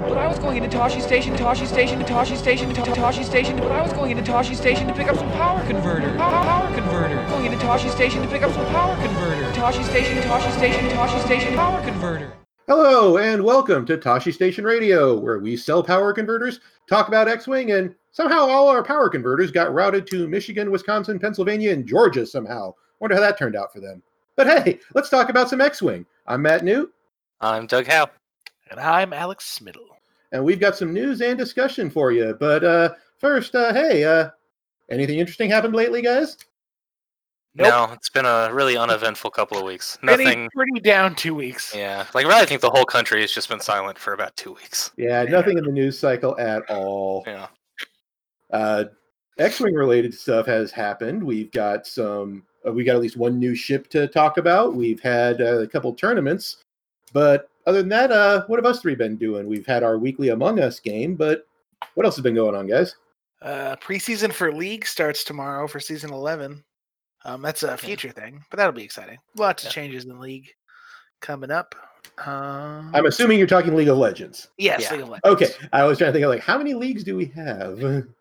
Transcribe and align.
But 0.00 0.16
I 0.16 0.28
was 0.28 0.38
going 0.38 0.62
into 0.62 0.78
Toshi 0.78 1.02
Station, 1.02 1.34
Toshi 1.34 1.66
Station, 1.66 2.00
Toshi 2.04 2.36
Station, 2.36 2.72
Ta- 2.72 2.84
Toshi 2.84 3.24
Station. 3.24 3.56
But 3.56 3.72
I 3.72 3.82
was 3.82 3.92
going 3.92 4.12
into 4.16 4.22
Toshi 4.22 4.54
Station 4.54 4.86
to 4.86 4.94
pick 4.94 5.08
up 5.08 5.16
some 5.16 5.28
power 5.32 5.60
converter. 5.66 6.16
Power, 6.16 6.44
power 6.44 6.74
converter. 6.74 7.16
Going 7.28 7.46
into 7.46 7.58
Toshi 7.58 7.90
Station 7.90 8.22
to 8.22 8.28
pick 8.28 8.42
up 8.42 8.52
some 8.52 8.64
power 8.66 8.94
converter. 9.02 9.50
Toshi 9.58 9.84
Station, 9.90 10.18
Toshi 10.18 10.56
Station, 10.56 10.88
Toshi 10.90 11.24
Station, 11.24 11.54
power 11.56 11.82
converter. 11.82 12.32
Hello 12.68 13.16
and 13.16 13.42
welcome 13.42 13.84
to 13.86 13.98
Toshi 13.98 14.32
Station 14.32 14.64
Radio, 14.64 15.18
where 15.18 15.40
we 15.40 15.56
sell 15.56 15.82
power 15.82 16.12
converters, 16.12 16.60
talk 16.88 17.08
about 17.08 17.26
X-Wing, 17.26 17.72
and 17.72 17.92
somehow 18.12 18.46
all 18.46 18.68
our 18.68 18.84
power 18.84 19.08
converters 19.08 19.50
got 19.50 19.74
routed 19.74 20.06
to 20.06 20.28
Michigan, 20.28 20.70
Wisconsin, 20.70 21.18
Pennsylvania, 21.18 21.72
and 21.72 21.84
Georgia 21.84 22.24
somehow. 22.24 22.72
Wonder 23.00 23.16
how 23.16 23.22
that 23.22 23.36
turned 23.36 23.56
out 23.56 23.72
for 23.72 23.80
them. 23.80 24.00
But 24.36 24.46
hey, 24.46 24.78
let's 24.94 25.08
talk 25.08 25.28
about 25.28 25.50
some 25.50 25.60
X-Wing. 25.60 26.06
I'm 26.28 26.42
Matt 26.42 26.62
Newt, 26.62 26.92
I'm 27.40 27.66
Doug 27.66 27.88
Howe. 27.88 28.08
And 28.70 28.80
I'm 28.80 29.12
Alex 29.12 29.58
Smiddle. 29.60 29.86
and 30.32 30.44
we've 30.44 30.60
got 30.60 30.76
some 30.76 30.92
news 30.92 31.20
and 31.22 31.38
discussion 31.38 31.90
for 31.90 32.12
you. 32.12 32.36
But 32.38 32.64
uh, 32.64 32.94
first, 33.18 33.54
uh, 33.54 33.72
hey, 33.72 34.04
uh, 34.04 34.30
anything 34.90 35.18
interesting 35.18 35.50
happened 35.50 35.74
lately, 35.74 36.02
guys? 36.02 36.36
Nope. 37.54 37.68
No, 37.68 37.92
it's 37.94 38.10
been 38.10 38.26
a 38.26 38.50
really 38.52 38.76
uneventful 38.76 39.30
couple 39.30 39.56
of 39.58 39.64
weeks. 39.64 39.98
Nothing. 40.02 40.48
pretty 40.54 40.80
down 40.80 41.14
two 41.14 41.34
weeks. 41.34 41.74
Yeah, 41.74 42.04
like 42.14 42.26
really, 42.26 42.40
I 42.40 42.44
think 42.44 42.60
the 42.60 42.70
whole 42.70 42.84
country 42.84 43.20
has 43.22 43.32
just 43.32 43.48
been 43.48 43.58
silent 43.60 43.98
for 43.98 44.12
about 44.12 44.36
two 44.36 44.52
weeks. 44.52 44.92
Yeah, 44.96 45.24
nothing 45.24 45.58
in 45.58 45.64
the 45.64 45.72
news 45.72 45.98
cycle 45.98 46.38
at 46.38 46.62
all. 46.70 47.24
Yeah. 47.26 47.46
uh, 48.52 48.84
X-wing 49.38 49.74
related 49.74 50.14
stuff 50.14 50.46
has 50.46 50.70
happened. 50.70 51.22
We've 51.24 51.50
got 51.50 51.86
some. 51.86 52.44
Uh, 52.66 52.72
we 52.72 52.84
got 52.84 52.96
at 52.96 53.02
least 53.02 53.16
one 53.16 53.38
new 53.38 53.54
ship 53.54 53.88
to 53.90 54.06
talk 54.08 54.36
about. 54.36 54.74
We've 54.74 55.00
had 55.00 55.40
uh, 55.40 55.60
a 55.60 55.66
couple 55.66 55.92
tournaments, 55.94 56.58
but 57.12 57.48
other 57.68 57.78
than 57.80 57.88
that, 57.90 58.10
uh, 58.10 58.44
what 58.46 58.56
have 58.58 58.66
us 58.66 58.80
three 58.80 58.94
been 58.94 59.16
doing? 59.16 59.46
We've 59.46 59.66
had 59.66 59.82
our 59.82 59.98
weekly 59.98 60.30
Among 60.30 60.58
Us 60.60 60.80
game, 60.80 61.14
but 61.14 61.46
what 61.94 62.06
else 62.06 62.16
has 62.16 62.22
been 62.22 62.34
going 62.34 62.54
on, 62.54 62.66
guys? 62.66 62.96
Uh, 63.42 63.76
preseason 63.76 64.32
for 64.32 64.52
League 64.52 64.86
starts 64.86 65.22
tomorrow 65.22 65.68
for 65.68 65.78
season 65.78 66.12
11. 66.12 66.64
Um, 67.24 67.42
that's 67.42 67.62
a 67.62 67.76
future 67.76 68.10
thing, 68.10 68.42
but 68.50 68.56
that'll 68.56 68.72
be 68.72 68.82
exciting. 68.82 69.18
Lots 69.36 69.62
Yeah. 69.62 69.68
of 69.68 69.74
changes 69.74 70.04
in 70.06 70.18
League 70.18 70.48
coming 71.20 71.50
up. 71.50 71.74
Um, 72.26 72.90
I'm 72.94 73.06
assuming 73.06 73.38
you're 73.38 73.46
talking 73.46 73.74
League 73.76 73.88
of 73.88 73.98
Legends. 73.98 74.48
yes, 74.56 74.82
Yeah. 74.82 74.92
League 74.92 75.00
of 75.02 75.08
Legends. 75.10 75.26
Okay, 75.52 75.68
I 75.72 75.84
was 75.84 75.98
trying 75.98 76.08
to 76.08 76.12
think 76.12 76.24
of 76.24 76.30
like 76.30 76.42
how 76.42 76.56
many 76.58 76.74
leagues 76.74 77.04
do 77.04 77.16
we 77.16 77.26
have? 77.26 78.04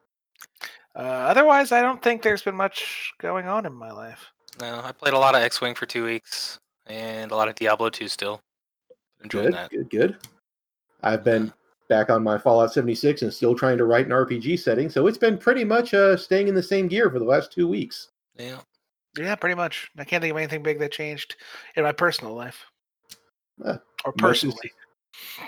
Uh, 0.95 0.99
otherwise, 1.30 1.71
I 1.71 1.81
don't 1.83 2.02
think 2.02 2.23
there's 2.23 2.41
been 2.41 2.55
much 2.55 3.14
going 3.21 3.47
on 3.47 3.67
in 3.67 3.73
my 3.73 3.91
life. 3.91 4.31
No, 4.59 4.81
I 4.83 4.91
played 4.91 5.14
a 5.14 5.19
lot 5.19 5.36
of 5.36 5.43
X-wing 5.43 5.75
for 5.75 5.86
two 5.86 6.03
weeks 6.03 6.58
and 6.88 7.31
a 7.31 7.36
lot 7.36 7.47
of 7.47 7.53
Diablo 7.53 7.91
2 7.91 8.08
still. 8.08 8.41
Enjoying 9.23 9.45
good, 9.45 9.53
that. 9.53 9.69
good, 9.71 9.89
good. 9.89 10.17
I've 11.03 11.23
been 11.23 11.51
back 11.89 12.09
on 12.09 12.23
my 12.23 12.37
Fallout 12.37 12.73
76 12.73 13.21
and 13.21 13.33
still 13.33 13.55
trying 13.55 13.77
to 13.77 13.85
write 13.85 14.05
an 14.05 14.11
RPG 14.11 14.59
setting, 14.59 14.89
so 14.89 15.07
it's 15.07 15.17
been 15.17 15.37
pretty 15.37 15.63
much 15.63 15.93
uh, 15.93 16.17
staying 16.17 16.47
in 16.47 16.55
the 16.55 16.63
same 16.63 16.87
gear 16.87 17.09
for 17.09 17.19
the 17.19 17.25
last 17.25 17.51
two 17.51 17.67
weeks. 17.67 18.09
Yeah. 18.35 18.59
Yeah, 19.17 19.35
pretty 19.35 19.55
much. 19.55 19.89
I 19.97 20.03
can't 20.03 20.21
think 20.21 20.31
of 20.31 20.37
anything 20.37 20.61
big 20.61 20.79
that 20.79 20.91
changed 20.91 21.37
in 21.75 21.83
my 21.83 21.91
personal 21.91 22.35
life. 22.35 22.65
Uh, 23.63 23.77
or 24.05 24.13
most 24.21 24.43
is- 24.43 24.53
personally. 24.53 24.71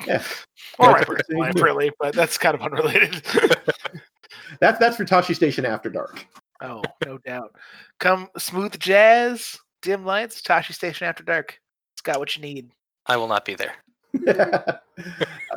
Yeah, 0.07 0.23
Or 0.79 0.91
my 0.91 1.03
personal 1.03 1.41
life, 1.41 1.61
really, 1.61 1.91
but 1.99 2.15
that's 2.15 2.37
kind 2.37 2.55
of 2.55 2.61
unrelated. 2.61 3.23
that's 4.59 4.79
that's 4.79 4.97
for 4.97 5.05
Toshi 5.05 5.35
Station 5.35 5.65
After 5.65 5.89
Dark. 5.89 6.25
Oh, 6.61 6.81
no 7.05 7.19
doubt. 7.19 7.55
Come 7.99 8.29
smooth 8.37 8.79
jazz, 8.79 9.57
dim 9.81 10.05
lights, 10.05 10.41
Toshi 10.41 10.73
Station 10.73 11.05
After 11.07 11.23
Dark. 11.23 11.59
It's 11.93 12.01
got 12.01 12.17
what 12.17 12.35
you 12.35 12.41
need. 12.41 12.71
I 13.09 13.17
will 13.17 13.27
not 13.27 13.43
be 13.43 13.55
there. 13.55 13.73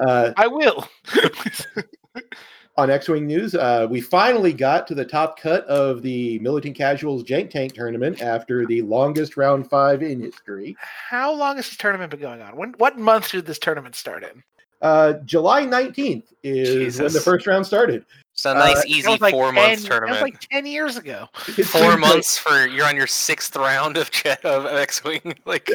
uh, 0.01 0.33
I 0.37 0.47
will. 0.47 0.89
on 2.77 2.91
X-wing 2.91 3.27
news, 3.27 3.55
uh, 3.55 3.87
we 3.91 4.01
finally 4.01 4.53
got 4.53 4.87
to 4.87 4.95
the 4.95 5.05
top 5.05 5.39
cut 5.39 5.65
of 5.67 6.03
the 6.03 6.39
Militant 6.39 6.75
Casuals 6.77 7.23
Jank 7.25 7.51
Tank 7.51 7.75
tournament 7.75 8.23
after 8.23 8.67
the 8.67 8.83
longest 8.83 9.37
round 9.37 9.69
five 9.69 10.03
in 10.03 10.21
history. 10.21 10.77
How 10.81 11.33
long 11.33 11.57
has 11.57 11.67
this 11.69 11.77
tournament 11.77 12.11
been 12.11 12.21
going 12.21 12.41
on? 12.43 12.57
When 12.57 12.73
what 12.79 12.99
month 12.99 13.31
did 13.31 13.47
this 13.47 13.59
tournament 13.59 13.95
start 13.95 14.25
in? 14.25 14.43
Uh, 14.81 15.13
July 15.25 15.65
19th 15.65 16.25
is 16.43 16.99
when 16.99 17.13
the 17.13 17.21
first 17.21 17.47
round 17.47 17.65
started. 17.67 18.05
It's 18.33 18.47
a 18.47 18.51
Uh, 18.51 18.55
nice, 18.55 18.77
that 18.79 18.87
easy 18.89 19.17
like 19.19 19.33
four 19.33 19.53
10 19.53 19.55
months 19.55 19.83
That 19.83 19.89
tournament. 19.91 20.15
was 20.15 20.23
like 20.23 20.41
ten 20.41 20.65
years 20.67 20.97
ago. 20.97 21.29
It's 21.59 21.69
four 21.71 21.83
been 21.83 21.91
like- 21.91 22.01
months 22.01 22.39
for 22.39 22.67
you're 22.67 22.87
on 22.87 22.97
your 22.97 23.07
sixth 23.07 23.55
round 23.55 23.97
of 23.99 24.11
jet 24.11 24.43
of 24.45 24.65
X-wing. 24.67 25.35
Like, 25.45 25.69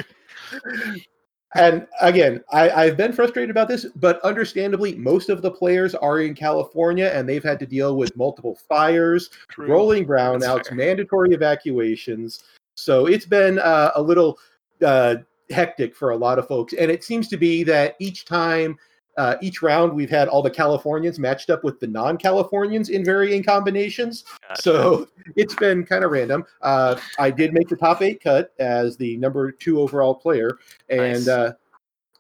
And 1.56 1.88
again, 2.02 2.44
I, 2.52 2.70
I've 2.70 2.98
been 2.98 3.14
frustrated 3.14 3.50
about 3.50 3.70
this, 3.70 3.86
but 3.96 4.20
understandably, 4.22 4.96
most 4.96 5.30
of 5.30 5.42
the 5.42 5.50
players 5.50 5.96
are 5.96 6.20
in 6.20 6.36
California 6.36 7.10
and 7.14 7.28
they've 7.28 7.44
had 7.44 7.60
to 7.60 7.66
deal 7.66 7.96
with 7.96 8.16
multiple 8.18 8.60
fires, 8.68 9.30
rolling 9.58 10.06
brownouts, 10.06 10.72
mandatory 10.74 11.34
evacuations. 11.34 12.44
So 12.76 13.06
it's 13.06 13.26
been 13.26 13.60
uh, 13.60 13.92
a 13.96 14.02
little 14.02 14.38
uh, 14.86 15.16
hectic 15.50 15.96
for 15.96 16.12
a 16.12 16.18
lot 16.18 16.38
of 16.38 16.48
folks. 16.48 16.74
And 16.74 16.92
it 16.92 17.04
seems 17.04 17.30
to 17.30 17.38
be 17.38 17.64
that 17.64 17.96
each 18.00 18.26
time, 18.26 18.78
uh, 19.18 19.36
each 19.42 19.62
round, 19.62 19.94
we've 19.94 20.10
had 20.10 20.28
all 20.28 20.42
the 20.42 20.50
Californians 20.50 21.18
matched 21.20 21.50
up 21.50 21.64
with 21.64 21.80
the 21.80 21.88
non 21.88 22.18
Californians 22.18 22.90
in 22.90 23.04
varying 23.04 23.44
combinations. 23.44 24.24
Gotcha. 24.48 24.62
So 24.62 25.08
it's 25.36 25.56
been 25.56 25.86
kind 25.86 26.04
of 26.04 26.12
random. 26.12 26.46
Uh, 26.62 26.98
I 27.18 27.32
did 27.32 27.54
make 27.54 27.68
the 27.68 27.76
top 27.76 28.02
eight 28.02 28.22
cut 28.24 28.54
as 28.60 28.96
the 28.96 29.18
number 29.18 29.52
two 29.52 29.82
overall 29.82 30.14
player. 30.14 30.58
And, 30.90 31.26
Nice. 31.26 31.28
uh, 31.28 31.54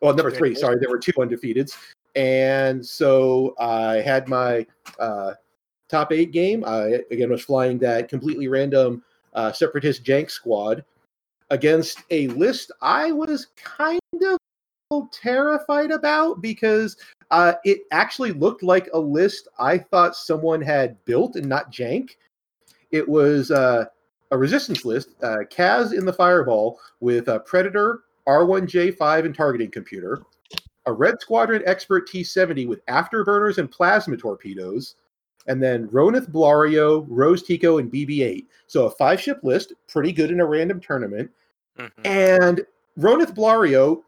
well, 0.02 0.14
number 0.14 0.32
three, 0.32 0.56
sorry, 0.56 0.78
there 0.80 0.90
were 0.90 1.00
two 1.00 1.14
undefeateds. 1.14 1.76
And 2.16 2.86
so 2.86 3.56
I 3.60 3.96
had 3.98 4.28
my 4.28 4.66
uh, 5.00 5.34
top 5.88 6.12
eight 6.12 6.32
game. 6.32 6.64
I 6.66 7.02
again 7.12 7.30
was 7.30 7.44
flying 7.44 7.78
that 7.80 8.10
completely 8.10 8.48
random 8.48 9.04
uh, 9.34 9.52
separatist 9.52 10.04
jank 10.04 10.32
squad 10.32 10.84
against 11.50 12.02
a 12.10 12.28
list 12.30 12.72
I 12.82 13.12
was 13.12 13.48
kind 13.56 14.00
of 14.24 14.38
terrified 15.12 15.92
about 15.92 16.42
because 16.42 16.98
uh, 17.32 17.54
it 17.66 17.82
actually 17.92 18.32
looked 18.32 18.64
like 18.64 18.90
a 18.94 19.00
list 19.00 19.48
I 19.60 19.78
thought 19.78 20.16
someone 20.16 20.62
had 20.62 21.04
built 21.06 21.36
and 21.36 21.48
not 21.48 21.72
jank. 21.72 22.12
It 22.92 23.08
was 23.08 23.52
uh, 23.52 23.86
a 24.32 24.38
resistance 24.38 24.86
list, 24.86 25.10
uh, 25.24 25.40
Kaz 25.52 25.94
in 25.94 26.06
the 26.06 26.14
fireball 26.14 26.80
with 27.00 27.28
a 27.28 27.42
Predator, 27.42 28.04
R1J5, 28.28 29.26
and 29.26 29.36
targeting 29.36 29.72
computer, 29.72 30.24
a 30.86 30.94
Red 30.94 31.20
Squadron 31.20 31.64
Expert 31.66 32.10
T70 32.10 32.68
with 32.68 32.86
afterburners 32.86 33.58
and 33.58 33.70
plasma 33.70 34.16
torpedoes, 34.16 34.96
and 35.48 35.62
then 35.62 35.88
Ronith 35.90 36.32
Blario, 36.32 37.06
Rose 37.10 37.44
Tico, 37.44 37.78
and 37.78 37.92
BB8. 37.92 38.46
So 38.68 38.86
a 38.86 38.92
five 38.92 39.20
ship 39.20 39.40
list, 39.44 39.74
pretty 39.90 40.14
good 40.14 40.32
in 40.32 40.40
a 40.40 40.46
random 40.46 40.80
tournament. 40.80 41.30
mhm. 41.78 41.92
And 42.06 42.66
Ronith 42.98 43.36
Blario 43.36 44.04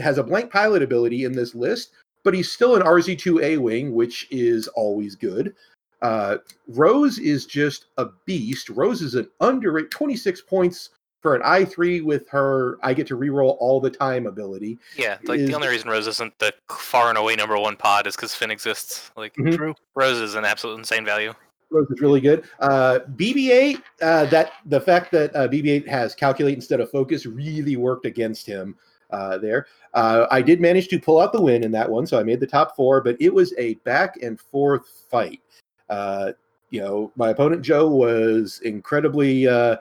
has 0.00 0.18
a 0.18 0.22
blank 0.22 0.50
pilot 0.52 0.82
ability 0.82 1.24
in 1.24 1.32
this 1.32 1.54
list, 1.54 1.90
but 2.24 2.34
he's 2.34 2.50
still 2.52 2.76
an 2.76 2.82
RZ2A 2.82 3.58
wing, 3.58 3.94
which 3.94 4.26
is 4.30 4.68
always 4.68 5.14
good. 5.16 5.54
Uh, 6.02 6.38
Rose 6.68 7.18
is 7.18 7.44
just 7.46 7.86
a 7.98 8.06
beast. 8.26 8.70
Rose 8.70 9.02
is 9.02 9.14
an 9.14 9.28
under 9.40 9.82
26 9.86 10.40
points 10.42 10.90
for 11.22 11.34
an 11.34 11.42
I3 11.42 12.02
with 12.02 12.26
her 12.30 12.78
I 12.82 12.94
get 12.94 13.06
to 13.08 13.16
reroll 13.18 13.56
all 13.60 13.78
the 13.80 13.90
time 13.90 14.26
ability. 14.26 14.78
yeah, 14.96 15.18
like 15.24 15.40
is- 15.40 15.48
the 15.48 15.54
only 15.54 15.68
reason 15.68 15.90
Rose 15.90 16.06
isn't 16.06 16.38
the 16.38 16.54
far 16.70 17.10
and 17.10 17.18
away 17.18 17.36
number 17.36 17.58
one 17.58 17.76
pod 17.76 18.06
is 18.06 18.16
because 18.16 18.34
Finn 18.34 18.50
exists. 18.50 19.10
Like, 19.16 19.34
Mhm. 19.36 19.54
True. 19.54 19.74
Rose 19.94 20.18
is 20.18 20.34
an 20.34 20.46
absolute 20.46 20.78
insane 20.78 21.04
value. 21.04 21.34
Rose 21.70 21.86
is 21.90 22.00
really 22.00 22.22
good. 22.22 22.44
Uh, 22.60 23.00
BB-8, 23.16 23.82
uh, 24.00 24.24
that 24.26 24.52
the 24.64 24.80
fact 24.80 25.12
that 25.12 25.36
uh, 25.36 25.46
BB-8 25.46 25.86
has 25.86 26.14
calculate 26.14 26.54
instead 26.54 26.80
of 26.80 26.90
focus 26.90 27.26
really 27.26 27.76
worked 27.76 28.06
against 28.06 28.46
him 28.46 28.74
uh, 29.12 29.38
there. 29.38 29.66
Uh, 29.94 30.26
I 30.30 30.42
did 30.42 30.60
manage 30.60 30.88
to 30.88 30.98
pull 30.98 31.20
out 31.20 31.32
the 31.32 31.40
win 31.40 31.64
in 31.64 31.72
that 31.72 31.88
one, 31.88 32.06
so 32.06 32.18
I 32.18 32.22
made 32.22 32.40
the 32.40 32.46
top 32.46 32.76
four, 32.76 33.00
but 33.00 33.16
it 33.20 33.32
was 33.32 33.54
a 33.58 33.74
back 33.76 34.18
and 34.22 34.40
forth 34.40 35.04
fight. 35.10 35.40
Uh, 35.88 36.32
you 36.70 36.80
know, 36.80 37.10
my 37.16 37.30
opponent 37.30 37.62
Joe 37.62 37.88
was 37.88 38.60
incredibly 38.64 39.48
uh, 39.48 39.76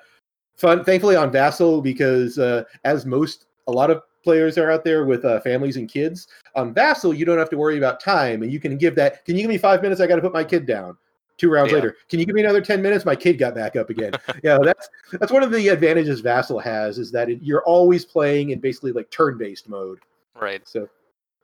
fun. 0.55 0.83
Thankfully 0.83 1.15
on 1.15 1.31
Vassal 1.31 1.81
because 1.81 2.39
uh, 2.39 2.63
as 2.83 3.05
most 3.05 3.45
a 3.67 3.71
lot 3.71 3.91
of 3.91 4.01
players 4.23 4.57
are 4.57 4.71
out 4.71 4.83
there 4.83 5.05
with 5.05 5.21
families 5.43 5.77
and 5.77 5.87
kids 5.87 6.27
on 6.55 6.73
Vassal, 6.73 7.13
you 7.13 7.25
don't 7.25 7.37
have 7.37 7.49
to 7.51 7.57
worry 7.57 7.77
about 7.77 7.99
time, 7.99 8.41
and 8.41 8.51
you 8.51 8.59
can 8.59 8.77
give 8.77 8.95
that. 8.95 9.23
Can 9.25 9.35
you 9.35 9.43
give 9.43 9.49
me 9.49 9.57
five 9.57 9.81
minutes? 9.81 10.01
I 10.01 10.07
got 10.07 10.15
to 10.15 10.21
put 10.21 10.33
my 10.33 10.43
kid 10.43 10.65
down 10.65 10.97
two 11.39 11.49
rounds 11.49 11.71
Yeah. 11.71 11.75
later. 11.77 11.97
Can 12.09 12.19
you 12.19 12.25
give 12.25 12.35
me 12.35 12.41
another 12.43 12.61
10 12.61 12.81
minutes? 12.81 13.05
My 13.05 13.15
kid 13.15 13.39
got 13.39 13.55
back 13.55 13.75
up 13.75 13.89
again. 13.89 14.13
yeah, 14.43 14.59
that's 14.61 14.89
that's 15.13 15.31
one 15.31 15.41
of 15.41 15.51
the 15.51 15.67
advantages 15.69 16.19
Vassal 16.19 16.59
has 16.59 16.99
is 16.99 17.11
that 17.11 17.29
it, 17.29 17.39
you're 17.41 17.63
always 17.63 18.05
playing 18.05 18.51
in 18.51 18.59
basically 18.59 18.91
like 18.91 19.09
turn-based 19.09 19.67
mode. 19.69 19.99
Right. 20.39 20.67
So 20.67 20.87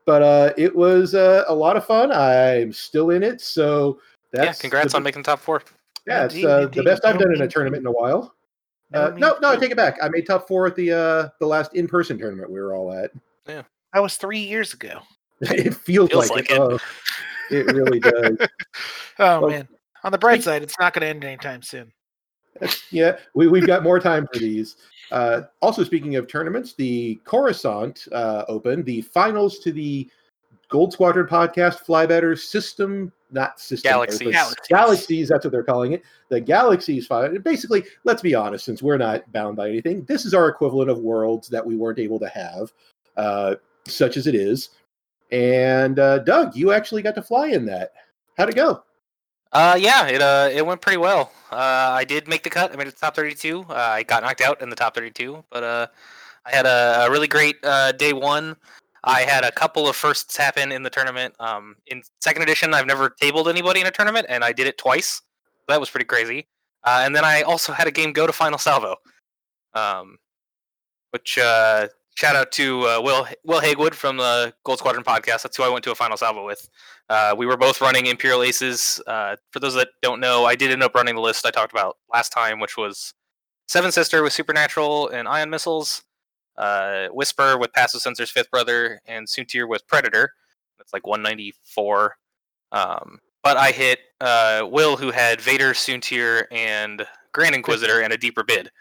but 0.06 0.22
uh 0.22 0.54
it 0.58 0.76
was 0.76 1.16
uh, 1.16 1.46
a 1.48 1.56
lot 1.56 1.76
of 1.78 1.86
fun. 1.86 2.12
I'm 2.12 2.72
still 2.72 3.10
in 3.10 3.24
it, 3.24 3.42
so 3.42 4.00
that's 4.32 4.46
yeah, 4.60 4.62
congrats 4.62 4.92
the, 4.92 4.98
on 4.98 5.04
making 5.04 5.24
the 5.24 5.26
top 5.28 5.40
four. 5.40 5.64
Yeah, 6.06 6.26
it's 6.26 6.36
uh, 6.44 6.68
the 6.68 6.84
best 6.84 7.04
I've 7.04 7.18
done 7.18 7.34
in 7.34 7.42
a 7.42 7.48
tournament 7.48 7.82
in 7.82 7.88
a 7.88 7.92
while. 7.92 8.36
No 8.92 9.02
Uh, 9.02 9.10
no, 9.18 9.38
no, 9.42 9.50
I 9.50 9.56
take 9.56 9.72
it 9.72 9.78
back. 9.78 9.98
I 10.04 10.10
made 10.10 10.28
top 10.28 10.48
4 10.48 10.68
at 10.68 10.76
the 10.76 10.92
uh 10.92 11.30
the 11.40 11.48
last 11.48 11.74
in-person 11.74 12.20
tournament 12.20 12.52
we 12.52 12.60
were 12.62 12.76
all 12.76 12.94
at. 12.94 13.10
Yeah. 13.48 13.64
That 13.94 14.02
was 14.02 14.18
three 14.18 14.40
years 14.40 14.74
ago. 14.74 15.00
it 15.42 15.74
feels, 15.74 16.10
Feels 16.12 16.30
like, 16.30 16.50
like 16.50 16.52
it. 16.52 16.54
it. 16.54 16.60
Oh, 16.60 16.78
it 17.50 17.66
really 17.76 18.00
does. 18.00 18.38
Oh 19.18 19.40
Well, 19.42 19.50
man. 19.50 19.68
On 20.06 20.12
the 20.12 20.20
bright 20.20 20.44
side, 20.44 20.62
it's 20.62 20.78
not 20.80 20.94
going 20.94 21.02
to 21.02 21.08
end 21.08 21.26
anytime 21.26 21.64
soon. 21.64 21.92
yeah, 22.92 23.18
we, 23.34 23.48
we've 23.48 23.66
got 23.66 23.82
more 23.82 24.00
time 24.00 24.28
for 24.32 24.38
these. 24.38 24.78
Uh, 25.12 25.42
also, 25.64 25.84
speaking 25.84 26.16
of 26.16 26.28
tournaments, 26.28 26.74
the 26.74 27.20
Coruscant 27.26 28.08
uh, 28.12 28.46
Open, 28.48 28.84
the 28.84 29.02
finals 29.02 29.58
to 29.60 29.72
the 29.72 30.08
Gold 30.70 30.94
Squadron 30.94 31.26
podcast 31.26 31.80
Fly 31.80 32.06
Better 32.06 32.36
System, 32.36 33.12
not 33.32 33.60
System 33.60 33.90
Galaxies. 33.90 34.22
Open, 34.22 34.32
Galaxies. 34.32 34.68
Galaxies, 34.70 35.30
that's 35.30 35.44
what 35.44 35.52
they're 35.52 35.64
calling 35.64 35.94
it. 35.94 36.04
The 36.30 36.40
Galaxies 36.40 37.08
final. 37.08 37.40
Basically, 37.40 37.84
let's 38.04 38.22
be 38.22 38.36
honest, 38.36 38.64
since 38.64 38.84
we're 38.84 38.98
not 38.98 39.30
bound 39.32 39.58
by 39.58 39.70
anything, 39.70 40.04
this 40.06 40.24
is 40.24 40.36
our 40.36 40.48
equivalent 40.50 40.92
of 40.92 41.00
worlds 41.00 41.48
that 41.50 41.66
we 41.66 41.76
weren't 41.76 41.98
able 41.98 42.20
to 42.20 42.28
have, 42.28 42.72
uh, 43.18 43.56
such 43.88 44.18
as 44.18 44.28
it 44.28 44.36
is. 44.36 44.70
And 45.32 45.98
uh, 45.98 46.20
Doug, 46.20 46.56
you 46.56 46.72
actually 46.72 47.02
got 47.02 47.16
to 47.16 47.24
fly 47.24 47.48
in 47.48 47.66
that. 47.66 47.94
How'd 48.38 48.50
it 48.50 48.56
go? 48.56 48.84
Uh, 49.56 49.78
yeah, 49.80 50.06
it 50.08 50.22
uh, 50.22 50.50
it 50.52 50.66
went 50.66 50.82
pretty 50.82 50.98
well. 50.98 51.32
Uh, 51.50 51.56
I 51.96 52.04
did 52.04 52.28
make 52.28 52.44
the 52.44 52.50
cut. 52.50 52.74
I 52.74 52.76
made 52.76 52.88
it 52.88 52.92
to 52.92 52.98
top 52.98 53.16
32. 53.16 53.66
Uh, 53.70 53.74
I 53.74 54.04
got 54.04 54.22
knocked 54.22 54.42
out 54.42 54.62
in 54.62 54.70
the 54.70 54.76
top 54.76 54.96
32, 54.96 55.46
but 55.50 55.64
uh, 55.64 55.88
I 56.46 56.54
had 56.54 56.66
a, 56.66 57.06
a 57.06 57.10
really 57.10 57.30
great 57.30 57.56
uh, 57.64 57.94
day 57.94 58.12
one. 58.12 58.58
I 59.06 59.22
had 59.22 59.46
a 59.46 59.54
couple 59.54 59.88
of 59.88 59.96
firsts 59.96 60.36
happen 60.36 60.74
in 60.74 60.84
the 60.84 60.90
tournament. 60.90 61.36
Um, 61.40 61.78
in 61.88 62.04
second 62.20 62.42
edition, 62.42 62.74
I've 62.74 62.86
never 62.86 63.12
tabled 63.12 63.48
anybody 63.48 63.80
in 63.80 63.88
a 63.88 63.92
tournament, 63.92 64.26
and 64.28 64.44
I 64.44 64.52
did 64.52 64.68
it 64.68 64.78
twice. 64.78 65.22
That 65.70 65.80
was 65.80 65.90
pretty 65.90 66.06
crazy. 66.06 66.48
Uh, 66.84 67.04
and 67.06 67.16
then 67.16 67.24
I 67.24 67.44
also 67.44 67.72
had 67.72 67.88
a 67.88 67.92
game 67.92 68.12
go 68.12 68.28
to 68.28 68.34
final 68.34 68.60
salvo, 68.60 68.98
um, 69.74 70.18
which 71.12 71.38
uh, 71.38 71.88
shout 72.16 72.36
out 72.36 72.52
to 72.54 72.88
uh, 72.88 73.02
Will 73.02 73.28
Will 73.44 73.62
Hagwood 73.62 73.94
from 73.94 74.18
the 74.18 74.54
Gold 74.64 74.80
Squadron 74.80 75.04
podcast. 75.04 75.44
That's 75.44 75.56
who 75.58 75.64
I 75.64 75.70
went 75.70 75.84
to 75.84 75.92
a 75.92 75.96
final 75.96 76.18
salvo 76.18 76.46
with. 76.46 76.68
Uh, 77.10 77.36
we 77.38 77.46
were 77.46 77.58
both 77.58 77.82
running 77.82 78.08
Imperial 78.08 78.42
Aces. 78.42 79.02
Uh, 79.06 79.36
for 79.52 79.60
those 79.60 79.76
that 79.76 79.90
don't 80.02 80.20
know, 80.20 80.46
I 80.46 80.56
did 80.56 80.72
end 80.72 80.82
up 80.82 80.96
running 80.96 81.16
the 81.16 81.22
list 81.22 81.46
I 81.46 81.52
talked 81.52 81.72
about 81.72 81.98
last 82.12 82.30
time, 82.30 82.60
which 82.60 82.78
was 82.78 83.14
Seven 83.68 83.92
Sister 83.92 84.24
with 84.24 84.34
Supernatural 84.34 85.10
and 85.10 85.28
Ion 85.28 85.50
Missiles, 85.50 86.04
uh, 86.58 87.08
Whisper 87.08 87.58
with 87.58 87.74
Passive 87.74 88.02
Sensor's 88.02 88.32
Fifth 88.32 88.50
Brother, 88.50 89.02
and 89.06 89.28
Soontir 89.28 89.68
with 89.68 89.86
Predator. 89.88 90.34
That's 90.78 90.94
like 90.94 91.06
194. 91.06 92.18
Um, 92.72 93.20
but 93.44 93.58
I 93.58 93.72
hit 93.72 94.00
uh, 94.22 94.68
Will, 94.70 94.98
who 94.98 95.12
had 95.12 95.40
Vader, 95.40 95.74
Soontir, 95.74 96.46
and 96.52 97.06
Grand 97.32 97.56
Inquisitor, 97.56 98.02
and 98.02 98.12
a 98.12 98.18
deeper 98.18 98.44
bid. 98.44 98.72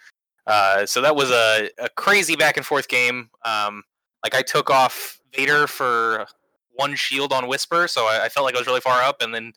Uh, 0.46 0.85
so 0.85 1.00
that 1.00 1.17
was 1.17 1.31
a, 1.31 1.70
a 1.79 1.88
crazy 1.91 2.37
back 2.37 2.56
and 2.56 2.67
forth 2.67 2.88
game. 2.88 3.31
Um, 3.44 3.82
like 4.23 4.35
I 4.35 4.43
took 4.43 4.70
off 4.70 5.20
Vader 5.35 5.67
for 5.67 6.26
one 6.75 6.94
shield 6.94 7.32
on 7.32 7.46
Whisper, 7.46 7.88
so 7.88 8.06
I, 8.06 8.25
I 8.25 8.29
felt 8.29 8.44
like 8.44 8.55
I 8.55 8.58
was 8.58 8.67
really 8.67 8.81
far 8.81 9.02
up, 9.02 9.23
and 9.23 9.35
then 9.35 9.52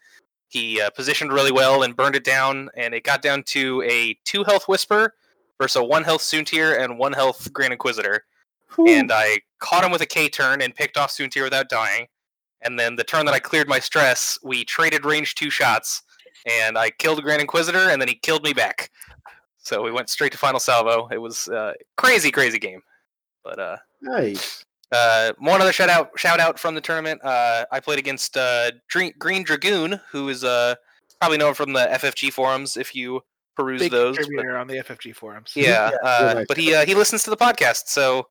he 0.50 0.80
uh, 0.80 0.90
positioned 0.92 1.34
really 1.34 1.52
well 1.52 1.84
and 1.84 1.96
burned 1.96 2.16
it 2.16 2.24
down, 2.24 2.70
and 2.76 2.94
it 2.94 3.04
got 3.04 3.22
down 3.22 3.44
to 3.48 3.82
a 3.84 4.18
two 4.24 4.44
health 4.44 4.68
Whisper 4.68 5.14
versus 5.60 5.76
a 5.78 5.84
one 5.84 6.04
health 6.04 6.22
Soontir 6.22 6.80
and 6.80 6.98
one 6.98 7.14
health 7.14 7.52
Grand 7.52 7.74
Inquisitor, 7.74 8.24
and 8.88 9.12
I 9.12 9.40
caught 9.60 9.84
him 9.84 9.92
with 9.92 10.02
a 10.02 10.06
K 10.06 10.30
turn 10.30 10.62
and 10.62 10.76
picked 10.76 10.98
off 10.98 11.12
Soontir 11.12 11.44
without 11.44 11.70
dying, 11.70 12.08
and 12.62 12.80
then 12.80 12.96
the 12.96 13.04
turn 13.04 13.26
that 13.26 13.34
I 13.34 13.40
cleared 13.40 13.68
my 13.68 13.80
stress, 13.80 14.38
we 14.44 14.64
traded 14.64 15.06
range 15.06 15.36
two 15.36 15.50
shots, 15.50 16.04
and 16.46 16.78
I 16.78 16.92
killed 16.92 17.22
Grand 17.24 17.42
Inquisitor, 17.42 17.90
and 17.90 18.00
then 18.02 18.08
he 18.08 18.16
killed 18.16 18.44
me 18.44 18.54
back. 18.54 18.90
So 19.68 19.82
we 19.84 19.92
went 19.92 20.10
straight 20.10 20.32
to 20.32 20.38
final 20.38 20.62
salvo. 20.62 21.10
It 21.12 21.18
was 21.18 21.50
uh, 21.50 21.74
crazy, 21.98 22.32
crazy 22.32 22.58
game, 22.58 22.82
but 23.44 23.60
uh, 23.60 23.76
nice. 24.02 24.64
uh, 24.94 25.34
one 25.40 25.62
other 25.62 25.74
shout 25.74 25.90
out, 25.90 26.18
shout 26.18 26.40
out 26.40 26.58
from 26.58 26.74
the 26.74 26.80
tournament. 26.80 27.22
Uh, 27.22 27.66
I 27.70 27.82
played 27.82 28.00
against 28.00 28.38
uh, 28.38 28.72
Green, 28.90 29.12
Green 29.20 29.44
Dragoon, 29.44 30.00
who 30.10 30.30
is 30.30 30.46
uh, 30.46 30.76
probably 31.20 31.38
known 31.38 31.54
from 31.54 31.74
the 31.74 31.86
FFG 31.86 32.32
forums 32.32 32.78
if 32.78 32.96
you 32.96 33.20
peruse 33.58 33.82
Big 33.82 33.92
those. 33.92 34.16
but- 34.16 34.24
contributor 34.24 34.58
on 34.58 34.68
the 34.68 34.76
FFG 34.76 35.14
forums. 35.14 35.52
yeah, 35.54 35.92
Yeah, 35.92 35.98
uh, 36.02 36.20
real 36.28 36.36
nice 36.36 36.46
but 36.48 36.56
he 36.58 36.74
uh, 36.74 36.86
he 36.86 36.96
listens 36.96 37.24
to 37.24 37.30
the 37.30 37.38
podcast, 37.38 37.88
so 37.88 38.30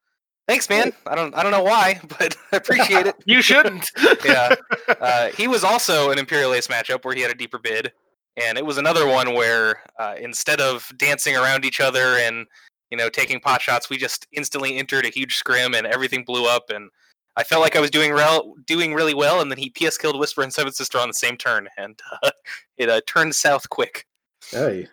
thanks, 0.48 0.70
man. 0.70 0.94
I 1.06 1.14
don't 1.14 1.34
I 1.34 1.42
don't 1.42 1.52
know 1.52 1.62
why, 1.64 2.00
but 2.18 2.34
I 2.50 2.56
appreciate 2.56 3.06
it. 3.06 3.16
You 3.26 3.42
shouldn't. 3.42 3.90
yeah, 4.24 4.54
uh, 4.88 5.28
he 5.36 5.48
was 5.48 5.64
also 5.64 6.10
an 6.12 6.18
Imperial 6.18 6.54
Ace 6.54 6.68
matchup 6.68 7.04
where 7.04 7.14
he 7.14 7.20
had 7.20 7.30
a 7.30 7.34
deeper 7.34 7.58
bid, 7.58 7.92
and 8.36 8.58
it 8.58 8.64
was 8.64 8.78
another 8.78 9.06
one 9.06 9.34
where 9.34 9.80
uh, 9.98 10.14
instead 10.20 10.60
of 10.60 10.90
dancing 10.96 11.36
around 11.36 11.64
each 11.64 11.80
other 11.80 12.16
and 12.18 12.46
you 12.90 12.96
know 12.96 13.08
taking 13.08 13.40
pot 13.40 13.62
shots, 13.62 13.90
we 13.90 13.96
just 13.96 14.26
instantly 14.32 14.76
entered 14.76 15.04
a 15.04 15.10
huge 15.10 15.36
scrim 15.36 15.74
and 15.74 15.86
everything 15.86 16.24
blew 16.24 16.46
up, 16.46 16.70
and 16.70 16.90
I 17.36 17.44
felt 17.44 17.62
like 17.62 17.76
I 17.76 17.80
was 17.80 17.90
doing 17.90 18.12
rel- 18.12 18.54
doing 18.66 18.94
really 18.94 19.14
well, 19.14 19.40
and 19.40 19.50
then 19.50 19.58
he 19.58 19.70
PS 19.70 19.98
killed 19.98 20.18
Whisper 20.18 20.42
and 20.42 20.52
Seven 20.52 20.72
Sister 20.72 20.98
on 20.98 21.08
the 21.08 21.14
same 21.14 21.36
turn, 21.36 21.68
and 21.76 21.98
uh, 22.22 22.30
it 22.78 22.88
uh, 22.88 23.00
turned 23.06 23.34
south 23.34 23.68
quick. 23.68 24.06
Hey. 24.50 24.88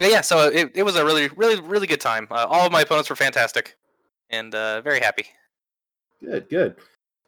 Yeah, 0.00 0.08
yeah. 0.08 0.20
So 0.22 0.48
it, 0.48 0.72
it 0.74 0.82
was 0.82 0.96
a 0.96 1.04
really, 1.04 1.28
really, 1.36 1.60
really 1.60 1.86
good 1.86 2.00
time. 2.00 2.26
Uh, 2.30 2.46
all 2.48 2.66
of 2.66 2.72
my 2.72 2.80
opponents 2.80 3.10
were 3.10 3.16
fantastic, 3.16 3.76
and 4.30 4.54
uh, 4.54 4.80
very 4.80 5.00
happy. 5.00 5.26
Good, 6.20 6.48
good. 6.48 6.76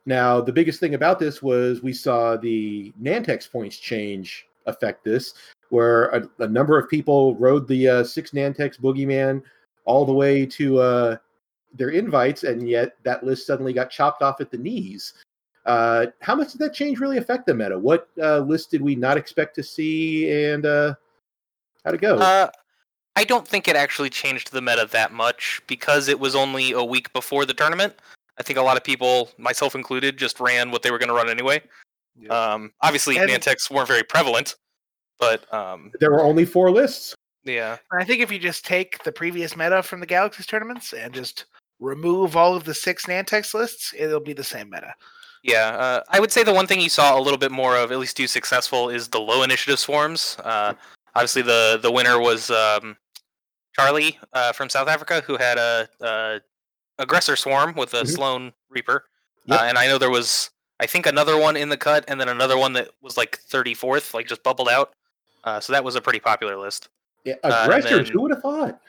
Now, 0.04 0.40
the 0.40 0.52
biggest 0.52 0.80
thing 0.80 0.94
about 0.94 1.18
this 1.18 1.42
was 1.42 1.82
we 1.82 1.92
saw 1.92 2.36
the 2.36 2.92
Nantex 3.00 3.50
points 3.50 3.76
change 3.76 4.46
affect 4.66 5.04
this, 5.04 5.34
where 5.70 6.06
a, 6.08 6.28
a 6.40 6.48
number 6.48 6.78
of 6.78 6.88
people 6.88 7.34
rode 7.36 7.66
the 7.66 7.88
uh, 7.88 8.04
six 8.04 8.30
Nantex 8.30 8.80
Boogeyman 8.80 9.42
all 9.84 10.04
the 10.04 10.12
way 10.12 10.46
to 10.46 10.78
uh, 10.78 11.16
their 11.74 11.90
invites, 11.90 12.44
and 12.44 12.68
yet 12.68 12.96
that 13.04 13.24
list 13.24 13.46
suddenly 13.46 13.72
got 13.72 13.90
chopped 13.90 14.22
off 14.22 14.40
at 14.40 14.50
the 14.50 14.58
knees. 14.58 15.14
Uh, 15.64 16.06
how 16.20 16.34
much 16.34 16.52
did 16.52 16.60
that 16.60 16.72
change 16.72 17.00
really 17.00 17.18
affect 17.18 17.46
the 17.46 17.54
meta? 17.54 17.78
What 17.78 18.08
uh, 18.22 18.38
list 18.38 18.70
did 18.70 18.80
we 18.80 18.94
not 18.94 19.16
expect 19.16 19.54
to 19.56 19.62
see, 19.62 20.30
and 20.30 20.64
uh, 20.64 20.94
how'd 21.84 21.94
it 21.94 22.00
go? 22.00 22.18
Uh, 22.18 22.48
I 23.16 23.24
don't 23.24 23.48
think 23.48 23.66
it 23.66 23.76
actually 23.76 24.10
changed 24.10 24.52
the 24.52 24.60
meta 24.60 24.88
that 24.92 25.12
much 25.12 25.62
because 25.66 26.08
it 26.08 26.20
was 26.20 26.36
only 26.36 26.72
a 26.72 26.84
week 26.84 27.12
before 27.12 27.44
the 27.44 27.54
tournament. 27.54 27.94
I 28.38 28.42
think 28.42 28.58
a 28.58 28.62
lot 28.62 28.76
of 28.76 28.84
people, 28.84 29.30
myself 29.38 29.74
included, 29.74 30.18
just 30.18 30.38
ran 30.38 30.70
what 30.70 30.82
they 30.82 30.90
were 30.90 30.98
going 30.98 31.08
to 31.08 31.14
run 31.14 31.30
anyway. 31.30 31.62
Yeah. 32.18 32.28
Um, 32.30 32.72
obviously, 32.82 33.18
And- 33.18 33.30
Nantex 33.30 33.70
weren't 33.70 33.88
very 33.88 34.02
prevalent, 34.02 34.56
but 35.18 35.52
um, 35.52 35.92
there 36.00 36.10
were 36.10 36.22
only 36.22 36.44
four 36.44 36.70
lists. 36.70 37.14
yeah, 37.44 37.76
I 37.92 38.04
think 38.04 38.22
if 38.22 38.30
you 38.32 38.38
just 38.38 38.64
take 38.64 39.02
the 39.04 39.12
previous 39.12 39.56
meta 39.56 39.82
from 39.82 40.00
the 40.00 40.06
Galaxies 40.06 40.46
tournaments 40.46 40.92
and 40.92 41.12
just 41.14 41.44
remove 41.78 42.36
all 42.36 42.54
of 42.56 42.64
the 42.64 42.74
six 42.74 43.06
Nantex 43.06 43.52
lists, 43.54 43.92
it'll 43.96 44.20
be 44.20 44.32
the 44.32 44.42
same 44.44 44.70
meta. 44.70 44.94
yeah. 45.42 45.68
Uh, 45.76 46.02
I 46.08 46.18
would 46.20 46.32
say 46.32 46.42
the 46.42 46.54
one 46.54 46.66
thing 46.66 46.80
you 46.80 46.88
saw 46.88 47.18
a 47.18 47.20
little 47.20 47.38
bit 47.38 47.52
more 47.52 47.76
of, 47.76 47.92
at 47.92 47.98
least 47.98 48.16
do 48.16 48.26
successful, 48.26 48.88
is 48.88 49.08
the 49.08 49.20
low 49.20 49.42
initiative 49.42 49.78
swarms. 49.78 50.36
Uh, 50.42 50.72
obviously, 51.14 51.42
the 51.42 51.78
the 51.82 51.92
winner 51.92 52.18
was 52.18 52.50
um, 52.50 52.96
Charlie 53.74 54.18
uh, 54.32 54.52
from 54.52 54.68
South 54.70 54.88
Africa, 54.88 55.22
who 55.26 55.36
had 55.36 55.58
a, 55.58 55.86
a 56.00 56.40
aggressor 56.98 57.36
swarm 57.36 57.74
with 57.76 57.92
a 57.94 58.02
Mhm. 58.02 58.08
Sloane 58.14 58.52
Reaper, 58.70 59.04
Yep. 59.44 59.60
uh, 59.60 59.64
and 59.64 59.76
I 59.78 59.86
know 59.86 59.98
there 59.98 60.10
was, 60.10 60.50
I 60.80 60.86
think, 60.86 61.06
another 61.06 61.36
one 61.38 61.56
in 61.56 61.68
the 61.68 61.76
cut, 61.76 62.04
and 62.08 62.20
then 62.20 62.28
another 62.28 62.58
one 62.58 62.72
that 62.74 62.88
was 63.02 63.16
like 63.16 63.38
34th, 63.50 64.12
like 64.14 64.26
just 64.26 64.42
bubbled 64.42 64.68
out. 64.68 64.92
Uh, 65.44 65.60
so 65.60 65.72
that 65.72 65.84
was 65.84 65.94
a 65.96 66.00
pretty 66.00 66.20
popular 66.20 66.56
list. 66.56 66.88
Yeah, 67.24 67.34
and 67.44 67.52
aggressors. 67.54 68.08
then- 68.08 68.12
Who 68.12 68.22
would 68.22 68.32
have 68.32 68.42
thought? 68.42 68.80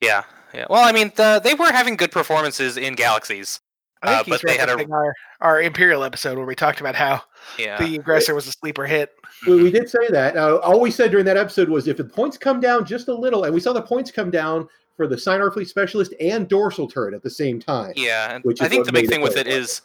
Yeah, 0.00 0.22
yeah. 0.54 0.66
Well, 0.70 0.86
I 0.86 0.92
mean, 0.92 1.12
the, 1.16 1.40
they 1.42 1.54
were 1.54 1.70
having 1.72 1.96
good 1.96 2.10
performances 2.12 2.76
in 2.76 2.94
Galaxies. 2.94 3.60
I 4.02 4.06
think 4.08 4.20
Uh, 4.20 4.24
he's 4.24 4.42
but 4.42 4.48
they 4.48 4.56
had 4.56 4.68
a- 4.68 4.90
our, 4.92 5.14
our 5.40 5.62
Imperial 5.62 6.04
episode 6.04 6.36
where 6.38 6.46
we 6.46 6.54
talked 6.54 6.80
about 6.80 6.94
how 6.94 7.22
Yeah, 7.58 7.78
the 7.78 7.96
aggressor 7.96 8.34
was 8.34 8.46
a 8.46 8.52
sleeper 8.52 8.86
hit. 8.86 9.12
we, 9.46 9.62
we 9.62 9.70
did 9.70 9.88
say 9.90 10.08
that. 10.10 10.36
Uh, 10.36 10.56
all 10.58 10.80
we 10.80 10.90
said 10.90 11.10
during 11.10 11.26
that 11.26 11.36
episode 11.36 11.68
was 11.68 11.88
if 11.88 11.96
the 11.96 12.04
points 12.04 12.38
come 12.38 12.60
down 12.60 12.84
just 12.84 13.08
a 13.08 13.14
little, 13.14 13.44
and 13.44 13.52
we 13.54 13.60
saw 13.60 13.72
the 13.72 13.82
points 13.82 14.10
come 14.12 14.30
down 14.30 14.68
for 14.96 15.06
the 15.08 15.16
Sienar 15.16 15.52
Fleet 15.52 15.68
Specialist 15.68 16.14
and 16.20 16.48
Dorsal 16.48 16.88
Turret 16.88 17.12
at 17.14 17.22
the 17.22 17.30
same 17.30 17.58
time. 17.60 17.92
Yeah, 17.96 18.34
and 18.34 18.44
Which 18.44 18.60
I 18.62 18.68
think 18.68 18.86
the 18.86 18.92
big 18.92 19.08
thing 19.08 19.20
with 19.20 19.32
play 19.32 19.42
it 19.42 19.46
well. 19.48 19.56
is, 19.56 19.82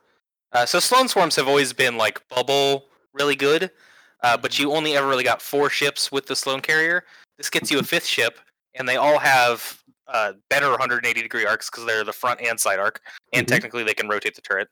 uh, 0.53 0.65
so 0.65 0.79
Sloane 0.79 1.07
swarms 1.07 1.35
have 1.35 1.47
always 1.47 1.73
been 1.73 1.97
like 1.97 2.21
bubble 2.29 2.85
really 3.13 3.35
good, 3.35 3.71
uh, 4.23 4.37
but 4.37 4.57
you 4.57 4.71
only 4.73 4.95
ever 4.95 5.07
really 5.07 5.23
got 5.23 5.41
four 5.41 5.69
ships 5.69 6.11
with 6.11 6.25
the 6.25 6.35
Sloane 6.35 6.61
carrier. 6.61 7.03
This 7.37 7.49
gets 7.49 7.69
you 7.71 7.79
a 7.79 7.83
fifth 7.83 8.05
ship, 8.05 8.39
and 8.75 8.87
they 8.87 8.95
all 8.97 9.19
have 9.19 9.79
uh, 10.07 10.33
better 10.49 10.69
180 10.69 11.21
degree 11.21 11.45
arcs 11.45 11.69
because 11.69 11.85
they're 11.85 12.03
the 12.03 12.13
front 12.13 12.41
and 12.41 12.59
side 12.59 12.77
arc, 12.79 13.01
and 13.31 13.45
Mhm. 13.47 13.49
technically 13.49 13.83
they 13.83 13.93
can 13.93 14.07
rotate 14.09 14.35
the 14.35 14.41
turret. 14.41 14.67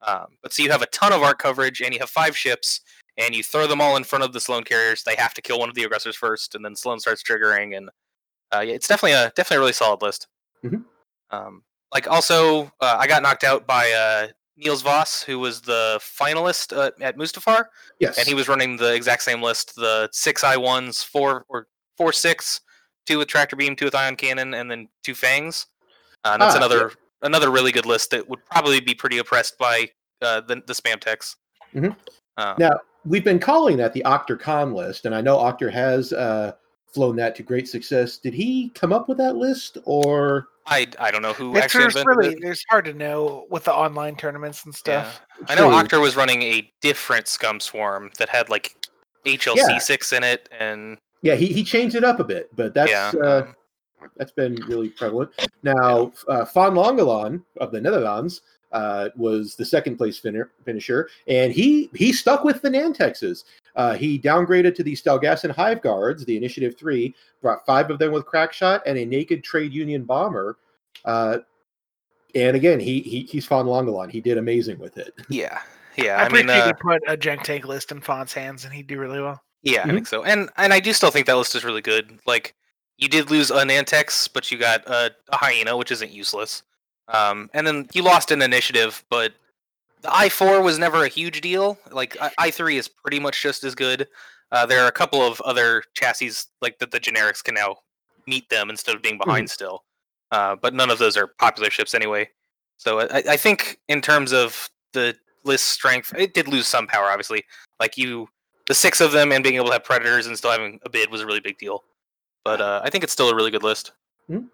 Um, 0.00 0.26
but 0.42 0.52
so 0.52 0.62
you 0.62 0.70
have 0.70 0.82
a 0.82 0.86
ton 0.86 1.12
of 1.12 1.22
arc 1.22 1.38
coverage, 1.38 1.80
and 1.80 1.92
you 1.92 2.00
have 2.00 2.10
five 2.10 2.36
ships, 2.36 2.80
and 3.18 3.34
you 3.34 3.42
throw 3.44 3.66
them 3.66 3.80
all 3.80 3.96
in 3.96 4.04
front 4.04 4.24
of 4.24 4.32
the 4.32 4.40
Sloane 4.40 4.64
carriers. 4.64 5.02
They 5.04 5.14
have 5.16 5.34
to 5.34 5.42
kill 5.42 5.60
one 5.60 5.68
of 5.68 5.74
the 5.74 5.84
aggressors 5.84 6.16
first, 6.16 6.54
and 6.54 6.64
then 6.64 6.74
Sloane 6.74 6.98
starts 7.00 7.22
triggering, 7.22 7.76
and 7.76 7.90
uh, 8.52 8.60
yeah, 8.60 8.74
it's 8.74 8.88
definitely 8.88 9.12
a 9.12 9.30
definitely 9.36 9.58
a 9.58 9.60
really 9.60 9.72
solid 9.72 10.02
list. 10.02 10.26
Mhm. 10.64 10.84
Um, 11.30 11.62
like 11.92 12.08
also, 12.08 12.72
uh, 12.80 12.96
I 12.98 13.06
got 13.06 13.22
knocked 13.22 13.44
out 13.44 13.66
by 13.66 13.92
uh, 13.92 14.28
Niels 14.62 14.82
Voss, 14.82 15.22
who 15.22 15.38
was 15.38 15.60
the 15.60 15.98
finalist 16.00 16.76
uh, 16.76 16.90
at 17.00 17.16
Mustafar, 17.16 17.64
Yes. 17.98 18.18
and 18.18 18.26
he 18.26 18.34
was 18.34 18.48
running 18.48 18.76
the 18.76 18.94
exact 18.94 19.22
same 19.22 19.42
list: 19.42 19.74
the 19.76 20.08
six 20.12 20.44
I 20.44 20.56
ones, 20.56 21.02
four 21.02 21.44
or 21.48 21.66
four 21.96 22.12
six, 22.12 22.60
two 23.06 23.18
with 23.18 23.28
tractor 23.28 23.56
beam, 23.56 23.76
two 23.76 23.86
with 23.86 23.94
ion 23.94 24.16
cannon, 24.16 24.54
and 24.54 24.70
then 24.70 24.88
two 25.02 25.14
fangs. 25.14 25.66
Uh, 26.24 26.30
and 26.34 26.42
that's 26.42 26.54
Ah, 26.54 26.58
another 26.58 26.92
another 27.22 27.50
really 27.50 27.72
good 27.72 27.86
list 27.86 28.10
that 28.10 28.28
would 28.28 28.44
probably 28.46 28.80
be 28.80 28.94
pretty 28.94 29.18
oppressed 29.18 29.58
by 29.58 29.88
uh, 30.22 30.40
the 30.40 30.62
the 30.66 30.72
spam 30.72 31.00
techs. 31.00 31.36
Mhm. 31.74 31.96
Um, 32.36 32.54
Now, 32.58 32.80
we've 33.04 33.24
been 33.24 33.38
calling 33.40 33.76
that 33.78 33.92
the 33.92 34.02
OctorCon 34.06 34.74
list, 34.74 35.04
and 35.04 35.14
I 35.14 35.20
know 35.20 35.36
Octor 35.38 35.70
has 35.72 36.12
uh, 36.12 36.52
flown 36.94 37.16
that 37.16 37.34
to 37.36 37.42
great 37.42 37.68
success. 37.68 38.18
Did 38.18 38.34
he 38.34 38.70
come 38.74 38.92
up 38.92 39.08
with 39.08 39.18
that 39.18 39.36
list, 39.36 39.78
or 39.84 40.48
I 40.66 40.86
I 40.98 41.10
don't 41.10 41.22
know 41.22 41.32
who 41.32 41.56
It's 41.56 41.64
actually 41.64 41.80
there's 41.82 41.96
invented 41.96 42.16
really 42.18 42.34
it. 42.34 42.38
there's 42.42 42.64
hard 42.68 42.84
to 42.86 42.94
know 42.94 43.46
with 43.50 43.64
the 43.64 43.74
online 43.74 44.16
tournaments 44.16 44.64
and 44.64 44.74
stuff. 44.74 45.20
I 45.48 45.54
know 45.54 45.68
True. 45.70 45.98
Octor 45.98 46.00
was 46.00 46.16
running 46.16 46.42
a 46.42 46.70
different 46.80 47.28
Scum 47.28 47.58
Swarm 47.60 48.10
that 48.18 48.28
had 48.28 48.48
like 48.48 48.76
HLC 49.26 49.56
Yeah. 49.56 49.78
six 49.78 50.12
in 50.12 50.22
it, 50.24 50.48
and 50.58 50.98
yeah, 51.22 51.34
he, 51.34 51.46
he 51.46 51.62
changed 51.64 51.94
it 51.96 52.04
up 52.04 52.20
a 52.20 52.24
bit, 52.24 52.54
but 52.56 52.74
that's 52.74 52.90
yeah, 52.90 53.12
uh, 53.22 53.46
that's 54.16 54.32
been 54.32 54.56
really 54.66 54.88
prevalent. 54.88 55.30
Now, 55.62 56.12
uh, 56.28 56.44
Van 56.46 56.72
Longelaan 56.72 57.42
of 57.58 57.70
the 57.72 57.80
Netherlands 57.80 58.42
uh, 58.72 59.10
was 59.16 59.54
the 59.54 59.64
second 59.64 59.96
place 59.96 60.18
fin- 60.18 60.44
finisher, 60.64 61.08
and 61.28 61.52
he 61.52 61.90
he 61.94 62.12
stuck 62.12 62.42
with 62.44 62.62
the 62.62 62.70
Nantexes. 62.70 63.44
Uh, 63.74 63.94
he 63.94 64.18
downgraded 64.18 64.74
to 64.74 64.82
the 64.82 64.94
Stalgasin 64.94 65.50
Hive 65.50 65.80
Guards, 65.80 66.24
the 66.24 66.36
Initiative 66.36 66.76
Three, 66.78 67.14
brought 67.40 67.64
five 67.64 67.90
of 67.90 67.98
them 67.98 68.12
with 68.12 68.26
Crackshot 68.26 68.80
and 68.86 68.98
a 68.98 69.04
naked 69.04 69.42
Trade 69.42 69.72
Union 69.72 70.04
bomber. 70.04 70.58
Uh, 71.04 71.38
and 72.34 72.56
again, 72.56 72.80
he, 72.80 73.00
he 73.00 73.22
he's 73.22 73.46
Van 73.46 73.66
Longelaan. 73.66 74.10
He 74.10 74.20
did 74.20 74.38
amazing 74.38 74.78
with 74.78 74.98
it. 74.98 75.14
yeah, 75.28 75.60
yeah. 75.96 76.16
I, 76.16 76.24
I, 76.24 76.28
mean, 76.28 76.46
think 76.46 76.48
you 76.48 76.54
uh, 76.54 76.66
could 76.72 76.78
put 76.78 77.02
a 77.08 77.16
Jank 77.16 77.42
Tank 77.42 77.66
list 77.66 77.92
in 77.92 78.00
Font's 78.00 78.32
hands 78.32 78.64
and 78.64 78.72
he'd 78.72 78.86
do 78.86 78.98
really 78.98 79.20
well. 79.20 79.42
yeah, 79.62 79.82
Mhm. 79.82 79.90
I 79.90 79.94
think 79.94 80.06
so. 80.06 80.24
And 80.24 80.50
and 80.56 80.72
I 80.72 80.80
do 80.80 80.92
still 80.92 81.10
think 81.10 81.26
that 81.26 81.36
list 81.36 81.54
is 81.54 81.64
really 81.64 81.82
good. 81.82 82.18
Like 82.26 82.54
you 82.98 83.08
did 83.08 83.30
lose 83.30 83.50
a 83.50 83.64
Nantex, 83.64 84.28
but 84.32 84.50
you 84.50 84.58
got 84.58 84.86
a, 84.86 85.10
a 85.30 85.36
Hyena, 85.36 85.76
which 85.76 85.90
isn't 85.90 86.10
useless. 86.10 86.62
Um, 87.08 87.50
and 87.52 87.66
then 87.66 87.88
you 87.92 88.02
lost 88.02 88.30
an 88.30 88.42
initiative, 88.42 89.04
but 89.10 89.32
the 90.02 90.14
I 90.14 90.28
four 90.28 90.60
was 90.62 90.78
never 90.78 91.04
a 91.04 91.08
huge 91.08 91.40
deal. 91.40 91.78
Like 91.90 92.16
I 92.38 92.50
three 92.50 92.76
is 92.76 92.88
pretty 92.88 93.18
much 93.18 93.40
just 93.42 93.64
as 93.64 93.74
good. 93.74 94.08
Uh, 94.50 94.66
there 94.66 94.84
are 94.84 94.88
a 94.88 94.92
couple 94.92 95.22
of 95.22 95.40
other 95.42 95.82
chassis 95.94 96.30
like 96.60 96.78
that 96.78 96.90
the 96.90 97.00
generics 97.00 97.42
can 97.42 97.54
now 97.54 97.76
meet 98.26 98.48
them 98.50 98.68
instead 98.70 98.94
of 98.94 99.02
being 99.02 99.18
behind 99.18 99.48
still. 99.48 99.84
Uh, 100.30 100.56
but 100.56 100.74
none 100.74 100.90
of 100.90 100.98
those 100.98 101.16
are 101.16 101.28
popular 101.38 101.70
ships 101.70 101.94
anyway. 101.94 102.28
So 102.76 103.00
I, 103.00 103.22
I 103.30 103.36
think 103.36 103.78
in 103.88 104.00
terms 104.00 104.32
of 104.32 104.68
the 104.92 105.14
list 105.44 105.68
strength, 105.68 106.12
it 106.16 106.34
did 106.34 106.48
lose 106.48 106.66
some 106.66 106.86
power. 106.86 107.06
Obviously, 107.06 107.44
like 107.80 107.96
you, 107.96 108.28
the 108.66 108.74
six 108.74 109.00
of 109.00 109.12
them 109.12 109.32
and 109.32 109.42
being 109.42 109.56
able 109.56 109.66
to 109.66 109.72
have 109.72 109.84
predators 109.84 110.26
and 110.26 110.36
still 110.36 110.50
having 110.50 110.80
a 110.84 110.90
bid 110.90 111.10
was 111.10 111.20
a 111.20 111.26
really 111.26 111.40
big 111.40 111.58
deal. 111.58 111.84
But 112.44 112.60
uh, 112.60 112.80
I 112.82 112.90
think 112.90 113.04
it's 113.04 113.12
still 113.12 113.30
a 113.30 113.34
really 113.34 113.50
good 113.50 113.62
list. 113.62 113.92
Hmm. 114.26 114.46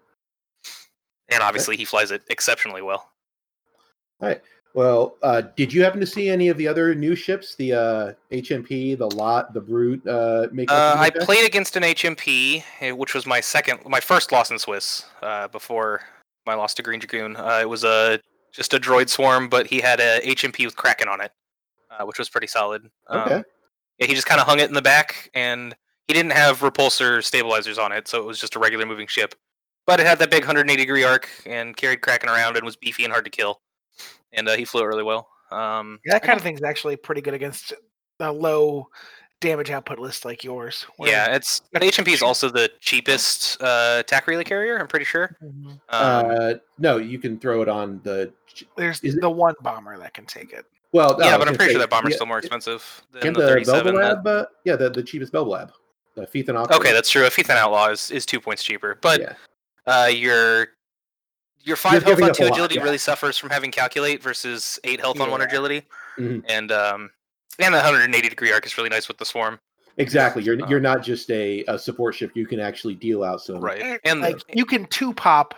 And 1.29 1.43
obviously, 1.43 1.77
he 1.77 1.85
flies 1.85 2.11
it 2.11 2.23
exceptionally 2.29 2.81
well. 2.81 3.11
Well, 4.73 5.15
uh, 5.23 5.41
did 5.55 5.73
you 5.73 5.83
happen 5.83 5.99
to 5.99 6.05
see 6.05 6.29
any 6.29 6.47
of 6.49 6.57
the 6.57 6.67
other 6.67 6.93
new 6.93 7.15
ships, 7.15 7.55
the 7.55 7.73
uh, 7.73 8.13
HMP, 8.31 8.97
the 8.97 9.09
Lot, 9.15 9.53
the 9.53 9.61
Brute? 9.61 10.05
Uh, 10.07 10.47
make 10.51 10.71
Uh, 10.71 10.95
I 10.97 11.09
that? 11.09 11.23
played 11.23 11.45
against 11.45 11.75
an 11.75 11.83
HMP, 11.83 12.63
eh, 12.79 12.91
which 12.91 13.13
was 13.15 13.25
my 13.25 13.41
second, 13.41 13.79
my 13.87 13.99
first 13.99 14.31
loss 14.31 14.51
in 14.51 14.59
Swiss 14.59 15.05
uh, 15.23 15.47
before 15.47 16.01
my 16.45 16.53
loss 16.53 16.73
to 16.75 16.83
Green 16.83 16.99
Dragoon. 16.99 17.35
Uh, 17.35 17.59
it 17.61 17.67
was 17.69 17.83
a 17.83 18.19
just 18.51 18.73
a 18.73 18.79
droid 18.79 19.09
swarm, 19.09 19.49
but 19.49 19.67
he 19.67 19.79
had 19.79 19.99
a 19.99 20.19
HMP 20.21 20.65
with 20.65 20.75
Kraken 20.75 21.07
on 21.07 21.21
it, 21.21 21.31
uh, 21.91 22.05
which 22.05 22.19
was 22.19 22.29
pretty 22.29 22.47
solid. 22.47 22.89
Um, 23.07 23.21
Okay. 23.21 23.43
yeah, 23.97 24.07
he 24.07 24.13
just 24.13 24.27
kind 24.27 24.39
of 24.41 24.47
hung 24.47 24.59
it 24.59 24.67
in 24.69 24.73
the 24.73 24.81
back, 24.81 25.29
and 25.33 25.75
he 26.07 26.13
didn't 26.13 26.31
have 26.31 26.59
repulsor 26.59 27.23
stabilizers 27.23 27.77
on 27.77 27.91
it, 27.91 28.07
so 28.07 28.19
it 28.19 28.25
was 28.25 28.39
just 28.39 28.55
a 28.55 28.59
regular 28.59 28.85
moving 28.85 29.07
ship. 29.07 29.35
But 29.85 29.99
it 29.99 30.05
had 30.05 30.19
that 30.19 30.29
big 30.29 30.43
180 30.43 30.75
degree 30.79 31.03
arc 31.03 31.27
and 31.45 31.75
carried 31.75 32.01
Kraken 32.01 32.29
around 32.29 32.55
and 32.55 32.65
was 32.65 32.75
beefy 32.75 33.03
and 33.03 33.11
hard 33.11 33.25
to 33.25 33.31
kill. 33.31 33.61
And 34.33 34.47
uh, 34.47 34.55
he 34.55 34.65
flew 34.65 34.81
it 34.83 34.85
really 34.85 35.03
well. 35.03 35.27
Um, 35.51 35.99
Yeah, 36.05 36.13
that 36.13 36.23
kind 36.23 36.37
of 36.37 36.43
thing 36.43 36.55
is 36.55 36.63
actually 36.63 36.95
pretty 36.95 37.21
good 37.21 37.33
against 37.33 37.73
a 38.19 38.31
low 38.31 38.87
damage 39.41 39.71
output 39.71 39.99
list 39.99 40.25
like 40.25 40.43
yours. 40.43 40.85
yeah, 40.99 41.33
it's 41.33 41.61
but 41.71 41.81
HMP 41.81 42.09
is 42.09 42.21
also 42.21 42.49
the 42.49 42.69
cheapest 42.81 43.61
uh, 43.61 43.97
attack 43.99 44.27
relay 44.27 44.43
carrier. 44.43 44.77
I'm 44.77 44.87
pretty 44.87 45.05
sure. 45.05 45.35
Mhm. 45.43 45.65
Um, 45.67 45.79
uh, 45.89 46.53
no, 46.77 46.97
you 46.97 47.17
can 47.19 47.39
throw 47.39 47.61
it 47.61 47.69
on 47.69 48.01
the. 48.03 48.31
There's 48.75 48.99
is 49.01 49.15
it- 49.15 49.21
the 49.21 49.29
one 49.29 49.55
bomber 49.61 49.97
that 49.97 50.13
can 50.13 50.25
take 50.25 50.51
it. 50.53 50.65
Well, 50.91 51.09
yeah, 51.11 51.15
was 51.17 51.17
but 51.17 51.33
I'm 51.33 51.39
gonna 51.39 51.57
pretty 51.57 51.71
sure 51.73 51.79
that 51.79 51.89
bomber's 51.89 52.11
yeah, 52.11 52.15
still 52.17 52.25
more 52.27 52.39
expensive 52.39 53.03
than 53.11 53.27
And 53.27 53.35
the 53.35 53.41
the 53.41 53.47
37. 53.47 53.95
that- 53.95 54.25
uh, 54.27 54.45
yeah, 54.65 54.75
the, 54.75 54.89
the 54.89 55.03
cheapest 55.03 55.31
Belbullab, 55.31 55.71
the 56.15 56.25
Feethan 56.27 56.55
Octo. 56.55 56.75
Okay, 56.77 56.91
that's 56.91 57.09
true. 57.09 57.25
A 57.25 57.29
Feethan 57.29 57.55
Ottraw 57.57 57.91
is, 57.93 58.09
is 58.11 58.25
two 58.25 58.39
points 58.41 58.63
cheaper, 58.63 58.97
but 59.01 59.21
yeah. 59.21 59.33
uh, 59.85 60.07
your 60.07 60.69
your 61.69 61.77
five 61.77 62.03
health 62.03 62.17
on 62.21 62.29
up 62.29 62.31
a 62.31 62.33
two 62.35 62.43
lot, 62.43 62.51
agility 62.51 62.75
yeah. 62.75 62.83
really 62.83 62.97
suffers 62.97 63.37
from 63.37 63.49
having 63.49 63.71
calculate 63.71 64.21
versus 64.21 64.77
eight 64.83 64.99
health 64.99 65.21
on 65.21 65.31
one 65.31 65.39
Yeah. 65.39 65.47
agility, 65.47 65.83
Mhm. 66.17 66.43
and 66.49 66.71
um, 66.73 67.11
and 67.59 67.73
the 67.73 67.77
180 67.79 68.27
degree 68.29 68.51
arc 68.51 68.65
is 68.65 68.77
really 68.77 68.89
nice 68.89 69.07
with 69.07 69.17
the 69.17 69.25
swarm, 69.25 69.59
exactly. 69.97 70.43
You're 70.43 70.61
Um, 70.61 70.69
you're 70.69 70.79
not 70.81 71.01
just 71.03 71.29
a, 71.31 71.63
a 71.69 71.79
support 71.79 72.15
ship. 72.15 72.31
You 72.35 72.45
can 72.45 72.59
actually 72.59 72.95
deal 72.95 73.23
out 73.23 73.41
some. 73.41 73.61
right? 73.61 73.81
And, 73.81 73.99
And 74.05 74.21
like 74.21 74.41
you 74.53 74.65
can 74.65 74.85
two 74.87 75.13
pop 75.13 75.53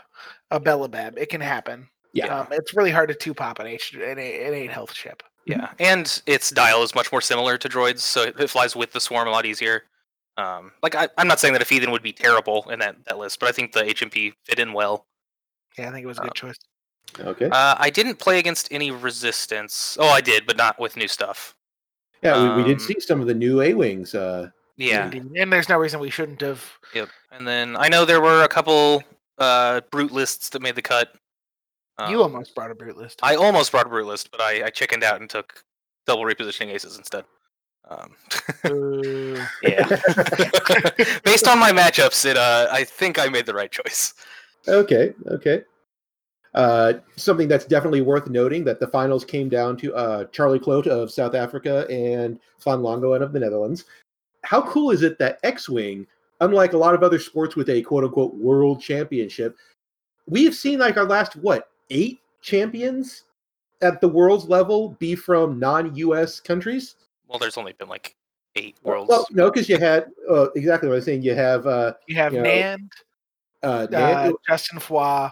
a 0.51 0.59
Belbullab. 0.59 1.17
It 1.17 1.29
can 1.29 1.41
happen. 1.41 1.87
Yeah. 2.13 2.39
Um, 2.41 2.47
it's 2.51 2.73
really 2.75 2.91
hard 2.91 3.07
to 3.09 3.15
two 3.15 3.33
pop 3.33 3.59
an 3.59 3.67
H 3.67 3.93
an 3.93 4.19
eight, 4.19 4.45
an 4.47 4.53
eight 4.53 4.69
health 4.69 4.93
ship. 4.93 5.23
yeah, 5.45 5.69
and 5.79 6.21
its 6.27 6.49
dial 6.51 6.83
is 6.83 6.93
much 6.93 7.11
more 7.11 7.21
similar 7.21 7.57
to 7.57 7.67
droids, 7.69 7.99
so 8.01 8.23
it, 8.23 8.39
it 8.39 8.49
flies 8.49 8.75
with 8.75 8.91
the 8.91 8.99
swarm 8.99 9.27
a 9.27 9.31
lot 9.31 9.45
easier. 9.45 9.83
Um, 10.37 10.71
like 10.83 10.93
I, 10.95 11.07
I'm 11.17 11.27
not 11.27 11.39
saying 11.39 11.53
that 11.53 11.61
a 11.61 11.65
Feethan 11.65 11.91
would 11.91 12.01
be 12.03 12.13
terrible 12.13 12.69
in 12.69 12.79
that, 12.79 12.95
that 13.05 13.17
list, 13.17 13.39
but 13.39 13.49
I 13.49 13.51
think 13.51 13.71
the 13.73 13.81
HMP 13.83 14.33
fit 14.45 14.59
in 14.59 14.71
well. 14.73 15.05
Yeah, 15.77 15.89
I 15.89 15.91
think 15.91 16.03
it 16.03 16.07
was 16.07 16.17
a 16.17 16.21
good 16.21 16.29
Um, 16.31 16.33
choice. 16.35 16.57
Okay. 17.19 17.49
Uh, 17.49 17.75
I 17.77 17.89
didn't 17.89 18.19
play 18.19 18.39
against 18.39 18.67
any 18.71 18.91
resistance. 18.91 19.97
Oh, 19.99 20.07
I 20.07 20.21
did, 20.21 20.45
but 20.45 20.57
not 20.57 20.79
with 20.79 20.95
new 20.97 21.07
stuff. 21.07 21.55
yeah, 22.23 22.55
we, 22.55 22.61
we 22.61 22.67
did 22.69 22.77
um, 22.77 22.79
see 22.79 22.99
some 22.99 23.19
of 23.21 23.27
the 23.27 23.33
new 23.33 23.61
A 23.61 23.73
wings. 23.73 24.13
Uh, 24.15 24.49
Yeah. 24.77 25.05
Indeed. 25.05 25.31
And 25.41 25.51
there's 25.51 25.67
no 25.69 25.77
reason 25.77 25.99
we 25.99 26.09
shouldn't 26.09 26.41
have. 26.41 26.63
Yep. 26.93 27.09
And 27.31 27.47
then 27.47 27.75
I 27.77 27.89
know 27.89 28.05
there 28.05 28.21
were 28.21 28.43
a 28.43 28.47
couple 28.47 29.03
uh, 29.37 29.81
brute 29.91 30.11
lists 30.11 30.49
that 30.49 30.61
made 30.61 30.75
the 30.75 30.81
cut. 30.81 31.13
you 32.07 32.15
Um, 32.17 32.21
almost 32.33 32.55
brought 32.55 32.71
a 32.71 32.75
brute 32.75 32.97
list. 32.97 33.19
I 33.23 33.35
almost 33.35 33.71
brought 33.71 33.85
a 33.87 33.89
brute 33.89 34.07
list, 34.07 34.31
but 34.31 34.39
I, 34.41 34.65
I 34.65 34.69
chickened 34.69 35.03
out 35.03 35.19
and 35.19 35.29
took 35.29 35.63
double 36.07 36.23
repositioning 36.23 36.69
aces 36.73 36.97
instead. 36.97 37.25
Um, 37.89 38.15
Boo. 38.63 39.35
yeah. 39.63 39.85
Based 41.25 41.47
on 41.47 41.59
my 41.59 41.71
matchups, 41.71 42.25
it 42.25 42.37
uh, 42.37 42.67
I 42.71 42.83
think 42.85 43.19
I 43.19 43.27
made 43.27 43.45
the 43.45 43.53
right 43.53 43.71
choice. 43.71 44.13
Okay, 44.67 45.13
okay. 45.27 45.63
Uh, 46.53 46.93
something 47.15 47.47
that's 47.47 47.65
definitely 47.65 48.01
worth 48.01 48.29
noting 48.29 48.63
that 48.65 48.79
the 48.79 48.87
finals 48.87 49.23
came 49.23 49.47
down 49.47 49.77
to 49.77 49.95
uh, 49.95 50.25
Charlie 50.25 50.59
Clote 50.59 50.87
of 50.87 51.09
South 51.09 51.33
Africa 51.33 51.85
and 51.89 52.39
Van 52.63 52.79
Longoen 52.79 53.21
of 53.21 53.31
the 53.31 53.39
Netherlands. 53.39 53.85
How 54.43 54.61
cool 54.61 54.91
is 54.91 55.01
it 55.01 55.17
that 55.19 55.39
X-wing, 55.43 56.05
unlike 56.41 56.73
a 56.73 56.77
lot 56.77 56.93
of 56.93 57.03
other 57.03 57.19
sports 57.19 57.55
with 57.55 57.69
a 57.69 57.81
quote 57.81 58.03
unquote 58.03 58.35
world 58.35 58.81
championship, 58.81 59.55
we 60.27 60.43
have 60.43 60.55
seen 60.55 60.79
like 60.79 60.97
our 60.97 61.05
last 61.05 61.35
what 61.37 61.69
eight 61.89 62.19
champions 62.41 63.23
at 63.81 64.01
the 64.01 64.07
world's 64.07 64.45
level 64.45 64.95
be 64.99 65.15
from 65.15 65.57
non-U.S. 65.57 66.39
countries. 66.39 66.95
Well, 67.27 67.39
there's 67.39 67.57
only 67.57 67.73
been 67.73 67.87
like 67.87 68.15
eight 68.55 68.75
Well, 68.83 68.95
worlds. 68.95 69.09
Well, 69.09 69.27
no, 69.31 69.49
because 69.49 69.69
you 69.69 69.77
had 69.77 70.07
uh, 70.29 70.49
exactly 70.51 70.89
what 70.89 70.95
I 70.95 70.97
was 70.97 71.05
saying. 71.05 71.23
You 71.23 71.33
have 71.33 71.65
uh, 71.65 71.93
You 72.07 72.15
have 72.15 72.33
you 72.33 72.41
know, 72.41 72.49
Nand, 72.49 72.89
uh, 73.63 73.87
uh, 73.93 74.31
Justin 74.47 74.79
Foy, 74.79 75.29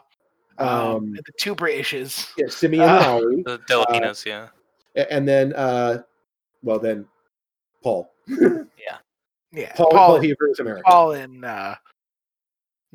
um, 0.58 0.68
Um, 0.68 1.14
the 1.14 1.32
two 1.40 1.56
Britishes. 1.56 2.28
yeah, 2.38 2.48
Simeon 2.50 2.84
uh, 2.90 3.00
Lowry. 3.02 3.44
the 3.44 3.60
Delapinas, 3.68 4.26
yeah. 4.26 4.48
And 5.10 5.28
then 5.28 5.54
uh 5.54 6.02
well 6.64 6.80
then 6.80 7.06
paul 7.84 8.12
Yeah, 9.52 9.74
paul, 9.76 9.90
Paul, 9.92 10.08
paul, 10.08 10.20
Heaver 10.20 10.50
is 10.50 10.60
american 10.60 10.84
Paul 10.84 11.12
and 11.14 11.46
uh, 11.46 11.76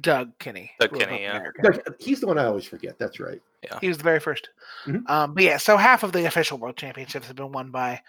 Doug 0.00 0.37
Kinney. 0.38 0.71
Doug 0.81 0.93
Kinney, 0.99 1.23
yeah. 1.23 1.37
American. 1.38 1.64
Doug- 1.64 1.95
he's 1.99 2.21
the 2.21 2.26
one 2.26 2.37
i 2.38 2.45
always 2.45 2.67
forget 2.67 2.99
that's 2.99 3.19
right 3.21 3.41
He 3.81 3.88
was 3.88 3.97
the 3.97 4.05
very 4.05 4.21
1st 4.21 4.45
Mhm. 4.87 5.09
Um, 5.09 5.35
but 5.35 5.43
yeah, 5.45 5.57
so 5.57 5.76
half 5.79 6.03
of 6.03 6.12
the 6.12 6.26
official 6.26 6.59
world 6.59 6.76
championships 6.76 7.26
have 7.29 7.37
been 7.37 7.53
won 7.53 7.71
by 7.71 8.00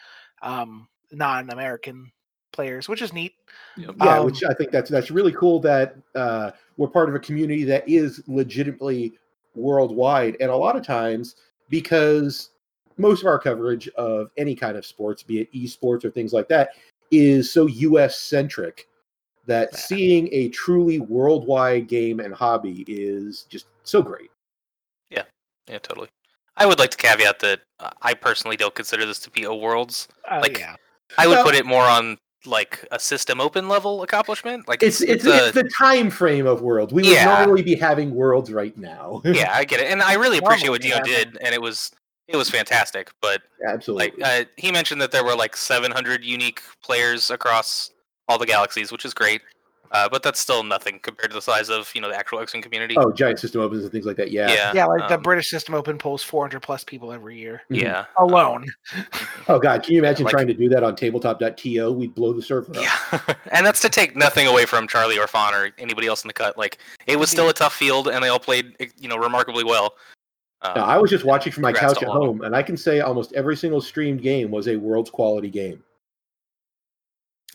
um, 0.42 0.88
non-American 1.14 2.12
players, 2.56 2.88
which 2.90 3.02
is 3.02 3.12
neat. 3.14 3.34
Yep. 3.78 3.96
yeah 4.00 4.20
Um, 4.20 4.26
which 4.26 4.42
i 4.50 4.54
think 4.54 4.72
that's 4.72 4.90
that's 4.90 5.12
really 5.12 5.34
cool 5.34 5.60
that 5.60 5.96
uh 6.16 6.52
we're 6.78 6.88
part 6.88 7.10
of 7.10 7.16
a 7.16 7.20
community 7.20 7.66
that 7.66 7.84
is 7.88 8.24
legitimately 8.28 9.14
worldwide 9.54 10.38
and 10.40 10.50
a 10.50 10.56
lot 10.56 10.78
of 10.78 10.86
times 10.86 11.36
because 11.70 12.52
most 12.98 13.20
of 13.22 13.28
our 13.28 13.38
coverage 13.38 13.90
of 13.98 14.32
any 14.38 14.56
kind 14.56 14.78
of 14.78 14.86
sports 14.86 15.24
be 15.24 15.42
it 15.42 15.54
esports 15.54 16.06
or 16.06 16.10
things 16.12 16.32
like 16.32 16.48
that 16.48 16.70
is 17.12 17.52
so 17.52 17.68
us 17.68 18.18
centric 18.18 18.88
that 19.46 19.70
Yeah. 19.74 19.78
seeing 19.80 20.30
a 20.32 20.48
truly 20.50 21.00
worldwide 21.00 21.88
game 21.90 22.22
and 22.22 22.34
hobby 22.34 22.86
is 22.88 23.44
just 23.50 23.66
so 23.84 24.02
great 24.02 24.32
Yeah, 25.12 25.24
yeah, 25.70 25.80
totally. 25.80 26.08
I 26.58 26.66
would 26.66 26.80
like 26.80 26.92
to 26.92 26.98
caveat 26.98 27.40
that 27.40 27.60
uh, 27.82 27.90
I 28.02 28.14
personally 28.14 28.56
don't 28.56 28.74
consider 28.74 29.06
this 29.06 29.20
to 29.20 29.30
be 29.30 29.44
a 29.44 29.54
worlds. 29.54 30.08
Oh 30.32 30.40
Like, 30.40 30.58
yeah, 30.60 30.76
I 31.18 31.28
would 31.28 31.36
Well- 31.36 31.44
put 31.44 31.56
it 31.56 31.66
more 31.66 31.84
on 31.84 32.18
like 32.48 32.86
a 32.92 33.00
system 33.00 33.40
open 33.42 33.68
level 33.68 34.04
accomplishment. 34.04 34.68
Like 34.68 34.84
it's 34.84 35.02
it's, 35.02 35.26
a- 35.26 35.48
it's 35.48 35.56
the 35.56 35.70
time 35.70 36.10
frame 36.10 36.46
of 36.48 36.62
worlds. 36.62 36.94
We 36.94 37.04
would 37.04 37.12
Yeah. 37.12 37.26
normally 37.26 37.62
be 37.64 37.76
having 37.76 38.14
worlds 38.14 38.52
right 38.52 38.78
now. 38.78 39.22
yeah, 39.26 39.52
I 39.54 39.66
get 39.66 39.80
it, 39.80 39.92
and 39.92 40.02
I 40.02 40.14
really 40.14 40.38
appreciate 40.38 40.70
what 40.70 40.82
Dio 40.82 40.98
yeah. 40.98 41.04
did, 41.04 41.38
and 41.42 41.54
it 41.54 41.62
was 41.62 41.92
it 42.28 42.36
was 42.36 42.50
fantastic. 42.50 43.12
But 43.22 43.42
Absolutely. 43.68 44.12
like 44.22 44.46
uh, 44.46 44.46
he 44.58 44.72
mentioned 44.72 45.00
that 45.02 45.12
there 45.12 45.24
were 45.24 45.36
like 45.36 45.56
700 45.56 46.24
unique 46.24 46.62
players 46.84 47.30
across 47.30 47.92
all 48.28 48.38
the 48.38 48.46
galaxies, 48.48 48.92
which 48.92 49.06
is 49.06 49.14
great. 49.14 49.42
Uh, 49.92 50.10
but 50.10 50.24
that's 50.24 50.40
still 50.40 50.64
nothing 50.64 51.00
compared 51.00 51.30
to 51.32 51.36
the 51.36 51.42
size 51.42 51.70
of 51.70 51.90
you 51.96 52.02
know 52.02 52.10
the 52.10 52.16
actual 52.16 52.40
X-wing 52.40 52.62
community. 52.62 52.96
oh, 52.98 53.12
giant 53.12 53.40
system 53.40 53.62
opens 53.62 53.84
and 53.84 53.92
things 53.92 54.06
like 54.06 54.18
that. 54.18 54.32
Yeah. 54.32 54.52
yeah, 54.52 54.72
Yeah, 54.74 54.86
like 54.86 55.08
the 55.08 55.16
um, 55.16 55.22
British 55.22 55.50
System 55.50 55.76
Open 55.76 55.98
pulls 55.98 56.24
400 56.24 56.62
plus 56.62 56.84
people 56.84 57.12
every 57.12 57.38
year 57.38 57.62
Mhm. 57.72 57.82
yeah, 57.82 58.00
um, 58.20 58.30
alone. 58.30 58.66
Oh 59.48 59.60
God, 59.60 59.84
can 59.84 59.94
you 59.94 60.00
imagine 60.00 60.26
Like- 60.26 60.32
trying 60.34 60.48
to 60.48 60.54
do 60.54 60.68
that 60.70 60.84
on 60.84 60.96
tabletop.to? 60.96 61.92
We'd 61.92 62.16
blow 62.16 62.34
the 62.34 62.42
server 62.42 62.72
up. 62.78 62.82
Yeah, 62.84 63.36
and 63.52 63.66
that's 63.66 63.82
to 63.82 63.90
take 63.90 64.16
nothing 64.16 64.48
away 64.48 64.66
from 64.66 64.88
Charlie 64.88 65.20
or 65.20 65.28
Fawn 65.28 65.54
or 65.54 65.70
anybody 65.78 66.08
else 66.08 66.24
in 66.24 66.28
the 66.28 66.34
cut. 66.34 66.58
Like 66.58 66.80
it 67.08 67.18
was 67.18 67.30
still 67.30 67.50
a 67.50 67.54
tough 67.54 67.74
field, 67.76 68.08
and 68.08 68.24
they 68.24 68.30
all 68.30 68.40
played 68.40 68.76
eh, 68.80 68.88
you 69.00 69.08
know 69.08 69.18
remarkably 69.18 69.64
well. 69.64 69.96
Um, 70.62 70.74
Now, 70.78 70.86
I 70.86 70.98
was 70.98 71.12
just 71.12 71.26
watching 71.26 71.52
from 71.52 71.62
my 71.64 71.74
couch 71.74 72.02
at 72.02 72.08
home, 72.10 72.42
and 72.42 72.56
I 72.56 72.64
can 72.64 72.76
say 72.78 73.02
almost 73.02 73.34
every 73.34 73.56
single 73.56 73.82
streamed 73.82 74.22
game 74.22 74.50
was 74.52 74.68
a 74.68 74.76
world's 74.78 75.10
quality 75.12 75.50
game. 75.50 75.84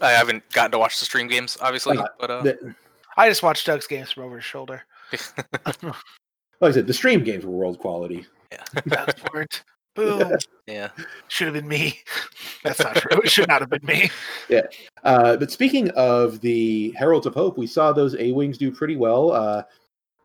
I 0.01 0.11
haven't 0.11 0.49
gotten 0.51 0.73
to 0.73 0.79
watch 0.79 0.99
the 0.99 1.05
stream 1.05 1.27
games, 1.29 1.57
obviously, 1.61 1.99
Uh, 1.99 2.07
but 2.19 2.31
uh, 2.31 2.43
The- 2.43 2.75
I 3.17 3.29
just 3.29 3.43
watched 3.43 3.67
Doug's 3.67 3.87
games 3.87 4.13
from 4.13 4.25
over 4.25 4.37
his 4.37 4.45
shoulder. 4.45 4.83
like 5.83 5.95
I 6.63 6.71
said, 6.73 6.87
the 6.87 6.95
stream 6.95 7.23
games 7.25 7.45
were 7.45 7.51
world 7.53 7.79
quality. 7.79 8.27
Doug's 8.87 9.15
weren't. 9.33 9.63
Boom. 9.97 10.37
yeah, 10.67 10.89
Should 11.29 11.47
have 11.49 11.55
been 11.55 11.67
me. 11.69 11.99
That's 12.63 12.79
not 12.79 12.95
true. 12.95 13.21
It 13.23 13.31
should 13.31 13.49
not 13.49 13.61
have 13.61 13.71
been 13.71 13.85
me. 13.85 14.11
Uh, 15.03 15.37
but 15.37 15.51
speaking 15.51 15.89
of 15.91 16.41
the 16.41 16.91
Heralds 16.93 17.27
of 17.27 17.35
Hope, 17.35 17.57
we 17.59 17.67
saw 17.67 17.91
those 17.93 18.15
A 18.17 18.33
Wings 18.33 18.59
do 18.59 18.71
pretty 18.71 18.97
well. 18.97 19.33
Uh, 19.33 19.63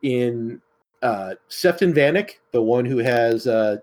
in 0.03 0.61
uh, 1.01 1.33
Seftin 1.49 1.93
Vanik, 1.93 2.31
the 2.51 2.61
one 2.61 2.85
who 2.85 2.97
has. 2.97 3.47
Uh, 3.47 3.77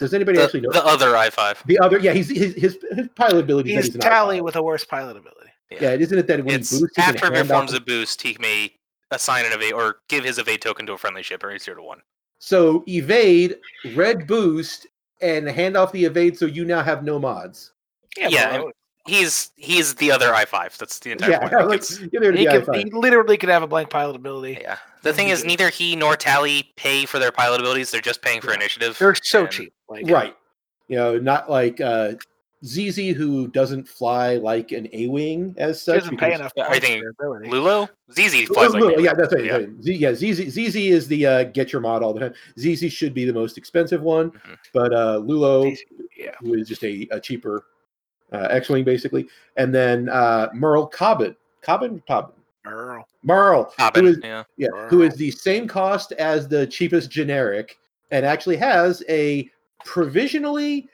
does 0.00 0.12
anybody 0.14 0.38
the, 0.38 0.44
actually 0.44 0.60
know? 0.62 0.72
the 0.72 0.84
other 0.84 1.16
i 1.16 1.30
five. 1.30 1.62
The 1.66 1.78
other, 1.78 1.98
yeah, 1.98 2.12
he's 2.12 2.28
his 2.28 2.54
his, 2.54 2.78
his 2.90 3.08
pilot 3.14 3.44
ability. 3.44 3.74
He's 3.74 3.86
he's 3.86 3.96
Tallie 3.96 4.40
with 4.40 4.56
a 4.56 4.62
worse 4.62 4.84
pilot 4.84 5.16
ability. 5.16 5.50
Yeah, 5.70 5.92
isn't 5.92 6.18
it 6.18 6.26
that 6.26 6.44
when 6.44 6.56
It's 6.60 6.70
he 6.70 6.80
boosts, 6.80 6.96
he 6.96 7.02
after 7.02 7.26
it 7.26 7.34
hand 7.34 7.48
performs 7.48 7.72
a 7.74 7.80
boost, 7.80 8.20
he 8.22 8.36
may 8.40 8.72
assign 9.12 9.44
an 9.46 9.52
evade 9.52 9.72
or 9.74 9.98
give 10.08 10.24
his 10.24 10.38
evade 10.38 10.62
token 10.62 10.84
to 10.86 10.94
a 10.94 10.98
friendly 10.98 11.22
ship, 11.22 11.44
or 11.44 11.50
he's 11.52 11.62
zero 11.62 11.76
to 11.76 11.82
one. 11.84 12.00
So 12.38 12.82
evade, 12.88 13.56
red 13.94 14.26
boost, 14.26 14.86
and 15.20 15.46
hand 15.48 15.76
off 15.76 15.92
the 15.92 16.04
evade. 16.04 16.36
So 16.38 16.46
you 16.46 16.64
now 16.64 16.82
have 16.82 17.04
no 17.04 17.18
mods. 17.18 17.72
Yeah, 18.16 18.56
bro. 18.58 18.72
He's 19.06 19.50
he's 19.56 19.94
the 19.94 20.10
other 20.12 20.34
i 20.34 20.44
five. 20.44 20.76
That's 20.78 20.98
the 20.98 21.12
entire 21.12 21.30
Yeah, 21.30 21.38
point. 21.40 21.52
Like, 21.52 21.64
like, 21.68 21.74
it's- 21.78 22.00
you're 22.12 22.20
there 22.20 22.32
to 22.32 22.38
he, 22.38 22.46
could, 22.46 22.76
he 22.76 22.84
literally 22.90 23.36
could 23.36 23.48
have 23.48 23.62
a 23.62 23.66
blank 23.66 23.90
pilot 23.90 24.16
ability. 24.16 24.58
yeah. 24.60 24.76
The 25.02 25.12
thing 25.14 25.28
is, 25.28 25.44
neither 25.44 25.70
he 25.70 25.96
nor 25.96 26.14
Tallie 26.16 26.70
pay 26.76 27.06
for 27.06 27.18
their 27.18 27.32
pilot 27.32 27.60
abilities. 27.60 27.90
They're 27.90 28.02
just 28.02 28.20
paying 28.20 28.40
for 28.42 28.50
Yeah. 28.50 28.56
initiative. 28.56 28.98
They're 28.98 29.14
so 29.14 29.42
and- 29.42 29.50
cheap. 29.50 29.72
Like, 29.90 30.08
Right. 30.08 30.36
You 30.88 30.96
know, 30.96 31.18
not 31.18 31.50
like 31.50 31.80
uh 31.80 32.12
ZZ 32.64 32.96
who 33.16 33.48
doesn't 33.48 33.88
fly 33.88 34.36
like 34.36 34.70
an 34.72 34.86
A 34.92 35.06
wing 35.06 35.54
as 35.56 35.80
such. 35.80 36.00
doesn't 36.00 36.18
pay 36.18 36.30
because- 36.36 36.40
louis 36.40 36.50
Yeah, 36.56 36.64
I 36.64 36.68
points 36.68 36.86
think 36.86 37.04
for. 37.16 37.40
Lulo, 37.46 37.88
ZZ 38.12 38.42
flies 38.48 38.72
like 38.74 38.82
Lulu, 38.82 38.94
an 38.98 39.04
yeah, 39.04 39.14
that's 39.14 39.32
right. 39.34 39.44
Yeah. 39.44 39.52
right. 39.56 39.68
Z, 39.82 39.94
yeah, 39.94 40.12
ZZ, 40.14 40.50
ZZ 40.50 40.76
is 40.76 41.08
the 41.08 41.26
uh, 41.26 41.44
get 41.44 41.72
your 41.72 41.80
mod 41.80 42.02
all 42.02 42.12
the 42.12 42.20
time. 42.20 42.34
ZZ 42.58 42.92
should 42.92 43.14
be 43.14 43.24
the 43.24 43.32
most 43.32 43.56
expensive 43.56 44.02
one, 44.02 44.30
Mhm. 44.32 44.56
but 44.74 44.92
uh, 44.92 45.20
Lulo, 45.20 45.74
Yeah. 46.16 46.32
who 46.40 46.54
is 46.54 46.68
just 46.68 46.84
a, 46.84 47.08
a 47.12 47.18
cheaper 47.20 47.64
uh, 48.32 48.48
X-wing 48.50 48.84
basically, 48.84 49.26
and 49.56 49.74
then 49.74 50.08
uh, 50.10 50.48
Merl 50.54 50.86
Cobben, 50.92 51.34
Cobbin, 51.62 52.02
Cobbin, 52.06 52.34
Earl. 52.66 53.08
Merle, 53.22 53.64
Cobbin, 53.78 54.04
who 54.04 54.10
is 54.10 54.18
yeah. 54.22 54.44
yeah, 54.58 54.68
who 54.88 55.00
is 55.02 55.14
the 55.16 55.30
same 55.30 55.66
cost 55.66 56.12
as 56.12 56.46
the 56.46 56.66
cheapest 56.66 57.10
generic, 57.10 57.78
and 58.10 58.26
actually 58.26 58.56
has 58.56 59.02
a 59.08 59.50
provisionally 59.84 60.88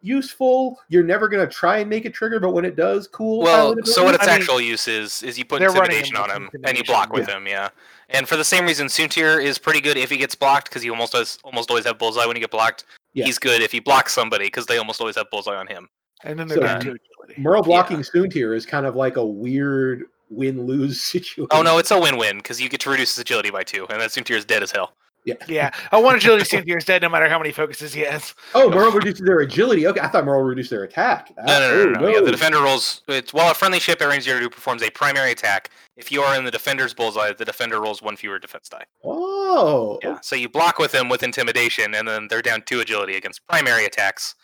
useful. 0.00 0.78
You're 0.88 1.04
never 1.04 1.28
going 1.28 1.46
to 1.46 1.52
try 1.52 1.78
and 1.78 1.88
make 1.88 2.04
it 2.04 2.12
trigger, 2.12 2.40
but 2.40 2.52
when 2.52 2.64
it 2.64 2.76
does, 2.76 3.06
cool. 3.08 3.40
Well, 3.40 3.74
so 3.84 4.04
what 4.04 4.14
its 4.14 4.24
I 4.24 4.32
mean, 4.32 4.40
actual 4.40 4.60
use 4.60 4.88
is 4.88 5.22
is 5.22 5.38
you 5.38 5.44
put 5.44 5.62
intimidation 5.62 6.16
him 6.16 6.22
on 6.22 6.28
with 6.44 6.54
him 6.54 6.60
and 6.64 6.76
you 6.76 6.84
block 6.84 7.12
with 7.12 7.28
him, 7.28 7.46
yeah. 7.46 7.68
And 8.10 8.28
for 8.28 8.36
the 8.36 8.44
same 8.44 8.66
reason, 8.66 8.88
Soontir 8.88 9.42
is 9.42 9.58
pretty 9.58 9.80
good 9.80 9.96
if 9.96 10.10
he 10.10 10.16
gets 10.18 10.34
blocked 10.34 10.68
because 10.68 10.82
he 10.82 10.90
almost 10.90 11.12
does 11.12 11.38
almost 11.44 11.70
always 11.70 11.84
have 11.86 11.98
bullseye 11.98 12.26
when 12.26 12.36
you 12.36 12.40
get 12.40 12.50
blocked. 12.50 12.84
Yeah. 13.14 13.24
He's 13.26 13.38
good 13.38 13.62
if 13.62 13.72
he 13.72 13.80
blocks 13.80 14.12
somebody 14.12 14.46
because 14.46 14.66
they 14.66 14.78
almost 14.78 15.00
always 15.00 15.16
have 15.16 15.30
bullseye 15.30 15.54
on 15.56 15.66
him. 15.66 15.88
And 16.24 16.38
then 16.38 16.48
they're 16.48 16.58
So- 16.58 16.62
down 16.62 16.80
to 16.80 16.90
agility. 16.90 17.34
Merle 17.38 17.62
blocking 17.62 17.98
Soontir 17.98 18.56
is 18.56 18.66
kind 18.66 18.84
of 18.86 18.96
like 18.96 19.16
a 19.16 19.24
weird 19.24 20.04
win 20.28 20.66
lose 20.66 21.00
situation. 21.02 21.48
Oh 21.52 21.62
no, 21.62 21.78
it's 21.78 21.90
a 21.90 21.98
win-win 22.00 22.38
because 22.38 22.60
you 22.60 22.68
get 22.68 22.80
to 22.80 22.90
reduce 22.90 23.14
his 23.14 23.20
agility 23.20 23.50
by 23.50 23.62
two, 23.62 23.86
and 23.88 24.00
that 24.00 24.10
Soontir 24.10 24.36
is 24.36 24.44
dead 24.44 24.62
as 24.62 24.72
hell. 24.72 24.94
Yeah. 25.46 25.70
I 25.92 26.00
want 26.00 26.16
agility 26.16 26.44
Cynthia 26.44 26.76
is 26.76 26.84
dead 26.84 27.02
no 27.02 27.08
matter 27.08 27.28
how 27.28 27.38
many 27.38 27.52
focuses 27.52 27.92
he 27.92 28.00
has. 28.02 28.34
Oh, 28.54 28.68
Merle 28.70 28.90
reduces 28.90 29.24
their 29.24 29.40
agility. 29.40 29.86
Okay, 29.86 30.00
I 30.00 30.08
thought 30.08 30.24
Merle 30.24 30.42
reduced 30.42 30.70
their 30.70 30.82
attack. 30.84 31.32
No, 31.36 31.44
no, 31.44 31.84
no, 31.84 31.90
no. 31.92 32.00
No. 32.00 32.08
Yeah, 32.08 32.20
the 32.20 32.32
defender 32.32 32.60
rolls. 32.60 33.02
It's 33.08 33.32
while 33.32 33.50
a 33.50 33.54
friendly 33.54 33.78
ship 33.78 34.02
at 34.02 34.08
range 34.08 34.24
zero 34.24 34.40
two 34.40 34.50
performs 34.50 34.82
a 34.82 34.90
primary 34.90 35.30
attack. 35.30 35.70
If 35.96 36.10
you 36.10 36.22
are 36.22 36.36
in 36.36 36.44
the 36.44 36.50
defender's 36.50 36.94
bullseye, 36.94 37.32
the 37.32 37.44
defender 37.44 37.80
rolls 37.80 38.02
one 38.02 38.16
fewer 38.16 38.38
defense 38.38 38.68
die. 38.68 38.84
Oh, 39.04 39.98
Yeah. 40.02 40.18
So 40.22 40.34
you 40.34 40.48
block 40.48 40.78
with 40.78 40.92
them 40.92 41.08
with 41.08 41.22
intimidation, 41.22 41.94
and 41.94 42.08
then 42.08 42.26
they're 42.28 42.42
down 42.42 42.62
two 42.62 42.80
agility 42.80 43.16
against 43.16 43.46
primary 43.46 43.84
attacks, 43.84 44.34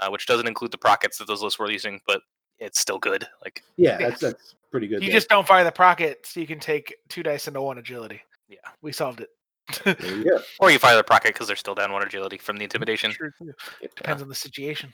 uh, 0.00 0.10
which 0.10 0.26
doesn't 0.26 0.46
include 0.46 0.70
the 0.70 0.78
prockets 0.78 1.18
that 1.18 1.26
those 1.26 1.42
lists 1.42 1.58
were 1.58 1.70
using, 1.70 2.00
but 2.06 2.20
it's 2.58 2.78
still 2.78 2.98
good. 2.98 3.26
Like, 3.42 3.62
yeah, 3.76 3.96
that's 3.98 4.20
that's 4.20 4.54
pretty 4.70 4.86
good. 4.86 5.02
You 5.02 5.08
there. 5.08 5.16
just 5.16 5.28
don't 5.28 5.46
fire 5.46 5.64
the 5.64 5.72
procket, 5.72 6.24
so 6.26 6.38
you 6.38 6.46
can 6.46 6.60
take 6.60 6.94
two 7.08 7.22
dice 7.22 7.48
into 7.48 7.60
one 7.62 7.78
agility. 7.78 8.20
Yeah. 8.48 8.58
We 8.82 8.92
solved 8.92 9.20
it. 9.20 9.30
There 9.84 9.96
you 10.00 10.40
or 10.60 10.70
you 10.70 10.78
fire 10.78 10.96
the 10.96 11.04
procket 11.04 11.34
because 11.34 11.46
they're 11.46 11.56
still 11.56 11.74
down 11.74 11.92
one 11.92 12.02
agility 12.02 12.38
from 12.38 12.56
the 12.56 12.64
intimidation. 12.64 13.12
Sure 13.12 13.32
too. 13.38 13.52
Depends 13.96 14.22
on 14.22 14.28
the 14.28 14.34
situation. 14.34 14.92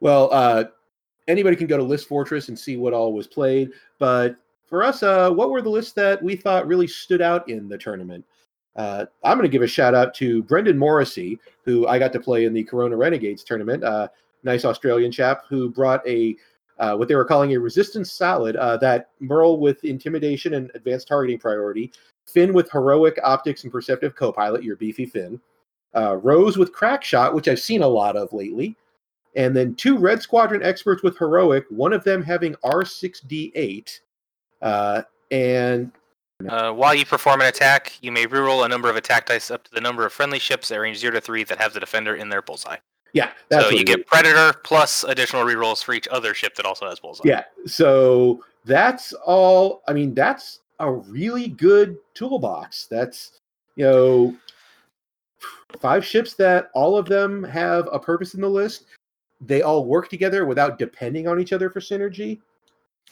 Well, 0.00 0.28
uh, 0.32 0.64
anybody 1.28 1.56
can 1.56 1.66
go 1.66 1.76
to 1.76 1.82
List 1.82 2.08
Fortress 2.08 2.48
and 2.48 2.58
see 2.58 2.76
what 2.76 2.92
all 2.92 3.12
was 3.12 3.26
played. 3.26 3.70
But 3.98 4.36
for 4.66 4.82
us, 4.82 5.02
uh, 5.02 5.30
what 5.30 5.50
were 5.50 5.62
the 5.62 5.68
lists 5.68 5.92
that 5.92 6.22
we 6.22 6.36
thought 6.36 6.66
really 6.66 6.86
stood 6.86 7.20
out 7.20 7.48
in 7.48 7.68
the 7.68 7.78
tournament? 7.78 8.24
Uh, 8.76 9.06
I'm 9.24 9.36
going 9.36 9.48
to 9.48 9.52
give 9.52 9.62
a 9.62 9.66
shout 9.66 9.94
out 9.94 10.14
to 10.14 10.42
Brendan 10.44 10.78
Morrissey, 10.78 11.38
who 11.64 11.86
I 11.86 11.98
got 11.98 12.12
to 12.12 12.20
play 12.20 12.44
in 12.44 12.52
the 12.52 12.64
Corona 12.64 12.96
Renegades 12.96 13.42
tournament. 13.42 13.82
Uh, 13.82 14.08
nice 14.42 14.64
Australian 14.64 15.12
chap 15.12 15.42
who 15.48 15.68
brought 15.70 16.06
a 16.06 16.36
uh, 16.78 16.96
what 16.96 17.08
they 17.08 17.14
were 17.14 17.26
calling 17.26 17.52
a 17.52 17.60
resistance 17.60 18.10
salad. 18.10 18.56
Uh, 18.56 18.76
that 18.78 19.10
Merle 19.20 19.58
with 19.60 19.84
intimidation 19.84 20.54
and 20.54 20.70
advanced 20.74 21.08
targeting 21.08 21.38
priority, 21.38 21.92
Finn 22.26 22.52
with 22.52 22.70
heroic 22.70 23.18
optics 23.22 23.64
and 23.64 23.72
perceptive 23.72 24.14
co-pilot, 24.14 24.62
your 24.62 24.76
beefy 24.76 25.06
Finn, 25.06 25.40
uh, 25.94 26.16
Rose 26.16 26.56
with 26.56 26.72
crack 26.72 27.02
shot, 27.04 27.34
which 27.34 27.48
I've 27.48 27.60
seen 27.60 27.82
a 27.82 27.88
lot 27.88 28.16
of 28.16 28.32
lately 28.32 28.76
and 29.36 29.56
then 29.56 29.74
two 29.74 29.96
Red 29.96 30.22
Squadron 30.22 30.62
experts 30.62 31.02
with 31.02 31.16
heroic, 31.18 31.64
one 31.68 31.92
of 31.92 32.04
them 32.04 32.22
having 32.22 32.54
R6D8. 32.64 34.00
Uh, 34.62 35.02
and 35.30 35.92
Uh, 36.48 36.72
while 36.72 36.94
you 36.94 37.04
perform 37.04 37.42
an 37.42 37.48
attack, 37.48 37.92
you 38.00 38.10
may 38.10 38.26
reroll 38.26 38.64
a 38.64 38.68
number 38.68 38.88
of 38.88 38.96
attack 38.96 39.26
dice 39.26 39.50
up 39.50 39.62
to 39.64 39.70
the 39.72 39.80
number 39.80 40.06
of 40.06 40.12
friendly 40.12 40.38
ships 40.38 40.70
at 40.70 40.76
range 40.80 40.98
zero 40.98 41.12
to 41.12 41.20
three 41.20 41.44
that 41.44 41.58
have 41.58 41.74
the 41.74 41.80
defender 41.80 42.14
in 42.14 42.30
their 42.30 42.40
bullseye. 42.40 42.78
yeah, 43.12 43.30
that's 43.50 43.64
so 43.64 43.70
you 43.70 43.84
get. 43.84 44.06
Predator 44.06 44.58
plus 44.64 45.04
additional 45.04 45.44
rerolls 45.44 45.84
for 45.84 45.92
each 45.92 46.08
other 46.08 46.32
ship 46.32 46.54
that 46.54 46.64
also 46.64 46.88
has 46.88 46.98
bullseye. 46.98 47.24
Yeah, 47.26 47.44
so 47.66 48.42
that's 48.64 49.12
all. 49.12 49.82
I 49.86 49.92
mean, 49.92 50.14
that's 50.14 50.60
a 50.80 50.90
really 50.90 51.48
good 51.48 51.96
toolbox. 52.14 52.86
That's, 52.90 53.38
you 53.76 53.84
know, 53.84 54.36
five 55.78 56.04
ships 56.04 56.34
that 56.34 56.70
all 56.74 56.96
of 56.96 57.06
them 57.06 57.44
have 57.44 57.88
a 57.92 57.98
purpose 57.98 58.34
in 58.34 58.40
the 58.40 58.48
list. 58.48 58.86
They 59.40 59.62
all 59.62 59.84
work 59.84 60.08
together 60.08 60.44
without 60.44 60.78
depending 60.78 61.28
on 61.28 61.40
each 61.40 61.52
other 61.52 61.70
for 61.70 61.80
synergy. 61.80 62.40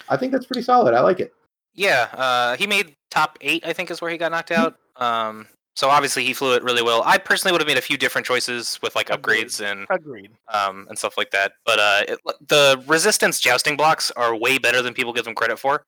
I 0.09 0.17
think 0.17 0.33
that's 0.33 0.47
pretty 0.47 0.63
solid. 0.63 0.95
I 0.95 1.01
like 1.01 1.21
it. 1.21 1.33
Yeah, 1.75 2.09
uh, 2.13 2.57
he 2.57 2.67
made 2.67 2.97
top 3.11 3.39
eight, 3.41 3.65
I 3.65 3.73
think, 3.73 3.91
is 3.91 4.01
where 4.01 4.11
he 4.11 4.19
got 4.19 4.33
knocked 4.33 4.51
out. 4.51 4.77
Um, 4.97 5.47
so 5.77 5.89
obviously 5.89 6.25
he 6.25 6.33
flew 6.33 6.55
it 6.55 6.65
really 6.65 6.83
well. 6.83 7.03
I 7.07 7.19
personally 7.19 7.53
would 7.53 7.61
have 7.61 7.69
made 7.69 7.79
a 7.79 7.83
few 7.83 7.97
different 7.97 8.27
choices 8.27 8.81
with 8.83 8.97
like 8.97 9.11
Agreed. 9.11 9.47
upgrades 9.47 9.65
and 9.65 9.87
Agreed. 9.91 10.33
um, 10.53 10.87
and 10.89 10.99
stuff 10.99 11.17
like 11.17 11.31
that. 11.31 11.53
But 11.65 11.79
uh, 11.79 12.03
it, 12.09 12.19
the 12.49 12.83
resistance 12.87 13.39
jousting 13.39 13.77
blocks 13.77 14.11
are 14.13 14.35
way 14.35 14.59
better 14.59 14.83
than 14.83 14.93
people 14.93 15.13
give 15.13 15.25
them 15.25 15.37
credit 15.37 15.59
for. 15.59 15.85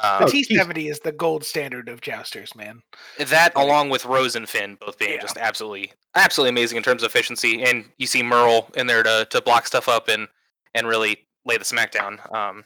The 0.00 0.08
Um, 0.16 0.22
Oh, 0.24 0.28
T 0.28 0.42
seventy 0.44 0.88
is 0.88 1.00
the 1.00 1.12
gold 1.12 1.44
standard 1.44 1.88
of 1.88 2.00
jousters, 2.00 2.54
man. 2.54 2.82
that 3.18 3.52
along 3.56 3.90
with 3.90 4.04
Rose 4.04 4.36
and 4.36 4.48
Finn 4.48 4.76
both 4.80 4.98
being 4.98 5.12
Yeah. 5.12 5.20
just 5.20 5.36
absolutely 5.38 5.92
absolutely 6.14 6.50
amazing 6.50 6.76
in 6.76 6.82
terms 6.82 7.02
of 7.02 7.10
efficiency, 7.10 7.62
and 7.62 7.90
you 7.98 8.06
see 8.06 8.22
Merle 8.22 8.68
in 8.76 8.86
there 8.86 9.02
to 9.02 9.26
to 9.30 9.40
block 9.42 9.66
stuff 9.66 9.88
up 9.88 10.08
and 10.08 10.26
and 10.74 10.86
really 10.86 11.26
lay 11.44 11.56
the 11.56 11.64
smackdown. 11.64 12.18
Um, 12.34 12.64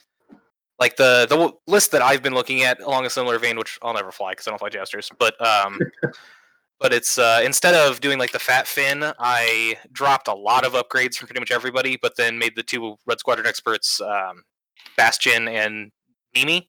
like 0.81 0.97
the 0.97 1.27
the 1.29 1.53
list 1.67 1.91
that 1.93 2.03
I've 2.03 2.23
been 2.23 2.35
looking 2.35 2.63
at 2.63 2.81
along 2.81 3.07
a 3.07 3.11
similar 3.11 3.39
vein, 3.39 3.57
which 3.57 3.79
I'll 3.83 3.95
never 3.95 4.13
fly 4.13 4.33
because 4.33 4.47
I 4.47 4.51
don't 4.51 4.59
fly 4.59 4.69
jousters, 4.69 5.09
but 5.19 5.35
um, 5.45 5.79
but 6.81 6.93
it's 6.93 7.17
uh, 7.19 7.41
instead 7.45 7.75
of 7.75 8.01
doing 8.01 8.19
like 8.19 8.33
the 8.33 8.39
fat 8.39 8.67
Finn, 8.67 9.05
I 9.19 9.77
dropped 9.93 10.29
a 10.29 10.35
lot 10.35 10.65
of 10.65 10.73
upgrades 10.73 11.17
from 11.17 11.29
pretty 11.29 11.41
much 11.41 11.51
everybody, 11.53 11.97
but 12.01 12.17
then 12.17 12.39
made 12.39 12.57
the 12.57 12.63
two 12.63 12.97
Red 13.07 13.19
Squadron 13.21 13.47
experts, 13.47 14.01
um, 14.01 14.43
Bastian 14.97 15.49
and 15.49 15.91
Nimi. 16.37 16.67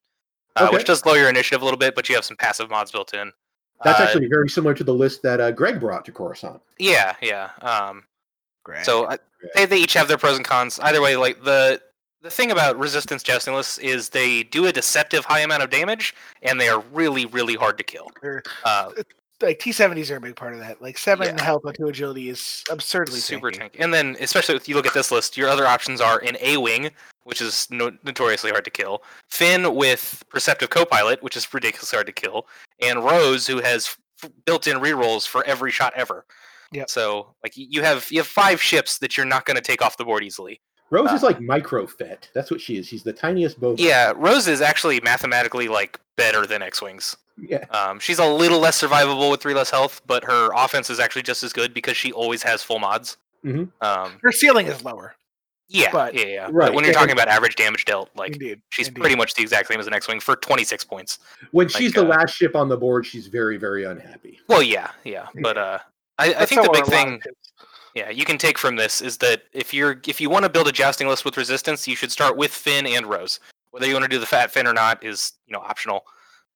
Uh, 0.55 0.65
Okay. 0.65 0.77
Which 0.77 0.85
does 0.85 1.05
lower 1.05 1.17
your 1.17 1.29
initiative 1.29 1.61
a 1.61 1.65
little 1.65 1.77
bit, 1.77 1.95
but 1.95 2.07
you 2.09 2.15
have 2.15 2.25
some 2.25 2.37
passive 2.37 2.69
mods 2.69 2.91
built 2.91 3.13
in. 3.13 3.31
That's 3.83 3.99
Uh, 3.99 4.03
actually 4.03 4.27
very 4.27 4.47
similar 4.49 4.73
to 4.73 4.83
the 4.83 4.93
list 4.93 5.21
that 5.23 5.41
uh, 5.41 5.51
Greg 5.51 5.79
brought 5.79 6.05
to 6.05 6.11
Coruscant. 6.11 6.61
Yeah, 6.79 7.15
yeah. 7.21 7.49
Um, 7.61 8.03
Great. 8.63 8.85
So 8.85 9.07
I, 9.07 9.19
they 9.53 9.65
they 9.67 9.77
each 9.77 9.93
have 9.93 10.07
their 10.07 10.17
pros 10.17 10.37
and 10.37 10.45
cons. 10.45 10.79
Either 10.79 11.01
way, 11.01 11.15
like 11.17 11.43
the 11.43 11.79
the 12.21 12.31
thing 12.31 12.49
about 12.51 12.79
resistance 12.79 13.21
jousting 13.21 13.53
lists 13.53 13.77
is 13.77 14.09
they 14.09 14.41
do 14.43 14.65
a 14.65 14.71
deceptive 14.71 15.23
high 15.25 15.41
amount 15.41 15.61
of 15.61 15.69
damage, 15.69 16.15
and 16.41 16.59
they 16.59 16.67
are 16.69 16.79
really 16.91 17.25
really 17.27 17.53
hard 17.55 17.77
to 17.77 17.83
kill. 17.83 18.07
Uh, 18.63 18.89
like 19.41 19.59
T 19.59 19.71
seventies 19.71 20.09
are 20.09 20.15
a 20.15 20.21
big 20.21 20.35
part 20.35 20.53
of 20.53 20.59
that. 20.61 20.81
Like 20.81 20.97
seven 20.97 21.35
Yeah. 21.37 21.43
health 21.43 21.63
and 21.65 21.75
two 21.75 21.87
agility 21.87 22.29
is 22.29 22.63
absurdly 22.71 23.19
super 23.19 23.51
tanky. 23.51 23.73
tanky. 23.73 23.75
And 23.79 23.93
then, 23.93 24.15
especially 24.19 24.55
if 24.55 24.67
you 24.67 24.73
look 24.73 24.87
at 24.87 24.95
this 24.95 25.11
list, 25.11 25.37
your 25.37 25.49
other 25.49 25.67
options 25.67 26.01
are 26.01 26.17
an 26.19 26.35
A 26.41 26.57
wing, 26.57 26.89
which 27.25 27.41
is 27.41 27.67
no- 27.69 27.91
notoriously 28.03 28.49
hard 28.51 28.63
to 28.63 28.71
kill. 28.71 29.03
Finn 29.29 29.75
with 29.75 30.23
perceptive 30.29 30.69
co-pilot, 30.69 31.21
which 31.21 31.35
is 31.35 31.51
ridiculously 31.53 31.97
hard 31.97 32.07
to 32.07 32.13
kill, 32.13 32.47
and 32.81 33.03
Rose, 33.03 33.45
who 33.45 33.61
has 33.61 33.97
f- 34.23 34.31
built-in 34.45 34.77
rerolls 34.77 35.27
for 35.27 35.43
every 35.43 35.71
shot 35.71 35.91
ever. 35.95 36.25
Yeah. 36.71 36.85
So, 36.87 37.35
like, 37.43 37.53
you 37.55 37.83
have 37.83 38.07
you 38.09 38.19
have 38.19 38.27
five 38.27 38.61
ships 38.61 38.97
that 38.99 39.17
you're 39.17 39.25
not 39.25 39.45
going 39.45 39.55
to 39.55 39.61
take 39.61 39.81
off 39.81 39.97
the 39.97 40.05
board 40.05 40.23
easily. 40.23 40.61
Rose 40.91 41.11
is 41.11 41.23
Uh, 41.23 41.27
like 41.27 41.39
microfet. 41.39 42.29
That's 42.33 42.49
what 42.51 42.61
she 42.61 42.77
is. 42.77 42.87
She's 42.87 43.03
the 43.03 43.13
tiniest 43.13 43.59
boat. 43.59 43.79
Yeah, 43.79 44.13
Rose 44.15 44.47
is 44.47 44.61
actually 44.61 44.99
mathematically 45.01 45.67
like 45.67 45.99
better 46.15 46.45
than 46.45 46.61
X-wings. 46.61 47.17
Yeah. 47.37 47.65
Um, 47.71 47.99
she's 47.99 48.19
a 48.19 48.25
little 48.25 48.59
less 48.59 48.79
survivable 48.81 49.29
with 49.31 49.41
three 49.41 49.53
less 49.53 49.69
health, 49.69 50.01
but 50.05 50.23
her 50.23 50.49
offense 50.55 50.89
is 50.89 50.99
actually 50.99 51.23
just 51.23 51.43
as 51.43 51.51
good 51.53 51.73
because 51.73 51.97
she 51.97 52.11
always 52.13 52.41
has 52.43 52.61
full 52.63 52.79
mods. 52.79 53.17
Mhm. 53.43 53.69
Um, 53.81 54.19
Her 54.21 54.31
ceiling 54.31 54.67
is 54.67 54.83
lower. 54.83 55.15
Yeah, 55.67 55.89
But- 55.91 56.13
yeah, 56.13 56.25
yeah. 56.25 56.41
Right, 56.51 56.67
But 56.67 56.73
when 56.73 56.85
you're 56.85 56.93
talking 56.93 57.11
about 57.13 57.27
average 57.27 57.55
damage 57.55 57.85
dealt, 57.85 58.09
like 58.15 58.33
indeed. 58.33 58.61
she's 58.69 58.87
indeed. 58.87 59.01
pretty 59.01 59.15
much 59.15 59.33
the 59.33 59.41
exact 59.41 59.67
same 59.67 59.79
as 59.79 59.85
the 59.87 59.93
X-wing 59.93 60.19
for 60.19 60.35
26 60.35 60.83
points. 60.83 61.19
When 61.51 61.67
she's 61.67 61.93
the 61.93 62.01
uh, 62.05 62.09
last 62.09 62.35
ship 62.35 62.55
on 62.55 62.69
the 62.69 62.77
board, 62.77 63.05
she's 63.05 63.27
very, 63.27 63.57
very 63.57 63.83
unhappy. 63.85 64.39
Well, 64.47 64.61
yeah, 64.63 64.91
yeah. 65.03 65.27
But 65.41 65.57
uh, 65.57 65.79
I, 66.17 66.33
I 66.33 66.45
think 66.45 66.61
the 66.63 66.69
big 66.69 66.83
a 66.83 66.85
lot 66.85 66.87
of 66.87 66.87
thing, 66.93 67.21
yeah, 67.95 68.09
you 68.09 68.25
can 68.25 68.37
take 68.37 68.57
from 68.57 68.75
this 68.75 69.01
is 69.01 69.17
that 69.19 69.43
if 69.53 69.73
you're 69.73 69.99
if 70.05 70.19
you 70.21 70.29
want 70.29 70.43
to 70.43 70.49
build 70.49 70.67
a 70.67 70.71
jousting 70.71 71.07
list 71.07 71.25
with 71.25 71.37
resistance, 71.37 71.87
you 71.87 71.95
should 71.95 72.11
start 72.11 72.35
with 72.37 72.51
Finn 72.51 72.85
and 72.85 73.05
Rose. 73.05 73.39
Whether 73.71 73.87
you 73.87 73.93
want 73.93 74.03
to 74.03 74.09
do 74.09 74.19
the 74.19 74.25
fat 74.25 74.51
Finn 74.51 74.67
or 74.67 74.73
not 74.73 75.03
is 75.03 75.33
you 75.47 75.53
know 75.53 75.59
optional. 75.61 76.03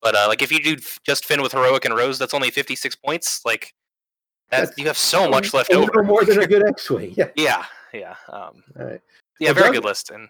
But 0.02 0.14
uh, 0.14 0.26
like 0.28 0.40
if 0.42 0.50
you 0.52 0.62
do 0.62 0.76
just 1.04 1.24
Finn 1.26 1.42
with 1.42 1.52
heroic 1.52 1.84
and 1.84 1.94
Rose, 1.96 2.18
that's 2.18 2.32
only 2.34 2.50
56 2.50 2.96
points. 2.96 3.44
Like 3.44 3.74
that's, 4.50 4.68
That's 4.68 4.78
you 4.78 4.86
have 4.86 4.96
so 4.98 5.28
much 5.30 5.52
left 5.54 5.72
over. 5.72 6.02
more 6.02 6.24
than 6.24 6.40
a 6.40 6.46
good 6.48 6.66
X-wing. 6.66 7.14
Yeah. 7.16 7.28
Yeah, 7.36 7.64
yeah, 7.92 8.14
um, 8.28 8.62
All 8.78 8.86
right. 8.86 9.00
yeah. 9.38 9.48
Well, 9.48 9.54
very 9.54 9.66
Doug- 9.66 9.74
good 9.74 9.84
list. 9.84 10.10
And 10.10 10.28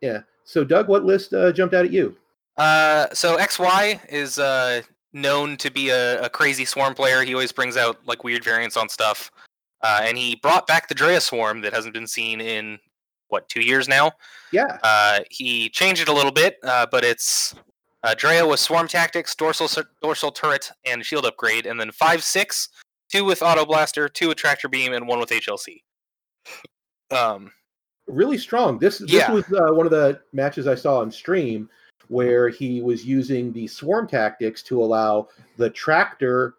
Yeah. 0.00 0.20
So, 0.44 0.64
Doug, 0.64 0.88
what 0.88 1.04
list 1.04 1.32
uh, 1.32 1.52
jumped 1.52 1.74
out 1.74 1.84
at 1.84 1.90
you? 1.90 2.16
Uh, 2.56 3.06
so 3.12 3.36
XY 3.38 3.98
is 4.08 4.38
uh 4.38 4.82
known 5.12 5.56
to 5.56 5.70
be 5.70 5.90
a, 5.90 6.22
a 6.22 6.28
crazy 6.28 6.64
swarm 6.64 6.94
player. 6.94 7.22
He 7.22 7.34
always 7.34 7.52
brings 7.52 7.76
out 7.76 7.98
like 8.06 8.24
weird 8.24 8.44
variants 8.44 8.76
on 8.76 8.88
stuff. 8.88 9.30
Uh, 9.82 10.00
and 10.02 10.18
he 10.18 10.34
brought 10.36 10.66
back 10.66 10.88
the 10.88 10.94
Drea 10.94 11.20
swarm 11.20 11.60
that 11.60 11.72
hasn't 11.72 11.94
been 11.94 12.06
seen 12.06 12.40
in 12.40 12.78
what 13.28 13.48
two 13.48 13.60
years 13.60 13.88
now. 13.88 14.12
Yeah. 14.52 14.78
Uh, 14.82 15.20
he 15.30 15.68
changed 15.68 16.02
it 16.02 16.08
a 16.08 16.12
little 16.12 16.32
bit, 16.32 16.58
uh, 16.62 16.86
but 16.90 17.04
it's 17.04 17.54
uh, 18.02 18.14
Drea 18.14 18.46
with 18.46 18.60
swarm 18.60 18.88
tactics, 18.88 19.34
dorsal 19.34 19.68
dorsal 20.02 20.30
turret, 20.30 20.70
and 20.86 21.04
shield 21.04 21.26
upgrade, 21.26 21.66
and 21.66 21.78
then 21.78 21.90
five 21.90 22.22
six, 22.22 22.68
two 23.10 23.24
with 23.24 23.42
auto 23.42 23.64
blaster, 23.64 24.08
two 24.08 24.28
with 24.28 24.36
tractor 24.36 24.68
beam, 24.68 24.92
and 24.92 25.06
one 25.06 25.20
with 25.20 25.30
HLC. 25.30 25.82
Um, 27.10 27.52
Really 28.06 28.36
strong. 28.36 28.78
This 28.78 28.98
this 28.98 29.12
Yeah. 29.12 29.32
was 29.32 29.44
uh, 29.52 29.72
one 29.72 29.86
of 29.86 29.90
the 29.90 30.20
matches 30.34 30.66
I 30.66 30.74
saw 30.74 31.00
on 31.00 31.10
stream 31.10 31.70
where 32.08 32.50
he 32.50 32.82
was 32.82 33.04
using 33.06 33.50
the 33.52 33.66
swarm 33.66 34.06
tactics 34.06 34.62
to 34.64 34.82
allow 34.82 35.28
the 35.56 35.70
tractor 35.70 36.56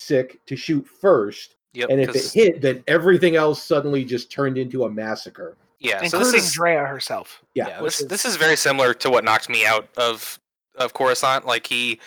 sick 0.00 0.44
to 0.46 0.56
shoot 0.56 0.84
first, 0.86 1.54
yep. 1.72 1.88
and 1.90 2.00
if 2.00 2.16
it 2.16 2.32
hit, 2.32 2.60
then 2.60 2.82
everything 2.88 3.36
else 3.36 3.62
suddenly 3.62 4.04
just 4.04 4.30
turned 4.32 4.58
into 4.58 4.84
a 4.84 4.90
massacre. 4.90 5.56
yeah, 5.78 5.98
so 5.98 6.02
this 6.02 6.12
including 6.14 6.40
is 6.40 6.52
Drea 6.52 6.84
herself. 6.84 7.42
Yeah. 7.54 7.68
yeah, 7.68 7.80
which 7.82 7.98
this, 7.98 8.08
this 8.08 8.24
is 8.24 8.36
very 8.36 8.56
similar 8.56 8.92
to 8.94 9.08
what 9.08 9.22
knocked 9.22 9.48
me 9.48 9.64
out 9.64 9.88
of 9.96 10.36
of 10.74 10.94
Coruscant. 10.94 11.46
Like 11.46 11.64
he 11.66 12.00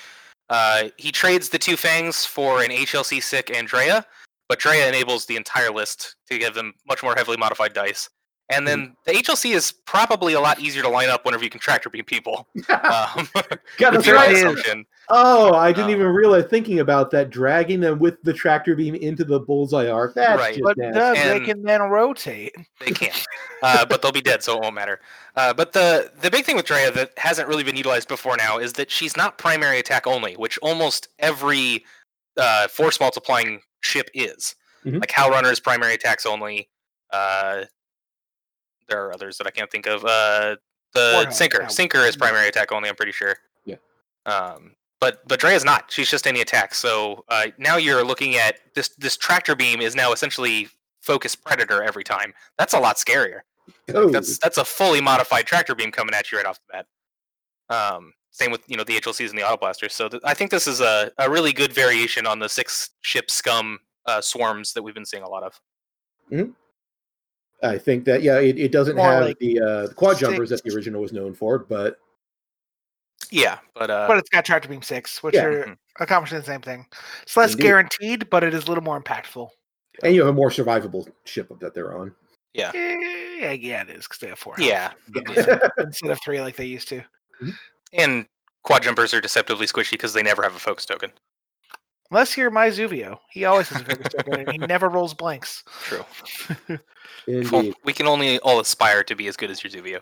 uh, 0.49 0.89
he 0.97 1.13
trades 1.13 1.47
the 1.47 1.57
two 1.59 1.77
fangs 1.77 2.25
for 2.25 2.61
an 2.61 2.71
HLC 2.71 3.23
sick 3.23 3.55
Andrea, 3.55 4.05
but 4.49 4.59
Drea 4.59 4.88
enables 4.89 5.25
the 5.27 5.38
entire 5.38 5.71
list 5.71 6.15
to 6.29 6.38
give 6.38 6.53
them 6.55 6.73
much 6.88 7.01
more 7.03 7.13
heavily 7.15 7.38
modified 7.38 7.73
dice. 7.73 8.09
And 8.51 8.67
then 8.67 8.95
the 9.05 9.12
HLC 9.12 9.53
is 9.53 9.71
probably 9.71 10.33
a 10.33 10.39
lot 10.41 10.59
easier 10.59 10.81
to 10.81 10.89
line 10.89 11.07
up 11.07 11.23
whenever 11.23 11.43
you 11.43 11.51
can 11.51 11.59
tractor 11.59 11.88
beam 11.88 12.03
people. 12.03 12.47
Um, 12.69 13.27
God, 13.77 13.91
that's 13.91 14.07
right. 14.07 14.35
assumption. 14.35 14.85
Oh, 15.09 15.53
I 15.53 15.71
didn't 15.71 15.85
Um, 15.85 15.91
even 15.91 16.07
realize 16.07 16.45
thinking 16.45 16.79
about 16.79 17.12
that, 17.12 17.29
dragging 17.29 17.79
them 17.79 17.99
with 17.99 18.19
the 18.23 18.33
tractor 18.33 18.75
beam 18.75 18.95
into 18.95 19.23
the 19.23 19.39
bullseye 19.39 19.88
arc. 19.88 20.15
That's 20.15 20.39
Right. 20.39 20.53
just 20.55 20.63
But 20.63 20.77
nasty. 20.77 21.29
They 21.29 21.39
can 21.45 21.62
then 21.62 21.81
rotate. 21.83 22.55
They 22.79 22.91
can, 22.91 23.12
uh, 23.62 23.85
but 23.85 24.01
they'll 24.01 24.12
be 24.12 24.21
dead, 24.21 24.41
so 24.43 24.55
it 24.57 24.63
won't 24.63 24.73
matter. 24.73 24.99
Uh, 25.35 25.53
but 25.53 25.71
the 25.73 26.12
the 26.21 26.31
big 26.31 26.45
thing 26.45 26.55
with 26.55 26.65
Drea 26.65 26.89
that 26.91 27.12
hasn't 27.17 27.47
really 27.47 27.63
been 27.63 27.75
utilized 27.77 28.07
before 28.07 28.35
now 28.38 28.57
is 28.57 28.73
that 28.73 28.89
she's 28.89 29.15
not 29.15 29.38
primary 29.38 29.77
attack 29.77 30.07
only, 30.07 30.33
which 30.33 30.57
almost 30.59 31.09
every 31.19 31.85
uh, 32.38 32.67
force 32.67 32.99
multiplying 32.99 33.62
ship 33.81 34.09
is. 34.13 34.55
Mhm. 34.85 34.99
Like 34.99 35.09
Howlrunner 35.11 35.51
is 35.51 35.59
primary 35.59 35.93
attacks 35.93 36.25
only. 36.25 36.69
Uh, 37.11 37.65
there 38.87 39.05
are 39.05 39.13
others 39.13 39.37
that 39.37 39.47
I 39.47 39.51
can't 39.51 39.69
think 39.69 39.85
of. 39.87 40.03
Uh, 40.05 40.55
the 40.93 41.29
Sinker. 41.29 41.67
Sinker 41.69 41.99
is 41.99 42.15
primary 42.15 42.47
attack 42.47 42.71
only. 42.71 42.89
I'm 42.89 42.95
pretty 42.95 43.11
sure. 43.11 43.37
Yeah. 43.65 43.75
Um, 44.25 44.75
but 44.99 45.27
but 45.27 45.39
Drea's 45.39 45.63
not. 45.63 45.91
She's 45.91 46.09
just 46.09 46.25
any 46.27 46.41
attack. 46.41 46.73
So 46.73 47.23
uh, 47.29 47.47
now 47.57 47.77
you're 47.77 48.03
looking 48.03 48.35
at 48.35 48.59
this. 48.73 48.89
This 48.97 49.15
tractor 49.17 49.55
beam 49.55 49.81
is 49.81 49.95
now 49.95 50.11
essentially 50.13 50.67
focus 51.01 51.35
predator 51.35 51.83
every 51.83 52.03
time. 52.03 52.33
That's 52.57 52.73
a 52.73 52.79
lot 52.79 52.97
scarier. 52.97 53.41
Oh, 53.93 54.09
That's 54.09 54.39
that's 54.39 54.57
a 54.57 54.65
fully 54.65 54.99
modified 55.01 55.45
tractor 55.45 55.75
beam 55.75 55.91
coming 55.91 56.15
at 56.15 56.31
you 56.31 56.37
right 56.39 56.45
off 56.47 56.59
the 56.67 56.83
bat. 57.69 57.75
Um, 57.93 58.13
same 58.31 58.51
with 58.51 58.61
you 58.67 58.77
know 58.77 58.83
the 58.83 58.99
HLCs 58.99 59.29
and 59.29 59.37
the 59.37 59.43
auto 59.45 59.57
blasters. 59.57 59.93
So 59.93 60.07
th- 60.09 60.21
I 60.25 60.33
think 60.33 60.51
this 60.51 60.67
is 60.67 60.81
a, 60.81 61.11
a 61.17 61.29
really 61.29 61.51
good 61.53 61.73
variation 61.73 62.25
on 62.27 62.39
the 62.39 62.47
six 62.49 62.91
ship 63.01 63.29
scum 63.31 63.79
uh, 64.05 64.21
swarms 64.21 64.73
that 64.73 64.83
we've 64.83 64.93
been 64.95 65.05
seeing 65.05 65.23
a 65.23 65.29
lot 65.29 65.43
of. 65.43 65.59
I 67.61 67.77
think 67.77 68.05
that 68.05 68.21
yeah, 68.21 68.39
it, 68.39 68.57
it 68.57 68.71
doesn't 68.71 68.95
More 68.95 69.05
have 69.11 69.25
like 69.25 69.39
the 69.39 69.59
uh, 69.59 69.87
the 69.87 69.93
quad 69.93 70.17
six- 70.17 70.21
jumpers 70.21 70.49
that 70.51 70.63
the 70.63 70.73
original 70.73 71.01
was 71.01 71.11
known 71.11 71.33
for, 71.33 71.59
but 71.59 71.97
Yeah, 73.31 73.59
but 73.73 73.89
uh, 73.89 74.05
but 74.07 74.17
it's 74.17 74.29
got 74.29 74.45
tractor 74.45 74.69
beam 74.69 74.81
six, 74.81 75.21
which 75.21 75.35
yeah. 75.35 75.43
are 75.45 75.63
Mhm. 75.65 75.77
accomplishing 75.99 76.37
the 76.39 76.45
same 76.45 76.61
thing. 76.61 76.85
It's 77.23 77.35
less 77.35 77.51
Indeed. 77.51 77.63
guaranteed, 77.63 78.29
but 78.29 78.43
it 78.43 78.53
is 78.53 78.63
a 78.63 78.67
little 78.67 78.83
more 78.83 79.01
impactful. 79.01 79.49
and 80.03 80.15
you 80.15 80.21
have 80.21 80.29
a 80.29 80.33
more 80.33 80.49
survivable 80.49 81.05
ship 81.25 81.51
that 81.59 81.73
they're 81.73 81.97
on. 81.97 82.15
Yeah. 82.53 82.71
Yeah, 82.73 83.51
yeah, 83.51 83.81
it 83.83 83.89
is 83.89 84.05
because 84.05 84.19
they 84.19 84.27
have 84.27 84.39
four. 84.39 84.55
health 84.55 84.67
yeah, 84.67 84.91
instead 85.79 86.11
of 86.11 86.19
three 86.23 86.39
like 86.41 86.55
they 86.55 86.65
used 86.65 86.87
to. 86.89 87.03
And 87.93 88.25
quad 88.63 88.84
jumpers 88.84 89.13
are 89.13 89.21
deceptively 89.21 89.65
squishy 89.65 89.91
because 89.91 90.13
they 90.13 90.23
never 90.23 90.43
have 90.43 90.56
a 90.56 90.60
focus 90.60 90.86
token. 90.86 91.12
Unless 92.12 92.38
you're 92.38 92.49
my 92.49 92.69
Zuvio, 92.69 93.19
he 93.30 93.45
always 93.45 93.69
has 93.69 93.82
a 93.82 93.86
focus 93.86 94.13
token 94.17 94.34
and 94.41 94.52
he 94.52 94.58
never 94.58 94.89
rolls 94.89 95.13
blanks. 95.13 95.63
True. 95.84 96.04
Indeed. 97.28 97.75
we 97.84 97.93
can 97.93 98.08
only 98.08 98.39
all 98.39 98.60
aspire 98.60 99.04
to 99.04 99.15
be 99.15 99.28
as 99.28 99.38
good 99.38 99.52
as 99.52 99.63
your 99.63 99.71
Zuvio. 99.71 99.99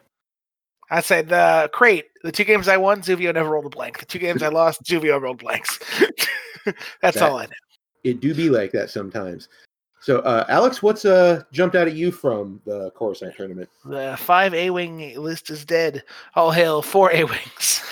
I 0.89 1.01
said 1.01 1.27
the 1.27 1.69
crate. 1.73 2.05
The 2.23 2.31
two 2.31 2.45
games 2.45 2.69
I 2.69 2.77
won, 2.77 3.01
Zuvio 3.01 3.33
never 3.33 3.49
rolled 3.49 3.65
a 3.65 3.69
blank. 3.69 3.99
The 3.99 4.05
two 4.05 4.19
games 4.19 4.41
I 4.41 4.47
lost, 4.47 4.83
Zuvio 4.83 5.19
rolled 5.21 5.39
blanks. 5.39 5.79
That's 7.01 7.17
That- 7.19 7.23
all 7.29 7.37
I 7.37 7.45
know. 7.45 7.51
It 8.03 8.21
do 8.21 8.33
be 8.33 8.49
like 8.49 8.71
that 8.71 8.89
sometimes. 8.89 9.49
So, 9.99 10.19
uh, 10.19 10.45
Alex, 10.47 10.83
what's 10.83 11.05
uh 11.05 11.43
jumped 11.51 11.75
out 11.75 11.87
at 11.87 11.95
you 11.95 12.11
from 12.11 12.61
the 12.65 12.91
Coruscant 12.91 13.35
tournament? 13.35 13.69
The 13.85 14.15
five 14.17 14.53
A 14.53 14.69
wing 14.69 15.19
list 15.19 15.49
is 15.49 15.65
dead. 15.65 16.03
All 16.35 16.51
hail 16.51 16.81
four 16.81 17.11
A 17.11 17.23
wings. 17.23 17.83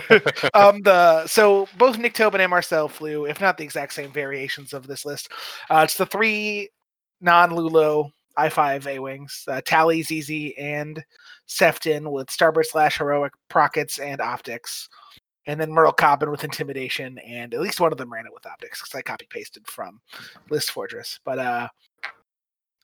um, 0.54 0.80
the 0.82 1.26
so 1.26 1.68
both 1.76 1.98
Nick 1.98 2.14
Tobin 2.14 2.40
and 2.40 2.50
Marcel 2.50 2.88
flew, 2.88 3.26
if 3.26 3.40
not 3.40 3.58
the 3.58 3.64
exact 3.64 3.92
same 3.94 4.12
variations 4.12 4.72
of 4.72 4.86
this 4.86 5.04
list. 5.04 5.30
Uh, 5.68 5.82
it's 5.84 5.96
the 5.96 6.06
three 6.06 6.70
non-Lulo 7.20 8.12
I 8.36 8.48
five 8.48 8.86
A 8.86 8.98
wings: 8.98 9.44
uh, 9.48 9.60
Tallie, 9.64 10.02
ZZ, 10.02 10.52
and 10.56 11.02
Seftin 11.48 12.10
with 12.10 12.28
Starbird 12.28 12.66
slash 12.66 12.98
heroic 12.98 13.32
prockets 13.48 13.98
and 13.98 14.20
optics, 14.20 14.88
and 15.50 15.60
then 15.60 15.70
Merl 15.70 15.92
Cobben 15.96 16.30
with 16.30 16.44
intimidation, 16.44 17.18
and 17.18 17.52
at 17.52 17.60
least 17.60 17.80
one 17.80 17.90
of 17.90 17.98
them 17.98 18.12
ran 18.12 18.24
it 18.24 18.32
with 18.32 18.46
optics 18.46 18.80
because 18.80 18.94
I 18.94 19.02
copy 19.02 19.26
pasted 19.28 19.66
from 19.66 20.00
List 20.48 20.70
Fortress. 20.70 21.18
But 21.24 21.40
uh, 21.40 21.68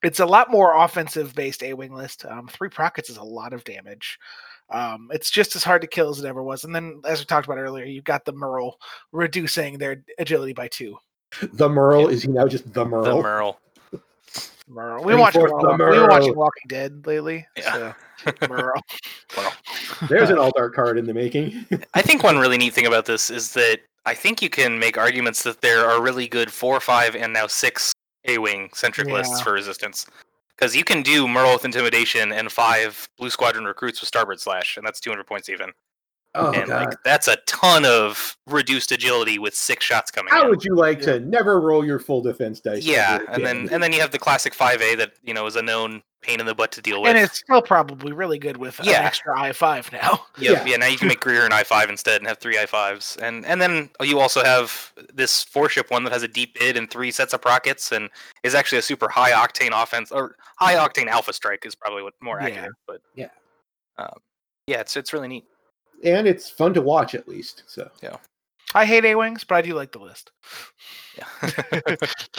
it's 0.02 0.18
a 0.18 0.26
lot 0.26 0.50
more 0.50 0.76
offensive 0.76 1.32
based 1.36 1.62
A 1.62 1.74
wing 1.74 1.94
list. 1.94 2.26
Um, 2.26 2.48
three 2.48 2.68
prockets 2.68 3.08
is 3.08 3.18
a 3.18 3.22
lot 3.22 3.52
of 3.52 3.62
damage. 3.62 4.18
Um, 4.68 5.08
it's 5.12 5.30
just 5.30 5.54
as 5.54 5.62
hard 5.62 5.80
to 5.82 5.86
kill 5.86 6.10
as 6.10 6.18
it 6.18 6.26
ever 6.26 6.42
was. 6.42 6.64
And 6.64 6.74
then, 6.74 7.00
as 7.04 7.20
we 7.20 7.24
talked 7.24 7.46
about 7.46 7.58
earlier, 7.58 7.84
you've 7.84 8.02
got 8.02 8.24
the 8.24 8.32
Merle 8.32 8.80
reducing 9.12 9.78
their 9.78 10.02
agility 10.18 10.52
by 10.52 10.66
two. 10.66 10.96
The 11.52 11.68
Merle 11.68 12.08
is 12.08 12.24
he 12.24 12.28
now 12.28 12.48
just 12.48 12.72
the 12.72 12.84
Merle? 12.84 13.04
The 13.04 13.22
Merle. 13.22 13.60
Merle. 14.68 15.04
We 15.04 15.14
watched 15.14 15.36
Reinforce 15.36 15.78
Merle. 15.78 15.90
we 15.90 15.98
were 15.98 16.08
watching 16.08 16.36
Walking 16.36 16.64
Dead 16.68 17.06
lately. 17.06 17.46
Yeah. 17.56 17.94
So 18.24 18.32
Merle. 18.48 18.80
There's 20.08 20.30
an 20.30 20.38
uh, 20.38 20.42
alt 20.42 20.54
art 20.56 20.74
card 20.74 20.98
in 20.98 21.06
the 21.06 21.14
making. 21.14 21.66
I 21.94 22.02
think 22.02 22.22
one 22.22 22.38
really 22.38 22.58
neat 22.58 22.74
thing 22.74 22.86
about 22.86 23.06
this 23.06 23.30
is 23.30 23.52
that 23.54 23.80
I 24.04 24.14
think 24.14 24.42
you 24.42 24.50
can 24.50 24.78
make 24.78 24.98
arguments 24.98 25.42
that 25.44 25.60
there 25.60 25.84
are 25.86 26.02
really 26.02 26.28
good 26.28 26.52
four, 26.52 26.80
five, 26.80 27.14
and 27.14 27.32
now 27.32 27.46
six 27.46 27.92
A 28.26 28.38
wing 28.38 28.70
centric 28.74 29.08
lists 29.08 29.40
for 29.40 29.52
resistance. 29.52 30.06
because 30.56 30.74
you 30.74 30.84
can 30.84 31.02
do 31.02 31.28
Merle 31.28 31.54
with 31.54 31.64
intimidation 31.64 32.32
and 32.32 32.50
five 32.50 33.08
Blue 33.18 33.30
Squadron 33.30 33.64
recruits 33.64 34.00
with 34.00 34.10
Starbird 34.10 34.40
Slash, 34.40 34.76
and 34.76 34.86
that's 34.86 35.00
200 35.00 35.26
points 35.26 35.48
even. 35.48 35.72
Oh 36.36 36.52
and 36.52 36.66
god. 36.68 36.86
like 36.90 37.02
that's 37.04 37.28
a 37.28 37.36
ton 37.46 37.84
of 37.84 38.36
reduced 38.46 38.92
agility 38.92 39.38
with 39.38 39.54
six 39.54 39.84
shots 39.84 40.10
coming. 40.10 40.32
How 40.32 40.44
in. 40.44 40.50
would 40.50 40.64
you 40.64 40.74
like 40.74 41.00
to 41.02 41.20
never 41.20 41.60
roll 41.60 41.84
your 41.84 41.98
full 41.98 42.20
defense 42.20 42.60
dice? 42.60 42.84
yeah, 42.84 43.20
and 43.28 43.44
then 43.44 43.68
and 43.72 43.82
then 43.82 43.92
you 43.92 44.00
have 44.00 44.10
the 44.10 44.18
classic 44.18 44.54
5A 44.54 44.96
that 44.98 45.12
you 45.22 45.32
know 45.34 45.46
is 45.46 45.56
a 45.56 45.62
known 45.62 46.02
pain 46.22 46.40
in 46.40 46.46
the 46.46 46.54
butt 46.54 46.72
to 46.72 46.82
deal 46.82 47.00
with. 47.02 47.08
And 47.10 47.18
it's 47.18 47.38
still 47.38 47.62
probably 47.62 48.12
really 48.12 48.38
good 48.38 48.56
with 48.56 48.80
Yeah. 48.82 48.98
an 49.00 49.04
extra 49.06 49.38
I 49.40 49.52
five 49.52 49.92
now. 49.92 50.24
Yep, 50.38 50.66
Yeah. 50.66 50.72
yeah. 50.72 50.76
now 50.76 50.86
you 50.86 50.98
can 50.98 51.06
make 51.08 51.20
Greer 51.20 51.46
an 51.46 51.52
I 51.52 51.62
five 51.62 51.88
instead 51.88 52.20
and 52.20 52.26
have 52.26 52.38
three 52.38 52.58
I 52.58 52.66
fives, 52.66 53.16
and 53.22 53.46
and 53.46 53.60
then 53.62 53.90
you 54.02 54.18
also 54.20 54.42
have 54.44 54.92
this 55.14 55.44
four 55.44 55.68
ship 55.68 55.90
one 55.90 56.04
that 56.04 56.12
has 56.12 56.22
a 56.22 56.28
deep 56.28 56.58
bid 56.58 56.76
and 56.76 56.90
three 56.90 57.10
sets 57.10 57.32
of 57.32 57.44
rockets, 57.44 57.92
and 57.92 58.10
is 58.42 58.54
actually 58.54 58.78
a 58.78 58.82
super 58.82 59.08
high 59.08 59.30
octane 59.32 59.70
offense 59.72 60.10
or 60.12 60.36
high 60.58 60.74
octane 60.74 61.06
alpha 61.06 61.32
strike 61.32 61.64
is 61.64 61.74
probably 61.74 62.02
what 62.02 62.14
more 62.20 62.38
Yeah. 62.40 62.46
accurate, 62.48 62.72
but 62.86 63.00
Yeah. 63.14 63.28
um, 63.98 64.18
yeah, 64.66 64.80
it's 64.80 64.96
it's 64.96 65.12
really 65.12 65.28
neat. 65.28 65.44
And 66.04 66.26
it's 66.26 66.48
fun 66.50 66.74
to 66.74 66.82
watch 66.82 67.14
at 67.14 67.28
least. 67.28 67.62
So 67.66 67.88
yeah, 68.02 68.16
I 68.74 68.84
hate 68.84 69.04
A 69.04 69.14
wings, 69.14 69.44
but 69.44 69.56
I 69.56 69.62
do 69.62 69.74
like 69.74 69.92
the 69.92 69.98
list. 69.98 70.30
Yeah, 71.16 71.50
there 71.70 71.96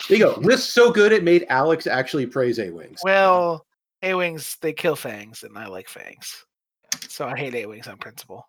you 0.10 0.20
go. 0.20 0.36
List 0.42 0.72
so 0.74 0.92
good 0.92 1.12
it 1.12 1.24
made 1.24 1.46
Alex 1.50 1.88
actually 1.88 2.26
praise 2.28 2.60
A 2.60 2.70
wings. 2.70 3.02
Well, 3.04 3.66
A 4.04 4.14
wings 4.14 4.58
they 4.62 4.74
kill 4.74 4.96
fangs, 4.96 5.44
and 5.44 5.58
I 5.58 5.68
like 5.68 5.90
fangs, 5.90 6.46
so 7.08 7.26
I 7.28 7.38
hate 7.38 7.56
A 7.56 7.66
wings 7.66 7.88
on 7.88 7.98
principle. 7.98 8.46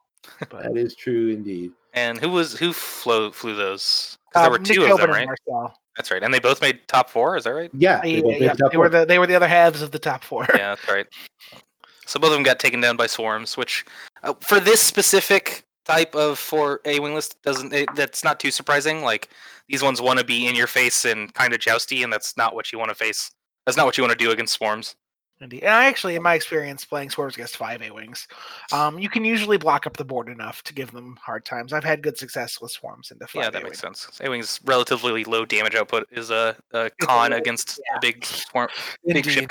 But 0.51 0.63
That 0.65 0.77
is 0.77 0.95
true 0.97 1.29
indeed. 1.31 1.73
and 1.95 2.19
who 2.21 2.29
was 2.29 2.59
who 2.59 2.73
flew 2.73 3.31
flew 3.33 3.55
those? 3.57 4.19
'Cause 4.33 4.43
there 4.43 4.47
um, 4.47 4.53
were 4.53 4.59
two 4.59 4.81
Nick 4.83 4.91
of 4.91 4.99
them, 5.01 5.11
right? 5.11 5.27
Marcel. 5.27 5.75
That's 5.97 6.11
right, 6.11 6.23
and 6.23 6.33
they 6.35 6.39
both 6.39 6.61
made 6.61 6.87
top 6.87 7.09
four. 7.09 7.37
Is 7.37 7.45
that 7.45 7.51
right? 7.55 7.71
Yeah, 7.73 8.05
Yeah, 8.05 8.21
both 8.21 8.33
yeah, 8.39 8.53
yeah, 8.61 8.69
They 8.71 8.77
were 8.77 8.89
the 8.89 9.05
they 9.07 9.19
were 9.19 9.27
the 9.27 9.35
other 9.35 9.49
halves 9.49 9.81
of 9.83 9.91
the 9.91 9.99
top 9.99 10.23
four. 10.23 10.47
yeah, 10.51 10.75
that's 10.75 10.89
right. 10.89 11.07
So 12.09 12.19
both 12.19 12.31
of 12.31 12.35
them 12.35 12.43
got 12.43 12.59
taken 12.59 12.81
down 12.81 12.97
by 12.97 13.07
swarms, 13.07 13.57
which 13.57 13.85
uh, 14.23 14.33
for 14.41 14.61
this 14.61 14.83
specific 14.83 15.65
type 15.85 16.15
of 16.15 16.39
for 16.39 16.81
a 16.85 17.01
wing 17.01 17.15
list 17.15 17.43
doesn't 17.43 17.73
it, 17.73 17.89
that's 17.95 18.25
not 18.25 18.41
too 18.41 18.51
surprising. 18.51 19.03
Like 19.03 19.29
these 19.69 19.83
ones 19.83 20.01
want 20.01 20.19
to 20.19 20.25
be 20.25 20.47
in 20.47 20.55
your 20.55 20.67
face 20.67 21.05
and 21.05 21.33
kind 21.35 21.53
of 21.53 21.61
jousty, 21.61 22.03
and 22.03 22.11
that's 22.13 22.37
not 22.37 22.55
what 22.55 22.73
you 22.73 22.79
want 22.79 22.91
to 22.91 22.95
face. 22.95 23.31
That's 23.67 23.77
not 23.77 23.85
what 23.85 23.99
you 23.99 24.03
want 24.03 24.19
to 24.19 24.25
do 24.25 24.31
against 24.31 24.55
swarms. 24.55 24.97
Indeed. 25.41 25.63
And 25.63 25.73
I 25.73 25.85
actually, 25.85 26.17
in 26.17 26.23
my 26.23 26.35
experience 26.35 26.85
playing 26.85 27.11
swarms 27.11 27.35
against 27.35 27.57
five 27.59 27.81
A 27.83 27.91
wings, 27.91 28.27
um, 28.73 28.99
you 28.99 29.09
can 29.09 29.25
usually 29.25 29.57
block 29.57 29.87
up 29.87 29.97
the 29.97 30.05
board 30.05 30.29
enough 30.29 30.63
to 30.65 30.75
give 30.75 30.91
them 30.91 31.17
hard 31.23 31.45
times. 31.45 31.73
I've 31.73 31.85
had 31.85 32.03
good 32.03 32.19
success 32.19 32.61
with 32.61 32.73
swarms 32.73 33.11
into 33.11 33.27
five. 33.27 33.45
yeah, 33.45 33.51
that 33.51 33.63
makes 33.63 33.79
sense. 33.79 34.09
A 34.21 34.29
wing's 34.29 34.61
relatively 34.65 35.25
low 35.25 35.45
damage 35.45 35.75
output 35.75 36.09
is 36.11 36.31
a, 36.31 36.57
a 36.73 36.91
con 37.03 37.35
against 37.35 37.79
yeah. 37.79 37.99
a 37.99 38.01
big 38.01 38.25
swarm, 38.25 38.69
big 39.07 39.25
ship 39.27 39.49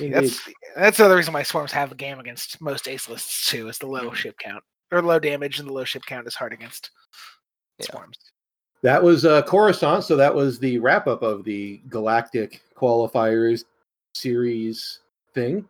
Indeed. 0.00 0.14
That's 0.14 0.48
that's 0.76 0.98
another 0.98 1.16
reason 1.16 1.34
why 1.34 1.42
swarms 1.42 1.72
have 1.72 1.92
a 1.92 1.94
game 1.94 2.18
against 2.20 2.60
most 2.60 2.88
ace 2.88 3.08
lists 3.08 3.50
too. 3.50 3.68
Is 3.68 3.78
the 3.78 3.86
low 3.86 4.12
ship 4.12 4.36
count 4.38 4.62
or 4.92 5.02
low 5.02 5.18
damage, 5.18 5.58
and 5.58 5.68
the 5.68 5.72
low 5.72 5.84
ship 5.84 6.02
count 6.06 6.26
is 6.26 6.34
hard 6.34 6.52
against 6.52 6.90
Yeah. 7.78 7.86
swarms. 7.90 8.16
That 8.82 9.02
was 9.02 9.24
uh, 9.24 9.42
Coruscant, 9.42 10.04
so 10.04 10.16
that 10.16 10.32
was 10.34 10.58
the 10.60 10.78
wrap 10.78 11.06
up 11.08 11.22
of 11.22 11.42
the 11.44 11.80
Galactic 11.88 12.62
Qualifiers 12.76 13.64
series 14.14 15.00
thing. 15.34 15.68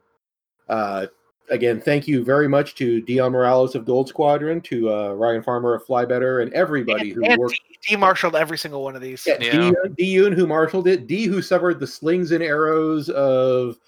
Uh, 0.68 1.06
again, 1.50 1.80
thank 1.80 2.06
you 2.06 2.22
very 2.22 2.48
much 2.48 2.74
to 2.74 3.00
Dion 3.00 3.32
Morales 3.32 3.74
of 3.74 3.86
Gold 3.86 4.08
Squadron, 4.08 4.60
to 4.62 4.92
uh, 4.92 5.12
Ryan 5.14 5.42
Farmer 5.42 5.74
of 5.74 5.84
Fly 5.86 6.04
Better, 6.04 6.40
and 6.40 6.52
everybody 6.52 7.10
who 7.10 7.24
and 7.24 7.38
worked. 7.38 7.54
D, 7.68 7.78
D 7.88 7.96
marshaled 7.96 8.36
every 8.36 8.58
single 8.58 8.84
one 8.84 8.94
of 8.94 9.00
these. 9.00 9.26
Yeah, 9.26 9.38
Yeah. 9.40 9.70
D, 9.96 10.04
D 10.04 10.14
Yoon 10.16 10.34
who 10.34 10.46
marshaled 10.46 10.86
it, 10.86 11.06
D 11.06 11.24
who 11.24 11.40
suffered 11.40 11.80
the 11.80 11.86
slings 11.86 12.30
and 12.32 12.42
arrows 12.42 13.08
of 13.08 13.78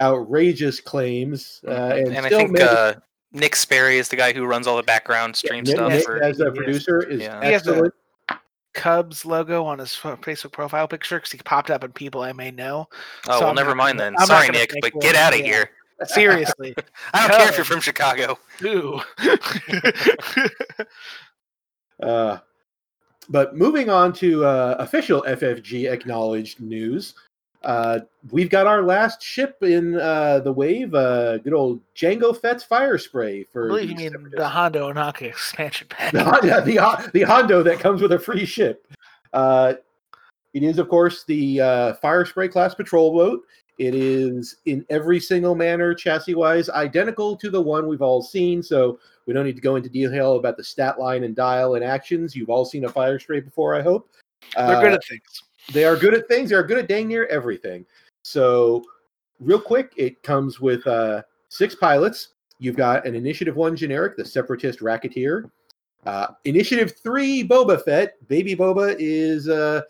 outrageous 0.00 0.80
claims, 0.80 1.60
uh, 1.66 1.70
and, 1.70 2.08
and 2.16 2.26
I 2.26 2.28
think 2.28 2.52
managed- 2.52 2.70
uh, 2.70 2.94
Nick 3.32 3.56
Sperry 3.56 3.98
is 3.98 4.08
the 4.08 4.16
guy 4.16 4.32
who 4.32 4.44
runs 4.44 4.66
all 4.66 4.76
the 4.76 4.82
background 4.82 5.34
stream 5.36 5.64
Nick- 5.64 5.74
stuff. 5.76 5.90
Nick, 5.92 6.04
for, 6.04 6.22
as 6.22 6.40
a 6.40 6.44
Yes. 6.44 6.56
producer 6.56 7.02
is 7.02 7.20
Yeah. 7.20 7.40
He 7.44 7.52
has 7.52 7.66
a- 7.66 7.70
excellent. 7.70 7.94
Cubs 8.74 9.26
logo 9.26 9.64
on 9.66 9.78
his 9.78 9.90
Facebook 9.90 10.52
profile 10.52 10.88
picture 10.88 11.16
because 11.18 11.30
he 11.30 11.38
popped 11.38 11.70
up 11.70 11.84
in 11.84 11.92
people 11.92 12.22
I 12.22 12.32
may 12.32 12.50
know. 12.50 12.88
oh 13.28 13.32
so 13.34 13.40
well, 13.40 13.48
I'm 13.50 13.54
never 13.54 13.74
mind 13.74 13.98
gonna- 13.98 14.12
then. 14.12 14.18
I'm 14.18 14.26
Sorry, 14.26 14.48
Nick, 14.48 14.72
but 14.80 14.92
get 15.00 15.14
out 15.14 15.34
of 15.34 15.40
yeah. 15.40 15.44
here. 15.46 15.70
Seriously, 16.06 16.74
I 17.14 17.28
don't 17.28 17.36
care 17.38 17.48
if 17.48 17.56
you're 17.56 17.64
from 17.66 17.80
Chicago. 17.80 18.38
Ooh. 18.64 19.00
Uh, 22.02 22.38
but 23.28 23.54
moving 23.56 23.88
on 23.88 24.12
to 24.12 24.44
uh, 24.44 24.74
official 24.80 25.22
FFG 25.28 25.88
acknowledged 25.90 26.60
news, 26.60 27.14
uh, 27.64 28.00
we've 28.30 28.50
got 28.50 28.66
our 28.66 28.82
last 28.82 29.22
ship 29.22 29.56
in 29.62 29.96
uh, 29.98 30.40
the 30.40 30.52
wave. 30.52 30.94
Uh, 30.94 31.38
good 31.38 31.52
old 31.52 31.80
Jango 31.94 32.36
Fett's 32.36 32.64
fire 32.64 32.98
spray 32.98 33.40
I 33.40 33.46
for 33.52 33.68
believe 33.68 33.96
the 33.96 34.02
you 34.04 34.10
mean 34.10 34.30
the 34.36 34.48
Hondo 34.48 34.92
Ohnaka 34.92 35.22
expansion 35.30 35.86
pack. 35.90 36.12
the, 36.12 36.24
Hon- 36.24 36.46
yeah, 36.46 36.60
the, 36.60 37.10
the 37.12 37.22
Hondo 37.22 37.62
that 37.62 37.78
comes 37.80 38.00
with 38.02 38.12
a 38.12 38.18
free 38.18 38.44
ship. 38.44 38.86
Uh, 39.32 39.74
it 40.54 40.62
is, 40.62 40.78
of 40.78 40.88
course, 40.88 41.24
the 41.24 41.60
uh, 41.60 41.94
fire 41.94 42.24
spray 42.26 42.48
class 42.48 42.74
patrol 42.74 43.12
boat. 43.14 43.42
It 43.78 43.94
is 43.94 44.56
in 44.66 44.84
every 44.90 45.18
single 45.18 45.54
manner, 45.54 45.94
chassis 45.94 46.34
wise, 46.34 46.68
identical 46.68 47.36
to 47.36 47.48
the 47.50 47.60
one 47.60 47.88
we've 47.88 48.02
all 48.02 48.20
seen. 48.22 48.62
So 48.62 48.98
we 49.26 49.32
don't 49.32 49.46
need 49.46 49.56
to 49.56 49.62
go 49.62 49.76
into 49.76 49.88
detail 49.88 50.36
about 50.36 50.58
the 50.58 50.62
stat 50.64 51.00
line 51.00 51.24
and 51.24 51.34
dial 51.34 51.74
and 51.76 51.84
actions. 51.84 52.36
You've 52.36 52.50
all 52.50 52.66
seen 52.66 52.84
a 52.84 52.88
fire 52.88 53.18
spray 53.18 53.40
before, 53.40 53.74
I 53.74 53.80
hope. 53.82 54.10
They're 54.54 54.80
good 54.82 54.92
Uh, 54.92 54.96
at 54.96 55.04
things. 55.06 55.42
They 55.72 55.84
are 55.84 55.96
good 55.96 56.14
at 56.14 56.28
things. 56.28 56.50
They 56.50 56.56
are 56.56 56.62
good 56.62 56.78
at 56.78 56.88
dang 56.88 57.08
near 57.08 57.26
everything. 57.26 57.86
So, 58.22 58.84
real 59.40 59.60
quick, 59.60 59.92
it 59.96 60.22
comes 60.22 60.60
with 60.60 60.86
uh, 60.86 61.22
six 61.48 61.74
pilots. 61.74 62.28
You've 62.58 62.76
got 62.76 63.06
an 63.06 63.14
Initiative 63.14 63.56
One 63.56 63.76
generic, 63.76 64.16
the 64.16 64.24
Separatist 64.24 64.80
Racketeer. 64.80 65.50
Uh, 66.04 66.28
Initiative 66.44 66.94
Three, 67.02 67.46
Boba 67.46 67.82
Fett. 67.84 68.16
Baby 68.28 68.56
Boba 68.56 68.96
is 68.98 69.48
uh, 69.48 69.82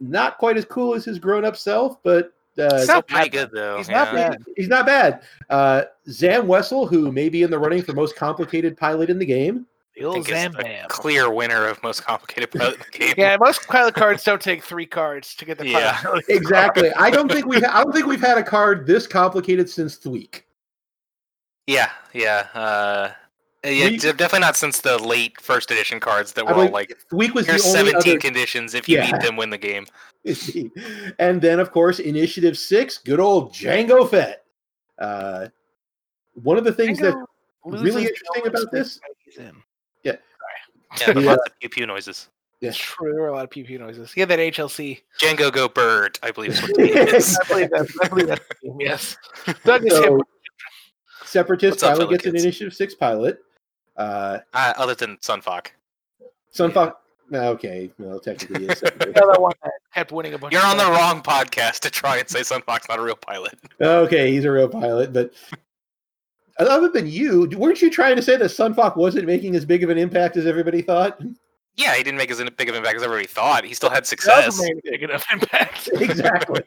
not 0.00 0.38
quite 0.38 0.56
as 0.56 0.64
cool 0.64 0.94
as 0.94 1.04
his 1.04 1.18
grown-up 1.18 1.56
self, 1.56 2.02
but 2.02 2.32
uh, 2.58 2.78
Still 2.78 3.02
Pretty 3.02 3.30
bad, 3.30 3.32
good 3.32 3.50
though. 3.52 3.78
He's 3.78 3.88
yeah. 3.88 4.04
not 4.04 4.14
bad. 4.14 4.44
he's 4.56 4.68
not 4.68 4.86
bad. 4.86 5.22
Uh, 5.50 5.82
Zam 6.08 6.46
Wesell, 6.46 6.88
who 6.88 7.10
may 7.10 7.28
be 7.28 7.42
in 7.42 7.50
the 7.50 7.58
running 7.58 7.82
for 7.82 7.92
most 7.94 8.16
complicated 8.16 8.76
pilot 8.76 9.10
in 9.10 9.18
the 9.18 9.26
game. 9.26 9.66
The 9.96 10.02
I 10.02 10.04
old 10.06 10.14
think 10.26 10.28
is 10.30 10.52
the 10.56 10.58
Zambam. 10.64 10.88
clear 10.88 11.30
winner 11.30 11.66
of 11.68 11.80
most 11.82 12.04
complicated 12.04 12.50
pilot 12.50 12.74
in 12.74 12.80
the 12.92 12.98
game. 12.98 13.14
Yeah, 13.16 13.36
most 13.38 13.66
pilot 13.68 13.94
cards 13.94 14.24
don't 14.24 14.40
take 14.42 14.62
three 14.64 14.86
cards 14.86 15.34
to 15.36 15.44
get 15.44 15.56
the 15.58 15.68
Yeah. 15.68 15.92
pilot. 16.02 16.24
Exactly. 16.28 16.90
I 16.94 17.10
don't 17.10 17.30
think 17.30 17.46
we. 17.46 17.58
I 17.58 17.82
don't 17.84 17.92
think 17.92 18.06
we've 18.06 18.20
had 18.20 18.36
a 18.38 18.42
card 18.42 18.86
this 18.86 19.06
complicated 19.06 19.70
since 19.70 19.96
Thweek. 19.98 20.42
Yeah, 21.66 21.90
yeah. 22.12 22.48
Uh, 22.54 23.12
yeah, 23.64 23.88
We- 23.88 23.96
definitely 23.98 24.40
not 24.40 24.56
since 24.56 24.80
the 24.80 24.98
late 24.98 25.40
first 25.40 25.70
edition 25.70 26.00
cards 26.00 26.32
that 26.34 26.46
I 26.46 26.52
were 26.52 26.64
all 26.64 26.70
like 26.70 26.92
Thweek 27.10 27.32
was 27.32 27.46
here's 27.46 27.62
the 27.62 27.78
only 27.78 27.90
17 27.92 28.12
other 28.12 28.20
conditions. 28.20 28.74
If 28.74 28.88
you 28.88 28.98
Yeah. 28.98 29.12
beat 29.12 29.20
them, 29.22 29.36
win 29.36 29.50
the 29.50 29.56
game. 29.58 29.86
and 31.18 31.40
then, 31.40 31.60
of 31.60 31.70
course, 31.70 31.98
Initiative 32.00 32.58
Six, 32.58 32.98
good 32.98 33.20
old 33.20 33.52
Jango 33.54 34.08
Fett. 34.10 34.44
Uh, 34.98 35.48
one 36.34 36.58
of 36.58 36.64
the 36.64 36.72
things 36.72 36.98
that 36.98 37.14
really 37.64 38.02
interesting 38.06 38.46
about 38.46 38.70
this- 38.72 38.98
fight 38.98 39.16
he's 39.24 39.36
in. 39.38 39.54
Yeah, 41.00 41.06
The, 41.08 41.14
but 41.14 41.22
uh, 41.24 41.26
lots 41.26 41.42
of 41.50 41.58
pew 41.60 41.68
pew 41.68 41.86
noises. 41.86 42.28
Yeah. 42.60 42.70
True, 42.72 43.12
there 43.12 43.20
were 43.22 43.28
a 43.28 43.32
lot 43.34 43.44
of 43.44 43.50
pew 43.50 43.64
pew 43.64 43.78
noises. 43.78 44.12
Yeah, 44.16 44.24
that 44.26 44.38
HLC. 44.38 45.00
Django 45.20 45.52
go 45.52 45.68
bird, 45.68 46.18
I 46.22 46.30
believe 46.30 46.52
is 46.52 46.62
what 46.62 46.74
the 46.76 46.82
name 46.84 46.96
is. 46.96 47.38
I 47.38 47.48
believe 47.48 47.70
that. 47.70 47.88
I 48.02 48.08
believe 48.08 48.26
that's 48.28 48.44
the 48.62 48.68
name, 48.68 48.80
yes. 48.80 49.16
Doug 49.64 49.88
So. 49.90 50.20
Separatist 51.24 51.72
What's 51.72 51.82
up, 51.82 51.88
finally 51.90 52.04
fellow 52.06 52.10
gets 52.12 52.26
an? 52.26 52.36
Initiative 52.36 52.74
Six 52.74 52.94
pilot. 52.94 53.38
Uh, 53.96 54.38
Uh, 54.52 54.72
other 54.76 54.94
than 54.94 55.18
Sun 55.20 55.40
Fac. 55.40 55.74
Sunfuck. 56.54 56.94
Okay, 57.32 57.90
well, 57.98 58.20
technically, 58.20 58.66
it's 58.66 58.80
The 58.80 59.20
other 59.22 59.40
one 59.40 59.52
kept 59.94 60.12
winning 60.12 60.34
a 60.34 60.38
bunch. 60.38 60.52
You're 60.52 60.62
of 60.62 60.68
on 60.70 60.76
the 60.76 60.84
wrong 60.84 61.22
podcast 61.22 61.80
to 61.80 61.90
try 61.90 62.18
and 62.18 62.28
say 62.28 62.42
Sun 62.42 62.62
Fac's 62.62 62.88
not 62.88 62.98
a 62.98 63.02
real 63.02 63.16
pilot. 63.16 63.54
okay. 63.80 64.30
He's 64.30 64.44
a 64.44 64.50
real 64.52 64.68
pilot, 64.68 65.12
but 65.12 65.32
other 66.58 66.88
than 66.88 67.06
you, 67.06 67.48
weren't 67.56 67.82
you 67.82 67.90
trying 67.90 68.16
to 68.16 68.22
say 68.22 68.36
that 68.36 68.50
Sunfuck 68.50 68.96
wasn't 68.96 69.26
making 69.26 69.56
as 69.56 69.64
big 69.64 69.82
of 69.82 69.90
an 69.90 69.98
impact 69.98 70.36
as 70.36 70.46
everybody 70.46 70.82
thought? 70.82 71.20
Yeah, 71.76 71.96
he 71.96 72.04
didn't 72.04 72.18
make 72.18 72.30
as 72.30 72.38
big 72.38 72.68
of 72.68 72.76
an 72.76 72.82
impact 72.82 72.98
as 72.98 73.02
everybody 73.02 73.26
thought. 73.26 73.64
He 73.64 73.74
still 73.74 73.90
had 73.90 74.06
success. 74.06 74.60
made 74.60 74.76
a 74.78 74.90
big 74.92 75.02
enough 75.02 75.24
impact. 75.32 75.88
exactly. 75.94 76.62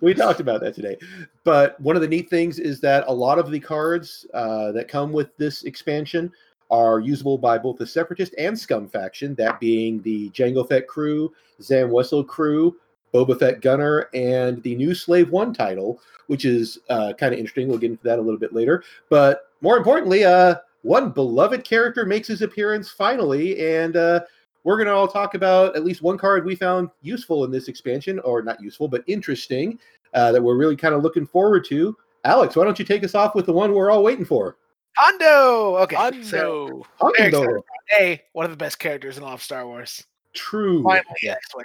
we 0.00 0.12
talked 0.12 0.40
about 0.40 0.60
that 0.62 0.74
today. 0.74 0.96
But 1.44 1.80
one 1.80 1.94
of 1.94 2.02
the 2.02 2.08
neat 2.08 2.28
things 2.28 2.58
is 2.58 2.80
that 2.80 3.04
a 3.06 3.12
lot 3.12 3.38
of 3.38 3.52
the 3.52 3.60
cards 3.60 4.26
uh, 4.34 4.72
that 4.72 4.88
come 4.88 5.12
with 5.12 5.36
this 5.36 5.62
expansion 5.62 6.32
are 6.70 6.98
usable 6.98 7.38
by 7.38 7.58
both 7.58 7.76
the 7.76 7.86
Separatist 7.86 8.34
and 8.36 8.58
Scum 8.58 8.88
faction, 8.88 9.36
that 9.36 9.60
being 9.60 10.02
the 10.02 10.30
Jango 10.30 10.68
Fett 10.68 10.88
crew, 10.88 11.32
Zam 11.62 11.90
Wesell 11.90 12.26
crew, 12.26 12.74
Boba 13.14 13.38
Fett 13.38 13.60
Gunner, 13.60 14.08
and 14.12 14.62
the 14.64 14.74
new 14.74 14.94
Slave 14.94 15.30
One 15.30 15.54
title, 15.54 16.00
which 16.26 16.44
is 16.44 16.80
uh, 16.90 17.12
kind 17.18 17.32
of 17.32 17.38
interesting. 17.38 17.68
We'll 17.68 17.78
get 17.78 17.92
into 17.92 18.02
that 18.02 18.18
a 18.18 18.22
little 18.22 18.40
bit 18.40 18.52
later. 18.52 18.82
But 19.08 19.50
more 19.60 19.76
importantly, 19.76 20.24
uh, 20.24 20.56
one 20.82 21.10
beloved 21.10 21.62
character 21.64 22.04
makes 22.04 22.26
his 22.28 22.42
appearance 22.42 22.90
finally, 22.90 23.64
and 23.74 23.96
uh, 23.96 24.20
we're 24.64 24.76
going 24.76 24.88
to 24.88 24.92
all 24.94 25.06
talk 25.08 25.34
about 25.34 25.76
at 25.76 25.84
least 25.84 26.02
one 26.02 26.18
card 26.18 26.44
we 26.44 26.54
found 26.56 26.90
useful 27.02 27.44
in 27.44 27.50
this 27.52 27.68
expansion, 27.68 28.18
or 28.20 28.42
not 28.42 28.60
useful, 28.60 28.88
but 28.88 29.04
interesting. 29.06 29.78
uh, 30.14 30.30
that 30.32 30.42
we're 30.42 30.56
really 30.56 30.76
kind 30.76 30.94
of 30.94 31.02
looking 31.02 31.26
forward 31.26 31.64
to. 31.66 31.96
Alex, 32.24 32.54
why 32.56 32.64
don't 32.64 32.78
you 32.78 32.84
take 32.84 33.02
us 33.04 33.14
off 33.14 33.34
with 33.34 33.46
the 33.46 33.52
one 33.52 33.72
we're 33.74 33.90
all 33.90 34.02
waiting 34.02 34.24
for? 34.24 34.56
Hondo. 34.96 35.76
Okay. 35.82 36.22
So, 36.22 36.86
Hondo. 37.00 37.12
very 37.18 37.32
Hondo. 37.32 37.50
about 37.50 37.64
A, 38.00 38.22
one 38.32 38.44
of 38.44 38.50
the 38.52 38.56
best 38.56 38.78
characters 38.78 39.18
in 39.18 39.24
all 39.24 39.34
of 39.34 39.42
Star 39.42 39.66
Wars. 39.66 40.04
True. 40.34 40.82
Finally, 40.84 41.04
Yeah. 41.22 41.32
X-Wing. 41.32 41.64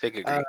Big 0.00 0.18
agree. 0.18 0.32
Uh, 0.32 0.42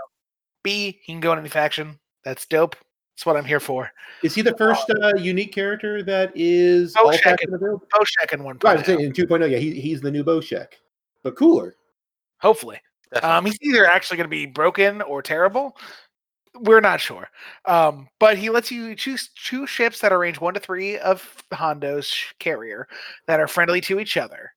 B, 0.63 0.99
he 1.03 1.13
can 1.13 1.19
go 1.19 1.33
in 1.33 1.39
any 1.39 1.49
faction. 1.49 1.99
That's 2.23 2.45
dope. 2.45 2.75
That's 3.15 3.25
what 3.25 3.35
I'm 3.35 3.45
here 3.45 3.59
for. 3.59 3.91
Is 4.23 4.33
he 4.33 4.41
the 4.41 4.55
first 4.57 4.89
uh, 4.89 5.13
unique 5.17 5.53
character 5.53 6.01
that 6.03 6.31
is 6.35 6.95
Oh, 6.97 7.05
all 7.05 7.11
check 7.11 7.23
faction 7.23 7.53
available? 7.53 7.85
Boshek 7.93 8.33
in 8.33 8.43
one 8.43 8.57
Right, 8.63 8.71
I'm 8.71 8.75
point. 8.77 8.85
saying 8.85 9.01
in 9.01 9.11
2.0, 9.11 9.49
yeah, 9.51 9.57
he, 9.57 9.79
he's 9.79 9.99
the 9.99 10.09
new 10.11 10.23
Boshek, 10.23 10.67
but 11.23 11.35
cooler. 11.35 11.75
Hopefully. 12.39 12.79
Um, 13.21 13.45
he's 13.45 13.57
either 13.61 13.85
actually 13.85 14.17
going 14.17 14.25
to 14.25 14.29
be 14.29 14.45
broken 14.45 15.01
or 15.01 15.21
terrible. 15.21 15.75
We're 16.55 16.79
not 16.79 17.01
sure. 17.01 17.27
Um, 17.65 18.07
but 18.19 18.37
he 18.37 18.49
lets 18.49 18.71
you 18.71 18.95
choose 18.95 19.29
two 19.35 19.67
ships 19.67 19.99
that 19.99 20.11
are 20.13 20.19
range 20.19 20.39
one 20.39 20.53
to 20.53 20.59
three 20.59 20.97
of 20.99 21.43
Hondo's 21.53 22.13
carrier 22.39 22.87
that 23.27 23.39
are 23.39 23.47
friendly 23.47 23.81
to 23.81 23.99
each 23.99 24.15
other. 24.15 24.51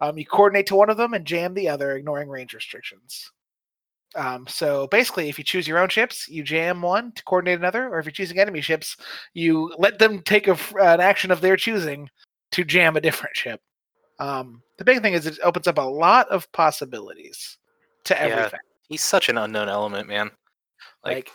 Um, 0.00 0.18
you 0.18 0.26
coordinate 0.26 0.66
to 0.66 0.74
one 0.76 0.90
of 0.90 0.96
them 0.96 1.14
and 1.14 1.24
jam 1.24 1.54
the 1.54 1.68
other, 1.68 1.96
ignoring 1.96 2.28
range 2.28 2.52
restrictions. 2.54 3.30
Um, 4.14 4.46
so 4.46 4.86
basically, 4.88 5.28
if 5.28 5.38
you 5.38 5.44
choose 5.44 5.66
your 5.66 5.78
own 5.78 5.88
ships, 5.88 6.28
you 6.28 6.42
jam 6.42 6.82
one 6.82 7.12
to 7.12 7.24
coordinate 7.24 7.58
another, 7.58 7.88
or 7.88 7.98
if 7.98 8.04
you're 8.04 8.12
choosing 8.12 8.38
enemy 8.38 8.60
ships, 8.60 8.96
you 9.34 9.74
let 9.78 9.98
them 9.98 10.22
take 10.22 10.48
a, 10.48 10.58
an 10.80 11.00
action 11.00 11.30
of 11.30 11.40
their 11.40 11.56
choosing 11.56 12.10
to 12.52 12.64
jam 12.64 12.96
a 12.96 13.00
different 13.00 13.36
ship. 13.36 13.60
Um, 14.18 14.62
the 14.78 14.84
big 14.84 15.02
thing 15.02 15.14
is 15.14 15.26
it 15.26 15.38
opens 15.42 15.66
up 15.66 15.78
a 15.78 15.82
lot 15.82 16.28
of 16.28 16.50
possibilities 16.52 17.58
to 18.04 18.14
Yeah, 18.14 18.20
everything. 18.20 18.60
He's 18.88 19.02
such 19.02 19.28
an 19.28 19.38
unknown 19.38 19.68
element, 19.68 20.08
man. 20.08 20.30
Like, 21.04 21.16
Like, 21.16 21.30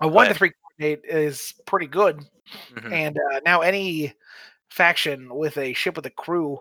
a 0.00 0.08
one 0.08 0.28
to 0.28 0.34
three 0.34 0.52
coordinate 0.78 1.04
is 1.04 1.54
pretty 1.66 1.86
good, 1.86 2.24
mhm. 2.74 2.92
and 2.92 3.18
uh, 3.32 3.40
now 3.44 3.60
any 3.60 4.14
faction 4.70 5.34
with 5.34 5.56
a 5.58 5.72
ship 5.72 5.96
with 5.96 6.06
a 6.06 6.10
crew 6.10 6.60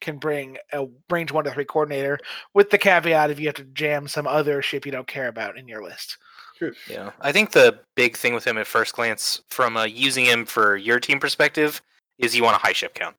can 0.00 0.18
bring 0.18 0.58
a 0.72 0.86
range 1.10 1.32
one 1.32 1.44
to 1.44 1.50
three 1.50 1.64
coordinator, 1.64 2.18
with 2.54 2.70
the 2.70 2.78
caveat 2.78 3.30
if 3.30 3.40
you 3.40 3.46
have 3.46 3.54
to 3.56 3.64
jam 3.64 4.08
some 4.08 4.26
other 4.26 4.62
ship 4.62 4.84
you 4.86 4.92
don't 4.92 5.06
care 5.06 5.28
about 5.28 5.58
in 5.58 5.68
your 5.68 5.82
list. 5.82 6.18
True. 6.58 6.72
Yeah, 6.88 7.10
I 7.20 7.32
think 7.32 7.50
the 7.52 7.80
big 7.96 8.16
thing 8.16 8.32
with 8.34 8.46
him 8.46 8.58
at 8.58 8.66
first 8.66 8.94
glance, 8.94 9.42
from 9.50 9.76
uh, 9.76 9.84
using 9.84 10.24
him 10.24 10.44
for 10.46 10.76
your 10.76 11.00
team 11.00 11.18
perspective, 11.18 11.82
is 12.18 12.36
you 12.36 12.44
want 12.44 12.56
a 12.56 12.60
high 12.60 12.72
ship 12.72 12.94
count. 12.94 13.16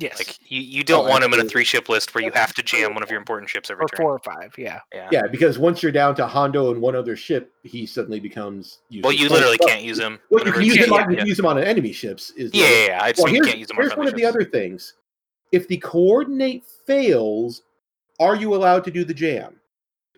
Yes, 0.00 0.16
Like 0.18 0.38
you, 0.48 0.60
you 0.60 0.84
don't 0.84 1.06
Oh, 1.06 1.08
want 1.10 1.24
him 1.24 1.34
in 1.34 1.40
a 1.40 1.44
three 1.44 1.64
ship 1.64 1.88
list 1.88 2.14
where 2.14 2.22
you 2.22 2.30
have 2.30 2.54
to 2.54 2.62
jam 2.62 2.94
one 2.94 3.02
of 3.02 3.10
your 3.10 3.18
important 3.18 3.50
ships 3.50 3.68
every 3.68 3.84
or 3.84 3.88
turn. 3.88 3.96
four 3.96 4.12
or 4.14 4.20
five. 4.20 4.54
Yeah, 4.56 4.78
Yeah. 4.94 5.08
Yeah, 5.10 5.22
because 5.26 5.58
once 5.58 5.82
you're 5.82 5.90
down 5.90 6.14
to 6.16 6.26
Hondo 6.26 6.70
and 6.70 6.80
one 6.80 6.94
other 6.94 7.16
ship, 7.16 7.52
he 7.64 7.84
suddenly 7.84 8.20
becomes 8.20 8.78
Well, 9.02 9.10
you 9.10 9.28
literally 9.28 9.58
Well, 9.60 9.68
can't 9.68 9.82
use 9.82 9.98
him. 9.98 10.20
Well, 10.30 10.46
you 10.46 10.52
can 10.52 10.62
use 10.62 10.76
him 10.76 10.92
on, 10.92 11.10
you 11.10 11.16
yeah. 11.16 11.18
can 11.22 11.26
use 11.26 11.38
him 11.40 11.46
on 11.46 11.58
enemy 11.58 11.90
ships. 11.92 12.30
Is 12.36 12.52
Yeah, 12.54 12.68
yeah, 12.68 12.86
yeah. 12.86 13.02
I'd 13.02 13.16
Well, 13.18 13.26
say 13.26 13.32
you 13.32 13.34
here's, 13.38 13.46
can't 13.48 13.58
use 13.58 13.70
him 13.70 13.76
on 13.76 13.82
here's 13.82 13.92
friendly 13.92 14.12
one 14.12 14.14
of 14.14 14.20
the 14.20 14.24
other 14.24 14.44
things. 14.44 14.94
If 15.52 15.68
the 15.68 15.78
coordinate 15.78 16.64
fails, 16.86 17.62
are 18.20 18.36
you 18.36 18.54
allowed 18.54 18.84
to 18.84 18.90
do 18.90 19.04
the 19.04 19.14
jam? 19.14 19.54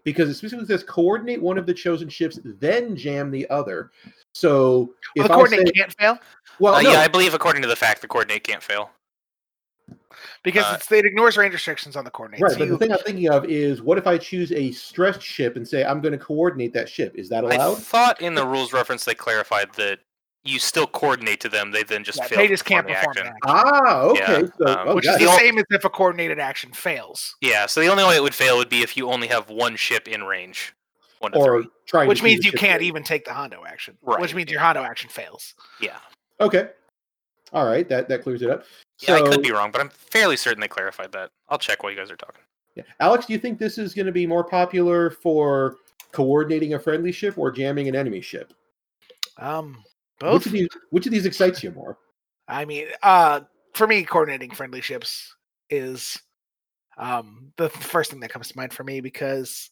Because 0.02 0.28
it 0.30 0.34
specifically 0.34 0.66
says 0.66 0.82
coordinate 0.82 1.42
one 1.42 1.58
of 1.58 1.66
the 1.66 1.74
chosen 1.74 2.08
ships, 2.08 2.38
then 2.44 2.96
jam 2.96 3.30
the 3.30 3.48
other. 3.50 3.90
So 4.32 4.94
well, 5.16 5.24
if 5.24 5.26
the 5.28 5.32
I 5.32 5.36
coordinate 5.36 5.66
say, 5.68 5.72
can't 5.72 5.94
fail 5.98 6.18
well, 6.58 6.74
Uh, 6.74 6.82
no, 6.82 6.92
Yeah, 6.92 7.00
I 7.00 7.08
believe 7.08 7.34
according 7.34 7.62
to 7.62 7.68
the 7.68 7.76
fact, 7.76 8.00
the 8.00 8.08
coordinate 8.08 8.42
can't 8.44 8.62
fail. 8.62 8.90
because 10.42 10.64
Uh, 10.64 10.76
it's, 10.76 10.90
it 10.90 11.04
ignores 11.04 11.36
range 11.36 11.52
restrictions 11.52 11.96
on 11.96 12.04
the 12.04 12.10
coordinate. 12.10 12.42
right. 12.42 12.52
So 12.52 12.58
But 12.58 12.64
you- 12.66 12.70
the 12.72 12.78
thing 12.78 12.92
I'm 12.92 12.98
thinking 13.00 13.28
of 13.30 13.44
is, 13.44 13.82
what 13.82 13.98
if 13.98 14.06
I 14.06 14.16
choose 14.18 14.52
a 14.52 14.70
stressed 14.72 15.22
ship 15.22 15.56
and 15.56 15.66
say 15.68 15.84
I'm 15.84 16.00
going 16.00 16.12
to 16.12 16.18
coordinate 16.18 16.72
that 16.74 16.88
ship? 16.88 17.12
Is 17.14 17.28
that 17.28 17.44
allowed? 17.44 17.52
I 17.60 17.64
allowed? 17.66 17.82
thought 17.82 18.20
in 18.22 18.34
the 18.34 18.46
rules 18.46 18.72
reference 18.72 19.04
they 19.04 19.14
clarified 19.14 19.72
that 19.74 20.00
you 20.44 20.58
still 20.58 20.86
coordinate 20.86 21.40
to 21.40 21.48
them. 21.48 21.70
They 21.70 21.82
then 21.82 22.02
just 22.04 22.18
yeah, 22.18 22.26
fail. 22.26 22.38
they 22.38 22.48
just 22.48 22.64
can't 22.64 22.86
perform 22.86 23.14
perform 23.14 23.14
the 23.14 23.20
action. 23.20 23.66
action, 23.66 23.82
Ah, 23.84 24.00
okay. 24.02 24.20
Yeah, 24.42 24.48
so, 24.58 24.66
um, 24.66 24.88
oh, 24.88 24.94
which 24.94 25.04
yeah, 25.04 25.12
is 25.12 25.18
the 25.18 25.24
the 25.26 25.36
same 25.36 25.58
as 25.58 25.64
if 25.70 25.84
a 25.84 25.90
coordinated 25.90 26.38
action 26.38 26.72
fails. 26.72 27.36
Yeah, 27.40 27.66
so 27.66 27.80
the 27.80 27.88
only 27.88 28.04
way 28.04 28.16
it 28.16 28.22
would 28.22 28.34
fail 28.34 28.56
would 28.56 28.68
be 28.70 28.82
if 28.82 28.96
you 28.96 29.10
only 29.10 29.28
have 29.28 29.50
one 29.50 29.76
ship 29.76 30.08
in 30.08 30.22
range. 30.24 30.74
One 31.18 31.34
or 31.34 31.64
trying 31.86 32.08
Which 32.08 32.18
to 32.18 32.24
means 32.24 32.46
you 32.46 32.52
can't 32.52 32.80
rate. 32.80 32.86
even 32.86 33.02
take 33.02 33.26
the 33.26 33.32
Hondo 33.34 33.62
action. 33.66 33.98
Right, 34.00 34.18
Which 34.20 34.34
means 34.34 34.50
your. 34.50 34.60
Hondo 34.60 34.82
action 34.82 35.10
fails. 35.10 35.54
Yeah. 35.78 35.98
Okay. 36.40 36.70
All 37.52 37.66
right, 37.66 37.86
that 37.90 38.08
that 38.08 38.22
clears 38.22 38.40
it 38.40 38.48
up. 38.48 38.64
Yeah, 39.00 39.16
I 39.16 39.22
could 39.22 39.42
be 39.42 39.50
wrong, 39.50 39.70
but 39.70 39.80
I'm 39.82 39.90
fairly 39.90 40.36
certain 40.38 40.60
they 40.60 40.68
clarified 40.68 41.12
that. 41.12 41.30
I'll 41.50 41.58
check 41.58 41.82
while 41.82 41.92
you 41.92 41.98
guys 41.98 42.10
are 42.10 42.16
talking. 42.16 42.40
Yeah. 42.74 42.84
Alex, 43.00 43.26
do 43.26 43.32
you 43.34 43.38
think 43.38 43.58
this 43.58 43.76
is 43.76 43.92
going 43.92 44.06
to 44.06 44.12
be 44.12 44.26
more 44.26 44.44
popular 44.44 45.10
for 45.10 45.76
coordinating 46.12 46.74
a 46.74 46.78
friendly 46.78 47.12
ship 47.12 47.36
or 47.36 47.50
jamming 47.50 47.88
an 47.88 47.96
enemy 47.96 48.20
ship? 48.20 48.54
Um, 49.38 49.82
Which 50.22 50.46
of 50.46 50.52
these 50.52 50.68
which 50.90 51.06
of 51.06 51.12
these 51.12 51.26
excites 51.26 51.62
you 51.62 51.70
more? 51.70 51.98
I 52.48 52.64
mean, 52.64 52.88
uh, 53.02 53.40
for 53.74 53.86
me, 53.86 54.04
coordinating 54.04 54.50
friendly 54.50 54.80
ships 54.80 55.34
is 55.70 56.18
um 56.98 57.52
the 57.56 57.68
first 57.68 58.10
thing 58.10 58.20
that 58.20 58.32
comes 58.32 58.48
to 58.48 58.56
mind 58.56 58.72
for 58.72 58.84
me 58.84 59.00
because 59.00 59.70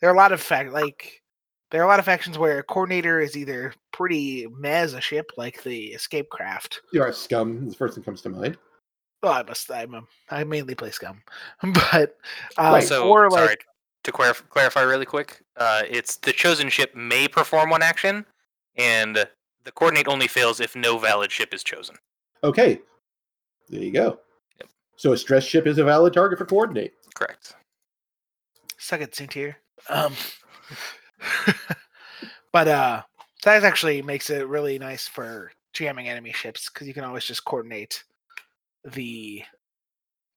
there 0.00 0.10
are 0.10 0.14
a 0.14 0.16
lot 0.16 0.32
of 0.32 0.40
fact 0.40 0.72
like 0.72 1.22
there 1.70 1.82
are 1.82 1.84
a 1.84 1.88
lot 1.88 1.98
of 1.98 2.04
factions 2.04 2.38
where 2.38 2.58
a 2.58 2.62
coordinator 2.62 3.20
is 3.20 3.36
either 3.36 3.74
pretty 3.92 4.46
meh 4.58 4.70
as 4.70 4.94
a 4.94 5.00
ship, 5.00 5.30
like 5.36 5.62
the 5.62 5.86
escape 5.86 6.28
craft. 6.30 6.80
You 6.92 7.02
are 7.02 7.12
scum. 7.12 7.66
is 7.66 7.72
The 7.72 7.78
first 7.78 7.94
thing 7.94 8.04
comes 8.04 8.22
to 8.22 8.28
mind. 8.28 8.56
Well, 9.22 9.32
I 9.32 9.42
must. 9.42 9.70
I'm 9.70 9.94
a, 9.94 10.02
I 10.30 10.44
mainly 10.44 10.74
play 10.74 10.90
scum, 10.90 11.22
but 11.62 12.16
uh, 12.58 12.70
Right. 12.72 12.88
So, 12.88 13.08
or 13.08 13.30
sorry, 13.30 13.48
like 13.48 13.64
to 14.04 14.12
clarif- 14.12 14.48
clarify 14.48 14.82
really 14.82 15.06
quick, 15.06 15.42
uh, 15.56 15.82
it's 15.88 16.16
the 16.16 16.32
chosen 16.32 16.68
ship 16.68 16.94
may 16.94 17.26
perform 17.26 17.70
one 17.70 17.82
action, 17.82 18.24
and 18.76 19.26
the 19.66 19.72
coordinate 19.72 20.08
only 20.08 20.28
fails 20.28 20.60
if 20.60 20.74
no 20.76 20.96
valid 20.96 21.30
ship 21.30 21.52
is 21.52 21.62
chosen. 21.62 21.96
Okay. 22.44 22.80
There 23.68 23.82
you 23.82 23.90
go. 23.92 24.20
Yep. 24.60 24.70
So 24.96 25.12
a 25.12 25.18
stress 25.18 25.44
ship 25.44 25.66
is 25.66 25.78
a 25.78 25.84
valid 25.84 26.14
target 26.14 26.38
for 26.38 26.46
coordinate. 26.46 26.94
Correct. 27.14 27.54
Second 28.78 29.08
it, 29.08 29.12
Saintier. 29.12 29.56
Um, 29.90 30.14
but 32.52 32.68
uh, 32.68 33.02
that 33.42 33.64
actually 33.64 34.00
makes 34.02 34.30
it 34.30 34.46
really 34.46 34.78
nice 34.78 35.08
for 35.08 35.50
jamming 35.72 36.08
enemy 36.08 36.32
ships 36.32 36.70
because 36.70 36.86
you 36.86 36.94
can 36.94 37.04
always 37.04 37.24
just 37.24 37.44
coordinate 37.44 38.02
the 38.84 39.42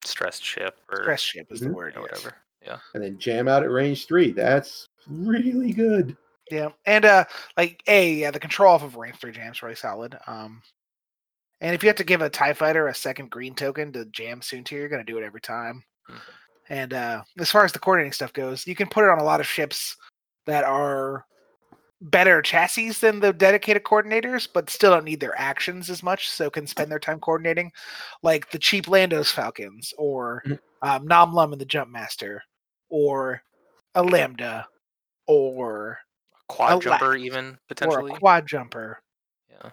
Stressed 0.03 0.43
ship 0.43 0.77
or, 0.91 1.03
stress 1.03 1.21
ship 1.21 1.47
is 1.51 1.61
Mhm. 1.61 1.65
the 1.65 1.73
word 1.73 1.97
or 1.97 2.01
yes. 2.01 2.11
whatever. 2.11 2.35
Yeah. 2.63 2.79
And 2.93 3.03
then 3.03 3.19
jam 3.19 3.47
out 3.47 3.63
at 3.63 3.69
range 3.69 4.07
three. 4.07 4.31
That's 4.31 4.87
really 5.07 5.71
good. 5.71 6.17
Yeah, 6.49 6.69
and 6.85 7.05
uh, 7.05 7.25
like 7.57 7.83
a 7.87 8.13
yeah, 8.13 8.31
the 8.31 8.39
control 8.39 8.73
off 8.73 8.83
of 8.83 8.95
range 8.95 9.17
three 9.17 9.31
jams 9.31 9.61
really 9.61 9.75
solid. 9.75 10.17
Um, 10.27 10.61
and 11.61 11.75
if 11.75 11.83
you 11.83 11.87
have 11.89 11.95
to 11.97 12.03
give 12.03 12.21
a 12.21 12.29
Tie 12.29 12.53
Fighter 12.53 12.87
a 12.87 12.95
second 12.95 13.29
green 13.29 13.53
token 13.55 13.91
to 13.93 14.05
jam 14.05 14.41
Soontir, 14.41 14.71
you're 14.71 14.89
gonna 14.89 15.03
do 15.03 15.17
it 15.17 15.23
every 15.23 15.41
time. 15.41 15.83
Mhm. 16.09 16.19
And 16.69 16.93
uh, 16.93 17.23
as 17.39 17.51
far 17.51 17.65
as 17.65 17.71
the 17.71 17.79
coordinating 17.79 18.13
stuff 18.13 18.33
goes, 18.33 18.65
you 18.67 18.75
can 18.75 18.87
put 18.87 19.03
it 19.03 19.09
on 19.09 19.19
a 19.19 19.23
lot 19.23 19.39
of 19.39 19.47
ships 19.47 19.95
that 20.45 20.63
are 20.63 21.25
better 22.01 22.41
chassis 22.41 22.91
than 22.91 23.19
the 23.19 23.33
dedicated 23.33 23.83
coordinators, 23.83 24.47
but 24.51 24.69
still 24.69 24.91
don't 24.91 25.03
need 25.03 25.19
their 25.19 25.37
actions 25.37 25.89
as 25.89 26.01
much, 26.01 26.29
so 26.29 26.49
can 26.49 26.65
spend 26.65 26.89
their 26.91 26.99
time 26.99 27.19
coordinating, 27.19 27.71
like 28.23 28.49
the 28.51 28.59
cheap 28.59 28.85
Landos 28.85 29.31
Falcons 29.33 29.93
or 29.97 30.41
Mhm. 30.47 30.59
um, 30.81 31.07
Nom 31.07 31.33
Lumb 31.33 31.51
and 31.51 31.59
the 31.61 31.65
Jump 31.65 31.89
Master, 31.91 32.41
or 32.89 33.41
a 33.95 34.03
Lambda, 34.03 34.67
or 35.27 35.99
Quad 36.49 36.73
la- 36.73 36.79
jumper, 36.79 37.15
even 37.15 37.57
potentially, 37.67 38.11
or 38.11 38.15
a 38.15 38.19
quad 38.19 38.45
jumper 38.45 39.01
yeah. 39.49 39.69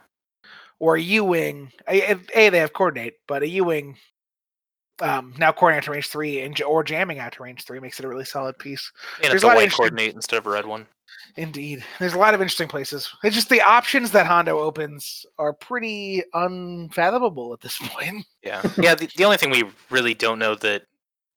or 0.79 0.97
a 0.97 1.01
U-wing. 1.01 1.73
A, 1.89 2.13
a- 2.13 2.21
a, 2.35 2.51
they 2.51 2.59
have 2.59 2.73
coordinate, 2.73 3.15
but 3.27 3.43
a 3.43 3.49
U-wing 3.49 3.97
um, 5.01 5.35
now 5.39 5.53
coordinating 5.53 5.79
out 5.79 5.85
to 5.85 5.91
range 5.93 6.09
three 6.09 6.41
and 6.41 6.61
or 6.63 6.83
jamming 6.83 7.19
out 7.19 7.33
to 7.33 7.43
range 7.43 7.65
three 7.65 7.81
makes 7.81 7.99
it 7.99 8.05
a 8.05 8.09
really 8.09 8.25
solid 8.25 8.59
piece. 8.59 8.91
And 9.23 9.25
There's 9.25 9.37
it's 9.37 9.45
a 9.45 9.47
a 9.47 9.49
lot 9.49 9.57
white 9.57 9.73
coordinate 9.73 10.15
instead 10.15 10.39
of 10.39 10.47
a 10.47 10.51
red 10.51 10.67
one. 10.67 10.87
Indeed, 11.37 11.85
there's 11.99 12.15
a 12.15 12.19
lot 12.19 12.35
of 12.35 12.41
interesting 12.41 12.69
places. 12.69 13.13
It's 13.23 13.35
just 13.35 13.49
the 13.49 13.61
options 13.61 14.11
that 14.13 14.27
Hondo 14.27 14.59
opens 14.59 15.27
are 15.39 15.53
pretty 15.53 16.23
unfathomable 16.35 17.53
at 17.53 17.61
this 17.61 17.79
point. 17.83 18.25
Yeah. 18.43 18.63
Yeah. 18.79 18.95
The, 18.95 19.09
the 19.17 19.25
only 19.25 19.37
thing 19.37 19.51
we 19.51 19.65
really 19.91 20.15
don't 20.15 20.39
know 20.39 20.55
that 20.57 20.85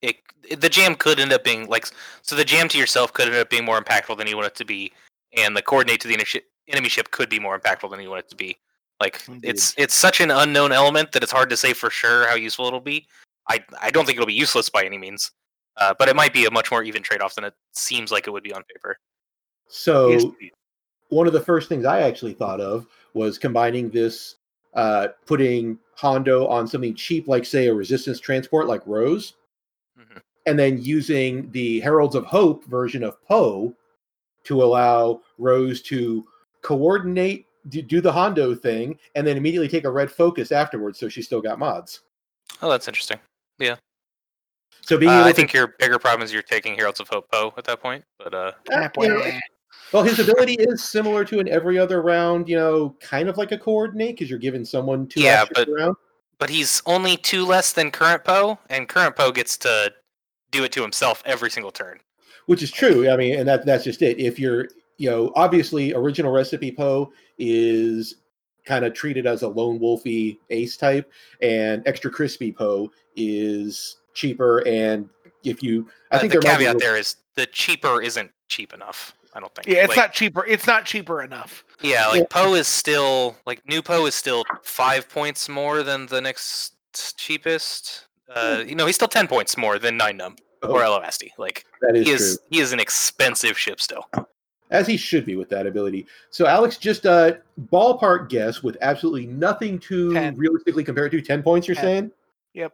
it 0.01 0.17
the 0.57 0.69
jam 0.69 0.95
could 0.95 1.19
end 1.19 1.33
up 1.33 1.43
being 1.43 1.67
like 1.67 1.87
so 2.21 2.35
the 2.35 2.45
jam 2.45 2.69
to 2.69 2.77
yourself 2.77 3.11
could 3.11 3.27
end 3.27 3.35
up 3.35 3.49
being 3.49 3.65
more 3.65 3.81
impactful 3.81 4.17
than 4.17 4.27
you 4.27 4.37
want 4.37 4.47
it 4.47 4.55
to 4.55 4.65
be, 4.65 4.93
and 5.35 5.55
the 5.55 5.61
coordinate 5.61 6.01
to 6.01 6.07
the 6.07 6.15
initi- 6.15 6.41
enemy 6.67 6.89
ship 6.89 7.11
could 7.11 7.29
be 7.29 7.39
more 7.39 7.59
impactful 7.59 7.89
than 7.89 7.99
you 7.99 8.09
want 8.09 8.19
it 8.25 8.29
to 8.29 8.35
be. 8.35 8.57
Like 8.99 9.23
it's 9.43 9.73
it's 9.77 9.93
such 9.93 10.19
an 10.19 10.29
unknown 10.29 10.71
element 10.71 11.13
that 11.13 11.23
it's 11.23 11.31
hard 11.31 11.49
to 11.51 11.57
say 11.57 11.73
for 11.73 11.89
sure 11.89 12.27
how 12.27 12.35
useful 12.35 12.65
it'll 12.65 12.81
be. 12.81 13.07
I 13.47 13.63
I 13.81 13.91
don't 13.91 14.05
think 14.05 14.17
it'll 14.17 14.27
be 14.27 14.33
useless 14.33 14.69
by 14.69 14.83
any 14.83 14.97
means, 14.97 15.31
uh, 15.77 15.93
but 15.97 16.09
it 16.09 16.15
might 16.15 16.33
be 16.33 16.45
a 16.45 16.51
much 16.51 16.69
more 16.69 16.83
even 16.83 17.01
trade 17.01 17.21
off 17.21 17.35
than 17.35 17.45
it 17.45 17.53
seems 17.71 18.11
like 18.11 18.27
it 18.27 18.31
would 18.31 18.43
be 18.43 18.53
on 18.53 18.63
paper. 18.63 18.97
So 19.67 20.09
Yes, 20.09 20.25
one 21.09 21.27
of 21.27 21.33
the 21.33 21.41
first 21.41 21.69
things 21.69 21.85
I 21.85 22.01
actually 22.01 22.33
thought 22.33 22.59
of 22.59 22.87
was 23.13 23.37
combining 23.37 23.89
this, 23.89 24.35
uh, 24.73 25.09
putting 25.25 25.79
Hondo 25.95 26.45
on 26.47 26.67
something 26.67 26.93
cheap, 26.93 27.27
like 27.27 27.45
say 27.45 27.67
a 27.67 27.73
resistance 27.73 28.19
transport 28.19 28.67
like 28.67 28.81
Rose, 28.85 29.33
Mhm. 29.97 30.21
and 30.45 30.59
then 30.59 30.81
using 30.81 31.49
the 31.51 31.79
Heralds 31.79 32.15
of 32.15 32.25
Hope 32.25 32.65
version 32.65 33.03
of 33.03 33.21
Poe 33.23 33.75
to 34.45 34.63
allow 34.63 35.21
Rose 35.37 35.81
to 35.83 36.25
coordinate, 36.61 37.45
do, 37.69 37.81
do 37.81 38.01
the 38.01 38.11
Hondo 38.11 38.55
thing, 38.55 38.97
and 39.15 39.25
then 39.25 39.37
immediately 39.37 39.67
take 39.67 39.85
a 39.85 39.91
red 39.91 40.11
focus 40.11 40.51
afterwards. 40.51 40.99
So 40.99 41.09
she's 41.09 41.25
still 41.25 41.41
got 41.41 41.59
mods. 41.59 42.01
Oh, 42.61 42.69
that's 42.69 42.87
interesting. 42.87 43.19
Yeah. 43.57 43.75
So 44.81 44.97
being 44.97 45.11
Uh, 45.11 45.15
able 45.19 45.25
I 45.25 45.29
to, 45.31 45.35
think 45.35 45.53
your 45.53 45.75
bigger 45.79 45.99
problem 45.99 46.23
is 46.23 46.33
you're 46.33 46.41
taking 46.41 46.75
Heralds 46.75 46.99
of 46.99 47.07
Hope 47.09 47.29
Poe 47.31 47.53
at 47.57 47.63
that 47.65 47.81
point. 47.81 48.03
But 48.17 48.33
uh, 48.33 48.51
uh, 48.73 48.89
you 48.97 49.09
know, 49.09 49.31
well, 49.93 50.03
his 50.03 50.19
ability 50.19 50.55
is 50.55 50.83
similar 50.83 51.23
to 51.25 51.39
in 51.39 51.47
every 51.47 51.77
other 51.77 52.01
round. 52.01 52.49
You 52.49 52.55
know, 52.57 52.95
kind 52.99 53.29
of 53.29 53.37
like 53.37 53.51
a 53.51 53.57
coordinate 53.57 54.15
because 54.15 54.29
you're 54.29 54.39
giving 54.39 54.65
someone 54.65 55.07
two 55.07 55.21
Yeah, 55.21 55.45
but- 55.53 55.67
around. 55.67 55.95
but 56.39 56.49
he's 56.49 56.81
only 56.85 57.17
two 57.17 57.45
less 57.45 57.71
than 57.73 57.91
current 57.91 58.23
Poe, 58.23 58.57
and 58.69 58.87
current 58.89 59.15
Poe 59.15 59.31
gets 59.31 59.57
to 59.59 59.93
do 60.51 60.63
it 60.63 60.71
to 60.71 60.81
himself 60.81 61.21
every 61.25 61.51
single 61.51 61.71
turn. 61.71 61.99
Which 62.49 62.63
is 62.63 62.71
true. 62.71 63.07
I 63.11 63.15
mean, 63.15 63.37
and 63.37 63.47
that 63.47 63.63
that's 63.63 63.83
just 63.83 64.01
it. 64.01 64.17
If 64.19 64.39
you're, 64.39 64.69
you 64.97 65.07
know, 65.07 65.31
obviously, 65.35 65.93
original 65.93 66.31
recipe 66.31 66.71
Poe 66.71 67.11
is 67.37 68.15
kind 68.65 68.83
of 68.85 68.95
treated 68.95 69.27
as 69.27 69.43
a 69.43 69.47
lone 69.47 69.79
wolfy 69.79 70.39
ace 70.49 70.75
type, 70.75 71.11
and 71.43 71.83
extra 71.87 72.09
crispy 72.09 72.51
Poe 72.51 72.91
is 73.15 73.97
cheaper. 74.15 74.67
And 74.67 75.07
if 75.43 75.61
you, 75.61 75.87
I 76.11 76.15
Uh, 76.15 76.19
think 76.21 76.33
the 76.33 76.39
there 76.39 76.51
might 76.51 76.57
be 76.57 76.63
caveat 76.63 76.75
little- 76.77 76.79
there 76.89 76.97
is 76.99 77.17
the 77.35 77.45
cheaper 77.45 78.01
isn't 78.01 78.31
cheap 78.47 78.73
enough. 78.73 79.13
I 79.35 79.39
don't 79.39 79.53
think. 79.53 79.67
Yeah, 79.67 79.81
it's 79.83 79.89
Like, 79.89 79.97
not 79.97 80.13
cheaper. 80.13 80.43
It's 80.47 80.65
not 80.65 80.85
cheaper 80.85 81.21
enough. 81.21 81.63
Yeah, 81.81 82.07
like 82.07 82.21
Yeah. 82.21 82.25
Poe 82.31 82.55
is 82.55 82.67
still 82.67 83.37
like 83.45 83.63
new 83.67 83.83
Poe 83.83 84.07
is 84.07 84.15
still 84.15 84.43
five 84.63 85.07
points 85.07 85.47
more 85.47 85.83
than 85.83 86.07
the 86.07 86.19
next 86.19 86.73
cheapest. 87.15 88.07
Uh, 88.27 88.63
you 88.65 88.73
know, 88.73 88.87
he's 88.87 88.95
still 88.95 89.07
ten 89.07 89.27
points 89.27 89.55
more 89.55 89.77
than 89.77 89.97
Nien 89.97 90.17
Nunb 90.17 90.39
or 90.63 90.79
LOSD. 90.81 91.29
Like 91.37 91.65
that 91.81 91.95
is 91.95 92.07
he 92.07 92.15
true. 92.15 92.25
is 92.25 92.39
he 92.49 92.59
is 92.59 92.71
an 92.73 92.79
expensive 92.79 93.57
ship 93.57 93.79
still. 93.81 94.05
as 94.71 94.85
he 94.87 94.97
should 94.97 95.25
be 95.25 95.35
with 95.35 95.49
that 95.49 95.65
ability. 95.67 96.05
So 96.29 96.45
Alex, 96.45 96.77
just 96.77 97.05
uh 97.05 97.33
ballpark 97.71 98.29
guess 98.29 98.61
with 98.63 98.77
absolutely 98.81 99.25
nothing 99.27 99.79
to 99.79 100.13
10. 100.13 100.35
realistically 100.35 100.83
compare 100.83 101.05
it 101.05 101.09
to. 101.11 101.21
Ten 101.21 101.41
points, 101.43 101.67
you're 101.67 101.75
10. 101.75 101.83
saying? 101.83 102.11
Yep. 102.53 102.73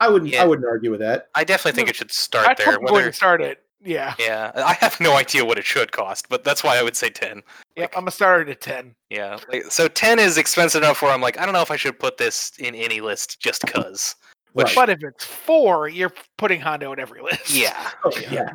I 0.00 0.08
wouldn't. 0.08 0.30
Yeah. 0.32 0.42
I 0.42 0.46
wouldn't 0.46 0.66
argue 0.68 0.90
with 0.90 1.00
that. 1.00 1.28
I 1.34 1.44
definitely 1.44 1.76
think 1.76 1.86
No, 1.86 1.90
it 1.90 1.96
should 1.96 2.10
I 2.10 2.12
start 2.12 2.56
there. 2.58 2.66
probably 2.66 2.84
Whether 2.84 2.94
wouldn't 2.94 3.14
start 3.14 3.40
it. 3.40 3.60
Yeah. 3.86 4.14
yeah, 4.18 4.50
I 4.56 4.72
have 4.80 4.98
no 4.98 5.14
idea 5.14 5.44
what 5.44 5.58
it 5.58 5.66
should 5.66 5.92
cost, 5.92 6.30
but 6.30 6.42
that's 6.42 6.64
why 6.64 6.78
I 6.78 6.82
would 6.82 6.96
say 6.96 7.10
ten. 7.10 7.42
Yep. 7.76 7.90
Like- 7.90 7.96
I'm 7.96 8.00
gonna 8.04 8.10
start 8.12 8.48
it 8.48 8.52
at 8.52 8.60
ten. 8.62 8.94
Yeah, 9.10 9.38
like, 9.52 9.64
so 9.70 9.88
ten 9.88 10.18
is 10.18 10.38
expensive 10.38 10.82
enough 10.82 11.02
where 11.02 11.10
I'm 11.12 11.20
like, 11.20 11.38
I 11.38 11.44
don't 11.44 11.52
know 11.52 11.60
if 11.60 11.70
I 11.70 11.76
should 11.76 11.98
put 11.98 12.16
this 12.16 12.52
in 12.58 12.74
any 12.74 13.02
list 13.02 13.40
just 13.40 13.60
cause. 13.66 14.16
Which- 14.54 14.66
Right. 14.68 14.74
But 14.74 14.90
if 14.90 15.02
it's 15.04 15.24
four, 15.24 15.88
you're 15.88 16.12
putting 16.38 16.60
Hondo 16.60 16.92
in 16.92 16.98
every 16.98 17.20
list. 17.28 17.50
Yeah, 17.50 17.90
Oh, 18.04 18.12
yeah. 18.18 18.32
yeah. 18.32 18.48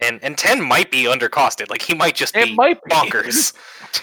and 0.00 0.18
and 0.24 0.36
ten 0.36 0.60
might 0.60 0.90
be 0.90 1.04
undercosted. 1.04 1.70
Like 1.70 1.82
he 1.82 1.94
might 1.94 2.14
just 2.16 2.34
It 2.36 2.46
be 2.46 2.54
might 2.54 2.82
be. 2.82 2.90
bonkers. 2.90 3.52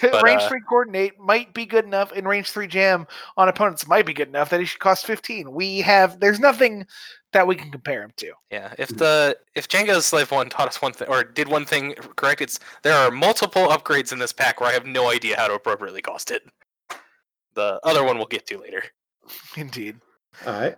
but, 0.00 0.22
range 0.22 0.42
uh, 0.42 0.48
three 0.48 0.60
coordinate 0.68 1.18
might 1.18 1.52
be 1.54 1.66
good 1.66 1.84
enough, 1.84 2.12
and 2.12 2.26
range 2.26 2.50
three 2.50 2.66
jam 2.66 3.06
on 3.36 3.48
opponents 3.48 3.86
might 3.86 4.06
be 4.06 4.14
good 4.14 4.28
enough 4.28 4.48
that 4.50 4.60
he 4.60 4.66
should 4.66 4.80
cost 4.80 5.04
fifteen. 5.06 5.52
We 5.52 5.80
have 5.82 6.18
there's 6.20 6.40
nothing 6.40 6.86
that 7.32 7.46
we 7.46 7.56
can 7.56 7.70
compare 7.70 8.02
him 8.02 8.12
to. 8.18 8.32
Yeah, 8.50 8.72
if 8.78 8.88
the 8.96 9.36
if 9.54 9.66
Jango's 9.68 10.06
Slave 10.06 10.30
One 10.30 10.48
taught 10.48 10.68
us 10.68 10.80
one 10.80 10.92
thing 10.92 11.08
or 11.08 11.24
did 11.24 11.48
one 11.48 11.64
thing 11.66 11.94
correct, 12.16 12.40
it's 12.40 12.58
there 12.82 12.94
are 12.94 13.10
multiple 13.10 13.68
upgrades 13.68 14.12
in 14.12 14.18
this 14.18 14.32
pack 14.32 14.60
where 14.60 14.70
I 14.70 14.72
have 14.72 14.86
no 14.86 15.10
idea 15.10 15.36
how 15.36 15.48
to 15.48 15.54
appropriately 15.54 16.00
cost 16.02 16.30
it. 16.30 16.42
The 17.54 17.80
other 17.84 18.02
one 18.04 18.16
we'll 18.16 18.26
get 18.26 18.46
to 18.46 18.58
later. 18.58 18.82
Indeed. 19.56 19.96
All 20.46 20.52
right. 20.54 20.76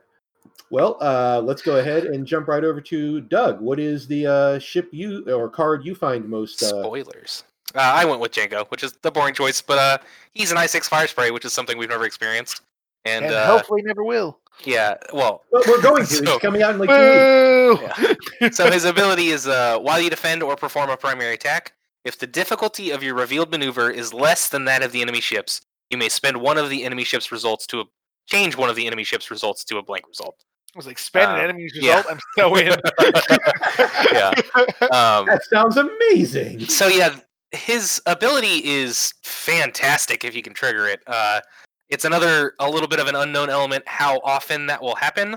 Well, 0.70 0.96
uh, 1.00 1.40
let's 1.44 1.62
go 1.62 1.76
ahead 1.78 2.04
and 2.04 2.26
jump 2.26 2.48
right 2.48 2.64
over 2.64 2.80
to 2.80 3.20
Doug. 3.20 3.60
What 3.60 3.78
is 3.78 4.06
the 4.08 4.26
uh, 4.26 4.58
ship 4.58 4.88
you 4.92 5.24
or 5.32 5.48
card 5.48 5.84
you 5.84 5.94
find 5.94 6.28
most? 6.28 6.62
Uh, 6.62 6.82
Spoilers. 6.82 7.44
Uh, 7.74 7.80
I 7.80 8.04
went 8.04 8.20
with 8.20 8.32
Jango, 8.32 8.66
which 8.68 8.82
is 8.82 8.92
the 9.02 9.10
boring 9.10 9.34
choice, 9.34 9.60
but 9.60 9.78
uh, 9.78 9.98
he's 10.32 10.50
an 10.50 10.56
I6 10.56 10.84
fire 10.88 11.06
spray, 11.06 11.30
which 11.30 11.44
is 11.44 11.52
something 11.52 11.76
we've 11.78 11.88
never 11.88 12.04
experienced. 12.06 12.62
And, 13.04 13.24
And, 13.26 13.34
uh, 13.34 13.46
hopefully 13.46 13.82
never 13.82 14.02
will. 14.04 14.38
yeah, 14.64 14.94
well, 15.12 15.42
well, 15.50 15.62
we're 15.68 15.82
going 15.82 16.06
to. 16.06 16.14
So- 16.24 16.34
it's 16.34 16.42
coming 16.42 16.62
out 16.62 16.74
in 16.74 16.80
like 16.80 16.88
two 16.88 17.78
weeks. 17.98 18.18
Boo! 18.40 18.50
so 18.52 18.70
his 18.70 18.84
ability 18.84 19.28
is 19.28 19.46
uh, 19.46 19.78
while 19.80 20.00
you 20.00 20.08
defend 20.10 20.42
or 20.42 20.56
perform 20.56 20.90
a 20.90 20.96
primary 20.96 21.34
attack, 21.34 21.72
if 22.04 22.18
the 22.18 22.26
difficulty 22.26 22.90
of 22.90 23.02
your 23.02 23.14
revealed 23.14 23.50
maneuver 23.50 23.90
is 23.90 24.12
less 24.14 24.48
than 24.48 24.64
that 24.66 24.82
of 24.82 24.92
the 24.92 25.02
enemy 25.02 25.20
ships, 25.20 25.60
you 25.90 25.98
may 25.98 26.08
spend 26.08 26.36
one 26.38 26.56
of 26.58 26.70
the 26.70 26.84
enemy 26.84 27.04
ship's 27.04 27.30
results 27.32 27.66
to 27.68 27.80
a 27.80 27.84
change 28.26 28.56
one 28.56 28.70
of 28.70 28.76
the 28.76 28.86
enemy 28.86 29.04
ship's 29.04 29.30
results 29.30 29.64
to 29.64 29.78
a 29.78 29.82
blank 29.82 30.06
result. 30.08 30.44
I 30.74 30.78
was 30.78 30.86
like, 30.86 30.98
spend 30.98 31.30
an 31.30 31.38
Uh, 31.38 31.42
enemy's 31.42 31.72
yeah. 31.74 31.96
result. 31.98 32.12
I'm 32.12 32.20
so 32.36 32.56
in. 32.56 32.68
Yeah. 34.12 34.30
Um, 34.92 35.26
That 35.26 35.40
sounds 35.50 35.76
amazing. 35.76 36.60
so 36.66 36.88
yeah, 36.88 37.16
his 37.52 38.00
ability 38.06 38.64
is 38.64 39.12
fantastic 39.22 40.24
if 40.24 40.34
you 40.34 40.42
can 40.42 40.52
trigger 40.54 40.88
it. 40.88 41.00
Uh, 41.06 41.40
it's 41.88 42.04
another 42.04 42.54
a 42.60 42.68
little 42.68 42.88
bit 42.88 42.98
of 42.98 43.06
an 43.08 43.14
unknown 43.14 43.50
element 43.50 43.84
how 43.86 44.20
often 44.24 44.66
that 44.66 44.82
will 44.82 44.96
happen. 44.96 45.36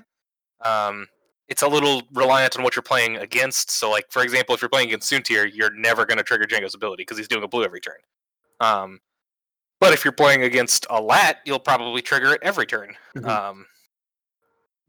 Um, 0.65 1.07
it's 1.47 1.61
a 1.61 1.67
little 1.67 2.01
reliant 2.13 2.57
on 2.57 2.63
what 2.63 2.75
you're 2.75 2.83
playing 2.83 3.17
against. 3.17 3.69
So, 3.71 3.89
like 3.91 4.05
for 4.09 4.23
example, 4.23 4.55
if 4.55 4.61
you're 4.61 4.69
playing 4.69 4.87
against 4.89 5.11
Soontir, 5.11 5.49
you're 5.53 5.73
never 5.73 6.05
going 6.05 6.17
to 6.17 6.23
trigger 6.23 6.45
Jango's 6.45 6.73
ability 6.75 7.01
because 7.01 7.17
he's 7.17 7.27
doing 7.27 7.43
a 7.43 7.47
blue 7.47 7.63
every 7.63 7.79
turn. 7.79 7.95
Um, 8.59 8.99
but 9.79 9.93
if 9.93 10.03
you're 10.05 10.11
playing 10.11 10.43
against 10.43 10.85
a 10.89 11.01
Lat, 11.01 11.37
you'll 11.45 11.59
probably 11.59 12.01
trigger 12.01 12.33
it 12.33 12.39
every 12.43 12.65
turn. 12.65 12.95
Mhm. 13.15 13.27
Um, 13.27 13.65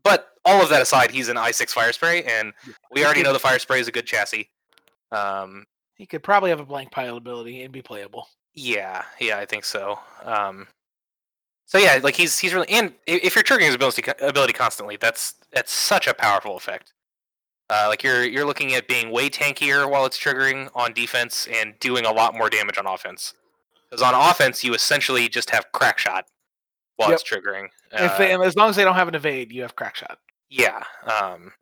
but 0.02 0.32
all 0.44 0.62
of 0.62 0.68
that 0.70 0.80
aside, 0.82 1.10
he's 1.10 1.28
an 1.28 1.36
I6 1.36 1.72
fire 1.72 1.92
spray, 1.92 2.22
and 2.24 2.52
we 2.90 3.04
already 3.04 3.22
know 3.22 3.32
the 3.32 3.38
fire 3.38 3.58
spray 3.58 3.80
is 3.80 3.88
a 3.88 3.92
good 3.92 4.06
chassis. 4.06 4.50
Um, 5.12 5.66
he 5.94 6.06
could 6.06 6.22
probably 6.22 6.50
have 6.50 6.60
a 6.60 6.64
blank 6.64 6.90
pile 6.90 7.16
ability 7.16 7.62
and 7.62 7.72
be 7.72 7.82
playable. 7.82 8.28
yeah, 8.54 9.04
yeah, 9.20 9.38
I 9.38 9.44
think 9.46 9.64
so. 9.64 9.98
Um, 10.22 10.66
so 11.66 11.76
yeah, 11.78 11.98
like 12.02 12.16
he's 12.16 12.38
he's 12.38 12.54
really 12.54 12.68
and 12.70 12.94
if 13.06 13.34
you're 13.34 13.44
triggering 13.44 13.66
his 13.66 13.74
ability 13.74 14.02
ability 14.20 14.52
constantly, 14.54 14.96
that's 14.96 15.34
that's 15.52 15.70
such 15.72 16.06
a 16.06 16.14
powerful 16.14 16.56
effect. 16.56 16.92
Uh, 17.70 17.84
like 17.88 18.02
you're 18.02 18.24
you're 18.24 18.46
looking 18.46 18.74
at 18.74 18.88
being 18.88 19.10
way 19.10 19.28
tankier 19.28 19.88
while 19.90 20.06
it's 20.06 20.18
triggering 20.18 20.70
on 20.74 20.92
defense 20.94 21.46
and 21.52 21.78
doing 21.80 22.06
a 22.06 22.10
lot 22.12 22.34
more 22.34 22.48
damage 22.48 22.78
on 22.78 22.86
offense. 22.86 23.34
Because 23.90 24.02
on 24.02 24.14
offense, 24.14 24.62
you 24.64 24.74
essentially 24.74 25.28
just 25.28 25.50
have 25.50 25.70
crack 25.72 25.98
shot 25.98 26.26
while 26.96 27.10
it's 27.10 27.22
triggering. 27.22 27.68
if 27.92 28.18
they, 28.18 28.32
Uh, 28.32 28.34
and 28.36 28.42
as 28.44 28.54
long 28.56 28.68
as 28.70 28.76
they 28.76 28.84
don't 28.84 28.94
have 28.96 29.08
an 29.08 29.14
evade, 29.14 29.50
you 29.52 29.62
have 29.62 29.76
crack 29.76 29.96
shot. 29.96 30.18
yeah, 30.50 30.82
um, 31.04 31.52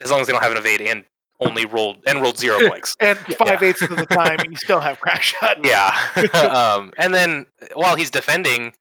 as 0.00 0.10
long 0.10 0.20
as 0.20 0.26
they 0.26 0.32
don't 0.32 0.42
have 0.42 0.52
an 0.52 0.58
evade 0.58 0.80
and 0.80 1.04
only 1.40 1.66
rolled 1.66 1.98
and 2.06 2.20
rolled 2.22 2.38
zero 2.38 2.58
blanks. 2.68 2.96
And 3.00 3.18
Yeah. 3.28 3.36
five 3.36 3.62
eighths 3.62 3.82
of 3.82 3.90
the 3.96 4.06
time, 4.06 4.38
you 4.50 4.56
still 4.56 4.80
have 4.80 4.98
crack 5.00 5.22
shot. 5.32 5.58
Yeah. 5.64 5.94
um, 6.52 6.92
and 6.98 7.12
then 7.14 7.46
while 7.74 7.96
he's 7.96 8.10
defending, 8.10 8.72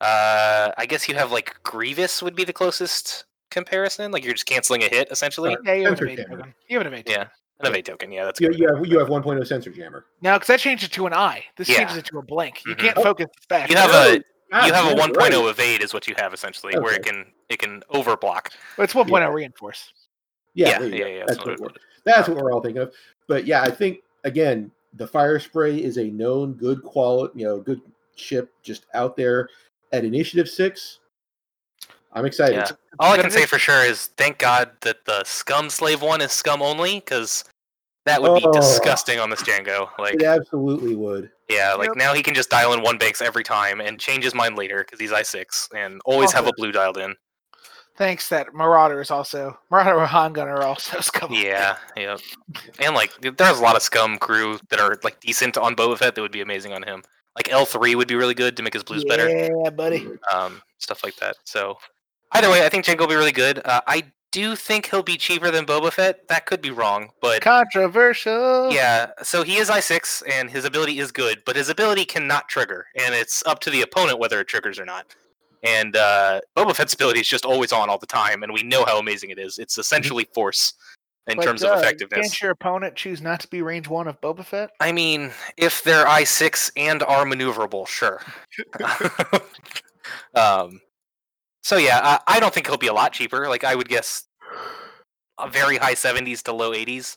uh, 0.00 0.70
I 0.78 0.86
guess 0.86 1.08
you 1.08 1.14
have 1.16 1.30
like 1.32 1.62
Grievous 1.62 2.22
would 2.22 2.34
be 2.34 2.44
the 2.44 2.52
closest 2.52 3.24
comparison. 3.50 4.12
Like 4.12 4.24
you're 4.24 4.32
just 4.34 4.46
canceling 4.46 4.82
a 4.82 4.88
hit 4.88 5.08
essentially. 5.10 5.54
Uh, 5.54 5.58
Yeah, 5.64 5.72
you 5.74 5.84
have 5.84 5.92
an 6.00 6.08
Sensor 6.08 6.22
evade 6.32 6.54
You 6.68 6.78
have 6.78 6.86
an 6.86 6.92
evade. 6.92 7.08
yeah, 7.08 7.26
an 7.60 7.66
evade 7.66 7.86
token. 7.86 8.10
Yeah, 8.10 8.24
that's 8.24 8.40
You, 8.40 8.48
good. 8.48 8.58
you 8.58 8.68
have 8.74 8.86
you 8.86 8.98
have 8.98 9.08
1.0 9.08 9.46
sensor 9.46 9.70
jammer. 9.70 10.06
Now, 10.22 10.36
because 10.36 10.48
that 10.48 10.60
changed 10.60 10.84
it 10.84 10.92
to 10.92 11.06
an 11.06 11.14
eye. 11.14 11.44
This 11.56 11.68
Yeah. 11.68 11.78
changes 11.78 11.96
it 11.98 12.04
to 12.06 12.18
a 12.18 12.22
blank. 12.22 12.62
You 12.66 12.74
Mhm. 12.74 12.78
can't 12.78 12.98
Oh. 12.98 13.02
focus 13.02 13.26
the 13.36 13.42
stack. 13.42 13.70
You 13.70 13.76
have 13.76 13.90
a 13.90 14.22
Ah, 14.52 14.66
you 14.66 14.72
have 14.72 14.86
a 14.86 14.88
you're 14.88 14.96
1.0 14.96 15.44
right. 15.44 15.50
evade 15.50 15.80
is 15.82 15.94
what 15.94 16.08
you 16.08 16.14
have 16.18 16.34
essentially, 16.34 16.76
where 16.78 16.94
it 16.94 17.04
can 17.04 17.32
it 17.48 17.58
can 17.58 17.82
overblock. 17.92 18.48
But 18.76 18.84
it's 18.84 18.94
1.0 18.94 19.30
reinforce. 19.32 19.92
Yeah, 20.54 20.68
yeah, 20.70 20.78
there 20.80 20.88
yeah, 20.88 21.06
yeah, 21.06 21.18
That's 21.26 21.36
that's 21.36 21.46
what, 21.46 21.60
what 21.60 21.72
we're, 21.72 21.78
that's 22.04 22.28
what 22.28 22.36
we're 22.38 22.52
all 22.52 22.60
thinking 22.60 22.82
of. 22.82 22.92
But 23.28 23.46
yeah, 23.46 23.62
I 23.62 23.70
think 23.70 24.02
again, 24.24 24.70
the 24.94 25.06
fire 25.06 25.38
spray 25.38 25.76
is 25.76 25.98
a 25.98 26.04
known 26.04 26.54
good 26.54 26.82
quality, 26.82 27.40
you 27.40 27.46
know, 27.46 27.60
good 27.60 27.80
ship 28.16 28.52
just 28.62 28.86
out 28.94 29.16
there 29.16 29.48
at 29.92 30.04
initiative 30.04 30.48
six. 30.48 30.98
I'm 32.12 32.24
excited. 32.26 32.56
Yeah. 32.56 32.70
All 32.98 33.12
I 33.12 33.18
can 33.18 33.30
say 33.30 33.46
for 33.46 33.58
sure 33.58 33.84
is 33.84 34.08
thank 34.16 34.38
God 34.38 34.72
that 34.80 35.04
the 35.04 35.22
scum 35.22 35.70
slave 35.70 36.02
one 36.02 36.20
is 36.20 36.32
scum 36.32 36.60
only, 36.60 36.96
because 36.96 37.44
that 38.10 38.22
would 38.22 38.40
be 38.40 38.46
Oh. 38.46 38.52
disgusting 38.52 39.18
on 39.18 39.30
this 39.30 39.42
Jango. 39.42 39.88
Like 39.98 40.14
It 40.14 40.22
absolutely 40.24 40.94
would. 40.94 41.30
Yeah, 41.48 41.74
like 41.74 41.88
Yep. 41.88 41.96
now 41.96 42.12
he 42.14 42.22
can 42.22 42.34
just 42.34 42.50
dial 42.50 42.72
in 42.72 42.82
one 42.82 42.98
banks 42.98 43.20
every 43.22 43.42
time 43.44 43.80
and 43.80 43.98
change 43.98 44.24
his 44.24 44.34
mind 44.34 44.56
later 44.56 44.78
because 44.84 45.00
he's 45.00 45.10
i6 45.12 45.68
and 45.74 46.00
always 46.04 46.32
have 46.32 46.46
a 46.46 46.52
blue 46.56 46.72
dialed 46.72 46.98
in. 46.98 47.16
Thanks 47.96 48.28
that 48.30 48.54
Marauder 48.54 49.00
is 49.00 49.10
also 49.10 49.58
Marauder 49.70 49.98
and 49.98 50.08
Handgun 50.08 50.48
are 50.48 50.62
also 50.62 51.00
scum. 51.00 51.32
Yeah, 51.32 51.76
yeah. 51.96 52.16
And 52.78 52.94
like 52.94 53.12
there's 53.20 53.58
a 53.58 53.62
lot 53.62 53.76
of 53.76 53.82
scum 53.82 54.16
crew 54.18 54.58
that 54.70 54.80
are 54.80 54.98
like 55.02 55.20
decent 55.20 55.58
on 55.58 55.74
Boba 55.76 55.98
Fett 55.98 56.14
that 56.14 56.22
would 56.22 56.32
be 56.32 56.40
amazing 56.40 56.72
on 56.72 56.82
him. 56.82 57.02
Like 57.36 57.48
L3 57.48 57.94
would 57.96 58.08
be 58.08 58.14
really 58.14 58.34
good 58.34 58.56
to 58.56 58.62
make 58.62 58.72
his 58.74 58.82
blues 58.82 59.04
better. 59.04 59.28
Yeah, 59.28 59.70
buddy. 59.70 60.08
Um, 60.32 60.62
stuff 60.78 61.04
like 61.04 61.16
that. 61.16 61.36
So 61.44 61.76
either 62.32 62.48
way, 62.50 62.64
I 62.64 62.68
think 62.68 62.84
Jango 62.84 63.00
will 63.00 63.06
be 63.08 63.14
really 63.16 63.32
good. 63.32 63.60
Uh, 63.64 63.80
I 63.86 64.04
do 64.32 64.40
you 64.40 64.56
think 64.56 64.86
he'll 64.86 65.02
be 65.02 65.16
cheaper 65.16 65.50
than 65.50 65.66
Boba 65.66 65.92
Fett. 65.92 66.28
That 66.28 66.46
could 66.46 66.62
be 66.62 66.70
wrong, 66.70 67.10
but 67.20 67.42
Controversial. 67.42 68.72
Yeah, 68.72 69.10
so 69.22 69.42
he 69.42 69.56
is 69.56 69.68
I6 69.68 70.22
and 70.28 70.50
his 70.50 70.64
ability 70.64 70.98
is 71.00 71.10
good, 71.10 71.42
but 71.44 71.56
his 71.56 71.68
ability 71.68 72.04
cannot 72.04 72.48
trigger, 72.48 72.86
and 72.96 73.14
it's 73.14 73.44
up 73.46 73.60
to 73.60 73.70
the 73.70 73.82
opponent 73.82 74.18
whether 74.18 74.40
it 74.40 74.48
triggers 74.48 74.78
or 74.78 74.84
not. 74.84 75.06
And 75.62 75.96
uh, 75.96 76.40
Boba 76.56 76.74
Fett's 76.74 76.94
ability 76.94 77.20
is 77.20 77.28
just 77.28 77.44
always 77.44 77.72
on 77.72 77.90
all 77.90 77.98
the 77.98 78.06
time, 78.06 78.42
and 78.42 78.52
we 78.52 78.62
know 78.62 78.84
how 78.84 78.98
amazing 78.98 79.30
it 79.30 79.38
is. 79.38 79.58
It's 79.58 79.78
essentially 79.78 80.26
force. 80.32 80.74
in 81.26 81.36
But, 81.36 81.44
terms 81.44 81.62
uh, 81.62 81.72
of 81.72 81.78
effectiveness. 81.80 82.28
Can't 82.28 82.42
your 82.42 82.50
opponent 82.52 82.96
choose 82.96 83.20
not 83.20 83.40
to 83.40 83.48
be 83.48 83.62
range 83.62 83.88
one 83.88 84.08
of 84.08 84.20
Boba 84.20 84.44
Fett? 84.44 84.70
I 84.80 84.92
mean, 84.92 85.32
if 85.56 85.82
they're 85.82 86.08
I 86.08 86.24
six 86.24 86.72
and 86.76 87.02
are 87.02 87.24
maneuverable, 87.24 87.86
sure. 87.86 88.22
um, 90.34 90.80
so 91.70 91.76
yeah, 91.76 92.00
I, 92.26 92.36
I 92.36 92.40
don't 92.40 92.52
think 92.52 92.66
he'll 92.66 92.76
be 92.76 92.88
a 92.88 92.92
lot 92.92 93.12
cheaper. 93.12 93.48
Like 93.48 93.62
I 93.62 93.76
would 93.76 93.88
guess, 93.88 94.24
a 95.38 95.48
very 95.48 95.76
high 95.76 95.94
seventies 95.94 96.42
to 96.42 96.52
low 96.52 96.74
eighties. 96.74 97.16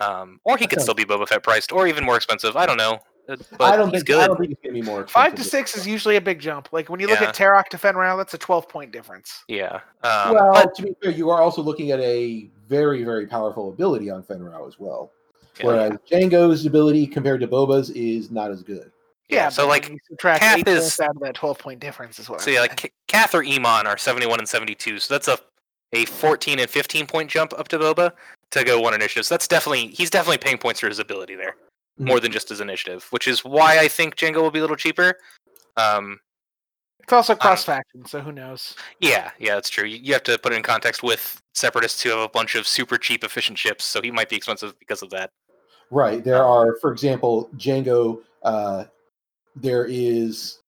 Um, 0.00 0.40
or 0.44 0.56
he 0.58 0.66
could 0.66 0.80
still 0.80 0.92
be 0.94 1.04
Boba 1.04 1.28
Fett 1.28 1.44
priced, 1.44 1.70
or 1.70 1.86
even 1.86 2.04
more 2.04 2.16
expensive. 2.16 2.56
I 2.56 2.66
don't 2.66 2.78
know. 2.78 2.98
Uh, 3.28 3.36
But 3.56 3.72
I 3.72 3.76
don't 3.76 3.90
he's 3.90 4.00
think 4.00 4.06
good. 4.08 4.24
I 4.24 4.26
don't 4.26 4.38
think 4.38 4.50
it's 4.50 4.60
gonna 4.60 4.74
be 4.74 4.82
more. 4.82 5.06
Five 5.06 5.36
to 5.36 5.44
six 5.44 5.76
is 5.76 5.86
usually 5.86 6.16
a 6.16 6.20
big 6.20 6.40
jump. 6.40 6.68
Like 6.72 6.90
when 6.90 6.98
you 6.98 7.06
look 7.06 7.20
Yeah. 7.20 7.28
at 7.28 7.34
Teroch 7.36 7.66
to 7.70 7.78
Fenn 7.78 7.94
Rau, 7.94 8.16
that's 8.16 8.34
a 8.34 8.38
12 8.38 8.68
point 8.68 8.90
difference. 8.90 9.44
Yeah. 9.46 9.80
Um, 10.02 10.34
well, 10.34 10.52
but 10.52 10.74
to 10.74 10.82
be 10.82 10.90
fair, 11.00 11.12
you 11.12 11.30
are 11.30 11.40
also 11.40 11.62
looking 11.62 11.92
at 11.92 12.00
a 12.00 12.50
very, 12.68 13.04
very 13.04 13.28
powerful 13.28 13.68
ability 13.70 14.10
on 14.10 14.24
Fenn 14.24 14.42
Rau 14.42 14.66
as 14.66 14.80
well. 14.80 15.12
yeah. 15.60 15.66
Whereas 15.66 15.92
Jango's 16.10 16.66
ability 16.66 17.06
compared 17.06 17.40
to 17.40 17.46
Boba's 17.46 17.90
is 17.90 18.32
not 18.32 18.50
as 18.50 18.64
good. 18.64 18.90
Yeah. 19.28 19.48
So 19.48 19.66
like 19.66 19.88
when 19.88 19.98
subtract 20.08 20.42
Kath 20.42 20.58
eight 20.58 20.68
is- 20.68 21.00
out 21.00 21.16
of 21.16 21.22
that 21.22 21.34
12 21.34 21.58
point 21.58 21.80
difference 21.80 22.18
is 22.18 22.28
what. 22.28 22.40
So 22.40 22.50
I'm 22.50 22.54
yeah, 22.54 22.60
saying. 22.60 22.68
like 22.70 22.76
K- 22.78 22.90
Kath 23.08 23.34
or 23.34 23.42
Emon 23.42 23.84
are 23.86 23.96
71 23.98 24.38
and 24.38 24.48
72. 24.48 24.98
So 25.00 25.14
that's 25.14 25.28
a 25.28 25.38
a 25.92 26.04
14 26.04 26.58
and 26.58 26.68
15 26.68 27.06
point 27.06 27.30
jump 27.30 27.52
up 27.58 27.68
to 27.68 27.78
Boba 27.78 28.12
to 28.50 28.64
go 28.64 28.80
one 28.80 28.92
initiative. 28.94 29.24
So 29.26 29.34
that's 29.34 29.46
definitely 29.48 29.88
he's 29.88 30.10
definitely 30.10 30.38
paying 30.38 30.58
points 30.58 30.80
for 30.80 30.88
his 30.88 30.98
ability 30.98 31.34
there 31.36 31.56
Mhm. 32.00 32.06
more 32.08 32.20
than 32.20 32.32
just 32.32 32.48
his 32.48 32.60
initiative, 32.60 33.06
which 33.10 33.26
is 33.28 33.44
why 33.44 33.78
I 33.78 33.88
think 33.88 34.16
Jango 34.16 34.42
will 34.42 34.50
be 34.50 34.58
a 34.58 34.62
little 34.62 34.76
cheaper. 34.76 35.18
Um, 35.76 36.18
it's 37.02 37.12
also 37.12 37.36
cross 37.36 37.62
faction, 37.64 38.04
so 38.04 38.18
who 38.20 38.32
knows? 38.32 38.74
yeah, 39.00 39.30
yeah, 39.38 39.54
that's 39.54 39.68
true. 39.70 39.84
You, 39.84 39.98
you 39.98 40.12
have 40.12 40.24
to 40.24 40.36
put 40.38 40.52
it 40.52 40.56
in 40.56 40.62
context 40.64 41.04
with 41.04 41.40
separatists 41.54 42.02
who 42.02 42.10
have 42.10 42.18
a 42.18 42.28
bunch 42.28 42.56
of 42.56 42.66
super 42.66 42.98
cheap 42.98 43.22
efficient 43.22 43.56
ships, 43.56 43.84
so 43.84 44.02
he 44.02 44.10
might 44.10 44.28
be 44.28 44.34
expensive 44.36 44.76
because 44.80 45.02
of 45.02 45.10
that. 45.10 45.30
Right. 45.92 46.24
There 46.24 46.44
are, 46.44 46.76
for 46.80 46.90
example, 46.90 47.48
Jango. 47.56 48.22
Uh, 48.42 48.84
there 49.56 49.86
is, 49.86 50.60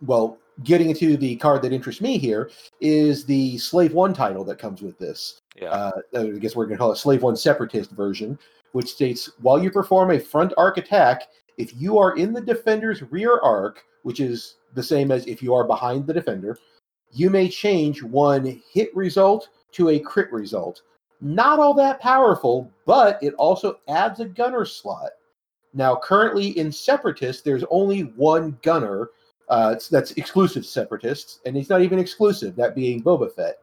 well, 0.00 0.38
getting 0.62 0.88
into 0.88 1.16
the 1.16 1.36
card 1.36 1.60
that 1.62 1.72
interests 1.72 2.00
me 2.00 2.16
here 2.16 2.50
is 2.80 3.24
the 3.24 3.58
Slave 3.58 3.92
One 3.92 4.14
title 4.14 4.44
that 4.44 4.58
comes 4.58 4.80
with 4.80 4.98
this. 4.98 5.40
Yeah. 5.60 5.70
Uh, 5.70 5.92
I 6.16 6.26
guess 6.38 6.56
we're 6.56 6.64
going 6.66 6.76
to 6.76 6.78
call 6.78 6.92
it 6.92 6.96
Slave 6.96 7.22
One 7.22 7.36
Separatist 7.36 7.90
version, 7.90 8.38
which 8.72 8.88
states 8.92 9.30
while 9.40 9.62
you 9.62 9.70
perform 9.70 10.10
a 10.12 10.18
front 10.18 10.52
arc 10.56 10.78
attack, 10.78 11.24
if 11.58 11.74
you 11.74 11.98
are 11.98 12.16
in 12.16 12.32
the 12.32 12.40
defender's 12.40 13.02
rear 13.10 13.38
arc, 13.40 13.82
which 14.02 14.20
is 14.20 14.56
the 14.74 14.82
same 14.82 15.10
as 15.10 15.26
if 15.26 15.42
you 15.42 15.54
are 15.54 15.64
behind 15.66 16.06
the 16.06 16.14
defender, 16.14 16.58
you 17.12 17.30
may 17.30 17.48
change 17.48 18.02
one 18.02 18.62
hit 18.72 18.94
result 18.94 19.48
to 19.72 19.90
a 19.90 19.98
crit 19.98 20.30
result. 20.32 20.82
Not 21.20 21.58
all 21.58 21.74
that 21.74 22.00
powerful, 22.00 22.70
but 22.84 23.22
it 23.22 23.34
also 23.34 23.80
adds 23.88 24.20
a 24.20 24.26
gunner 24.26 24.64
slot. 24.64 25.10
Now, 25.76 25.94
currently 25.94 26.58
in 26.58 26.72
Separatist, 26.72 27.44
there's 27.44 27.62
only 27.70 28.00
one 28.00 28.58
gunner 28.62 29.10
uh, 29.50 29.76
that's 29.90 30.12
exclusive 30.12 30.62
to 30.62 30.68
Separatists, 30.68 31.40
and 31.44 31.54
he's 31.54 31.68
not 31.68 31.82
even 31.82 31.98
exclusive, 31.98 32.56
that 32.56 32.74
being 32.74 33.02
Boba 33.02 33.30
Fett. 33.30 33.58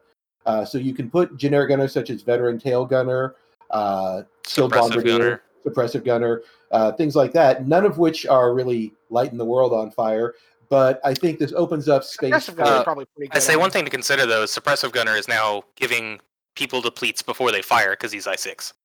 Uh, 0.46 0.64
so 0.64 0.78
you 0.78 0.94
can 0.94 1.10
put 1.10 1.36
generic 1.36 1.70
gunners 1.70 1.92
such 1.92 2.10
as 2.10 2.22
Veteran 2.22 2.58
Tail 2.58 2.86
Gunner, 2.86 3.34
uh, 3.70 4.22
Skilled 4.46 4.72
Suppressive 4.72 4.88
Bombardier, 4.90 5.18
gunner. 5.18 5.42
Suppressive 5.66 6.04
Gunner, 6.04 6.42
uh, 6.70 6.92
things 6.92 7.16
like 7.16 7.32
that, 7.32 7.66
none 7.66 7.84
of 7.84 7.98
which 7.98 8.26
are 8.26 8.54
really 8.54 8.94
lighting 9.10 9.36
the 9.36 9.44
world 9.44 9.72
on 9.72 9.90
fire. 9.90 10.34
But 10.68 11.00
I 11.04 11.14
think 11.14 11.40
this 11.40 11.52
opens 11.52 11.88
up 11.88 12.04
space 12.04 12.48
for. 12.48 12.62
Uh, 12.62 12.84
probably 12.84 13.06
pretty 13.16 13.28
good. 13.28 13.36
I 13.36 13.40
say 13.40 13.54
on 13.54 13.60
one 13.60 13.70
thing 13.70 13.84
to 13.84 13.90
consider 13.90 14.24
though 14.24 14.44
is 14.44 14.50
suppressive 14.50 14.92
gunner 14.92 15.16
is 15.16 15.26
now 15.26 15.64
giving 15.74 16.20
people 16.54 16.80
depletes 16.80 17.22
before 17.22 17.50
they 17.50 17.60
fire 17.60 17.90
because 17.90 18.12
he's 18.12 18.26
I 18.28 18.36
six. 18.36 18.70
Uh, 18.70 18.83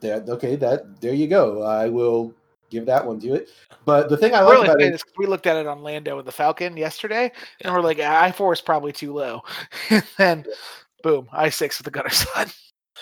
that, 0.00 0.28
okay, 0.28 0.56
that 0.56 1.00
there 1.00 1.14
you 1.14 1.28
go. 1.28 1.62
I 1.62 1.88
will 1.88 2.34
give 2.70 2.86
that 2.86 3.04
one 3.04 3.20
to 3.20 3.34
it. 3.34 3.50
But 3.84 4.08
the 4.08 4.16
thing 4.16 4.34
I 4.34 4.42
like 4.42 4.52
really 4.52 4.66
about 4.66 4.80
say 4.80 4.86
it, 4.88 4.92
this 4.92 5.02
'cause 5.02 5.14
we 5.18 5.26
looked 5.26 5.46
at 5.46 5.56
it 5.56 5.66
on 5.66 5.82
Lando 5.82 6.16
with 6.16 6.26
the 6.26 6.32
Falcon 6.32 6.76
yesterday, 6.76 7.32
and 7.60 7.74
we're 7.74 7.80
like, 7.80 7.98
I 8.00 8.30
four 8.32 8.52
is 8.52 8.60
probably 8.60 8.92
too 8.92 9.12
low. 9.12 9.42
and 9.90 10.04
then, 10.16 10.44
boom, 11.02 11.28
I 11.32 11.50
six 11.50 11.78
with 11.78 11.84
the 11.84 11.90
gunner 11.90 12.08
slot. 12.10 12.54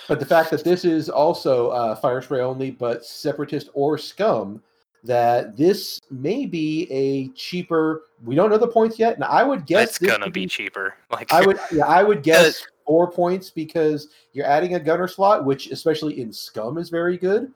but 0.09 0.21
the 0.21 0.27
fact 0.27 0.51
that 0.51 0.65
this 0.65 0.85
is 0.85 1.09
also 1.09 1.69
uh, 1.69 1.95
fire 1.97 2.23
spray 2.23 2.41
only, 2.41 2.71
but 2.71 3.05
separatist 3.05 3.69
or 3.75 3.99
scum, 3.99 4.63
that 5.05 5.57
this 5.57 6.01
may 6.11 6.47
be 6.47 6.89
a 6.91 7.29
cheaper. 7.35 8.03
We 8.25 8.35
don't 8.35 8.51
know 8.51 8.59
the 8.59 8.69
points 8.69 8.99
yet, 8.99 9.15
and 9.15 9.25
I 9.25 9.45
would 9.45 9.67
guess 9.67 9.91
It's 9.91 9.99
this 9.99 10.11
gonna 10.11 10.25
could 10.25 10.33
be 10.33 10.47
cheaper. 10.47 10.95
Like 11.11 11.33
I 11.33 11.45
would, 11.45 11.59
yeah, 11.73 11.87
I 11.87 12.03
would 12.03 12.23
guess 12.23 12.65
four 12.89 13.13
points 13.13 13.51
because 13.51 14.09
you're 14.33 14.47
adding 14.47 14.75
a 14.75 14.81
gunner 14.81 15.07
slot, 15.07 15.45
which 15.45 15.71
especially 15.71 16.21
in 16.21 16.33
scum 16.33 16.79
is 16.79 16.89
very 16.89 17.19
good. 17.19 17.53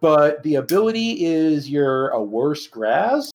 But 0.00 0.42
the 0.42 0.56
ability 0.56 1.24
is 1.24 1.70
you're 1.70 2.08
a 2.08 2.22
worse 2.22 2.66
Graz. 2.66 3.30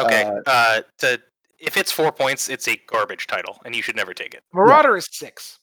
Okay. 0.00 0.22
Uh, 0.24 0.40
Uh, 0.46 0.80
to 0.98 1.20
if 1.58 1.76
it's 1.76 1.90
four 1.90 2.12
points, 2.12 2.48
it's 2.48 2.68
a 2.68 2.76
garbage 2.86 3.26
title, 3.26 3.60
and 3.64 3.74
you 3.74 3.82
should 3.82 3.96
never 3.96 4.14
take 4.14 4.32
it. 4.32 4.44
Marauder 4.54 4.96
is 4.96 5.08
six. 5.10 5.58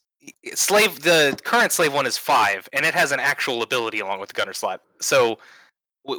Slave, 0.54 1.02
the 1.04 1.40
current 1.46 1.72
slave 1.72 1.94
one 1.94 2.06
is 2.06 2.18
five, 2.18 2.68
and 2.74 2.86
it 2.86 2.94
has 2.94 3.14
an 3.14 3.20
actual 3.22 3.62
ability 3.64 4.02
along 4.02 4.20
with 4.20 4.28
the 4.30 4.34
gunner 4.34 4.52
slot. 4.54 4.82
So 5.00 5.40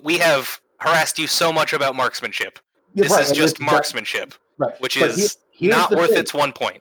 we 0.03 0.17
have 0.17 0.59
harassed 0.81 1.19
you 1.19 1.27
so 1.27 1.53
much 1.53 1.75
about 1.75 1.95
marksmanship. 1.95 2.59
Yeah, 2.95 3.03
This 3.03 3.13
right, 3.13 3.23
is 3.23 3.33
just 3.33 3.61
marksmanship, 3.61 4.33
right. 4.57 4.81
which 4.81 4.99
But 4.99 5.11
is 5.11 5.37
here's 5.51 5.77
not 5.77 5.91
worth 5.91 6.11
thing. 6.11 6.19
its 6.21 6.33
one 6.33 6.53
point. 6.55 6.81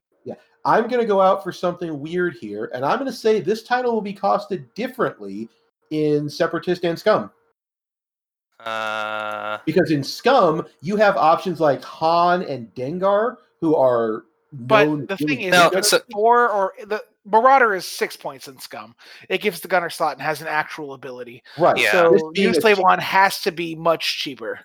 I'm 0.66 0.88
going 0.88 1.00
to 1.00 1.06
go 1.06 1.22
out 1.22 1.44
for 1.44 1.52
something 1.52 2.00
weird 2.00 2.34
here, 2.36 2.72
and 2.74 2.84
I'm 2.84 2.98
going 3.00 3.10
to 3.12 3.16
say 3.16 3.40
this 3.40 3.64
title 3.64 3.94
will 3.94 4.02
be 4.02 4.14
costed 4.14 4.66
differently 4.74 5.48
in 5.92 6.28
Separatist 6.30 6.84
and 6.84 6.98
Scum. 6.98 7.30
Uh, 8.60 9.60
Because 9.66 9.92
in 9.92 10.04
Scum, 10.04 10.66
you 10.82 10.96
have 10.96 11.18
options 11.18 11.60
like 11.60 11.84
Han 11.84 12.44
and 12.44 12.74
Dengar, 12.74 13.38
who 13.62 13.76
are 13.76 14.24
But 14.54 15.08
the 15.08 15.18
thing 15.18 15.42
is, 15.42 15.52
No, 15.52 15.70
good. 15.70 15.86
so- 15.86 16.00
four 16.12 16.50
or 16.50 16.74
the 16.86 17.04
Marauder 17.26 17.74
is 17.76 17.86
six 17.88 18.16
points 18.16 18.48
in 18.48 18.58
Scum. 18.60 18.96
It 19.30 19.42
gives 19.42 19.60
the 19.60 19.68
gunner 19.68 19.90
slot 19.90 20.14
and 20.14 20.22
has 20.22 20.42
an 20.42 20.48
actual 20.48 20.94
ability. 20.94 21.44
right. 21.58 21.76
Yeah. 21.78 21.92
So 21.92 22.12
This 22.12 22.24
being 22.34 22.54
Slave 22.54 22.78
One 22.80 23.00
has 23.00 23.42
to 23.42 23.52
be 23.52 23.76
much 23.76 24.20
cheaper. 24.20 24.60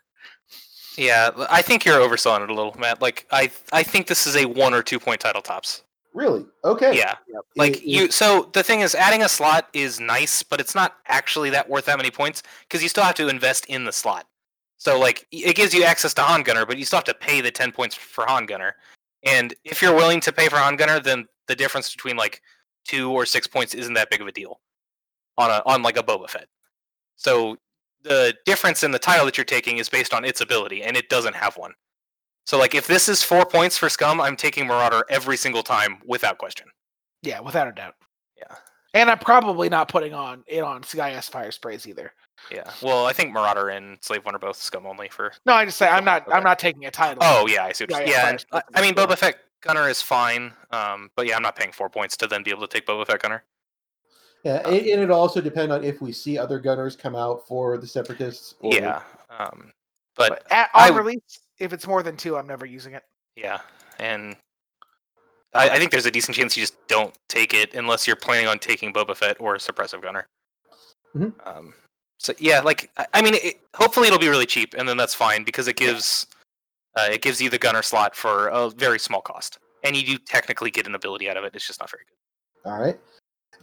yeah, 0.96 1.30
I 1.48 1.62
think 1.62 1.84
you're 1.84 1.98
overselling 2.00 2.42
it 2.44 2.50
a 2.50 2.54
little, 2.54 2.74
Matt. 2.78 3.00
Like 3.02 3.26
I, 3.30 3.50
I 3.72 3.82
think 3.82 4.06
this 4.06 4.26
is 4.26 4.36
a 4.36 4.44
one 4.44 4.74
or 4.74 4.82
two 4.82 4.98
point 5.00 5.20
title 5.20 5.42
tops. 5.42 5.82
Really? 6.12 6.44
Okay. 6.64 6.96
Yeah. 6.96 7.16
It- 7.28 7.36
Like 7.56 7.76
it- 7.76 7.84
you, 7.84 8.10
so 8.10 8.50
the 8.52 8.62
thing 8.62 8.80
is, 8.80 8.94
adding 8.94 9.22
a 9.22 9.28
slot 9.28 9.68
is 9.72 10.00
nice, 10.00 10.42
but 10.42 10.60
it's 10.60 10.74
not 10.74 10.96
actually 11.06 11.50
that 11.50 11.68
worth 11.68 11.84
that 11.86 11.96
many 11.96 12.10
points 12.10 12.42
because 12.62 12.82
you 12.82 12.88
still 12.88 13.04
have 13.04 13.14
to 13.16 13.28
invest 13.28 13.66
in 13.66 13.84
the 13.84 13.92
slot. 13.92 14.26
So 14.78 14.98
like, 14.98 15.26
it 15.30 15.56
gives 15.56 15.74
you 15.74 15.84
access 15.84 16.14
to 16.14 16.22
Han 16.22 16.42
Gunner, 16.42 16.64
but 16.66 16.78
you 16.78 16.84
still 16.84 16.96
have 16.98 17.04
to 17.04 17.14
pay 17.14 17.40
the 17.40 17.50
ten 17.50 17.70
points 17.70 17.94
for 17.94 18.24
Han 18.26 18.46
Gunner. 18.46 18.76
And 19.24 19.54
if 19.64 19.82
you're 19.82 19.94
willing 19.94 20.20
to 20.20 20.32
pay 20.32 20.48
for 20.48 20.56
Han 20.56 20.76
Gunner, 20.76 21.00
then 21.00 21.26
the 21.46 21.54
difference 21.54 21.92
between 21.92 22.16
like 22.16 22.40
two 22.86 23.10
or 23.12 23.26
six 23.26 23.46
points 23.46 23.74
isn't 23.74 23.94
that 23.94 24.10
big 24.10 24.20
of 24.20 24.26
a 24.26 24.32
deal 24.32 24.60
on 25.36 25.50
a 25.50 25.62
on 25.66 25.82
like 25.82 25.98
a 25.98 26.02
Boba 26.02 26.28
Fett. 26.30 26.48
So 27.16 27.56
the 28.02 28.34
difference 28.46 28.82
in 28.82 28.90
the 28.90 28.98
title 28.98 29.26
that 29.26 29.36
you're 29.36 29.44
taking 29.44 29.76
is 29.76 29.88
based 29.90 30.14
on 30.14 30.24
its 30.24 30.40
ability, 30.40 30.82
and 30.82 30.96
it 30.96 31.10
doesn't 31.10 31.34
have 31.36 31.56
one. 31.58 31.74
So 32.46 32.58
like, 32.58 32.74
if 32.74 32.86
this 32.86 33.08
is 33.08 33.22
four 33.22 33.44
points 33.46 33.78
for 33.78 33.88
Scum, 33.88 34.20
I'm 34.20 34.36
taking 34.36 34.66
Marauder 34.66 35.04
every 35.08 35.36
single 35.36 35.62
time 35.62 35.98
without 36.04 36.38
question. 36.38 36.66
Yeah, 37.22 37.40
without 37.40 37.68
a 37.68 37.72
doubt. 37.72 37.94
Yeah. 38.36 38.56
And 38.94 39.08
I'm 39.10 39.18
probably 39.18 39.68
not 39.68 39.88
putting 39.88 40.14
on 40.14 40.42
it 40.48 40.62
on 40.64 40.82
CIS 40.82 41.28
fire 41.28 41.52
sprays 41.52 41.86
either. 41.86 42.12
Yeah. 42.50 42.68
Well, 42.82 43.06
I 43.06 43.12
think 43.12 43.32
Marauder 43.32 43.68
and 43.68 43.98
Slave 44.00 44.24
One 44.24 44.34
are 44.34 44.38
both 44.38 44.56
scum 44.56 44.86
only 44.86 45.08
for. 45.08 45.32
No, 45.46 45.52
I 45.52 45.64
just 45.66 45.76
say 45.78 45.86
I'm 45.88 46.04
not. 46.04 46.26
Okay. 46.26 46.36
I'm 46.36 46.42
not 46.42 46.58
taking 46.58 46.86
a 46.86 46.90
title. 46.90 47.18
Oh 47.24 47.46
yeah, 47.46 47.64
I 47.66 47.72
see. 47.72 47.84
What 47.84 47.90
Yeah, 47.90 47.98
you're- 47.98 48.10
yeah, 48.10 48.22
yeah, 48.24 48.30
and 48.30 48.44
I, 48.52 48.62
I 48.74 48.80
mean 48.80 48.94
is 48.94 48.96
cool. 48.96 49.06
Boba 49.06 49.18
Fett 49.18 49.36
Gunner 49.60 49.88
is 49.88 50.00
fine, 50.02 50.52
um, 50.72 51.10
but 51.14 51.26
yeah, 51.26 51.36
I'm 51.36 51.42
not 51.42 51.54
paying 51.54 51.70
four 51.70 51.88
points 51.90 52.16
to 52.16 52.26
then 52.26 52.42
be 52.42 52.50
able 52.50 52.66
to 52.66 52.66
take 52.66 52.86
Boba 52.86 53.06
Fett 53.06 53.20
Gunner. 53.22 53.44
Yeah, 54.42 54.62
and, 54.66 54.74
and 54.74 55.02
it 55.02 55.10
also 55.10 55.40
depend 55.42 55.70
on 55.70 55.84
if 55.84 56.00
we 56.00 56.12
see 56.12 56.38
other 56.38 56.58
gunners 56.58 56.96
come 56.96 57.14
out 57.14 57.46
for 57.46 57.76
the 57.76 57.86
separatists. 57.86 58.54
or- 58.60 58.72
Yeah. 58.74 59.02
Um, 59.38 59.70
but 60.28 60.44
But 60.48 60.68
on 60.74 60.94
release, 60.94 61.40
if 61.58 61.72
it's 61.72 61.86
more 61.86 62.02
than 62.02 62.16
two, 62.16 62.36
I'm 62.36 62.46
never 62.46 62.66
using 62.66 62.94
it. 62.94 63.02
yeah, 63.36 63.60
and 63.98 64.36
I, 65.54 65.70
I 65.70 65.78
think 65.78 65.90
there's 65.90 66.06
a 66.06 66.10
decent 66.10 66.36
chance 66.36 66.56
you 66.56 66.62
just 66.62 66.76
don't 66.88 67.14
take 67.28 67.54
it 67.54 67.74
unless 67.74 68.06
you're 68.06 68.16
planning 68.16 68.46
on 68.46 68.58
taking 68.58 68.92
Boba 68.92 69.16
Fett 69.16 69.36
or 69.40 69.56
Suppressive 69.56 70.02
Gunner. 70.02 70.26
Mhm. 71.16 71.32
Um, 71.46 71.74
so 72.18 72.32
yeah, 72.38 72.60
like 72.60 72.90
I, 72.96 73.06
I 73.14 73.22
mean, 73.22 73.34
it, 73.34 73.60
hopefully 73.74 74.06
it'll 74.06 74.18
be 74.18 74.28
really 74.28 74.46
cheap, 74.46 74.74
and 74.76 74.88
then 74.88 74.96
that's 74.96 75.14
fine 75.14 75.42
because 75.42 75.68
it 75.68 75.76
gives 75.76 76.26
uh, 76.96 77.08
it 77.10 77.22
gives 77.22 77.40
you 77.40 77.50
the 77.50 77.58
Gunner 77.58 77.82
slot 77.82 78.14
for 78.14 78.48
a 78.48 78.70
very 78.70 78.98
small 78.98 79.20
cost, 79.20 79.58
and 79.84 79.96
you 79.96 80.04
do 80.04 80.18
technically 80.18 80.70
get 80.70 80.86
an 80.86 80.94
ability 80.94 81.28
out 81.28 81.36
of 81.36 81.44
it. 81.44 81.54
It's 81.54 81.66
just 81.66 81.80
not 81.80 81.90
very 81.90 82.04
good. 82.04 82.70
All 82.70 82.78
right. 82.78 82.98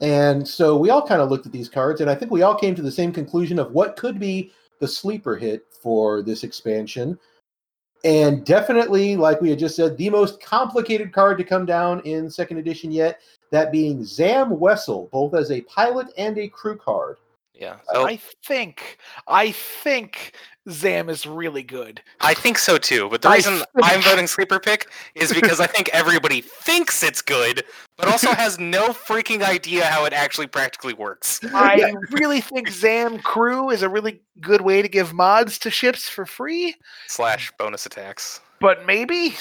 And 0.02 0.48
so 0.48 0.78
we 0.78 0.90
all 0.90 1.06
kind 1.08 1.22
of 1.22 1.30
looked 1.30 1.46
at 1.46 1.52
these 1.52 1.70
cards, 1.70 2.02
and 2.02 2.10
I 2.10 2.16
think 2.16 2.32
we 2.32 2.42
all 2.42 2.56
came 2.56 2.76
to 2.76 2.82
the 2.82 2.92
same 2.92 3.12
conclusion 3.12 3.58
of 3.58 3.72
what 3.72 3.96
could 3.96 4.20
be 4.20 4.52
the 4.80 4.88
sleeper 4.88 5.36
hit 5.36 5.66
for 5.82 6.22
this 6.22 6.44
expansion. 6.44 7.18
and 8.04 8.46
definitely, 8.46 9.16
like 9.16 9.42
we 9.42 9.50
had 9.50 9.60
just 9.60 9.76
said, 9.76 9.98
the 9.98 10.10
most 10.10 10.42
complicated 10.42 11.12
card 11.12 11.38
to 11.38 11.44
come 11.44 11.66
down 11.66 12.00
in 12.02 12.30
second 12.30 12.58
edition 12.58 12.92
yet. 12.92 13.20
That 13.52 13.72
being 13.72 14.04
Zam 14.04 14.52
Wesell, 14.52 15.10
both 15.10 15.34
as 15.34 15.52
a 15.52 15.62
pilot 15.62 16.08
and 16.18 16.38
a 16.38 16.48
crew 16.48 16.78
card. 16.78 17.18
Yeah. 17.54 17.78
So 17.92 18.06
I 18.06 18.20
think 18.46 19.00
I 19.28 19.52
think 19.52 20.34
Zam 20.70 21.10
is 21.10 21.26
really 21.26 21.64
good. 21.64 22.02
I 22.22 22.34
think 22.34 22.58
so 22.58 22.78
too. 22.78 23.10
But 23.10 23.22
the 23.22 23.30
I 23.30 23.36
reason 23.36 23.56
think- 23.58 23.68
I'm 23.84 24.02
voting 24.02 24.28
sleeper 24.28 24.60
pick 24.60 24.90
is 25.16 25.34
because 25.34 25.60
I 25.60 25.68
think 25.68 25.90
everybody 25.94 26.42
thinks 26.42 27.04
it's 27.04 27.22
good, 27.22 27.64
but 27.98 28.08
also 28.08 28.32
has 28.32 28.60
no 28.60 28.90
freaking 28.90 29.42
idea 29.44 29.86
how 29.86 30.06
it 30.06 30.14
actually 30.14 30.48
practically 30.48 30.94
works. 30.94 31.40
I 31.54 31.94
really 32.12 32.42
think 32.42 32.70
Zam 32.70 33.20
Crew 33.20 33.70
is 33.70 33.82
a 33.82 33.90
really 33.90 34.22
good 34.42 34.62
way 34.62 34.82
to 34.82 34.88
give 34.88 35.14
mods 35.14 35.58
to 35.60 35.70
ships 35.72 36.10
for 36.10 36.26
free. 36.26 36.76
Slash 37.08 37.52
bonus 37.58 37.86
attacks. 37.86 38.42
But 38.60 38.86
maybe 38.86 39.36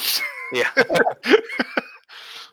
Yeah. 0.52 0.70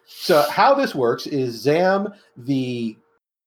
So 0.08 0.50
how 0.50 0.74
this 0.74 0.96
works 0.96 1.28
is 1.28 1.54
Zam, 1.62 2.14
the 2.38 2.96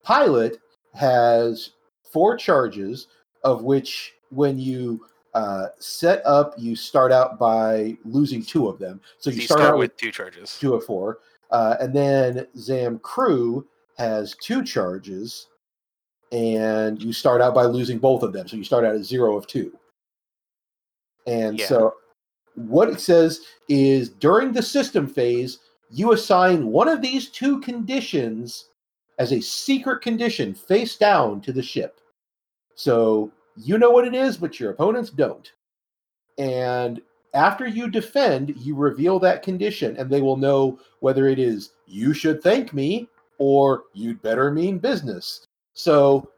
pilot, 0.04 0.58
has 0.94 1.70
four 2.12 2.36
charges, 2.36 3.08
of 3.44 3.62
which 3.62 4.12
when 4.30 4.58
you 4.58 5.00
uh, 5.36 5.68
set 5.78 6.24
up, 6.24 6.54
you 6.56 6.74
start 6.74 7.12
out 7.12 7.38
by 7.38 7.94
losing 8.06 8.42
two 8.42 8.68
of 8.68 8.78
them. 8.78 9.02
So 9.18 9.28
you, 9.28 9.36
You 9.36 9.42
start, 9.42 9.60
start 9.60 9.74
out 9.74 9.78
with 9.78 9.90
with 9.90 9.96
two 9.98 10.10
charges. 10.10 10.56
two 10.58 10.72
of 10.74 10.84
four, 10.84 11.18
uh, 11.50 11.76
and 11.78 11.94
then 11.94 12.46
Zam 12.56 12.98
Crew 13.00 13.66
has 13.98 14.34
two 14.40 14.64
charges, 14.64 15.48
and 16.32 17.02
you 17.02 17.12
start 17.12 17.42
out 17.42 17.54
by 17.54 17.64
losing 17.64 17.98
both 17.98 18.22
of 18.22 18.32
them. 18.32 18.48
So 18.48 18.56
you 18.56 18.64
start 18.64 18.86
out 18.86 18.94
at 18.94 19.02
zero 19.04 19.36
of 19.36 19.46
two. 19.46 19.78
And 21.26 21.58
Yeah. 21.58 21.66
so 21.66 21.94
what 22.54 22.88
it 22.88 22.98
says 22.98 23.42
is 23.68 24.08
during 24.08 24.52
the 24.52 24.62
system 24.62 25.06
phase, 25.06 25.58
you 25.90 26.12
assign 26.12 26.68
one 26.68 26.88
of 26.88 27.02
these 27.02 27.28
two 27.28 27.60
conditions 27.60 28.70
as 29.18 29.32
a 29.32 29.40
secret 29.40 30.00
condition 30.00 30.54
face 30.54 30.96
down 30.96 31.42
to 31.42 31.52
the 31.52 31.62
ship. 31.62 32.00
So 32.74 33.30
you 33.56 33.78
know 33.78 33.90
what 33.90 34.06
it 34.06 34.14
is, 34.14 34.36
but 34.36 34.60
your 34.60 34.70
opponents 34.70 35.10
don't. 35.10 35.52
And 36.38 37.00
after 37.34 37.66
you 37.66 37.90
defend, 37.90 38.56
you 38.56 38.74
reveal 38.74 39.18
that 39.20 39.42
condition, 39.42 39.96
and 39.96 40.10
they 40.10 40.20
will 40.20 40.36
know 40.36 40.78
whether 41.00 41.26
it 41.28 41.38
is 41.38 41.72
you 41.86 42.14
should 42.14 42.42
thank 42.42 42.72
me 42.72 43.08
or 43.38 43.84
you'd 43.92 44.22
better 44.22 44.50
mean 44.50 44.78
business. 44.78 45.44
So 45.74 46.30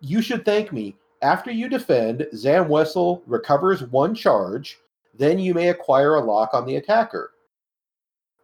you 0.00 0.22
should 0.22 0.44
thank 0.44 0.72
me. 0.72 0.96
After 1.22 1.50
you 1.50 1.68
defend, 1.68 2.28
Zam 2.34 2.66
Wesell 2.68 3.22
recovers 3.26 3.82
one 3.82 4.14
charge, 4.14 4.78
then 5.16 5.38
you 5.38 5.52
may 5.52 5.70
acquire 5.70 6.14
a 6.14 6.24
lock 6.24 6.50
on 6.54 6.64
the 6.64 6.76
attacker. 6.76 7.32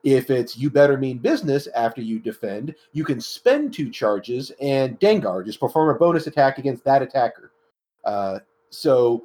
If 0.02 0.28
it's 0.28 0.58
you 0.58 0.70
better 0.70 0.98
mean 0.98 1.18
business 1.18 1.68
after 1.68 2.02
you 2.02 2.18
defend, 2.18 2.74
you 2.92 3.04
can 3.04 3.20
spend 3.20 3.72
two 3.72 3.90
charges 3.90 4.50
and 4.60 4.98
Dengar 5.00 5.46
just 5.46 5.60
perform 5.60 5.94
a 5.94 5.98
bonus 5.98 6.26
attack 6.26 6.58
against 6.58 6.84
that 6.84 7.00
attacker. 7.00 7.52
Uh, 8.04 8.38
so 8.70 9.22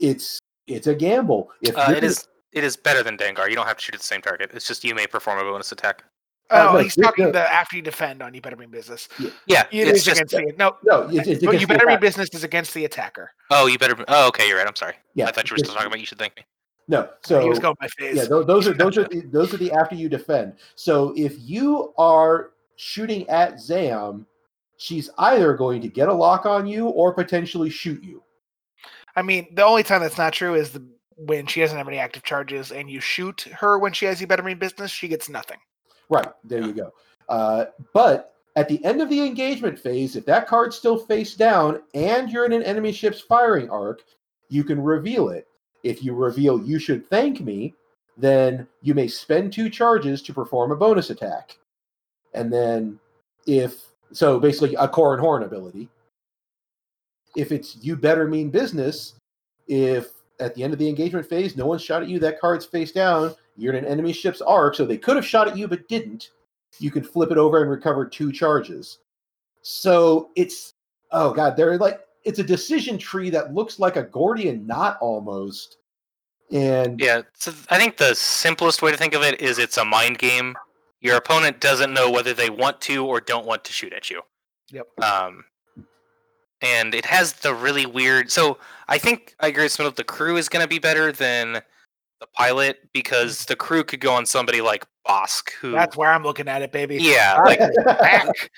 it's 0.00 0.38
it's 0.66 0.86
a 0.86 0.94
gamble. 0.94 1.50
If 1.62 1.76
Uh, 1.76 1.92
it 1.96 2.04
is 2.04 2.28
it 2.52 2.64
is 2.64 2.76
better 2.76 3.02
than 3.02 3.16
Dengar. 3.16 3.48
You 3.48 3.56
don't 3.56 3.66
have 3.66 3.76
to 3.76 3.82
shoot 3.82 3.94
at 3.94 4.00
the 4.00 4.06
same 4.06 4.20
target. 4.20 4.50
It's 4.54 4.66
just 4.66 4.84
you 4.84 4.94
may 4.94 5.06
perform 5.06 5.38
a 5.38 5.42
bonus 5.42 5.72
attack. 5.72 6.04
Oh, 6.50 6.68
oh, 6.68 6.72
no, 6.74 6.78
he's 6.80 6.96
talking 6.96 7.26
no. 7.26 7.32
the 7.32 7.50
after 7.50 7.76
you 7.76 7.82
defend 7.82 8.22
on 8.22 8.34
you 8.34 8.42
better 8.42 8.56
mean 8.56 8.68
business. 8.68 9.08
Yeah, 9.46 9.64
It 9.70 9.88
it's 9.88 10.00
is 10.00 10.04
just 10.04 10.20
against 10.20 10.34
the 10.34 10.54
no. 10.58 10.76
no, 10.84 11.08
it's, 11.08 11.26
it's 11.26 11.40
Well, 11.42 11.50
against 11.50 11.60
you 11.62 11.66
better 11.66 11.86
mean 11.86 11.98
business 12.00 12.28
is 12.34 12.44
against 12.44 12.74
the 12.74 12.84
attacker. 12.84 13.30
oh, 13.50 13.66
you 13.66 13.78
better. 13.78 13.96
Oh, 14.08 14.28
okay, 14.28 14.48
you're 14.48 14.58
right. 14.58 14.66
I'm 14.66 14.76
sorry. 14.76 14.94
Yeah, 15.14 15.28
I 15.28 15.30
thought 15.32 15.48
you 15.48 15.54
were 15.54 15.58
still 15.58 15.72
talking 15.72 15.86
about 15.86 16.00
you 16.00 16.04
should 16.06 16.18
thank 16.18 16.36
me. 16.36 16.42
No, 16.88 17.08
so 17.24 17.40
he 17.40 17.48
was 17.48 17.58
going 17.58 17.76
by 17.80 17.88
phase. 17.96 18.16
yeah, 18.16 18.24
those, 18.24 18.44
those 18.44 18.68
are 18.68 18.74
those 18.74 18.98
are 18.98 19.04
the, 19.04 19.20
those 19.32 19.54
are 19.54 19.56
the 19.56 19.72
after 19.72 19.94
you 19.94 20.10
defend. 20.10 20.54
So 20.74 21.14
if 21.16 21.36
you 21.38 21.94
are 21.96 22.50
shooting 22.76 23.26
at 23.30 23.58
Zam, 23.60 24.26
she's 24.76 25.10
either 25.18 25.54
going 25.54 25.80
to 25.82 25.88
get 25.88 26.08
a 26.08 26.14
lock 26.14 26.46
on 26.46 26.66
you 26.66 26.88
or 26.88 27.12
potentially 27.12 27.70
shoot 27.70 28.02
you. 28.02 28.22
I 29.14 29.22
mean, 29.22 29.54
the 29.54 29.64
only 29.64 29.82
time 29.82 30.00
that's 30.00 30.18
not 30.18 30.32
true 30.32 30.54
is 30.54 30.72
the 30.72 30.84
when 31.16 31.46
she 31.46 31.60
doesn't 31.60 31.76
have 31.76 31.88
any 31.88 31.98
active 31.98 32.22
charges 32.22 32.72
and 32.72 32.90
you 32.90 33.00
shoot 33.00 33.42
her 33.42 33.78
when 33.78 33.92
she 33.92 34.06
has 34.06 34.20
you 34.20 34.26
better 34.26 34.42
mean 34.42 34.58
business, 34.58 34.90
she 34.90 35.08
gets 35.08 35.28
nothing. 35.28 35.58
Right 36.08 36.28
there, 36.44 36.62
you 36.62 36.72
go. 36.72 36.92
Uh, 37.28 37.66
but 37.92 38.34
at 38.56 38.68
the 38.68 38.84
end 38.84 39.00
of 39.00 39.08
the 39.08 39.24
engagement 39.24 39.78
phase, 39.78 40.16
if 40.16 40.26
that 40.26 40.46
card's 40.46 40.76
still 40.76 40.98
face 40.98 41.34
down 41.34 41.80
and 41.94 42.30
you're 42.30 42.44
in 42.44 42.52
an 42.52 42.62
enemy 42.62 42.92
ship's 42.92 43.20
firing 43.20 43.70
arc, 43.70 44.02
you 44.48 44.64
can 44.64 44.80
reveal 44.80 45.28
it. 45.28 45.46
If 45.82 46.04
you 46.04 46.14
reveal 46.14 46.62
you 46.62 46.78
should 46.78 47.06
thank 47.06 47.40
me, 47.40 47.74
then 48.16 48.66
you 48.82 48.94
may 48.94 49.08
spend 49.08 49.52
two 49.52 49.70
charges 49.70 50.22
to 50.22 50.34
perform 50.34 50.70
a 50.70 50.76
bonus 50.76 51.10
attack. 51.10 51.58
And 52.34 52.52
then 52.52 52.98
if 53.46 53.91
so 54.12 54.38
basically 54.38 54.74
a 54.76 54.88
Corran 54.88 55.20
Horn 55.20 55.42
ability. 55.42 55.88
If 57.36 57.50
it's 57.50 57.76
you 57.80 57.96
better 57.96 58.28
mean 58.28 58.50
business, 58.50 59.14
if 59.66 60.10
at 60.40 60.54
the 60.54 60.62
end 60.62 60.72
of 60.72 60.78
the 60.78 60.88
engagement 60.88 61.26
phase 61.26 61.56
no 61.56 61.66
one 61.66 61.78
shot 61.78 62.02
at 62.02 62.08
you, 62.08 62.18
that 62.18 62.40
card's 62.40 62.66
face 62.66 62.92
down, 62.92 63.34
you're 63.56 63.74
in 63.74 63.84
an 63.84 63.90
enemy 63.90 64.12
ship's 64.12 64.40
arc, 64.40 64.74
so 64.74 64.84
they 64.84 64.98
could 64.98 65.16
have 65.16 65.26
shot 65.26 65.48
at 65.48 65.56
you 65.56 65.68
but 65.68 65.88
didn't. 65.88 66.30
You 66.78 66.90
can 66.90 67.04
flip 67.04 67.30
it 67.30 67.38
over 67.38 67.62
and 67.62 67.70
recover 67.70 68.06
two 68.06 68.32
charges. 68.32 68.98
So 69.62 70.30
it's 70.36 70.74
oh 71.12 71.32
god, 71.32 71.56
they're 71.56 71.78
like 71.78 72.00
it's 72.24 72.38
a 72.38 72.44
decision 72.44 72.98
tree 72.98 73.30
that 73.30 73.54
looks 73.54 73.78
like 73.78 73.96
a 73.96 74.02
Gordian 74.02 74.66
knot 74.66 74.98
almost. 75.00 75.78
And 76.50 77.00
Yeah, 77.00 77.22
so 77.34 77.52
I 77.70 77.78
think 77.78 77.96
the 77.96 78.14
simplest 78.14 78.82
way 78.82 78.90
to 78.90 78.96
think 78.96 79.14
of 79.14 79.22
it 79.22 79.40
is 79.40 79.58
it's 79.58 79.78
a 79.78 79.84
mind 79.84 80.18
game. 80.18 80.54
Your 81.02 81.16
opponent 81.16 81.60
doesn't 81.60 81.92
know 81.92 82.10
whether 82.10 82.32
they 82.32 82.48
want 82.48 82.80
to 82.82 83.04
or 83.04 83.20
don't 83.20 83.44
want 83.44 83.64
to 83.64 83.72
shoot 83.72 83.92
at 83.92 84.08
you. 84.08 84.22
Yep. 84.70 84.86
Um, 85.02 85.44
and 86.62 86.94
it 86.94 87.04
has 87.04 87.34
the 87.34 87.52
really 87.52 87.86
weird. 87.86 88.30
So 88.30 88.56
I 88.88 88.98
think 88.98 89.34
I 89.40 89.48
agree 89.48 89.64
with 89.64 89.72
Smith. 89.72 89.96
The 89.96 90.04
crew 90.04 90.36
is 90.36 90.48
going 90.48 90.62
to 90.62 90.68
be 90.68 90.78
better 90.78 91.10
than 91.12 91.54
the 92.20 92.26
pilot 92.34 92.88
because 92.92 93.44
the 93.46 93.56
crew 93.56 93.82
could 93.82 94.00
go 94.00 94.12
on 94.12 94.24
somebody 94.24 94.60
like 94.60 94.86
Bossk, 95.06 95.50
who 95.60 95.72
That's 95.72 95.96
where 95.96 96.12
I'm 96.12 96.22
looking 96.22 96.46
at 96.46 96.62
it, 96.62 96.70
baby. 96.70 96.98
yeah, 97.00 97.42
like 97.44 97.60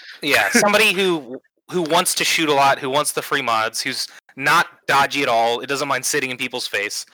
yeah, 0.22 0.50
somebody 0.50 0.92
who 0.92 1.40
who 1.70 1.80
wants 1.80 2.14
to 2.16 2.24
shoot 2.24 2.50
a 2.50 2.52
lot, 2.52 2.78
who 2.78 2.90
wants 2.90 3.12
the 3.12 3.22
free 3.22 3.40
mods, 3.40 3.80
who's 3.80 4.06
not 4.36 4.66
dodgy 4.86 5.22
at 5.22 5.28
all. 5.30 5.60
It 5.60 5.66
doesn't 5.66 5.88
mind 5.88 6.04
sitting 6.04 6.30
in 6.30 6.36
people's 6.36 6.66
face. 6.66 7.06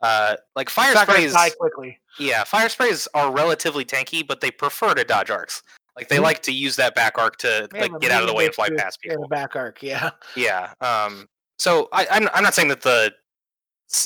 Uh, 0.00 0.36
like 0.54 0.70
fire 0.70 0.92
It's 0.92 0.94
not 0.94 1.06
gonna 1.08 1.28
sprays. 1.28 1.54
quickly. 1.58 1.98
Yeah, 2.18 2.44
fire 2.44 2.68
sprays 2.68 3.08
are 3.14 3.32
relatively 3.32 3.84
tanky, 3.84 4.26
but 4.26 4.40
they 4.40 4.50
prefer 4.50 4.94
to 4.94 5.04
dodge 5.04 5.30
arcs. 5.30 5.62
Like 5.96 6.08
they 6.08 6.18
Mhm. 6.18 6.22
like 6.22 6.42
to 6.42 6.52
use 6.52 6.76
that 6.76 6.94
back 6.94 7.18
arc 7.18 7.36
to 7.38 7.68
Yeah, 7.74 7.80
like 7.80 8.00
get 8.00 8.12
out 8.12 8.22
of 8.22 8.28
the 8.28 8.34
way 8.34 8.46
and 8.46 8.54
fly 8.54 8.68
past 8.76 9.00
people. 9.00 9.22
the 9.22 9.28
back 9.28 9.56
arc, 9.56 9.82
yeah. 9.82 10.10
Yeah. 10.36 10.72
Um. 10.80 11.28
So 11.58 11.88
I, 11.92 12.06
I'm 12.10 12.28
I'm 12.32 12.44
not 12.44 12.54
saying 12.54 12.68
that 12.68 12.82
the 12.82 13.12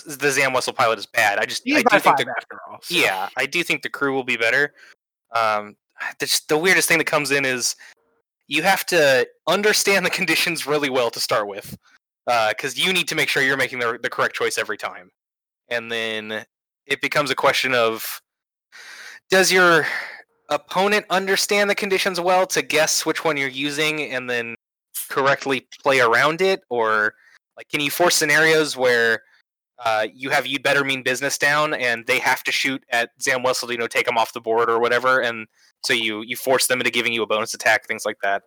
the 0.07 0.31
Zam 0.31 0.53
Wesell 0.53 0.75
pilot 0.77 0.99
is 0.99 1.07
bad. 1.07 1.39
I 1.39 1.45
just 1.45 1.63
He's 1.65 1.79
I 1.79 1.83
do 1.83 2.01
think 2.01 2.17
the 2.17 2.27
after 2.37 2.59
all. 2.71 2.79
so. 2.83 2.95
yeah 2.95 3.29
I 3.37 3.45
do 3.47 3.63
think 3.63 3.83
the 3.83 3.91
crew 3.91 4.15
will 4.15 4.25
be 4.25 4.37
better. 4.37 4.75
Um. 5.35 5.77
The, 6.19 6.41
the 6.49 6.59
weirdest 6.59 6.89
thing 6.89 6.99
that 6.99 7.07
comes 7.07 7.31
in 7.31 7.45
is 7.45 7.77
you 8.49 8.63
have 8.63 8.85
to 8.87 9.29
understand 9.47 10.05
the 10.05 10.11
conditions 10.11 10.67
really 10.67 10.91
well 10.91 11.11
to 11.11 11.21
start 11.21 11.47
with, 11.47 11.77
because 12.49 12.77
you 12.77 12.93
need 12.93 13.07
to 13.09 13.15
make 13.15 13.29
sure 13.29 13.41
you're 13.43 13.57
making 13.57 13.79
the 13.79 13.99
the 14.03 14.11
correct 14.11 14.35
choice 14.35 14.59
every 14.59 14.77
time, 14.77 15.11
and 15.73 15.91
then 15.91 16.45
it 16.87 17.01
becomes 17.01 17.31
a 17.31 17.35
question 17.35 17.75
of 17.75 18.21
does 19.31 19.51
your 19.51 19.87
opponent 20.51 21.07
understand 21.09 21.71
the 21.71 21.75
conditions 21.75 22.21
well 22.21 22.47
to 22.47 22.61
guess 22.61 23.07
which 23.07 23.25
one 23.25 23.37
you're 23.37 23.49
using 23.49 24.03
and 24.03 24.29
then 24.29 24.55
correctly 25.09 25.67
play 25.83 26.01
around 26.01 26.43
it? 26.43 26.61
Or 26.69 27.15
like 27.57 27.69
can 27.69 27.81
you 27.81 27.91
force 27.91 28.15
scenarios 28.15 28.77
where 28.77 29.23
uh, 29.85 30.07
you 30.15 30.31
have 30.31 30.47
you 30.47 30.61
better 30.61 30.85
mean 30.85 31.03
business 31.03 31.39
down 31.39 31.75
and 31.75 32.07
they 32.07 32.19
have 32.19 32.43
to 32.45 32.53
shoot 32.53 32.85
at 32.91 33.11
Zam 33.21 33.43
Wesell 33.43 33.67
to 33.67 33.73
you 33.73 33.79
know 33.79 33.87
take 33.87 34.07
them 34.07 34.19
off 34.19 34.33
the 34.33 34.41
board 34.41 34.71
or 34.71 34.79
whatever 34.79 35.21
and 35.21 35.47
so 35.85 35.93
you 35.93 36.23
you 36.23 36.37
force 36.37 36.67
them 36.67 36.81
into 36.81 36.91
giving 36.91 37.13
you 37.13 37.23
a 37.23 37.27
bonus 37.27 37.55
attack 37.55 37.87
things 37.87 38.05
like 38.05 38.19
that? 38.23 38.43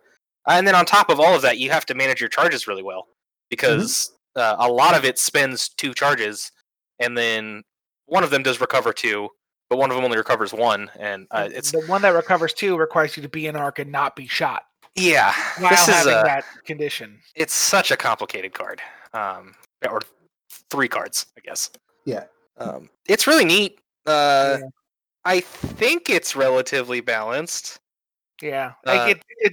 And 0.48 0.66
then 0.66 0.76
on 0.76 0.86
top 0.86 1.10
of 1.10 1.18
all 1.18 1.34
of 1.34 1.42
that 1.42 1.58
you 1.58 1.70
have 1.70 1.84
to 1.86 1.94
manage 1.94 2.20
your 2.20 2.30
charges 2.30 2.68
really 2.68 2.84
well 2.84 3.08
because 3.50 4.12
uh, 4.36 4.56
a 4.58 4.68
lot 4.68 4.94
of 4.94 5.04
it 5.04 5.18
spends 5.18 5.68
two 5.68 5.92
charges 5.92 6.52
and 6.98 7.16
then 7.16 7.62
one 8.06 8.22
of 8.24 8.30
them 8.30 8.42
does 8.42 8.60
recover 8.60 8.92
two 8.92 9.28
but 9.68 9.78
one 9.78 9.90
of 9.90 9.96
them 9.96 10.04
only 10.04 10.16
recovers 10.16 10.52
one 10.52 10.90
and 10.98 11.26
uh, 11.30 11.48
it's 11.52 11.72
the 11.72 11.80
one 11.86 12.02
that 12.02 12.10
recovers 12.10 12.52
two 12.52 12.76
requires 12.76 13.16
you 13.16 13.22
to 13.22 13.28
be 13.28 13.46
in 13.46 13.56
arc 13.56 13.78
and 13.78 13.90
not 13.90 14.14
be 14.16 14.26
shot 14.26 14.62
yeah 14.94 15.32
while 15.58 15.70
this 15.70 15.88
is 15.88 15.94
having 15.94 16.14
uh, 16.14 16.22
that 16.22 16.44
condition. 16.64 17.18
it's 17.34 17.54
such 17.54 17.90
a 17.90 17.96
complicated 17.96 18.52
card 18.52 18.80
um 19.12 19.54
or 19.90 20.00
three 20.70 20.88
cards 20.88 21.26
i 21.36 21.40
guess 21.40 21.70
Yeah. 22.04 22.24
um 22.58 22.88
it's 23.08 23.26
really 23.26 23.44
neat 23.44 23.80
uh 24.06 24.58
Yeah. 24.60 24.68
i 25.24 25.40
think 25.40 26.08
it's 26.10 26.34
relatively 26.36 27.00
balanced 27.00 27.80
Yeah, 28.42 28.72
uh, 28.86 29.06
it, 29.10 29.24
it. 29.38 29.52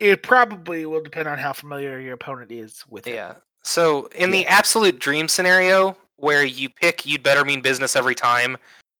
It 0.00 0.22
probably 0.22 0.84
will 0.86 1.00
depend 1.02 1.28
on 1.28 1.38
how 1.38 1.52
familiar 1.52 1.98
your 2.00 2.14
opponent 2.14 2.50
is 2.50 2.84
with 2.88 3.06
it. 3.06 3.14
yeah 3.14 3.34
so 3.62 4.06
in 4.14 4.30
the 4.30 4.46
absolute 4.46 4.98
dream 4.98 5.28
scenario 5.28 5.96
where 6.16 6.44
you 6.44 6.68
pick 6.68 7.04
you'd 7.04 7.22
better 7.22 7.44
mean 7.44 7.60
business 7.60 7.96
every 7.96 8.14
time, 8.14 8.56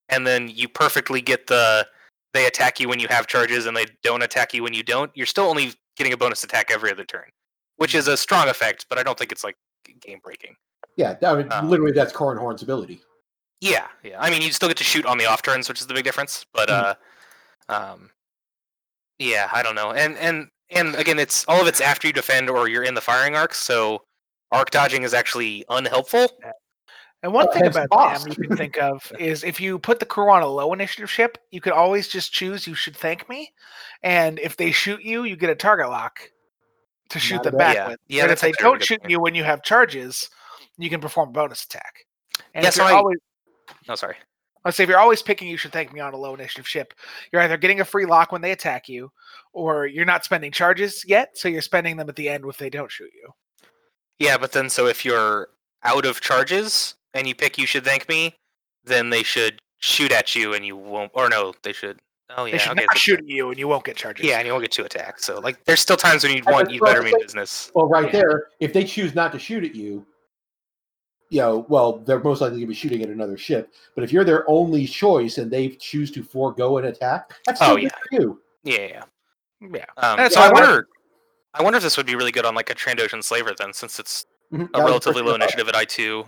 and 0.09 0.27
then 0.27 0.49
you 0.49 0.69
perfectly 0.69 1.21
get 1.21 1.47
the 1.47 1.87
they 2.33 2.47
attack 2.47 2.81
you 2.81 2.89
when 2.89 2.99
you 2.99 3.07
have 3.09 3.27
charges 3.27 3.67
and 3.67 3.77
they 3.77 3.87
don't 4.03 4.23
attack 4.23 4.53
you 4.53 4.62
when 4.62 4.75
you 4.75 4.83
don't, 4.83 5.11
you're 5.15 5.25
still 5.25 5.45
only 5.45 5.73
getting 5.97 6.12
a 6.12 6.17
bonus 6.17 6.43
attack 6.43 6.71
every 6.71 6.91
other 6.91 7.05
turn, 7.05 7.27
which 7.77 7.95
is 7.95 8.09
a 8.09 8.17
strong 8.17 8.49
effect, 8.49 8.87
but 8.89 8.99
I 8.99 9.05
don't 9.05 9.17
think 9.17 9.31
it's 9.31 9.45
like 9.45 9.57
game 10.01 10.19
breaking. 10.23 10.57
Yeah, 10.97 11.17
I 11.23 11.35
mean, 11.37 11.53
Um, 11.53 11.71
literally, 11.71 11.93
that's 11.93 12.12
Corran 12.12 12.39
Horn's 12.39 12.62
ability. 12.62 13.01
Yeah, 13.61 13.87
yeah. 14.03 14.21
I 14.21 14.31
mean, 14.31 14.43
you 14.43 14.53
still 14.53 14.69
get 14.69 14.77
to 14.79 14.85
shoot 14.85 15.07
on 15.07 15.17
the 15.17 15.27
off 15.27 15.43
turns, 15.43 15.69
which 15.69 15.81
is 15.81 15.87
the 15.87 15.95
big 15.95 16.05
difference. 16.05 16.45
But 16.53 16.71
uh, 16.71 16.95
um, 17.69 18.11
yeah, 19.19 19.49
I 19.53 19.62
don't 19.62 19.75
know. 19.75 19.93
And 19.93 20.19
and 20.19 20.49
and 20.71 20.95
again, 20.97 21.19
it's 21.19 21.45
all 21.49 21.61
of 21.61 21.67
it's 21.67 21.81
after 21.81 22.07
you 22.07 22.12
defend 22.12 22.51
or 22.51 22.69
you're 22.69 22.83
in 22.83 22.95
the 22.95 23.01
firing 23.01 23.37
arc. 23.37 23.55
So 23.55 24.03
arc 24.53 24.71
dodging 24.71 25.03
is 25.03 25.15
actually 25.15 25.65
unhelpful. 25.69 26.29
And 27.25 27.33
one 27.33 27.49
Uh, 27.49 27.53
thing 27.53 27.66
about 27.66 27.89
boss. 27.89 28.22
them 28.22 28.35
you 28.39 28.49
can 28.49 28.57
think 28.59 28.77
of 28.79 29.11
is 29.18 29.43
if 29.45 29.59
you 29.59 29.79
put 29.79 29.99
the 29.99 30.05
crew 30.05 30.31
on 30.31 30.43
a 30.43 30.47
low 30.47 30.72
initiative 30.75 31.11
ship, 31.11 31.39
you 31.51 31.61
could 31.61 31.72
always 31.72 32.07
just 32.07 32.33
choose 32.33 32.66
you 32.66 32.75
should 32.75 32.95
thank 32.97 33.29
me. 33.31 33.53
And 34.03 34.39
if 34.39 34.57
they 34.59 34.70
shoot 34.72 35.03
you, 35.03 35.25
you 35.25 35.35
get 35.35 35.49
a 35.49 35.55
target 35.55 35.89
lock 35.89 36.20
to 37.09 37.18
shoot 37.18 37.37
Not 37.37 37.45
them 37.45 37.57
back 37.57 37.75
Yeah, 37.77 37.89
with. 37.89 38.01
yeah, 38.09 38.22
and 38.25 38.31
if 38.33 38.41
they 38.43 38.49
a 38.49 38.51
really 38.61 38.62
don't 38.77 38.85
shoot 38.85 39.01
point. 39.01 39.11
you 39.11 39.20
when 39.20 39.35
you 39.35 39.43
have 39.43 39.62
charges, 39.62 40.29
you 40.77 40.91
can 40.91 41.01
perform 41.01 41.31
a 41.31 41.33
bonus 41.33 41.64
attack. 41.64 41.95
And 42.55 42.62
Yeah, 42.62 42.68
if 42.68 42.75
so 42.75 42.83
you're 42.85 42.93
I- 42.93 42.97
always 42.99 43.18
No, 43.89 43.95
sorry. 43.95 44.16
let's 44.64 44.77
say 44.77 44.83
if 44.83 44.91
you're 44.91 44.99
always 44.99 45.22
picking 45.22 45.49
you 45.49 45.57
should 45.57 45.72
thank 45.72 45.95
me 45.95 46.01
on 46.01 46.12
a 46.12 46.18
low 46.18 46.35
initiative 46.35 46.68
ship, 46.68 46.93
you're 47.33 47.41
either 47.41 47.57
getting 47.57 47.81
a 47.81 47.85
free 47.87 48.05
lock 48.05 48.33
when 48.33 48.43
they 48.43 48.53
attack 48.53 48.87
you, 48.89 49.11
or 49.55 49.87
you're 49.87 50.05
not 50.05 50.27
spending 50.27 50.53
charges 50.53 51.05
yet, 51.07 51.39
so 51.39 51.49
you're 51.49 51.62
spending 51.62 51.97
them 51.97 52.11
at 52.11 52.16
the 52.16 52.29
end 52.29 52.45
if 52.47 52.59
they 52.59 52.68
don't 52.68 52.93
shoot 52.93 53.11
you. 53.14 53.31
Yeah, 54.18 54.37
but 54.37 54.53
then 54.53 54.68
so 54.68 54.87
if 54.87 55.05
you're 55.07 55.49
out 55.83 56.05
of 56.05 56.20
charges 56.20 56.97
and 57.15 57.27
you 57.27 57.35
pick 57.35 57.57
you 57.59 57.67
should 57.67 57.85
thank 57.85 58.09
me, 58.09 58.35
then 58.85 59.11
they 59.11 59.23
should 59.23 59.61
shoot 59.79 60.12
at 60.12 60.35
you 60.35 60.55
and 60.55 60.65
you 60.67 60.77
won't. 60.77 61.11
Or 61.15 61.29
no, 61.29 61.55
they 61.62 61.73
should. 61.73 62.01
Oh 62.37 62.47
yeah, 62.47 62.53
they 62.53 62.59
should 62.59 62.73
okay, 62.73 62.87
not 62.87 62.99
shoot 62.99 63.19
at 63.21 63.29
you 63.29 63.51
and 63.51 63.59
you 63.59 63.69
won't 63.69 63.85
get 63.85 63.97
charges. 63.97 64.25
Yeah, 64.27 64.39
and 64.39 64.47
you 64.47 64.53
won't 64.53 64.62
get 64.65 64.73
two 64.73 64.85
attacks. 64.85 65.25
So 65.25 65.39
like, 65.41 65.62
there's 65.65 65.81
still 65.81 65.97
times 65.97 66.25
when 66.25 66.35
you'd 66.35 66.47
want 66.47 66.71
you 66.71 66.81
better 66.81 67.01
about 67.01 67.12
mean 67.12 67.21
business. 67.23 67.71
Well, 67.75 67.87
right 67.89 68.07
Yeah. 68.07 68.12
there, 68.12 68.49
if 68.61 68.73
they 68.73 68.85
choose 68.85 69.15
not 69.15 69.31
to 69.33 69.39
shoot 69.39 69.62
at 69.65 69.75
you, 69.75 70.05
you 71.31 71.41
know, 71.41 71.67
well, 71.69 71.99
they're 71.99 72.21
most 72.21 72.41
likely 72.41 72.57
going 72.59 72.62
to 72.62 72.67
be 72.69 72.75
shooting 72.75 73.03
at 73.03 73.09
another 73.09 73.37
ship. 73.37 73.73
But 73.95 74.05
if 74.05 74.12
you're 74.12 74.25
their 74.25 74.49
only 74.49 74.87
choice 74.87 75.39
and 75.39 75.51
they 75.51 75.69
choose 75.71 76.11
to 76.12 76.23
forego 76.23 76.79
an 76.79 76.87
attack, 76.87 77.33
that's 77.47 77.61
Oh, 77.62 77.77
yeah. 77.77 77.89
good 77.89 77.93
for 78.19 78.23
you. 78.23 78.41
Yeah, 78.62 78.87
yeah. 78.87 79.05
Yeah. 79.61 79.85
Um, 79.97 80.17
That's 80.19 80.35
so 80.35 80.41
why 80.41 80.47
I 80.47 80.49
I 80.49 80.53
wanted- 80.53 80.67
wonder. 80.69 80.89
I 81.55 81.62
wonder 81.62 81.77
if 81.79 81.83
this 81.83 81.97
would 81.97 82.07
be 82.07 82.17
really 82.17 82.33
good 82.33 82.45
on 82.45 82.55
like 82.55 82.69
a 82.71 82.75
Trandoshan 82.75 83.23
slaver 83.23 83.53
then, 83.57 83.73
since 83.73 83.99
it's 83.99 84.27
Mhm. 84.53 84.69
a 84.75 84.83
relatively 84.83 85.23
low 85.23 85.35
initiative 85.35 85.69
at 85.69 85.77
I 85.77 85.85
two. 85.85 86.27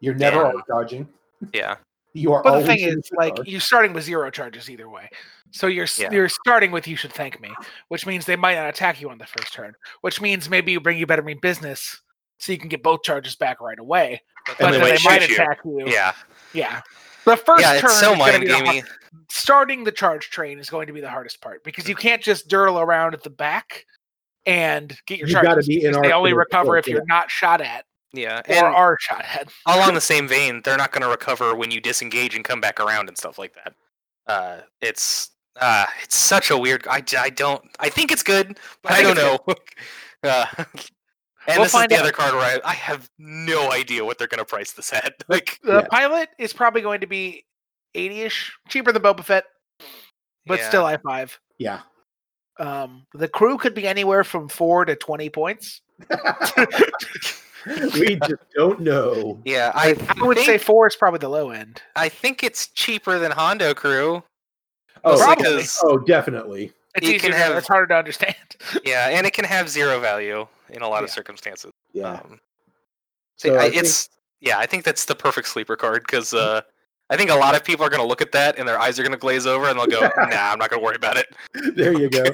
You're 0.00 0.14
never 0.14 0.44
and- 0.46 0.56
arc 0.56 0.66
dodging. 0.66 1.08
Yeah. 1.52 1.76
You 2.14 2.32
are 2.32 2.42
But 2.42 2.60
the 2.60 2.66
thing 2.66 2.80
is, 2.80 3.10
like, 3.16 3.36
charge. 3.36 3.48
you're 3.48 3.60
starting 3.60 3.92
with 3.92 4.02
zero 4.04 4.30
charges 4.30 4.68
either 4.70 4.88
way. 4.88 5.08
So 5.50 5.66
you're 5.66 5.86
Yeah. 5.98 6.10
you're 6.10 6.28
starting 6.28 6.70
with 6.72 6.88
you 6.88 6.96
should 6.96 7.12
thank 7.12 7.40
me, 7.40 7.50
which 7.88 8.06
means 8.06 8.24
they 8.26 8.34
might 8.36 8.54
not 8.54 8.68
attack 8.68 9.00
you 9.00 9.10
on 9.10 9.18
the 9.18 9.26
first 9.26 9.52
turn, 9.52 9.74
which 10.00 10.20
means 10.20 10.48
maybe 10.50 10.72
you 10.72 10.80
bring 10.80 10.98
you 10.98 11.06
better 11.06 11.22
mean 11.22 11.38
business 11.40 12.00
so 12.38 12.50
you 12.52 12.58
can 12.58 12.68
get 12.68 12.82
both 12.82 13.02
charges 13.02 13.36
back 13.36 13.60
right 13.60 13.78
away. 13.78 14.22
But 14.46 14.56
But 14.58 14.70
then 14.72 14.72
then 14.72 14.80
they 14.80 14.96
they 14.96 15.02
might 15.04 15.20
might 15.20 15.28
you. 15.28 15.34
attack 15.36 15.58
you. 15.64 15.84
Yeah. 15.86 16.12
Yeah. 16.54 16.80
The 17.24 17.36
first 17.36 17.60
Yeah, 17.62 17.78
turn 17.80 17.90
it's 17.90 18.00
so 18.00 18.12
is 18.12 18.18
gonna 18.18 18.32
mind 18.32 18.40
be 18.42 18.48
the 18.48 18.64
hard- 18.64 18.84
starting 19.30 19.84
the 19.84 19.92
charge 19.92 20.30
train 20.30 20.58
is 20.58 20.70
going 20.70 20.86
to 20.86 20.92
be 20.94 21.00
the 21.02 21.10
hardest 21.10 21.40
part 21.42 21.62
because 21.62 21.86
you 21.88 21.94
can't 21.94 22.22
just 22.22 22.48
dirtle 22.48 22.80
around 22.82 23.12
at 23.14 23.22
the 23.22 23.30
back 23.30 23.84
and 24.46 24.96
get 25.06 25.18
your 25.18 25.28
You 25.28 25.34
gotta 25.34 25.46
charges. 25.48 25.68
be 25.68 25.84
in 25.84 25.90
because 25.92 26.02
they 26.02 26.12
only 26.12 26.32
recover 26.32 26.68
work, 26.70 26.78
if 26.80 26.88
you're 26.88 27.04
not 27.06 27.30
shot 27.30 27.60
at 27.60 27.84
Yeah. 28.12 28.38
or 28.48 28.54
And 28.54 28.66
are 28.66 28.96
shot 29.00 29.24
at. 29.24 29.48
along 29.66 29.94
the 29.94 30.00
same 30.00 30.26
vein, 30.28 30.62
they're 30.64 30.76
not 30.78 30.92
going 30.92 31.02
to 31.02 31.08
recover 31.08 31.54
when 31.54 31.70
you 31.70 31.80
disengage 31.80 32.34
and 32.34 32.44
come 32.44 32.60
back 32.60 32.80
around 32.80 33.08
and 33.08 33.16
stuff 33.18 33.38
like 33.38 33.54
that. 33.54 33.74
Uh, 34.26 34.60
it's 34.80 35.30
uh, 35.60 35.86
it's 36.02 36.16
such 36.16 36.50
a 36.50 36.56
weird. 36.58 36.86
I, 36.88 37.02
I 37.18 37.30
don't. 37.30 37.62
I 37.80 37.88
think 37.88 38.12
it's 38.12 38.22
good, 38.22 38.58
but 38.82 38.92
I 38.92 38.98
I, 38.98 39.02
don't 39.02 39.16
know. 39.16 39.38
uh, 40.24 40.46
and 40.56 40.66
We'll 41.48 41.64
this 41.64 41.74
is 41.74 41.86
the 41.88 41.94
out. 41.96 42.00
other 42.00 42.12
card 42.12 42.34
where 42.34 42.42
I, 42.64 42.70
I 42.70 42.74
have 42.74 43.08
no 43.18 43.72
idea 43.72 44.04
what 44.04 44.18
they're 44.18 44.26
going 44.28 44.38
to 44.38 44.44
price 44.44 44.72
this 44.72 44.92
at. 44.92 45.14
Like, 45.28 45.58
The 45.64 45.80
Yeah. 45.80 45.86
pilot 45.90 46.28
is 46.38 46.52
probably 46.52 46.80
going 46.82 47.00
to 47.00 47.06
be 47.06 47.44
80-ish, 47.96 48.52
cheaper 48.68 48.92
than 48.92 49.02
Boba 49.02 49.24
Fett, 49.24 49.44
but 50.46 50.58
yeah. 50.60 50.68
still 50.68 50.84
I 50.86 50.96
five. 50.98 51.38
yeah. 51.58 51.80
Um, 52.60 53.06
the 53.14 53.28
crew 53.28 53.56
could 53.56 53.72
be 53.74 53.86
anywhere 53.86 54.24
from 54.24 54.48
four 54.48 54.84
to 54.84 54.96
twenty 54.96 55.30
points. 55.30 55.80
we 57.94 58.16
just 58.16 58.42
don't 58.56 58.80
know. 58.80 59.40
Yeah, 59.44 59.72
I, 59.74 59.96
I 60.18 60.24
would 60.24 60.36
think, 60.36 60.46
say 60.46 60.58
four 60.58 60.86
is 60.86 60.96
probably 60.96 61.18
the 61.18 61.28
low 61.28 61.50
end. 61.50 61.82
I 61.96 62.08
think 62.08 62.42
it's 62.42 62.68
cheaper 62.68 63.18
than 63.18 63.30
Hondo 63.32 63.74
Crew. 63.74 64.22
Oh, 65.04 65.12
Mostly 65.12 65.24
Probably. 65.26 65.44
'cause- 65.60 65.80
oh, 65.84 65.98
definitely. 65.98 66.72
It's 66.94 67.06
You 67.06 67.14
easier. 67.14 67.34
have- 67.34 67.56
it's 67.56 67.68
harder 67.68 67.86
to 67.88 67.94
understand. 67.96 68.34
yeah, 68.84 69.08
and 69.08 69.26
it 69.26 69.32
can 69.32 69.44
have 69.44 69.68
zero 69.68 70.00
value 70.00 70.46
in 70.70 70.82
a 70.82 70.88
lot 70.88 71.04
of 71.04 71.10
circumstances. 71.10 71.70
Yeah. 71.92 72.12
Um, 72.14 72.40
So 73.36 73.54
I- 73.54 73.58
I 73.58 73.70
think- 73.70 73.82
it's 73.84 74.08
yeah, 74.40 74.58
I 74.58 74.66
think 74.66 74.84
that's 74.84 75.04
the 75.04 75.14
perfect 75.16 75.48
sleeper 75.48 75.76
card 75.76 76.02
because 76.06 76.32
uh, 76.34 76.60
I 77.10 77.16
think 77.16 77.30
a 77.30 77.34
lot 77.34 77.54
of 77.56 77.64
people 77.64 77.84
are 77.84 77.88
going 77.90 78.02
to 78.02 78.06
look 78.06 78.22
at 78.22 78.32
that 78.32 78.58
and 78.58 78.68
their 78.68 78.78
eyes 78.78 78.98
are 78.98 79.02
going 79.02 79.12
to 79.12 79.18
glaze 79.18 79.46
over 79.46 79.66
and 79.68 79.78
they'll 79.78 79.86
go, 79.86 80.00
"Nah, 80.16 80.52
I'm 80.52 80.58
not 80.58 80.70
going 80.70 80.80
to 80.80 80.84
worry 80.84 80.96
about 80.96 81.16
it." 81.16 81.26
there 81.74 81.92
you 81.92 82.08
go. 82.10 82.24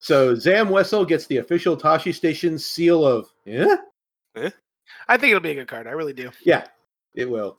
So 0.00 0.34
Zam 0.34 0.68
Wesell 0.68 1.08
gets 1.08 1.26
the 1.26 1.38
official 1.38 1.76
Toshi 1.76 2.14
Station 2.14 2.58
seal 2.58 3.04
of 3.06 3.30
yeah, 3.44 3.76
I 5.08 5.16
think 5.16 5.30
it'll 5.30 5.40
be 5.40 5.50
a 5.50 5.54
good 5.54 5.68
card. 5.68 5.86
I 5.86 5.92
really 5.92 6.12
do. 6.12 6.30
yeah, 6.44 6.66
it 7.14 7.28
will. 7.28 7.58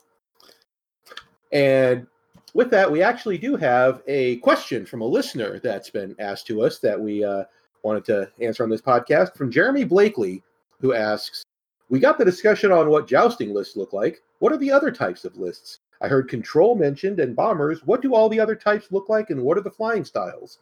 And 1.52 2.06
with 2.54 2.70
that, 2.70 2.90
we 2.90 3.02
actually 3.02 3.38
do 3.38 3.56
have 3.56 4.02
a 4.06 4.36
question 4.36 4.84
from 4.86 5.00
a 5.00 5.06
listener 5.06 5.60
that's 5.60 5.90
been 5.90 6.14
asked 6.18 6.46
to 6.48 6.62
us 6.62 6.78
that 6.80 7.00
we 7.00 7.24
uh, 7.24 7.44
wanted 7.82 8.04
to 8.06 8.30
answer 8.40 8.62
on 8.62 8.70
this 8.70 8.82
podcast 8.82 9.36
from 9.36 9.50
Jeremy 9.50 9.84
Blakely, 9.84 10.42
who 10.80 10.94
asks, 10.94 11.44
"We 11.88 11.98
got 12.00 12.18
the 12.18 12.24
discussion 12.24 12.72
on 12.72 12.88
what 12.88 13.06
jousting 13.06 13.54
lists 13.54 13.76
look 13.76 13.92
like. 13.92 14.22
What 14.38 14.52
are 14.52 14.58
the 14.58 14.72
other 14.72 14.90
types 14.90 15.24
of 15.24 15.36
lists? 15.36 15.78
I 16.00 16.08
heard 16.08 16.28
control 16.28 16.74
mentioned 16.74 17.20
and 17.20 17.36
bombers. 17.36 17.84
What 17.84 18.00
do 18.00 18.14
all 18.14 18.28
the 18.28 18.40
other 18.40 18.56
types 18.56 18.90
look 18.90 19.08
like, 19.08 19.30
and 19.30 19.42
what 19.42 19.58
are 19.58 19.62
the 19.62 19.70
flying 19.70 20.04
styles?" 20.04 20.58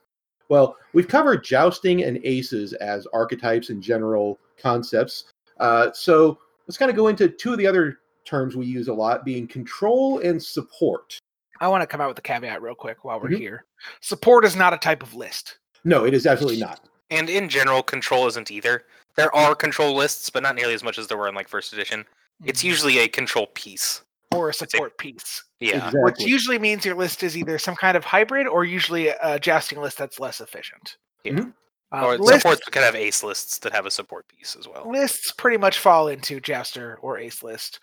Well, 0.48 0.76
we've 0.94 1.08
covered 1.08 1.44
jousting 1.44 2.04
and 2.04 2.20
aces 2.24 2.72
as 2.74 3.06
archetypes 3.12 3.68
and 3.68 3.82
general 3.82 4.38
concepts. 4.56 5.24
Uh, 5.58 5.92
so 5.92 6.38
let's 6.66 6.76
kind 6.78 6.90
of 6.90 6.96
go 6.96 7.08
into 7.08 7.28
two 7.28 7.52
of 7.52 7.58
the 7.58 7.66
other 7.66 7.98
terms 8.24 8.56
we 8.56 8.66
use 8.66 8.88
a 8.88 8.92
lot, 8.94 9.24
being 9.24 9.46
control 9.46 10.18
and 10.20 10.42
support. 10.42 11.18
I 11.60 11.68
want 11.68 11.82
to 11.82 11.86
come 11.86 12.00
out 12.00 12.08
with 12.08 12.18
a 12.18 12.22
caveat 12.22 12.62
real 12.62 12.74
quick 12.74 13.04
while 13.04 13.18
we're 13.20 13.30
Mhm. 13.30 13.38
here. 13.38 13.64
Support 14.00 14.44
is 14.44 14.54
not 14.54 14.72
a 14.74 14.78
type 14.78 15.02
of 15.02 15.14
list. 15.14 15.58
No, 15.84 16.04
it 16.04 16.14
is 16.14 16.26
absolutely 16.26 16.60
not. 16.60 16.80
And 17.10 17.30
in 17.30 17.48
general, 17.48 17.82
control 17.82 18.26
isn't 18.26 18.50
either. 18.50 18.84
There 19.16 19.34
are 19.34 19.54
control 19.54 19.94
lists, 19.96 20.30
but 20.30 20.42
not 20.42 20.54
nearly 20.54 20.74
as 20.74 20.84
much 20.84 20.98
as 20.98 21.06
there 21.08 21.16
were 21.16 21.28
in 21.28 21.34
like 21.34 21.48
first 21.48 21.72
edition. 21.72 22.04
It's 22.44 22.60
Mhm. 22.62 22.64
usually 22.66 22.98
a 22.98 23.08
control 23.08 23.46
piece. 23.54 24.02
or 24.34 24.48
a 24.48 24.50
a- 24.50 24.52
support 24.52 24.98
piece, 24.98 25.42
Yeah, 25.58 25.76
Exactly. 25.76 26.00
which 26.02 26.20
usually 26.20 26.58
means 26.58 26.84
your 26.84 26.94
list 26.94 27.22
is 27.22 27.34
either 27.34 27.58
some 27.58 27.74
kind 27.74 27.96
of 27.96 28.04
hybrid 28.04 28.46
or 28.46 28.62
usually 28.62 29.08
a 29.08 29.38
jousting 29.40 29.80
list 29.80 29.96
that's 29.96 30.20
less 30.20 30.42
efficient. 30.42 30.98
Yeah. 31.24 31.32
Mhm. 31.32 31.54
Uh, 31.92 32.04
or 32.04 32.18
lists, 32.18 32.42
supports 32.42 32.68
could 32.68 32.82
have 32.82 32.94
ace 32.94 33.22
lists 33.22 33.58
that 33.58 33.72
have 33.72 33.86
a 33.86 33.90
support 33.90 34.28
piece 34.28 34.54
as 34.56 34.68
well. 34.68 34.90
lists 34.90 35.32
pretty 35.32 35.56
much 35.56 35.78
fall 35.78 36.08
into 36.08 36.38
Jester 36.40 36.98
or 37.00 37.18
ace 37.18 37.42
list 37.42 37.80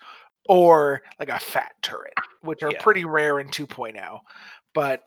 or 0.48 1.02
like 1.18 1.28
a 1.28 1.38
fat 1.40 1.72
turret, 1.82 2.14
which 2.42 2.62
are 2.62 2.70
Yeah. 2.70 2.80
pretty 2.82 3.04
rare 3.04 3.40
in 3.40 3.48
2.0. 3.48 4.20
But 4.74 5.02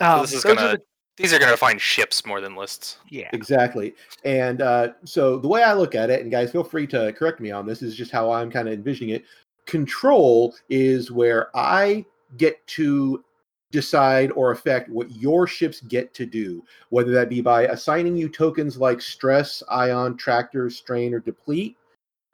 So 0.00 0.06
um, 0.06 0.20
this 0.20 0.32
is 0.32 0.44
gonna 0.44 0.60
the- 0.76 0.82
these 1.16 1.34
are 1.34 1.38
gonna 1.40 1.56
find 1.56 1.80
ships 1.80 2.24
more 2.24 2.40
than 2.40 2.54
lists. 2.54 2.98
yeah. 3.08 3.28
Exactly. 3.32 3.94
And 4.24 4.62
uh, 4.62 4.92
so 5.04 5.36
the 5.38 5.48
way 5.48 5.62
I 5.64 5.72
look 5.74 5.94
at 5.96 6.08
it, 6.08 6.22
and 6.22 6.30
guys, 6.30 6.50
feel 6.52 6.64
free 6.64 6.86
to 6.86 7.12
correct 7.14 7.40
me 7.40 7.50
on 7.50 7.66
this, 7.66 7.82
is 7.82 7.94
just 7.96 8.10
how 8.12 8.30
I'm 8.30 8.50
kind 8.50 8.68
of 8.68 8.74
envisioning 8.74 9.16
it. 9.16 9.24
Control 9.66 10.54
is 10.70 11.10
where 11.10 11.48
I 11.54 12.06
get 12.38 12.64
to 12.68 13.22
decide 13.70 14.32
or 14.32 14.50
affect 14.50 14.88
what 14.88 15.10
your 15.12 15.46
ships 15.46 15.80
get 15.82 16.12
to 16.14 16.26
do, 16.26 16.64
whether 16.88 17.12
that 17.12 17.28
be 17.28 17.40
by 17.40 17.66
assigning 17.66 18.16
you 18.16 18.28
tokens 18.28 18.76
like 18.76 19.00
stress, 19.00 19.62
ion, 19.68 20.16
tractor, 20.16 20.68
strain, 20.70 21.14
or 21.14 21.20
deplete, 21.20 21.76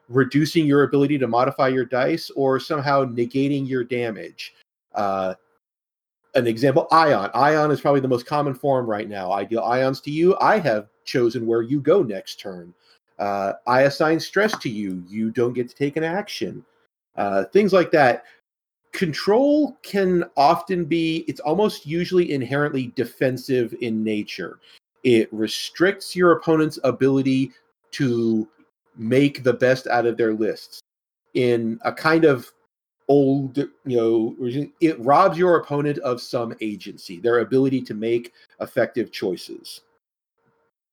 reducing 0.09 0.65
your 0.65 0.83
ability 0.83 1.17
to 1.17 1.27
modify 1.27 1.67
your 1.67 1.85
dice, 1.85 2.31
or 2.35 2.59
somehow 2.59 3.05
negating 3.05 3.67
your 3.67 3.83
damage. 3.83 4.55
Uh, 4.95 5.35
an 6.35 6.47
example 6.47 6.87
ion. 6.91 7.29
Ion 7.33 7.71
is 7.71 7.81
probably 7.81 8.01
the 8.01 8.07
most 8.07 8.25
common 8.25 8.53
form 8.53 8.85
right 8.85 9.09
now. 9.09 9.31
I 9.31 9.43
deal 9.43 9.63
ions 9.63 10.01
to 10.01 10.11
you. 10.11 10.37
I 10.39 10.59
have 10.59 10.87
chosen 11.05 11.45
where 11.45 11.61
you 11.61 11.79
go 11.79 12.03
next 12.03 12.39
turn. 12.39 12.73
Uh, 13.19 13.53
i 13.65 13.81
assign 13.81 14.19
stress 14.19 14.55
to 14.59 14.69
you. 14.69 15.03
You 15.07 15.31
don't 15.31 15.53
get 15.53 15.67
to 15.69 15.75
take 15.75 15.97
an 15.97 16.03
action. 16.03 16.63
Uh, 17.15 17.45
things 17.45 17.73
like 17.73 17.89
that 17.91 18.25
control 18.93 19.77
can 19.83 20.23
often 20.37 20.85
be 20.85 21.25
it's 21.27 21.39
almost 21.41 21.85
usually 21.85 22.31
inherently 22.31 22.93
defensive 22.95 23.75
in 23.81 24.03
nature 24.03 24.59
it 25.03 25.31
restricts 25.31 26.15
your 26.15 26.31
opponent's 26.31 26.79
ability 26.83 27.51
to 27.91 28.47
make 28.95 29.43
the 29.43 29.53
best 29.53 29.87
out 29.87 30.05
of 30.05 30.17
their 30.17 30.33
lists 30.33 30.79
in 31.33 31.79
a 31.83 31.93
kind 31.93 32.25
of 32.25 32.51
old, 33.07 33.57
you 33.85 34.35
know, 34.41 34.71
it 34.81 34.99
robs 34.99 35.37
your 35.37 35.57
opponent 35.57 35.97
of 35.99 36.21
some 36.21 36.53
agency, 36.61 37.19
their 37.19 37.39
ability 37.39 37.81
to 37.81 37.93
make 37.93 38.33
effective 38.59 39.11
choices. 39.11 39.81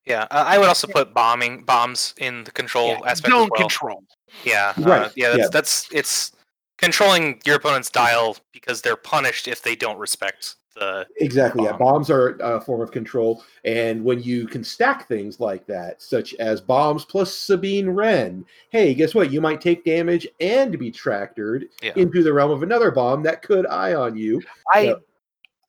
Yeah, 0.05 0.27
uh, 0.31 0.45
I 0.47 0.59
would 0.59 0.69
also 0.69 0.87
put 0.87 1.15
bombing 1.15 1.63
bombs 1.63 2.15
in 2.19 2.45
the 2.45 2.51
control 2.51 2.89
Yeah, 2.89 3.11
aspect 3.11 3.33
zone 3.33 3.45
as 3.45 3.51
well. 3.51 3.61
control. 3.61 4.05
Yeah, 4.45 4.75
uh, 4.77 4.83
Right, 4.83 5.13
yeah, 5.17 5.31
that's, 5.31 5.45
yeah. 5.45 5.49
that's 5.49 5.89
it's 5.93 6.33
controlling 6.79 7.41
your 7.45 7.57
opponent's 7.57 7.91
dial 7.91 8.37
because 8.53 8.83
they're 8.83 8.97
punished 8.97 9.49
if 9.49 9.63
they 9.63 9.77
don't 9.77 9.99
respect 9.99 10.57
the. 10.75 11.07
Exactly. 11.21 11.65
Yeah, 11.65 11.77
bombs 11.77 12.11
are 12.11 12.31
a 12.41 12.61
form 12.61 12.81
of 12.81 12.91
control, 12.91 13.45
and 13.65 14.05
when 14.05 14.23
you 14.23 14.47
can 14.47 14.65
stack 14.65 15.07
things 15.09 15.39
like 15.39 15.67
that, 15.67 16.03
such 16.03 16.35
as 16.35 16.61
bombs 16.61 17.05
plus 17.05 17.33
Sabine 17.35 17.89
Wren, 17.89 18.45
hey, 18.71 18.93
guess 18.95 19.15
what? 19.15 19.31
You 19.31 19.41
might 19.41 19.61
take 19.61 19.85
damage 19.85 20.27
and 20.41 20.77
be 20.79 20.91
tractored 20.91 21.69
Yeah. 21.83 21.93
into 21.97 22.23
the 22.23 22.33
realm 22.33 22.51
of 22.51 22.63
another 22.63 22.91
bomb 22.91 23.23
that 23.23 23.43
could 23.43 23.67
eye 23.69 23.95
on 23.95 24.17
you. 24.17 24.43
I. 24.75 24.81
Yeah. 24.81 24.95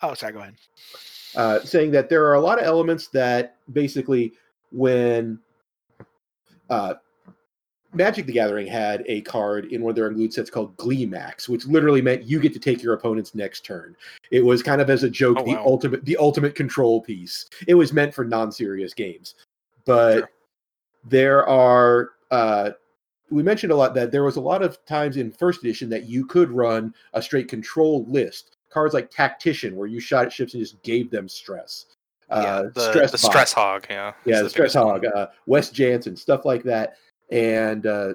Oh, 0.01 0.13
sorry. 0.13 0.33
Go 0.33 0.39
ahead. 0.39 0.55
uh, 1.35 1.59
saying 1.61 1.91
that 1.91 2.09
there 2.09 2.25
are 2.25 2.33
a 2.35 2.39
lot 2.39 2.57
of 2.59 2.65
elements 2.65 3.07
that 3.09 3.57
basically 3.73 4.33
when 4.71 5.37
uh, 6.69 6.95
Magic 7.95 8.25
the 8.25 8.33
Gathering 8.33 8.67
had 8.67 9.03
a 9.07 9.21
card 9.21 9.65
in 9.65 9.81
one 9.81 9.91
of 9.91 9.95
their 9.95 10.07
include 10.07 10.33
sets 10.33 10.49
called 10.49 10.75
Glee 10.77 11.05
Max, 11.05 11.47
which 11.49 11.65
literally 11.65 12.01
meant 12.01 12.23
you 12.23 12.39
get 12.39 12.53
to 12.53 12.59
take 12.59 12.83
your 12.83 12.93
opponent's 12.93 13.33
next 13.35 13.65
turn. 13.65 13.95
It 14.31 14.43
was 14.43 14.61
kind 14.61 14.81
of 14.81 14.89
as 14.89 15.03
a 15.03 15.09
joke 15.09 15.37
Oh, 15.39 15.43
the 15.45 15.55
wow. 15.55 15.63
ultimate 15.65 16.05
the 16.05 16.17
ultimate 16.17 16.55
control 16.55 17.01
piece. 17.01 17.45
It 17.67 17.75
was 17.75 17.93
meant 17.93 18.13
for 18.13 18.25
non-serious 18.25 18.93
games, 18.93 19.35
but 19.85 20.17
Sure. 20.19 20.29
there 21.07 21.47
are. 21.47 22.11
Uh, 22.31 22.71
we 23.31 23.41
mentioned 23.41 23.71
a 23.71 23.75
lot 23.75 23.93
that 23.95 24.11
there 24.11 24.23
was 24.23 24.35
a 24.35 24.41
lot 24.41 24.61
of 24.61 24.83
times 24.85 25.17
in 25.17 25.31
first 25.31 25.61
edition 25.63 25.89
that 25.89 26.03
you 26.03 26.25
could 26.25 26.51
run 26.51 26.93
a 27.13 27.21
straight 27.21 27.47
control 27.47 28.05
list. 28.07 28.57
Cards 28.69 28.93
like 28.93 29.09
Tactician, 29.09 29.75
where 29.75 29.87
you 29.87 29.99
shot 29.99 30.25
at 30.25 30.33
ships 30.33 30.53
and 30.53 30.61
just 30.61 30.81
gave 30.83 31.09
them 31.09 31.27
stress. 31.29 31.85
yeah, 32.29 32.35
Uh, 32.35 32.69
the 32.73 32.89
stress 32.91 33.11
the 33.11 33.17
Bot, 33.17 33.31
stress 33.31 33.53
hog. 33.53 33.85
Yeah, 33.89 34.13
yeah, 34.25 34.35
is 34.37 34.41
the 34.43 34.49
stress 34.49 34.73
hog, 34.73 35.05
uh, 35.05 35.27
Wes 35.45 35.69
Janson, 35.69 36.15
stuff 36.15 36.43
like 36.45 36.63
that. 36.63 36.97
And 37.31 37.85
uh, 37.85 38.13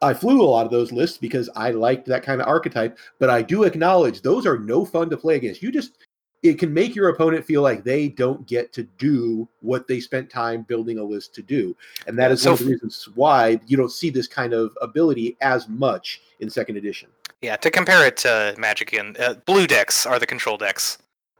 I 0.00 0.14
flew 0.14 0.42
a 0.42 0.44
lot 0.44 0.64
of 0.64 0.72
those 0.72 0.92
lists 0.92 1.18
because 1.18 1.50
I 1.54 1.70
liked 1.70 2.06
that 2.06 2.22
kind 2.22 2.40
of 2.40 2.48
archetype. 2.48 2.98
But 3.18 3.30
I 3.30 3.42
do 3.42 3.64
acknowledge 3.64 4.22
those 4.22 4.46
are 4.46 4.58
no 4.58 4.84
fun 4.84 5.10
to 5.10 5.16
play 5.16 5.36
against. 5.36 5.62
You 5.62 5.72
just 5.72 5.98
it 6.44 6.58
can 6.58 6.72
make 6.72 6.94
your 6.94 7.08
opponent 7.08 7.44
feel 7.44 7.62
like 7.62 7.82
they 7.82 8.08
don't 8.08 8.46
get 8.46 8.72
to 8.72 8.84
do 8.96 9.48
what 9.60 9.88
they 9.88 9.98
spent 9.98 10.30
time 10.30 10.62
building 10.62 10.98
a 10.98 11.02
list 11.02 11.34
to 11.34 11.42
do, 11.42 11.76
and 12.06 12.16
that 12.16 12.30
is 12.30 12.42
so 12.42 12.50
one 12.50 12.60
of 12.60 12.64
the 12.64 12.72
reasons 12.72 13.08
why 13.16 13.60
you 13.66 13.76
don't 13.76 13.90
see 13.90 14.08
this 14.08 14.28
kind 14.28 14.52
of 14.52 14.70
ability 14.80 15.36
as 15.40 15.68
much 15.68 16.20
in 16.38 16.48
second 16.48 16.76
edition. 16.76 17.08
Yeah, 17.42 17.56
to 17.56 17.72
compare 17.72 18.06
it 18.06 18.16
to 18.18 18.54
Magic 18.56 18.92
and 18.92 19.18
uh, 19.18 19.34
blue 19.46 19.66
decks 19.66 20.06
are 20.06 20.20
the 20.20 20.26
control 20.26 20.56
decks 20.56 20.98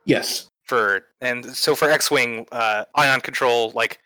Yes, 0.09 0.49
for, 0.65 1.05
and 1.21 1.45
so 1.45 1.75
for 1.75 1.91
X-wing, 1.91 2.47
uh, 2.51 2.87
ion 2.95 3.21
control, 3.21 3.73
like, 3.75 3.99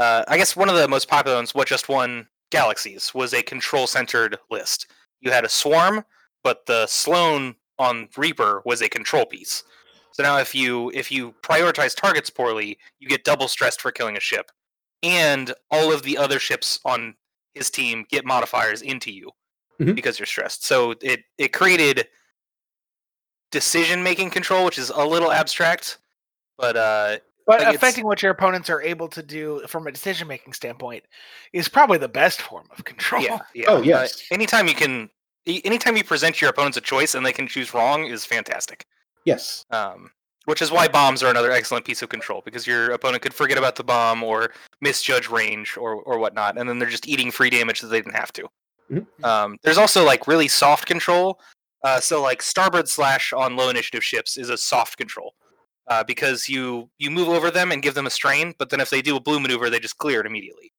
uh, 0.00 0.24
I 0.28 0.36
guess 0.36 0.56
one 0.56 0.68
of 0.68 0.76
the 0.76 0.88
most 0.88 1.08
popular 1.08 1.36
ones, 1.36 1.54
what 1.54 1.68
just 1.68 1.88
won 1.88 2.26
Galaxies, 2.50 3.12
was 3.14 3.34
a 3.34 3.42
control-centered 3.42 4.38
list. 4.50 4.86
You 5.20 5.30
had 5.30 5.44
a 5.44 5.48
swarm, 5.48 6.04
but 6.42 6.64
the 6.66 6.86
Sloane 6.86 7.54
on 7.78 8.08
Reaper 8.16 8.62
was 8.64 8.82
a 8.82 8.88
control 8.88 9.26
piece. 9.26 9.62
So 10.12 10.22
now, 10.22 10.38
if 10.38 10.54
you 10.54 10.90
if 10.92 11.12
you 11.12 11.34
prioritize 11.42 11.94
targets 11.94 12.30
poorly, 12.30 12.78
you 12.98 13.08
get 13.08 13.24
double 13.24 13.46
stressed 13.48 13.80
for 13.80 13.92
killing 13.92 14.16
a 14.16 14.20
ship, 14.20 14.50
and 15.02 15.54
all 15.70 15.92
of 15.92 16.02
the 16.02 16.18
other 16.18 16.38
ships 16.38 16.80
on 16.84 17.14
his 17.54 17.70
team 17.70 18.04
get 18.10 18.24
modifiers 18.24 18.82
into 18.82 19.12
you 19.12 19.30
Mhm. 19.80 19.94
because 19.94 20.18
you're 20.18 20.26
stressed. 20.26 20.64
So 20.64 20.94
it 21.00 21.24
it 21.38 21.52
created 21.52 22.08
decision 23.50 24.02
making 24.02 24.30
control, 24.30 24.64
which 24.64 24.78
is 24.78 24.90
a 24.90 25.04
little 25.04 25.32
abstract, 25.32 25.98
but 26.56 26.76
uh, 26.76 27.18
But 27.50 27.62
Like, 27.62 27.74
affecting 27.74 28.04
what 28.04 28.22
your 28.22 28.30
opponents 28.30 28.70
are 28.70 28.80
able 28.80 29.08
to 29.08 29.22
do 29.24 29.62
from 29.66 29.88
a 29.88 29.90
decision 29.92 30.28
making 30.28 30.52
standpoint 30.52 31.02
is 31.52 31.68
probably 31.68 31.98
the 31.98 32.08
best 32.08 32.40
form 32.42 32.68
of 32.76 32.84
control. 32.90 33.22
yeah, 33.22 33.40
yeah. 33.54 33.64
Oh, 33.66 33.82
uh, 33.82 34.06
anytime 34.30 34.68
you 34.68 34.74
can, 34.74 35.10
anytime 35.46 35.96
you 35.96 36.04
present 36.04 36.40
your 36.40 36.50
opponents 36.50 36.76
a 36.76 36.80
choice 36.80 37.16
and 37.16 37.26
they 37.26 37.32
can 37.32 37.48
choose 37.48 37.74
wrong 37.74 38.04
is 38.04 38.24
fantastic. 38.24 38.86
yes, 39.24 39.64
Um, 39.72 40.12
which 40.44 40.62
is 40.62 40.70
why 40.70 40.86
bombs 40.86 41.24
are 41.24 41.28
another 41.30 41.50
excellent 41.50 41.84
piece 41.84 42.02
of 42.02 42.08
control 42.08 42.40
because 42.44 42.68
your 42.68 42.92
opponent 42.92 43.20
could 43.22 43.34
forget 43.34 43.58
about 43.58 43.74
the 43.74 43.82
bomb 43.84 44.22
or 44.22 44.52
misjudge 44.80 45.28
range 45.28 45.76
or 45.76 45.94
or 46.02 46.18
whatnot, 46.18 46.56
and 46.56 46.68
then 46.68 46.78
they're 46.78 46.88
just 46.88 47.08
eating 47.08 47.32
free 47.32 47.50
damage 47.50 47.80
that 47.80 47.88
they 47.88 48.00
didn't 48.00 48.14
have 48.14 48.32
to. 48.34 48.48
Mhm. 48.92 49.24
Um, 49.24 49.56
there's 49.62 49.76
also 49.78 50.04
like 50.04 50.28
really 50.28 50.46
soft 50.48 50.86
control. 50.86 51.40
Uh, 51.82 51.98
so 51.98 52.22
like 52.22 52.42
starboard 52.42 52.88
slash 52.88 53.32
on 53.32 53.56
low 53.56 53.70
initiative 53.70 54.04
ships 54.04 54.36
is 54.36 54.50
a 54.50 54.56
soft 54.56 54.96
control 54.98 55.34
uh, 55.88 56.04
because 56.04 56.48
you 56.48 56.88
you 56.98 57.10
move 57.10 57.28
over 57.28 57.50
them 57.50 57.72
and 57.72 57.82
give 57.82 57.94
them 57.94 58.06
a 58.06 58.10
strain, 58.10 58.54
but 58.58 58.70
then 58.70 58.80
if 58.80 58.90
they 58.90 59.02
do 59.02 59.16
a 59.16 59.20
blue 59.20 59.40
maneuver, 59.40 59.70
they 59.70 59.78
just 59.80 59.98
clear 59.98 60.20
it 60.20 60.26
immediately. 60.26 60.72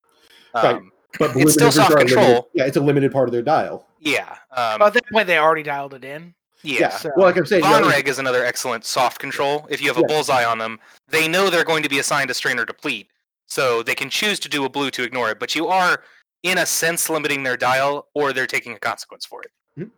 Right. 0.54 0.76
Um, 0.76 0.92
but 1.20 1.36
It's 1.36 1.54
still 1.54 1.72
soft 1.72 1.92
are 1.92 1.96
a 1.96 1.98
limited- 2.00 2.16
control. 2.16 2.50
yeah, 2.54 2.66
it's 2.66 2.78
a 2.78 2.82
limited 2.82 3.12
part 3.12 3.28
of 3.28 3.34
their 3.34 3.42
dial. 3.42 3.86
Yeah. 4.00 4.30
Um, 4.52 4.80
Well, 4.80 4.88
at 4.88 4.94
that 4.94 5.04
point, 5.12 5.28
they 5.28 5.38
already 5.38 5.64
dialed 5.64 5.94
it 5.94 6.06
in. 6.06 6.34
yeah. 6.64 6.90
so- 6.90 7.12
Well, 7.18 7.26
like 7.28 7.36
I'm 7.38 7.46
saying, 7.46 7.64
you 7.66 7.70
Vonreg 7.70 8.08
is 8.08 8.18
another 8.20 8.46
excellent 8.46 8.86
soft 8.86 9.20
control. 9.20 9.68
If 9.70 9.82
you 9.82 9.88
have 9.90 9.98
a 9.98 10.02
Yeah. 10.02 10.08
bullseye 10.08 10.46
on 10.46 10.58
them, 10.58 10.80
they 11.10 11.28
know 11.28 11.50
they're 11.50 11.66
going 11.66 11.84
to 11.84 11.90
be 11.90 12.00
assigned 12.00 12.30
a 12.32 12.34
strain 12.34 12.58
or 12.60 12.66
deplete, 12.66 13.10
so 13.48 13.84
they 13.84 13.96
can 13.96 14.10
choose 14.10 14.40
to 14.40 14.50
do 14.50 14.64
a 14.64 14.70
blue 14.70 14.90
to 14.92 15.04
ignore 15.04 15.30
it. 15.32 15.38
But 15.40 15.54
you 15.54 15.68
are, 15.68 16.02
in 16.44 16.58
a 16.58 16.66
sense, 16.66 17.10
limiting 17.10 17.44
their 17.44 17.58
dial, 17.58 18.08
or 18.14 18.32
they're 18.32 18.48
taking 18.48 18.74
a 18.74 18.80
consequence 18.80 19.26
for 19.26 19.42
it. 19.44 19.52
Mhm. 19.78 19.92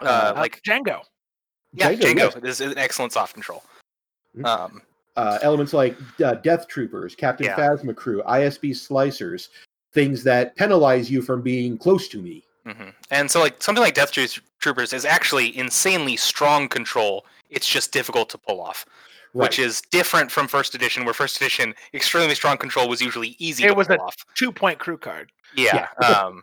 Uh, 0.00 0.04
Uh, 0.04 0.32
like 0.36 0.62
Jango. 0.62 1.02
yeah, 1.72 1.90
Jango, 1.92 2.00
Jango, 2.00 2.44
yes. 2.44 2.60
is 2.60 2.60
an 2.60 2.78
excellent 2.78 3.12
soft 3.12 3.34
control. 3.34 3.64
Mhm. 4.36 4.44
Um, 4.46 4.82
uh, 5.16 5.38
elements 5.42 5.72
like 5.72 5.96
uh, 6.24 6.34
Death 6.34 6.66
Troopers, 6.68 7.14
Captain 7.14 7.46
Yeah. 7.46 7.56
Phasma 7.56 7.94
Crew, 7.94 8.22
ISB 8.26 8.70
Slicers, 8.72 9.48
things 9.92 10.24
that 10.24 10.56
penalize 10.56 11.10
you 11.10 11.22
from 11.22 11.40
being 11.42 11.78
close 11.78 12.08
to 12.08 12.20
me. 12.20 12.42
mhm. 12.66 12.92
And 13.10 13.30
so, 13.30 13.40
like 13.40 13.62
something 13.62 13.82
like 13.82 13.94
Death 13.94 14.10
Troopers 14.58 14.92
is 14.92 15.04
actually 15.04 15.56
insanely 15.56 16.16
strong 16.16 16.66
control. 16.68 17.26
It's 17.50 17.68
just 17.68 17.92
difficult 17.92 18.28
to 18.30 18.38
pull 18.38 18.60
off, 18.60 18.86
which 19.32 19.58
is 19.58 19.82
different 19.92 20.32
from 20.32 20.48
First 20.48 20.74
Edition, 20.74 21.04
where 21.04 21.14
First 21.14 21.36
Edition 21.36 21.74
extremely 21.92 22.34
strong 22.34 22.56
control 22.56 22.88
was 22.88 23.00
usually 23.00 23.36
easy 23.38 23.64
It 23.64 23.68
to 23.68 23.74
was 23.74 23.86
pull 23.86 23.96
a- 23.96 24.00
off. 24.02 24.16
Two 24.34 24.50
point 24.50 24.78
crew 24.80 24.96
card. 24.98 25.30
Yeah. 25.54 25.88
um, 26.04 26.42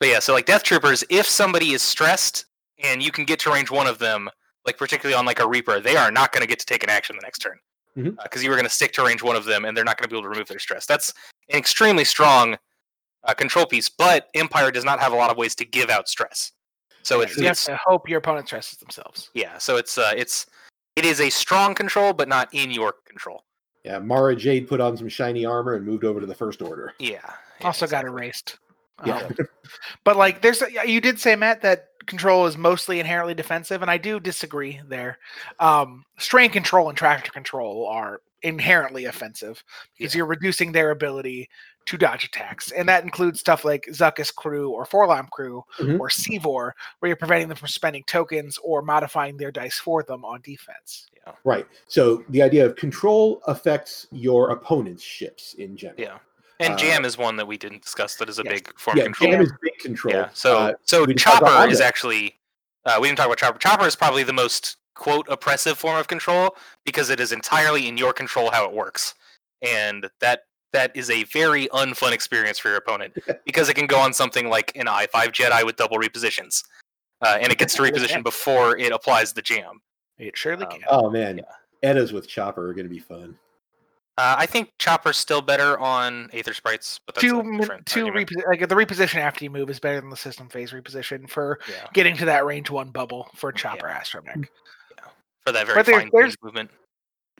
but 0.00 0.08
yeah, 0.08 0.20
so 0.20 0.32
like 0.32 0.46
Death 0.46 0.62
Troopers, 0.62 1.04
if 1.10 1.26
somebody 1.26 1.72
is 1.72 1.82
stressed 1.82 2.46
and 2.82 3.02
you 3.02 3.10
can 3.10 3.24
get 3.24 3.40
to 3.40 3.50
range 3.50 3.70
one 3.70 3.86
of 3.86 3.98
them, 3.98 4.30
like 4.66 4.76
particularly 4.76 5.16
on 5.18 5.24
like 5.24 5.40
a 5.40 5.46
Reaper, 5.48 5.80
they 5.80 5.96
are 5.96 6.10
not 6.10 6.32
going 6.32 6.42
to 6.42 6.46
get 6.46 6.58
to 6.58 6.66
take 6.66 6.82
an 6.82 6.90
action 6.90 7.16
the 7.16 7.22
next 7.22 7.38
turn 7.38 7.58
because 7.94 8.40
Mhm. 8.40 8.44
you 8.44 8.50
were 8.50 8.56
going 8.56 8.66
to 8.66 8.70
stick 8.70 8.92
to 8.94 9.02
range 9.04 9.22
one 9.22 9.36
of 9.36 9.44
them, 9.46 9.64
and 9.64 9.74
they're 9.76 9.84
not 9.84 9.96
going 9.96 10.04
to 10.04 10.08
be 10.08 10.16
able 10.16 10.24
to 10.24 10.28
remove 10.28 10.48
their 10.48 10.58
stress. 10.58 10.84
That's 10.84 11.14
an 11.50 11.58
extremely 11.58 12.04
strong 12.04 12.58
uh, 13.24 13.32
control 13.34 13.64
piece, 13.66 13.88
but 13.88 14.28
Empire 14.34 14.70
does 14.70 14.84
not 14.84 15.00
have 15.00 15.12
a 15.12 15.16
lot 15.16 15.30
of 15.30 15.36
ways 15.36 15.54
to 15.56 15.64
give 15.64 15.88
out 15.90 16.08
stress. 16.08 16.52
So 17.02 17.20
it's, 17.22 17.36
you 17.36 17.46
have 17.46 17.58
to 17.64 17.76
hope 17.84 18.08
your 18.08 18.18
opponent 18.18 18.46
stresses 18.48 18.78
themselves. 18.78 19.30
yeah, 19.34 19.58
so 19.58 19.76
it's 19.76 19.96
uh, 19.96 20.12
it's 20.16 20.46
it 20.96 21.04
is 21.04 21.20
a 21.20 21.30
strong 21.30 21.74
control, 21.74 22.12
but 22.12 22.28
not 22.28 22.48
in 22.52 22.70
your 22.70 22.94
control. 23.06 23.44
Yeah, 23.84 23.98
Mara 24.00 24.34
Jade 24.36 24.66
put 24.68 24.80
on 24.80 24.96
some 24.96 25.08
shiny 25.08 25.44
armor 25.46 25.74
and 25.74 25.86
moved 25.86 26.04
over 26.04 26.20
to 26.20 26.26
the 26.26 26.34
First 26.34 26.60
Order. 26.62 26.92
Yeah. 26.98 27.20
yeah, 27.60 27.66
Also 27.66 27.86
got 27.86 28.04
erased. 28.04 28.58
Yeah. 29.04 29.18
Um, 29.18 29.34
but 30.04 30.16
like, 30.16 30.40
there's 30.42 30.62
a- 30.62 30.70
you 30.90 31.00
did 31.00 31.20
say 31.20 31.36
Matt 31.36 31.62
that 31.62 31.90
control 32.06 32.46
is 32.46 32.56
mostly 32.56 33.00
inherently 33.00 33.34
defensive, 33.34 33.82
and 33.82 33.90
I 33.90 33.98
do 33.98 34.20
disagree 34.20 34.80
there. 34.88 35.18
Um, 35.60 36.04
strain 36.18 36.50
control 36.50 36.88
and 36.88 36.96
tractor 36.96 37.30
control 37.32 37.86
are 37.86 38.20
inherently 38.42 39.06
offensive 39.06 39.62
because 39.98 40.14
you're 40.14 40.26
reducing 40.26 40.72
their 40.72 40.90
ability 40.90 41.48
to 41.86 41.96
dodge 41.96 42.24
attacks, 42.24 42.72
and 42.72 42.88
that 42.88 43.04
includes 43.04 43.38
stuff 43.40 43.64
like 43.64 43.86
Zuckuss 43.90 44.34
crew 44.34 44.70
or 44.70 44.84
4-LOM 44.84 45.28
crew 45.30 45.64
Mhm. 45.78 46.00
or 46.00 46.10
Seevor, 46.10 46.74
where 46.98 47.08
you're 47.08 47.16
preventing 47.16 47.48
them 47.48 47.56
from 47.56 47.68
spending 47.68 48.02
tokens 48.04 48.58
or 48.58 48.82
modifying 48.82 49.36
their 49.36 49.52
dice 49.52 49.78
for 49.78 50.02
them 50.02 50.24
on 50.24 50.40
defense. 50.42 51.06
Yeah. 51.26 51.32
Right. 51.44 51.66
So 51.86 52.24
the 52.28 52.42
idea 52.42 52.66
of 52.66 52.74
control 52.76 53.40
affects 53.46 54.06
your 54.10 54.50
opponent's 54.50 55.02
ships 55.02 55.54
in 55.54 55.76
general. 55.76 56.00
Yeah. 56.00 56.18
And 56.60 56.74
Uh, 56.74 56.76
jam 56.76 57.04
is 57.04 57.18
one 57.18 57.36
that 57.36 57.46
we 57.46 57.56
didn't 57.58 57.82
discuss 57.82 58.16
that 58.16 58.28
is 58.28 58.38
a 58.38 58.42
yes. 58.44 58.54
big 58.54 58.78
form 58.78 58.96
Yeah, 58.96 59.02
of 59.04 59.06
control. 59.12 59.30
jam 59.32 59.40
is 59.42 59.52
big 59.62 59.78
control. 59.78 60.14
Yeah. 60.14 60.28
So 60.32 60.58
Uh, 60.58 60.72
so 60.84 61.00
we 61.00 61.08
didn't 61.08 61.20
talk 61.20 61.40
about 61.40 61.50
chopper 61.60 61.70
is 61.70 61.80
actually 61.80 62.38
uh, 62.86 62.98
we 63.00 63.08
didn't 63.08 63.18
talk 63.18 63.26
about 63.26 63.38
chopper. 63.38 63.58
Chopper 63.58 63.86
is 63.86 63.96
probably 63.96 64.22
the 64.22 64.32
most 64.32 64.76
quote 64.94 65.26
oppressive 65.28 65.76
form 65.76 65.98
of 65.98 66.06
control 66.08 66.56
because 66.84 67.10
it 67.10 67.20
is 67.20 67.32
entirely 67.32 67.88
in 67.88 67.96
your 67.98 68.12
control 68.12 68.50
how 68.50 68.64
it 68.64 68.72
works, 68.72 69.14
and 69.60 70.08
that 70.20 70.44
that 70.72 70.92
is 70.96 71.10
a 71.10 71.24
very 71.24 71.68
unfun 71.68 72.12
experience 72.12 72.58
for 72.58 72.68
your 72.68 72.76
opponent 72.78 73.16
because 73.44 73.68
it 73.68 73.74
can 73.74 73.86
go 73.86 73.98
on 73.98 74.12
something 74.12 74.48
like 74.48 74.72
an 74.76 74.88
i 74.88 75.06
five 75.08 75.32
Jedi 75.32 75.64
with 75.64 75.76
double 75.76 75.98
repositions, 75.98 76.62
uh, 77.22 77.36
and 77.40 77.50
it 77.52 77.58
gets 77.58 77.74
to 77.74 77.82
reposition 77.88 78.22
before 78.22 78.76
it 78.78 78.92
applies 78.92 79.32
the 79.32 79.42
jam. 79.42 79.80
It 80.18 80.36
surely 80.36 80.64
Um, 80.64 80.70
can. 80.70 80.80
oh 80.88 81.10
man, 81.10 81.38
Yeah. 81.38 81.44
Eddas 81.82 82.12
with 82.12 82.26
Chopper 82.26 82.68
are 82.70 82.72
going 82.74 82.86
to 82.88 82.92
be 82.94 82.98
fun. 82.98 83.36
Uh, 84.18 84.34
I 84.38 84.46
think 84.46 84.72
Chopper's 84.78 85.18
still 85.18 85.42
better 85.42 85.78
on 85.78 86.30
Aether 86.32 86.54
Sprites, 86.54 87.00
but 87.04 87.14
that's 87.14 87.22
two 87.26 87.40
a 87.40 87.44
min- 87.44 87.58
different 87.60 87.86
two 87.86 88.06
argument. 88.06 88.30
reposi- 88.30 88.46
like 88.48 88.68
the 88.68 88.74
reposition 88.74 89.16
after 89.16 89.44
you 89.44 89.50
move 89.50 89.68
is 89.68 89.78
better 89.78 90.00
than 90.00 90.08
the 90.08 90.16
system 90.16 90.48
phase 90.48 90.72
reposition 90.72 91.28
for 91.28 91.58
yeah, 91.68 91.86
getting 91.92 92.16
to 92.16 92.24
that 92.24 92.46
range 92.46 92.70
one 92.70 92.88
bubble 92.90 93.28
for 93.34 93.52
Chopper 93.52 93.86
Astromech. 93.88 94.46
for 95.44 95.52
that 95.52 95.66
very 95.66 95.78
But 95.78 95.86
there- 95.86 96.00
fine 96.00 96.10
there's- 96.12 96.34
movement. 96.42 96.70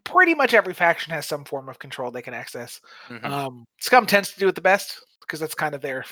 Pretty 0.05 0.35
much 0.35 0.55
every 0.55 0.73
faction 0.75 1.13
has 1.13 1.27
some 1.27 1.45
form 1.45 1.69
of 1.69 1.79
control 1.81 2.13
they 2.13 2.23
can 2.23 2.35
access. 2.35 2.81
Mhm. 3.09 3.25
Um, 3.25 3.65
Scum 3.81 4.07
tends 4.07 4.33
to 4.35 4.39
do 4.39 4.47
it 4.47 4.55
the 4.55 4.61
best 4.61 5.01
because 5.23 5.41
that's 5.41 5.55
kind 5.55 5.75
of 5.75 5.81
their 5.81 6.05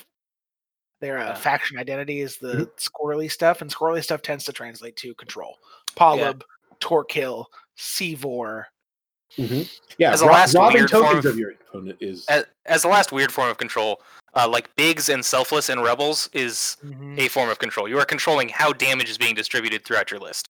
their 1.01 1.17
uh, 1.19 1.25
Yeah. 1.27 1.35
faction 1.35 1.77
identity 1.77 2.21
is 2.21 2.37
the 2.37 2.53
Mhm. 2.53 2.71
squirrely 2.77 3.31
stuff, 3.31 3.61
and 3.61 3.73
squirrely 3.73 4.03
stuff 4.03 4.21
tends 4.21 4.45
to 4.45 4.53
translate 4.53 4.95
to 4.97 5.13
control. 5.15 5.57
Polyb, 5.95 6.41
Torkil, 6.79 7.45
Seevor. 7.77 8.65
Hmm 9.35 9.61
Yeah, 9.97 10.11
As 10.13 10.21
a 10.21 10.25
Ro- 10.25 10.33
last 10.33 10.53
robbing 10.55 10.77
weird 10.81 10.89
form 10.91 11.03
tokens 11.03 11.25
of- 11.25 11.31
of 11.33 11.39
your 11.39 11.51
opponent 11.51 11.97
is 12.01 12.25
as, 12.27 12.45
as 12.65 12.81
the 12.83 12.87
last 12.89 13.11
weird 13.11 13.31
form 13.31 13.49
of 13.49 13.57
control, 13.57 14.01
uh, 14.35 14.47
like 14.47 14.73
Biggs 14.75 15.09
and 15.09 15.23
Selfless 15.23 15.69
and 15.69 15.81
Rebels 15.83 16.29
is 16.33 16.77
a 17.17 17.27
form 17.29 17.49
of 17.49 17.59
control. 17.59 17.87
You 17.87 17.97
are 17.99 18.05
controlling 18.05 18.49
how 18.49 18.73
damage 18.73 19.09
is 19.09 19.17
being 19.17 19.35
distributed 19.35 19.83
throughout 19.85 20.11
your 20.11 20.19
list, 20.19 20.47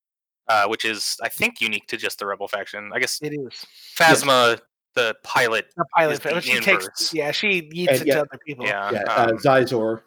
uh, 0.48 0.68
which 0.68 0.84
is, 0.86 1.16
I 1.22 1.30
think, 1.30 1.62
unique 1.62 1.88
to 1.88 1.98
just 1.98 2.20
the 2.20 2.26
Rebel 2.26 2.48
faction. 2.48 2.92
I 2.94 3.00
guess 3.00 3.20
It 3.22 3.34
is 3.34 3.66
Phasma, 3.98 4.60
the 4.96 5.16
pilot, 5.24 5.68
the 5.78 5.86
pilot. 5.96 6.14
is 6.14 6.20
the 6.20 6.30
but 6.32 6.44
she 6.44 6.60
takes, 6.60 7.14
yeah, 7.14 7.32
she 7.32 7.62
yeets 7.74 7.90
And 7.90 8.02
it 8.02 8.08
yeah- 8.08 8.14
to 8.16 8.22
other 8.22 8.40
people. 8.46 8.66
yeah, 8.66 8.92
yeah, 8.92 9.02
uh, 9.04 9.28
um, 9.32 9.38
Zizor. 9.38 10.02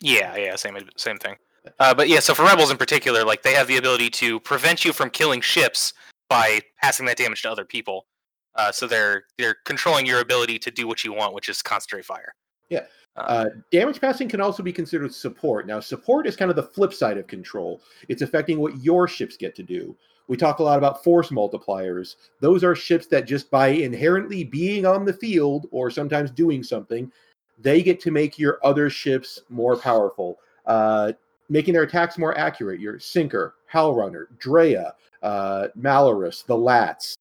yeah, 0.00 0.36
yeah, 0.36 0.56
same 0.56 0.76
same 0.96 1.16
thing. 1.18 1.36
Uh, 1.80 1.92
but 1.94 2.08
yeah, 2.08 2.20
so 2.20 2.34
for 2.34 2.44
Rebels 2.44 2.70
in 2.70 2.76
particular, 2.76 3.24
like 3.24 3.42
they 3.42 3.54
have 3.54 3.66
the 3.66 3.76
ability 3.78 4.08
to 4.10 4.38
prevent 4.40 4.84
you 4.84 4.92
from 4.92 5.10
killing 5.10 5.40
ships 5.40 5.92
by 6.28 6.60
passing 6.80 7.06
that 7.06 7.16
damage 7.16 7.42
to 7.42 7.50
other 7.50 7.64
people. 7.64 8.06
Uh, 8.54 8.72
so 8.72 8.86
they're 8.86 9.24
they're 9.38 9.56
controlling 9.64 10.06
your 10.06 10.20
ability 10.20 10.58
to 10.58 10.70
do 10.70 10.86
what 10.86 11.04
you 11.04 11.12
want, 11.12 11.34
which 11.34 11.48
is 11.48 11.62
concentrate 11.62 12.04
fire. 12.04 12.34
Yeah. 12.70 12.86
Uh, 13.16 13.20
Uh, 13.20 13.46
damage 13.70 14.00
passing 14.00 14.28
can 14.28 14.40
also 14.40 14.62
be 14.62 14.72
considered 14.72 15.14
support. 15.14 15.66
Now, 15.66 15.80
support 15.80 16.26
is 16.26 16.36
kind 16.36 16.50
of 16.50 16.56
the 16.56 16.62
flip 16.62 16.92
side 16.92 17.18
of 17.18 17.26
control. 17.26 17.80
It's 18.08 18.22
affecting 18.22 18.58
what 18.58 18.82
your 18.82 19.08
ships 19.08 19.36
get 19.36 19.54
to 19.56 19.62
do. 19.62 19.96
We 20.28 20.36
talk 20.36 20.58
a 20.58 20.62
lot 20.62 20.76
about 20.76 21.04
force 21.04 21.30
multipliers. 21.30 22.16
Those 22.40 22.64
are 22.64 22.74
ships 22.74 23.06
that 23.08 23.26
just 23.26 23.50
by 23.50 23.68
inherently 23.68 24.42
being 24.42 24.84
on 24.84 25.04
the 25.04 25.12
field 25.12 25.66
or 25.70 25.90
sometimes 25.90 26.30
doing 26.30 26.62
something, 26.62 27.12
they 27.58 27.82
get 27.82 28.00
to 28.00 28.10
make 28.10 28.38
your 28.38 28.58
other 28.64 28.90
ships 28.90 29.40
more 29.48 29.76
powerful, 29.76 30.38
uh, 30.66 31.12
making 31.48 31.74
their 31.74 31.82
attacks 31.84 32.18
more 32.18 32.36
accurate. 32.38 32.80
Your 32.80 32.98
Sinker, 32.98 33.54
Howlrunner, 33.72 34.26
Drea, 34.38 34.94
uh, 35.22 35.68
Malorus, 35.78 36.44
the 36.46 36.54
Lats, 36.56 37.14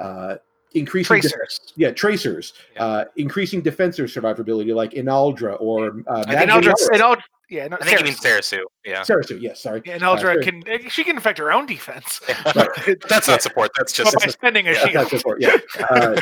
uh, 0.00 0.36
increasing 0.74 1.20
def- 1.20 1.32
Tracers. 1.32 1.72
yeah, 1.76 1.90
tracers, 1.90 2.52
Yeah. 2.74 2.84
uh, 2.84 3.04
increasing 3.16 3.62
defensor 3.62 4.04
survivability 4.04 4.74
like 4.74 4.92
Inaldra 4.92 5.56
or 5.60 6.02
uh, 6.06 6.24
I 6.26 6.36
think 6.36 6.50
Eldra, 6.50 6.66
Magdalena- 6.66 6.74
and 6.92 7.00
Eld- 7.02 7.18
yeah, 7.48 7.68
no, 7.68 7.76
I 7.80 7.84
think 7.84 8.00
you 8.00 8.04
mean 8.06 8.14
Sarasu. 8.14 8.58
Sarasu. 8.58 8.62
Yeah, 8.84 9.00
Sarasu, 9.02 9.40
yes, 9.40 9.60
sorry. 9.60 9.80
Yeah, 9.86 9.94
and 9.94 10.02
Eldra 10.02 10.32
sure. 10.34 10.42
can 10.42 10.64
eh, 10.66 10.88
she 10.88 11.04
can 11.04 11.16
affect 11.16 11.38
her 11.38 11.52
own 11.52 11.64
defense, 11.64 12.20
but 12.44 12.68
that's 13.08 13.28
not 13.28 13.40
support. 13.40 13.70
That's 13.78 13.92
just 13.92 14.12
but 14.14 14.22
by 14.24 14.30
spending 14.32 14.66
a 14.66 14.72
Yeah, 14.72 14.86
shield. 14.88 15.08
support, 15.08 15.40
yeah. 15.40 15.56
Uh, 15.90 16.20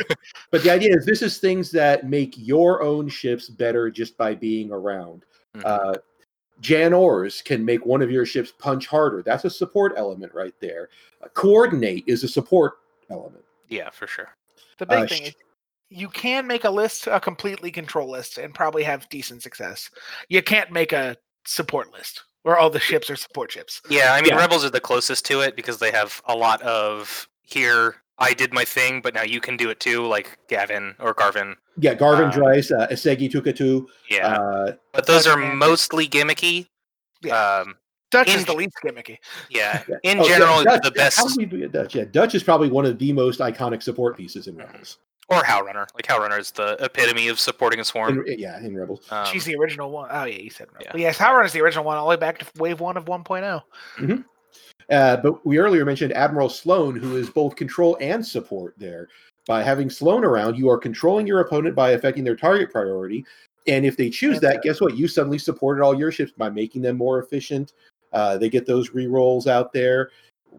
but 0.51 0.61
the 0.63 0.69
idea 0.69 0.95
is 0.95 1.03
this 1.05 1.23
is 1.23 1.39
things 1.39 1.71
that 1.71 2.07
make 2.07 2.35
your 2.37 2.83
own 2.83 3.09
ships 3.09 3.49
better 3.49 3.89
just 3.89 4.15
by 4.17 4.35
being 4.35 4.71
around. 4.71 5.25
Mhm. 5.57 5.65
Uh, 5.65 5.93
Jan 6.61 6.93
Ors 6.93 7.41
can 7.41 7.63
make 7.65 7.85
one 7.85 8.01
of 8.01 8.09
your 8.09 8.25
ships 8.25 8.51
punch 8.57 8.87
harder. 8.87 9.21
That's 9.21 9.45
a 9.45 9.49
support 9.49 9.93
element 9.97 10.33
right 10.33 10.53
there. 10.61 10.89
Uh, 11.23 11.27
coordinate 11.33 12.03
is 12.07 12.23
a 12.23 12.27
support 12.27 12.75
element. 13.09 13.43
yeah, 13.69 13.89
for 13.89 14.07
sure. 14.07 14.29
The 14.77 14.85
big 14.85 14.99
Uh, 14.99 15.07
thing 15.07 15.23
sh- 15.23 15.27
is 15.29 15.35
you 15.89 16.07
can 16.09 16.47
make 16.47 16.63
a 16.63 16.69
list 16.69 17.07
a 17.07 17.19
completely 17.19 17.71
control 17.71 18.09
list 18.09 18.37
and 18.37 18.53
probably 18.53 18.83
have 18.83 19.07
decent 19.09 19.43
success. 19.43 19.89
You 20.29 20.41
can't 20.41 20.71
make 20.71 20.93
a 20.93 21.15
support 21.45 21.91
list 21.93 22.23
where 22.43 22.57
all 22.57 22.69
the 22.69 22.79
ships 22.79 23.09
are 23.09 23.15
support 23.15 23.51
ships. 23.51 23.81
Yeah, 23.89 24.13
I 24.13 24.21
mean 24.21 24.31
Yeah. 24.31 24.37
Rebels 24.37 24.63
are 24.65 24.69
the 24.69 24.79
closest 24.79 25.25
to 25.27 25.41
it 25.41 25.55
because 25.55 25.77
they 25.79 25.91
have 25.91 26.21
a 26.25 26.35
lot 26.35 26.61
of 26.63 27.27
here. 27.43 27.95
I 28.17 28.33
did 28.33 28.53
my 28.53 28.63
thing, 28.63 29.01
but 29.01 29.13
now 29.13 29.23
you 29.23 29.41
can 29.41 29.57
do 29.57 29.69
it 29.69 29.79
too, 29.79 30.05
like 30.05 30.37
Gavin 30.47 30.95
or 30.99 31.13
Garven. 31.13 31.55
Yeah, 31.77 31.93
Garven 31.95 32.29
Uh, 32.29 32.31
Dreis, 32.31 32.71
uh, 32.71 32.87
Isegi 32.87 33.29
Tukatu. 33.29 33.85
Yeah, 34.09 34.37
Uh, 34.39 34.73
but 34.93 35.05
those 35.05 35.27
are 35.27 35.35
mostly 35.37 36.07
gimmicky. 36.07 36.67
Yeah. 37.21 37.35
Um, 37.59 37.75
Dutch 38.11 38.29
In- 38.29 38.39
is 38.39 38.45
the 38.45 38.53
least 38.53 38.75
gimmicky. 38.85 39.17
yeah. 39.49 39.83
yeah. 39.89 39.95
In 40.03 40.19
Oh, 40.19 40.23
yeah, 40.27 40.37
general, 40.37 40.63
Dutch, 40.63 40.83
the 40.83 40.91
best, 40.91 41.17
How 41.17 41.27
do 41.27 41.33
we 41.37 41.45
do 41.45 41.67
Dutch? 41.67 41.95
Yeah, 41.95 42.05
Dutch 42.05 42.35
is 42.35 42.43
probably 42.43 42.69
one 42.69 42.85
of 42.85 42.97
the 42.99 43.11
most 43.11 43.39
iconic 43.41 43.83
support 43.83 44.15
pieces 44.15 44.47
in 44.47 44.55
Rebels. 44.55 44.99
or 45.27 45.41
Howlrunner. 45.41 45.87
Like 45.95 46.05
Howlrunner 46.07 46.39
is 46.39 46.51
the 46.51 46.77
epitome 46.79 47.27
of 47.27 47.39
supporting 47.39 47.79
a 47.81 47.83
swarm. 47.83 48.23
In, 48.27 48.39
yeah, 48.39 48.59
in 48.59 48.77
Rebels. 48.77 49.07
Um, 49.11 49.25
She's 49.25 49.43
the 49.43 49.55
original 49.55 49.89
one. 49.91 50.07
Oh 50.11 50.23
yeah, 50.23 50.37
you 50.37 50.49
said 50.51 50.67
right. 50.73 50.83
yeah. 50.85 50.91
But 50.93 51.01
yes, 51.01 51.17
Howard 51.17 51.45
is 51.47 51.51
the 51.51 51.61
original 51.61 51.83
one 51.83 51.97
all 51.97 52.05
the 52.05 52.09
way 52.11 52.15
back 52.15 52.37
to 52.39 52.45
wave 52.57 52.79
one 52.79 52.95
of 52.95 53.07
one 53.09 53.23
oh. 53.27 53.61
1.0. 53.99 54.23
Uh, 54.89 55.17
but 55.17 55.45
we 55.45 55.57
earlier 55.57 55.85
mentioned 55.85 56.13
Admiral 56.13 56.49
Sloane, 56.49 56.95
who 56.95 57.15
is 57.17 57.29
both 57.29 57.55
control 57.55 57.97
and 58.01 58.25
support 58.25 58.73
there. 58.77 59.07
By 59.47 59.61
having 59.63 59.89
Sloane 59.89 60.23
around, 60.25 60.57
you 60.57 60.69
are 60.69 60.77
controlling 60.77 61.27
your 61.27 61.39
opponent 61.41 61.75
by 61.75 61.91
affecting 61.91 62.23
their 62.23 62.35
target 62.35 62.71
priority. 62.71 63.25
And 63.67 63.85
if 63.85 63.97
they 63.97 64.09
choose 64.09 64.39
that, 64.41 64.61
guess 64.61 64.79
what? 64.81 64.95
You 64.95 65.07
suddenly 65.07 65.37
supported 65.39 65.83
all 65.83 65.97
your 65.97 66.11
ships 66.11 66.31
by 66.37 66.49
making 66.49 66.81
them 66.81 66.97
more 66.97 67.19
efficient. 67.19 67.73
Uh, 68.13 68.37
they 68.37 68.49
get 68.49 68.65
those 68.65 68.89
rerolls 68.91 69.47
out 69.47 69.73
there. 69.73 70.09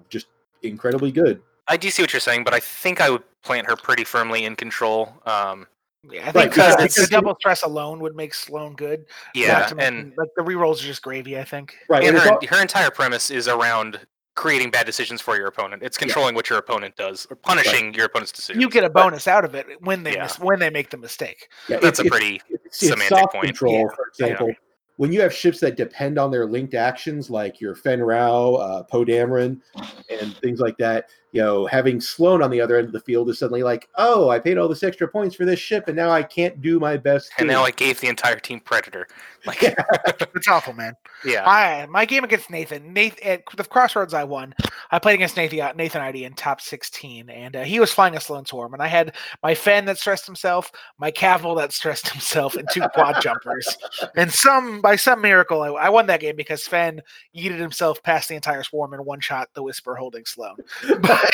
Just 0.08 0.26
incredibly 0.62 1.10
good. 1.12 1.40
I 1.68 1.76
do 1.76 1.90
see 1.90 2.02
what 2.02 2.12
you're 2.12 2.20
saying, 2.20 2.44
but 2.44 2.54
I 2.54 2.60
think 2.60 3.00
I 3.00 3.10
would 3.10 3.22
plant 3.42 3.66
her 3.68 3.76
pretty 3.76 4.04
firmly 4.04 4.44
in 4.44 4.54
control. 4.56 5.12
Um, 5.26 5.66
Yeah, 6.08 6.20
I 6.20 6.24
Right, 6.26 6.32
think 6.34 6.50
because 6.54 6.74
uh, 6.98 7.02
the 7.02 7.08
double 7.10 7.34
stress 7.40 7.62
alone 7.64 7.98
would 8.00 8.14
make 8.14 8.34
Sloane 8.34 8.74
good. 8.74 9.06
yeah, 9.34 9.58
Not 9.60 9.68
to 9.70 9.74
mention, 9.76 9.98
and 9.98 10.12
like 10.16 10.28
the 10.36 10.42
rerolls 10.42 10.80
are 10.80 10.86
just 10.86 11.02
gravy. 11.02 11.36
I 11.38 11.44
think. 11.44 11.76
Right. 11.88 12.04
and 12.04 12.16
and 12.16 12.24
her, 12.24 12.32
all- 12.34 12.46
her 12.48 12.62
entire 12.62 12.90
premise 12.90 13.30
is 13.30 13.48
around 13.48 13.98
creating 14.36 14.70
bad 14.70 14.86
decisions 14.86 15.20
for 15.20 15.36
your 15.36 15.48
opponent. 15.48 15.82
It's 15.82 15.96
controlling 15.98 16.34
what 16.34 16.48
your 16.48 16.58
opponent 16.58 16.94
does 16.96 17.26
or 17.30 17.36
punishing 17.36 17.92
your 17.94 18.04
opponent's 18.04 18.32
decisions. 18.32 18.62
You 18.62 18.70
get 18.70 18.84
a 18.84 18.90
bonus 18.90 19.26
out 19.26 19.44
of 19.44 19.54
it 19.54 19.66
when 19.80 20.02
they 20.04 20.12
Yeah. 20.14 20.24
miss, 20.24 20.38
when 20.38 20.58
they 20.60 20.70
make 20.70 20.90
the 20.90 20.98
mistake. 20.98 21.48
yeah, 21.68 21.78
That's 21.78 21.98
it's- 21.98 22.06
a 22.06 22.10
pretty 22.10 22.40
it's, 22.50 22.64
it's 22.66 22.78
semantic 22.90 23.08
soft 23.18 23.32
point. 23.32 23.46
control, 23.46 23.72
Yeah, 23.80 23.86
for 23.96 24.04
yeah. 24.18 24.26
example. 24.26 24.54
When 24.98 25.12
you 25.12 25.20
have 25.20 25.32
ships 25.34 25.60
that 25.60 25.76
depend 25.76 26.18
on 26.18 26.30
their 26.30 26.46
linked 26.46 26.74
actions, 26.74 27.28
like 27.28 27.60
your 27.60 27.74
Fenn 27.74 28.00
Rau, 28.02 28.54
uh, 28.54 28.82
Poe 28.84 29.04
Dameron, 29.04 29.60
and 30.08 30.34
things 30.38 30.58
like 30.60 30.78
that, 30.78 31.08
you 31.36 31.42
know, 31.42 31.66
having 31.66 32.00
Sloane 32.00 32.40
on 32.42 32.50
the 32.50 32.62
other 32.62 32.76
end 32.78 32.86
of 32.86 32.92
the 32.94 33.00
field 33.00 33.28
is 33.28 33.38
suddenly 33.38 33.62
like, 33.62 33.88
oh, 33.96 34.30
I 34.30 34.38
paid 34.38 34.56
all 34.56 34.68
this 34.68 34.82
extra 34.82 35.06
points 35.06 35.36
for 35.36 35.44
this 35.44 35.58
ship, 35.60 35.86
and 35.86 35.94
now 35.94 36.08
I 36.10 36.22
can't 36.22 36.62
do 36.62 36.80
my 36.80 36.96
best. 36.96 37.30
and 37.38 37.46
to- 37.46 37.52
now 37.54 37.62
I 37.62 37.70
gave 37.72 38.00
the 38.00 38.08
entire 38.08 38.38
team 38.38 38.58
Predator. 38.60 39.06
Like, 39.46 39.62
Yeah. 39.62 39.74
It's 40.34 40.48
awful, 40.48 40.72
man. 40.72 40.94
yeah, 41.24 41.44
I 41.48 41.86
my 41.86 42.04
game 42.04 42.24
against 42.24 42.50
Nathan, 42.50 42.92
Nathan 42.92 43.18
at 43.24 43.42
the 43.56 43.62
Crossroads, 43.62 44.12
I 44.12 44.24
won. 44.24 44.52
I 44.90 44.98
played 44.98 45.14
against 45.14 45.36
Nathan 45.36 45.76
Nathan 45.76 46.00
ID 46.02 46.24
in 46.24 46.32
top 46.34 46.60
sixteen, 46.60 47.30
and 47.30 47.54
uh, 47.54 47.62
he 47.62 47.78
was 47.78 47.92
flying 47.92 48.16
a 48.16 48.20
Sloane 48.20 48.44
Swarm, 48.44 48.74
and 48.74 48.82
I 48.82 48.88
had 48.88 49.14
my 49.44 49.54
Fenn 49.54 49.84
that 49.84 49.98
stressed 49.98 50.26
himself, 50.26 50.72
my 50.98 51.12
Kavil 51.12 51.54
that 51.58 51.72
stressed 51.72 52.08
himself, 52.08 52.56
and 52.56 52.68
two 52.72 52.82
quad 52.92 53.20
jumpers. 53.22 53.78
And 54.16 54.32
some 54.32 54.80
by 54.80 54.96
some 54.96 55.20
miracle, 55.20 55.62
I, 55.62 55.68
I 55.68 55.88
won 55.90 56.06
that 56.08 56.20
game 56.20 56.34
because 56.34 56.66
Fenn 56.66 57.00
yeeted 57.34 57.60
himself 57.60 58.02
past 58.02 58.28
the 58.28 58.34
entire 58.34 58.64
swarm 58.64 58.94
and 58.94 59.06
one 59.06 59.20
shot 59.20 59.48
the 59.54 59.62
Whisper 59.62 59.94
holding 59.94 60.24
Sloane. 60.24 60.56
But 61.00 61.25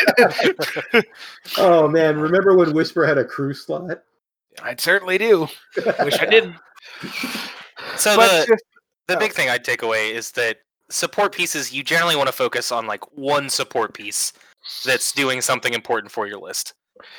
oh 1.58 1.88
man, 1.88 2.18
remember 2.18 2.56
when 2.56 2.72
Whisper 2.72 3.06
had 3.06 3.18
a 3.18 3.24
crew 3.24 3.54
slot? 3.54 4.02
I 4.62 4.74
certainly 4.76 5.18
do. 5.18 5.48
Wish 6.00 6.18
I 6.20 6.26
didn't. 6.26 6.56
so 7.96 8.16
But 8.16 8.40
the 8.40 8.46
just- 8.48 8.64
the 9.08 9.16
oh. 9.16 9.18
big 9.18 9.32
thing 9.32 9.48
I'd 9.48 9.64
take 9.64 9.82
away 9.82 10.12
is 10.14 10.30
that 10.32 10.58
support 10.90 11.34
pieces 11.34 11.72
you 11.72 11.82
generally 11.82 12.14
want 12.16 12.28
to 12.28 12.32
focus 12.32 12.70
on 12.70 12.86
like 12.86 13.02
one 13.16 13.48
support 13.50 13.94
piece 13.94 14.32
that's 14.84 15.10
doing 15.12 15.40
something 15.40 15.74
important 15.74 16.12
for 16.12 16.26
your 16.28 16.38
list. 16.38 16.74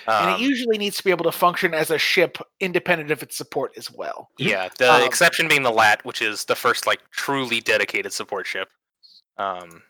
and 0.08 0.30
Um, 0.30 0.34
it 0.36 0.40
usually 0.40 0.78
needs 0.78 0.96
to 0.98 1.04
be 1.04 1.12
able 1.12 1.26
to 1.26 1.32
function 1.32 1.74
as 1.74 1.92
a 1.92 1.98
ship 1.98 2.38
independent 2.62 3.12
of 3.12 3.22
its 3.22 3.36
support 3.36 3.74
as 3.78 3.92
well. 3.92 4.30
Yeah, 4.38 4.70
the 4.78 4.94
Um, 4.94 5.02
exception 5.04 5.48
being 5.50 5.64
the 5.64 5.72
Lat, 5.72 6.06
which 6.06 6.22
is 6.22 6.46
the 6.46 6.56
first 6.56 6.88
like 6.88 7.02
truly 7.12 7.60
dedicated 7.60 8.14
support 8.14 8.48
ship. 8.48 8.70
Um, 9.38 9.82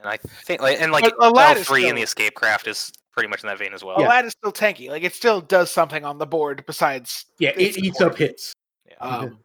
and 0.00 0.08
I 0.08 0.16
think 0.44 0.60
like 0.62 0.80
and 0.80 0.92
like 0.92 1.12
a 1.20 1.30
Lat 1.30 1.56
L 1.56 1.60
is 1.62 1.66
three 1.68 1.82
in 1.82 1.86
still- 1.88 1.96
the 1.96 2.02
escape 2.02 2.34
craft 2.34 2.66
is 2.66 2.92
pretty 3.12 3.28
much 3.28 3.42
in 3.42 3.48
that 3.48 3.58
vein 3.58 3.72
as 3.72 3.82
well. 3.82 3.96
A 3.96 4.02
Yeah. 4.02 4.08
lad 4.08 4.24
is 4.26 4.32
still 4.32 4.52
tanky. 4.52 4.90
Like 4.90 5.02
it 5.02 5.14
still 5.14 5.40
does 5.40 5.70
something 5.70 6.04
on 6.04 6.18
the 6.18 6.26
board 6.26 6.62
besides 6.66 7.24
Yeah, 7.38 7.50
it 7.56 7.78
eats 7.78 7.96
support. 7.98 8.12
up 8.12 8.18
hits. 8.18 8.52
um, 9.00 9.38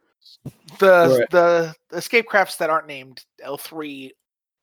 the 0.78 1.18
Right. 1.20 1.30
the 1.30 1.74
escape 1.96 2.26
crafts 2.26 2.56
that 2.56 2.70
aren't 2.70 2.86
named 2.86 3.24
L 3.42 3.56
three 3.58 4.12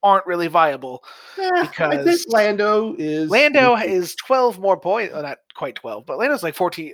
aren't 0.02 0.26
really 0.26 0.48
viable. 0.48 1.04
Yeah, 1.38 1.50
I 1.54 1.62
Because 1.66 2.24
think 2.24 2.34
Lando 2.34 2.96
is 2.98 3.30
Lando 3.30 3.76
is 3.76 4.16
twelve 4.16 4.60
more 4.60 4.80
points. 4.80 5.14
Oh, 5.16 5.22
not 5.22 5.40
quite 5.56 5.76
twelve, 5.76 6.06
but 6.06 6.18
Lando's 6.18 6.44
like 6.44 6.56
fourteen. 6.56 6.94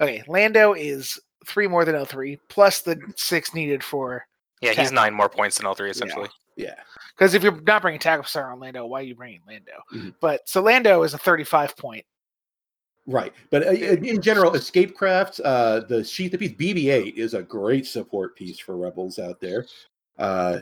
Okay, 0.00 0.22
Lando 0.28 0.72
is 0.74 1.18
three 1.46 1.66
more 1.68 1.84
than 1.84 1.94
L 1.94 2.04
three 2.04 2.38
plus 2.48 2.80
the 2.80 2.98
six 3.16 3.54
needed 3.54 3.82
for. 3.84 4.26
Yeah, 4.60 4.72
he's 4.72 4.92
nine 4.92 5.14
more 5.14 5.28
points 5.28 5.56
than 5.58 5.66
L 5.66 5.74
three 5.74 5.90
essentially. 5.90 6.28
Yeah. 6.62 6.74
Because 7.16 7.34
if 7.34 7.42
you're 7.42 7.60
not 7.62 7.82
bringing 7.82 8.00
tackle 8.00 8.24
star 8.24 8.52
on 8.52 8.60
Lando, 8.60 8.86
why 8.86 9.00
are 9.00 9.04
you 9.04 9.14
bringing 9.14 9.40
Lando? 9.46 9.72
Mhm. 9.92 10.14
But 10.20 10.48
so 10.48 10.62
Lando 10.62 11.02
is 11.02 11.14
a 11.14 11.18
thirty-five 11.18 11.76
point 11.76 12.04
Right, 13.06 13.32
but 13.50 13.66
uh, 13.66 13.70
in 13.70 14.04
in 14.04 14.22
general, 14.22 14.54
escape 14.54 14.94
crafts, 14.94 15.40
uh, 15.40 15.82
the 15.88 15.96
Sheathipede 15.96 16.56
BB-8 16.58 17.14
is 17.16 17.34
a 17.34 17.42
great 17.42 17.86
support 17.86 18.36
piece 18.36 18.58
for 18.60 18.76
rebels 18.76 19.18
out 19.18 19.40
there. 19.40 19.66
Uh, 20.18 20.58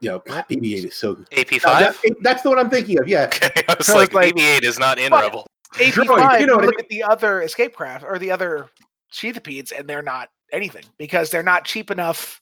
you 0.00 0.08
know, 0.08 0.20
BB-8 0.20 0.86
is 0.86 0.96
so 0.96 1.14
good. 1.16 1.26
AP 1.36 1.56
Uh, 1.56 1.58
five. 1.58 2.00
that- 2.02 2.16
that's 2.22 2.42
the 2.42 2.48
one 2.48 2.58
I'm 2.58 2.70
thinking 2.70 2.98
of. 3.00 3.08
Yeah, 3.08 3.24
Okay, 3.44 3.62
I 3.68 3.74
was 3.76 3.86
So 3.86 3.96
like, 3.96 4.06
it's 4.06 4.14
like- 4.14 4.34
BB-8 4.34 4.62
is 4.62 4.78
not 4.78 4.98
in 4.98 5.10
But- 5.10 5.24
Rebel. 5.24 5.46
AP5, 5.74 6.40
you 6.40 6.46
know 6.46 6.54
what 6.56 6.64
I 6.64 6.66
mean? 6.68 6.74
at 6.80 6.88
the 6.88 7.02
other 7.02 7.42
escape 7.42 7.74
craft 7.74 8.04
or 8.04 8.18
the 8.18 8.30
other 8.30 8.68
Sheathipedes, 9.12 9.72
and 9.76 9.86
they're 9.88 10.02
not 10.02 10.28
anything 10.52 10.84
because 10.98 11.30
they're 11.30 11.42
not 11.42 11.64
cheap 11.64 11.90
enough 11.90 12.40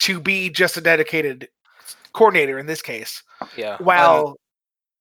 to 0.00 0.20
be 0.20 0.50
just 0.50 0.76
a 0.76 0.80
dedicated 0.80 1.48
coordinator 2.18 2.58
in 2.58 2.66
this 2.66 2.82
case. 2.82 3.22
Yeah. 3.56 3.74
um, 3.76 3.84
While, 3.84 4.36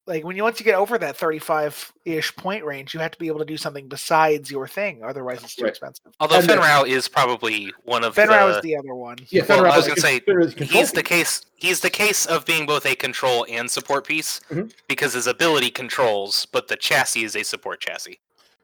like 0.06 0.24
when 0.24 0.38
you 0.38 0.44
once 0.44 0.60
you 0.60 0.64
get 0.64 0.76
over 0.76 0.98
that 0.98 1.18
thirty-five-ish 1.18 2.36
point 2.38 2.64
range, 2.64 2.94
you 2.94 3.00
have 3.02 3.12
to 3.12 3.18
be 3.20 3.28
able 3.28 3.40
to 3.40 3.46
do 3.46 3.58
something 3.58 3.88
besides 3.90 4.50
your 4.50 4.66
thing. 4.68 5.04
Otherwise, 5.04 5.44
it's 5.44 5.56
too 5.56 5.64
Right. 5.66 5.70
expensive. 5.72 6.06
although 6.22 6.36
and 6.36 6.46
the- 6.46 6.54
Fenn 6.54 6.60
Rau 6.60 6.84
is 6.84 7.10
probably 7.10 7.74
one 7.84 8.04
of 8.06 8.16
Fenn 8.16 8.30
Rau 8.30 8.48
the. 8.48 8.56
is 8.58 8.62
the 8.62 8.78
other 8.78 8.96
one. 8.96 9.18
yeah. 9.30 9.42
Well, 9.42 9.58
Fenrir 9.58 9.72
I 9.72 9.78
was 9.78 9.88
gonna 9.88 10.00
say, 10.00 10.20
Fenrir 10.22 10.48
is 10.48 10.54
a 10.54 10.56
control 10.56 10.80
He's 10.82 10.92
the 10.94 11.04
case. 11.04 11.42
He's 11.56 11.80
the 11.82 11.90
case 11.90 12.26
of 12.26 12.46
being 12.46 12.66
both 12.66 12.86
a 12.86 12.96
control 12.96 13.46
and 13.50 13.70
support 13.70 14.08
piece 14.08 14.40
Mhm. 14.50 14.72
because 14.88 15.14
his 15.14 15.28
ability 15.28 15.72
controls, 15.72 16.46
but 16.46 16.68
the 16.70 16.78
chassis 16.78 17.24
is 17.26 17.36
a 17.36 17.44
support 17.44 17.82
chassis. 17.82 18.20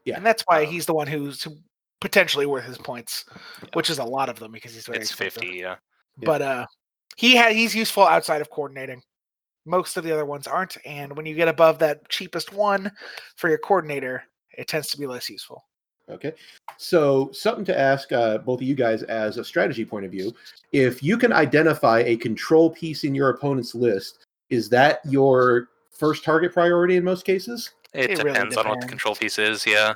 Yeah. 0.06 0.16
and 0.18 0.26
that's 0.26 0.43
why 0.43 0.64
Um, 0.66 0.72
he's 0.72 0.86
the 0.86 0.93
one 0.93 1.08
who's 1.08 1.47
potentially 2.01 2.45
worth 2.45 2.66
his 2.66 2.78
points, 2.78 3.24
which 3.74 3.89
is 3.89 3.99
a 3.99 4.04
lot 4.04 4.28
of 4.30 4.38
them 4.39 4.51
because 4.51 4.74
he's 4.74 4.86
very 4.86 4.99
It's 4.99 5.12
expensive. 5.12 5.41
fifty. 5.41 5.58
Yeah. 5.58 5.76
Yeah. 6.20 6.26
but 6.26 6.41
uh 6.41 6.66
he 7.16 7.36
had 7.36 7.55
he's 7.55 7.76
useful 7.76 8.03
outside 8.03 8.41
of 8.41 8.49
coordinating 8.49 9.01
most 9.66 9.95
of 9.97 10.03
the 10.03 10.11
other 10.11 10.26
ones 10.26 10.47
aren't 10.47 10.78
and 10.86 11.16
when 11.16 11.26
you 11.26 11.36
get 11.36 11.47
above 11.47 11.80
that 11.80 12.07
cheapest 12.09 12.53
one 12.53 12.91
for 13.36 13.49
your 13.49 13.57
coordinator 13.57 14.24
it 14.57 14.68
tends 14.68 14.88
to 14.89 14.97
be 14.97 15.07
less 15.07 15.30
useful 15.30 15.64
Okay. 16.09 16.34
So, 16.78 17.32
something 17.32 17.66
to 17.66 17.80
ask 17.80 18.11
uh, 18.11 18.39
both 18.39 18.59
of 18.59 18.68
you 18.68 18.76
guys 18.76 19.03
as 19.03 19.38
a 19.38 19.43
strategy 19.43 19.86
point 19.86 20.05
of 20.05 20.11
view. 20.11 20.34
If 20.72 21.01
you 21.01 21.18
can 21.18 21.32
identify 21.32 21.99
a 21.99 22.18
control 22.18 22.70
piece 22.70 23.03
in 23.03 23.16
your 23.16 23.30
opponent's 23.30 23.74
list, 23.74 24.26
is 24.49 24.70
that 24.70 24.99
your 25.05 25.70
first 25.91 26.24
target 26.24 26.53
priority 26.53 26.97
in 26.97 27.03
most 27.03 27.26
cases? 27.26 27.72
It, 27.93 28.11
It 28.11 28.18
really 28.18 28.34
depends 28.34 28.57
on 28.57 28.68
what 28.68 28.82
the 28.82 28.88
control 28.88 29.16
piece 29.16 29.39
is. 29.39 29.66
Yeah. 29.66 29.93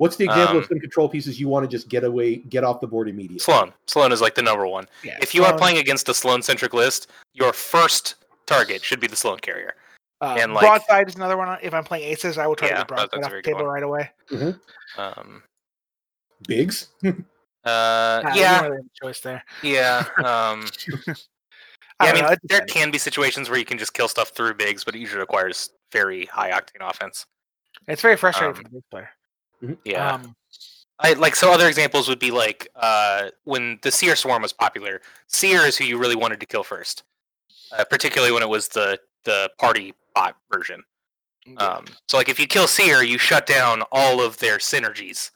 What's 0.00 0.16
the 0.16 0.24
example 0.24 0.56
Um, 0.56 0.62
of 0.62 0.66
some 0.66 0.80
control 0.80 1.10
pieces 1.10 1.38
you 1.38 1.46
want 1.46 1.62
to 1.64 1.68
just 1.76 1.90
get 1.90 2.04
away, 2.04 2.36
get 2.36 2.64
off 2.64 2.80
the 2.80 2.86
board 2.86 3.06
immediately? 3.06 3.38
Sloane. 3.38 3.70
Sloane 3.86 4.12
is 4.12 4.22
like 4.22 4.34
the 4.34 4.40
number 4.40 4.66
one. 4.66 4.88
yeah 5.04 5.18
If 5.20 5.34
you 5.34 5.44
are 5.44 5.54
playing 5.54 5.76
against 5.76 6.08
a 6.08 6.14
Sloane 6.14 6.40
centric 6.40 6.72
list, 6.72 7.10
your 7.34 7.52
first 7.52 8.14
target 8.46 8.82
should 8.82 8.98
be 8.98 9.06
the 9.08 9.14
Sloane 9.16 9.40
carrier. 9.40 9.74
uh, 10.22 10.36
and, 10.40 10.54
like- 10.54 10.62
broadside 10.64 11.06
is 11.06 11.16
another 11.16 11.36
one 11.36 11.58
if 11.62 11.74
i'm 11.74 11.84
playing 11.84 12.04
aces 12.10 12.38
i 12.38 12.46
will 12.46 12.56
try 12.56 12.68
Yeah, 12.68 12.74
to 12.76 12.80
get 12.80 12.88
broadside 12.88 13.24
off 13.24 13.30
the 13.30 13.42
table 13.42 13.64
one. 13.64 13.68
right 13.74 13.82
away 13.82 14.10
Um, 14.96 15.42
Biggs? 16.48 16.88
uh, 17.04 17.12
Nah, 18.24 18.34
yeah, 18.34 18.62
really 18.66 18.80
choice 19.02 19.20
there 19.20 19.44
yeah. 19.62 20.04
Um, 20.16 20.24
I, 20.24 20.66
yeah, 21.06 21.14
I 22.00 22.06
don't 22.06 22.14
mean, 22.14 22.24
know, 22.24 22.36
there 22.44 22.60
can 22.62 22.90
be 22.90 22.96
situations 22.96 23.50
where 23.50 23.58
you 23.58 23.66
can 23.66 23.76
just 23.76 23.92
kill 23.92 24.08
stuff 24.08 24.30
through 24.30 24.54
Biggs, 24.54 24.82
but 24.82 24.94
it 24.94 24.98
usually 24.98 25.20
requires 25.20 25.70
very 25.92 26.24
high 26.24 26.50
octane 26.52 26.80
offense. 26.88 27.26
it's 27.86 28.00
very 28.00 28.16
frustrating 28.16 28.50
um, 28.50 28.56
for 28.56 28.62
the 28.64 28.70
big 28.70 28.82
player 28.90 29.10
Yeah. 29.84 30.14
um, 30.14 30.34
I 30.98 31.14
like 31.14 31.34
so 31.34 31.52
other 31.52 31.68
examples 31.68 32.08
would 32.08 32.18
be 32.18 32.30
like 32.30 32.68
uh, 32.76 33.30
when 33.44 33.78
the 33.82 33.90
Seer 33.90 34.14
Swarm 34.16 34.42
was 34.42 34.52
popular. 34.52 35.00
Seer 35.28 35.60
is 35.62 35.76
who 35.76 35.84
you 35.84 35.96
really 35.98 36.16
wanted 36.16 36.40
to 36.40 36.46
kill 36.46 36.62
first, 36.62 37.04
uh, 37.76 37.84
particularly 37.84 38.32
when 38.32 38.42
it 38.42 38.48
was 38.48 38.68
the 38.68 38.98
the 39.24 39.50
party 39.58 39.94
bot 40.14 40.36
version. 40.52 40.82
Um, 41.56 41.86
so 42.06 42.16
like 42.18 42.28
if 42.28 42.38
you 42.38 42.46
kill 42.46 42.66
Seer, 42.66 43.02
you 43.02 43.16
shut 43.18 43.46
down 43.46 43.82
all 43.92 44.20
of 44.20 44.38
their 44.38 44.58
synergies. 44.58 45.30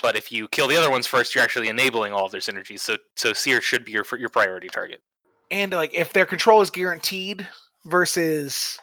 But 0.00 0.16
if 0.16 0.32
you 0.32 0.48
kill 0.48 0.66
the 0.66 0.76
other 0.76 0.90
ones 0.90 1.06
first, 1.06 1.34
you're 1.34 1.44
actually 1.44 1.68
enabling 1.68 2.12
all 2.12 2.24
of 2.24 2.32
their 2.32 2.40
synergies. 2.40 2.80
So 2.80 2.96
so 3.16 3.32
Seer 3.34 3.60
should 3.60 3.84
be 3.84 3.92
your 3.92 4.06
your 4.18 4.30
priority 4.30 4.68
target. 4.68 5.02
and 5.50 5.72
like 5.72 5.92
if 5.94 6.12
their 6.14 6.24
control 6.26 6.62
is 6.62 6.70
guaranteed 6.70 7.46
versus 7.84 8.78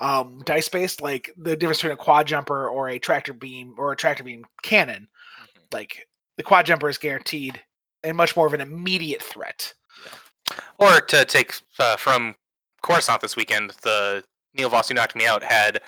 um 0.00 0.42
dice 0.44 0.68
based 0.68 1.00
like 1.00 1.32
the 1.36 1.56
difference 1.56 1.78
between 1.78 1.92
a 1.92 1.96
quad 1.96 2.26
jumper 2.26 2.68
or 2.68 2.88
a 2.88 2.98
tractor 2.98 3.32
beam 3.32 3.74
or 3.78 3.92
a 3.92 3.96
tractor 3.96 4.24
beam 4.24 4.44
cannon. 4.62 5.08
Like 5.72 6.06
the 6.36 6.42
quad 6.42 6.66
jumper 6.66 6.88
is 6.88 6.98
guaranteed 6.98 7.60
and 8.02 8.16
much 8.16 8.36
more 8.36 8.46
of 8.46 8.54
an 8.54 8.60
immediate 8.60 9.22
threat. 9.22 9.72
Or 10.78 11.00
to 11.00 11.24
take 11.24 11.54
uh, 11.78 11.96
from 11.96 12.34
Coruscant 12.82 13.20
this 13.20 13.36
weekend, 13.36 13.72
the 13.82 14.22
Neil 14.54 14.68
Voss 14.68 14.88
who 14.88 14.94
knocked 14.94 15.16
me 15.16 15.26
out 15.26 15.42
had 15.42 15.80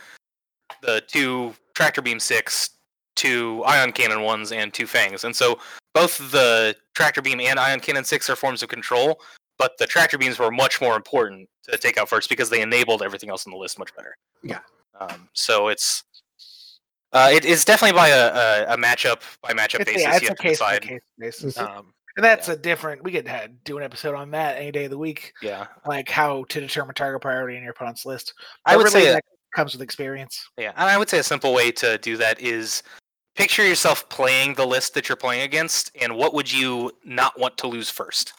the 0.82 1.02
two 1.06 1.54
tractor 1.74 2.00
beam 2.00 2.18
six, 2.18 2.70
two 3.16 3.62
ion 3.66 3.92
cannon 3.92 4.22
ones, 4.22 4.52
and 4.52 4.72
two 4.72 4.86
fangs. 4.86 5.24
And 5.24 5.34
so 5.34 5.58
both 5.94 6.18
the 6.30 6.74
tractor 6.94 7.22
beam 7.22 7.40
and 7.40 7.58
ion 7.58 7.80
cannon 7.80 8.04
six 8.04 8.30
are 8.30 8.36
forms 8.36 8.62
of 8.62 8.68
control, 8.68 9.20
but 9.58 9.72
the 9.78 9.86
tractor 9.86 10.18
beams 10.18 10.38
were 10.38 10.50
much 10.50 10.80
more 10.80 10.96
important 10.96 11.48
to 11.64 11.78
take 11.78 11.98
out 11.98 12.08
first 12.08 12.28
because 12.28 12.50
they 12.50 12.60
enabled 12.60 13.02
everything 13.02 13.30
else 13.30 13.46
on 13.46 13.52
the 13.52 13.58
list 13.58 13.78
much 13.78 13.94
better. 13.96 14.16
Yeah. 14.42 14.60
Um, 15.00 15.28
so 15.32 15.68
it's 15.68 16.04
uh, 17.12 17.30
it, 17.32 17.44
it's 17.44 17.64
definitely 17.64 17.96
by 17.96 18.08
a, 18.08 18.26
a, 18.26 18.74
a 18.74 18.76
matchup 18.76 19.22
by 19.42 19.52
matchup 19.52 19.80
it's, 19.80 19.92
basis. 19.92 20.02
yeah, 20.02 20.14
it's 20.16 20.22
you 20.22 20.28
a 20.28 20.30
have 20.30 20.36
to 20.36 20.42
case 20.42 20.58
by 20.58 20.78
decide. 20.78 20.82
case 20.88 21.02
basis 21.18 21.58
Um, 21.58 21.92
and 22.16 22.24
that's 22.24 22.48
yeah. 22.48 22.54
a 22.54 22.56
different 22.56 23.02
we 23.04 23.12
could 23.12 23.28
uh, 23.28 23.48
do 23.64 23.76
an 23.76 23.82
episode 23.82 24.14
on 24.14 24.30
that 24.32 24.56
any 24.56 24.70
day 24.70 24.84
of 24.84 24.90
the 24.90 24.98
week 24.98 25.32
yeah, 25.42 25.66
like 25.86 26.08
how 26.08 26.44
to 26.48 26.60
determine 26.60 26.94
target 26.94 27.20
priority 27.22 27.56
in 27.56 27.62
your 27.62 27.72
opponent's 27.72 28.06
list 28.06 28.32
I 28.64 28.76
would 28.76 28.84
really 28.84 29.04
say 29.04 29.12
that 29.12 29.24
comes 29.54 29.72
with 29.72 29.82
experience 29.82 30.48
Yeah, 30.58 30.72
and 30.76 30.88
I 30.88 30.98
would 30.98 31.08
say 31.08 31.18
a 31.18 31.22
simple 31.22 31.54
way 31.54 31.70
to 31.72 31.98
do 31.98 32.16
that 32.16 32.40
is 32.40 32.82
picture 33.36 33.66
yourself 33.66 34.08
playing 34.08 34.54
the 34.54 34.66
list 34.66 34.94
that 34.94 35.08
you're 35.08 35.16
playing 35.16 35.42
against, 35.42 35.90
and 36.00 36.16
what 36.16 36.34
would 36.34 36.52
you 36.52 36.90
not 37.04 37.38
want 37.38 37.56
to 37.58 37.66
lose 37.66 37.90
first. 37.90 38.32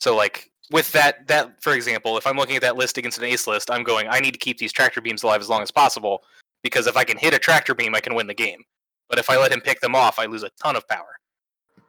So, 0.00 0.16
like 0.16 0.50
with 0.70 0.90
that, 0.92 1.26
that 1.28 1.62
for 1.62 1.74
example, 1.74 2.16
if 2.16 2.26
I'm 2.26 2.36
looking 2.36 2.56
at 2.56 2.62
that 2.62 2.76
list 2.76 2.98
against 2.98 3.18
an 3.18 3.24
ace 3.24 3.46
list, 3.46 3.70
I'm 3.70 3.82
going, 3.82 4.08
I 4.08 4.20
need 4.20 4.32
to 4.32 4.38
keep 4.38 4.58
these 4.58 4.72
tractor 4.72 5.00
beams 5.00 5.22
alive 5.22 5.40
as 5.40 5.48
long 5.48 5.62
as 5.62 5.70
possible 5.70 6.22
because 6.62 6.86
if 6.86 6.96
I 6.96 7.04
can 7.04 7.18
hit 7.18 7.34
a 7.34 7.38
tractor 7.38 7.74
beam, 7.74 7.94
I 7.94 8.00
can 8.00 8.14
win 8.14 8.26
the 8.26 8.34
game. 8.34 8.62
But 9.08 9.18
if 9.18 9.28
I 9.28 9.36
let 9.36 9.52
him 9.52 9.60
pick 9.60 9.80
them 9.80 9.94
off, 9.94 10.18
I 10.18 10.26
lose 10.26 10.42
a 10.42 10.50
ton 10.62 10.76
of 10.76 10.86
power. 10.88 11.18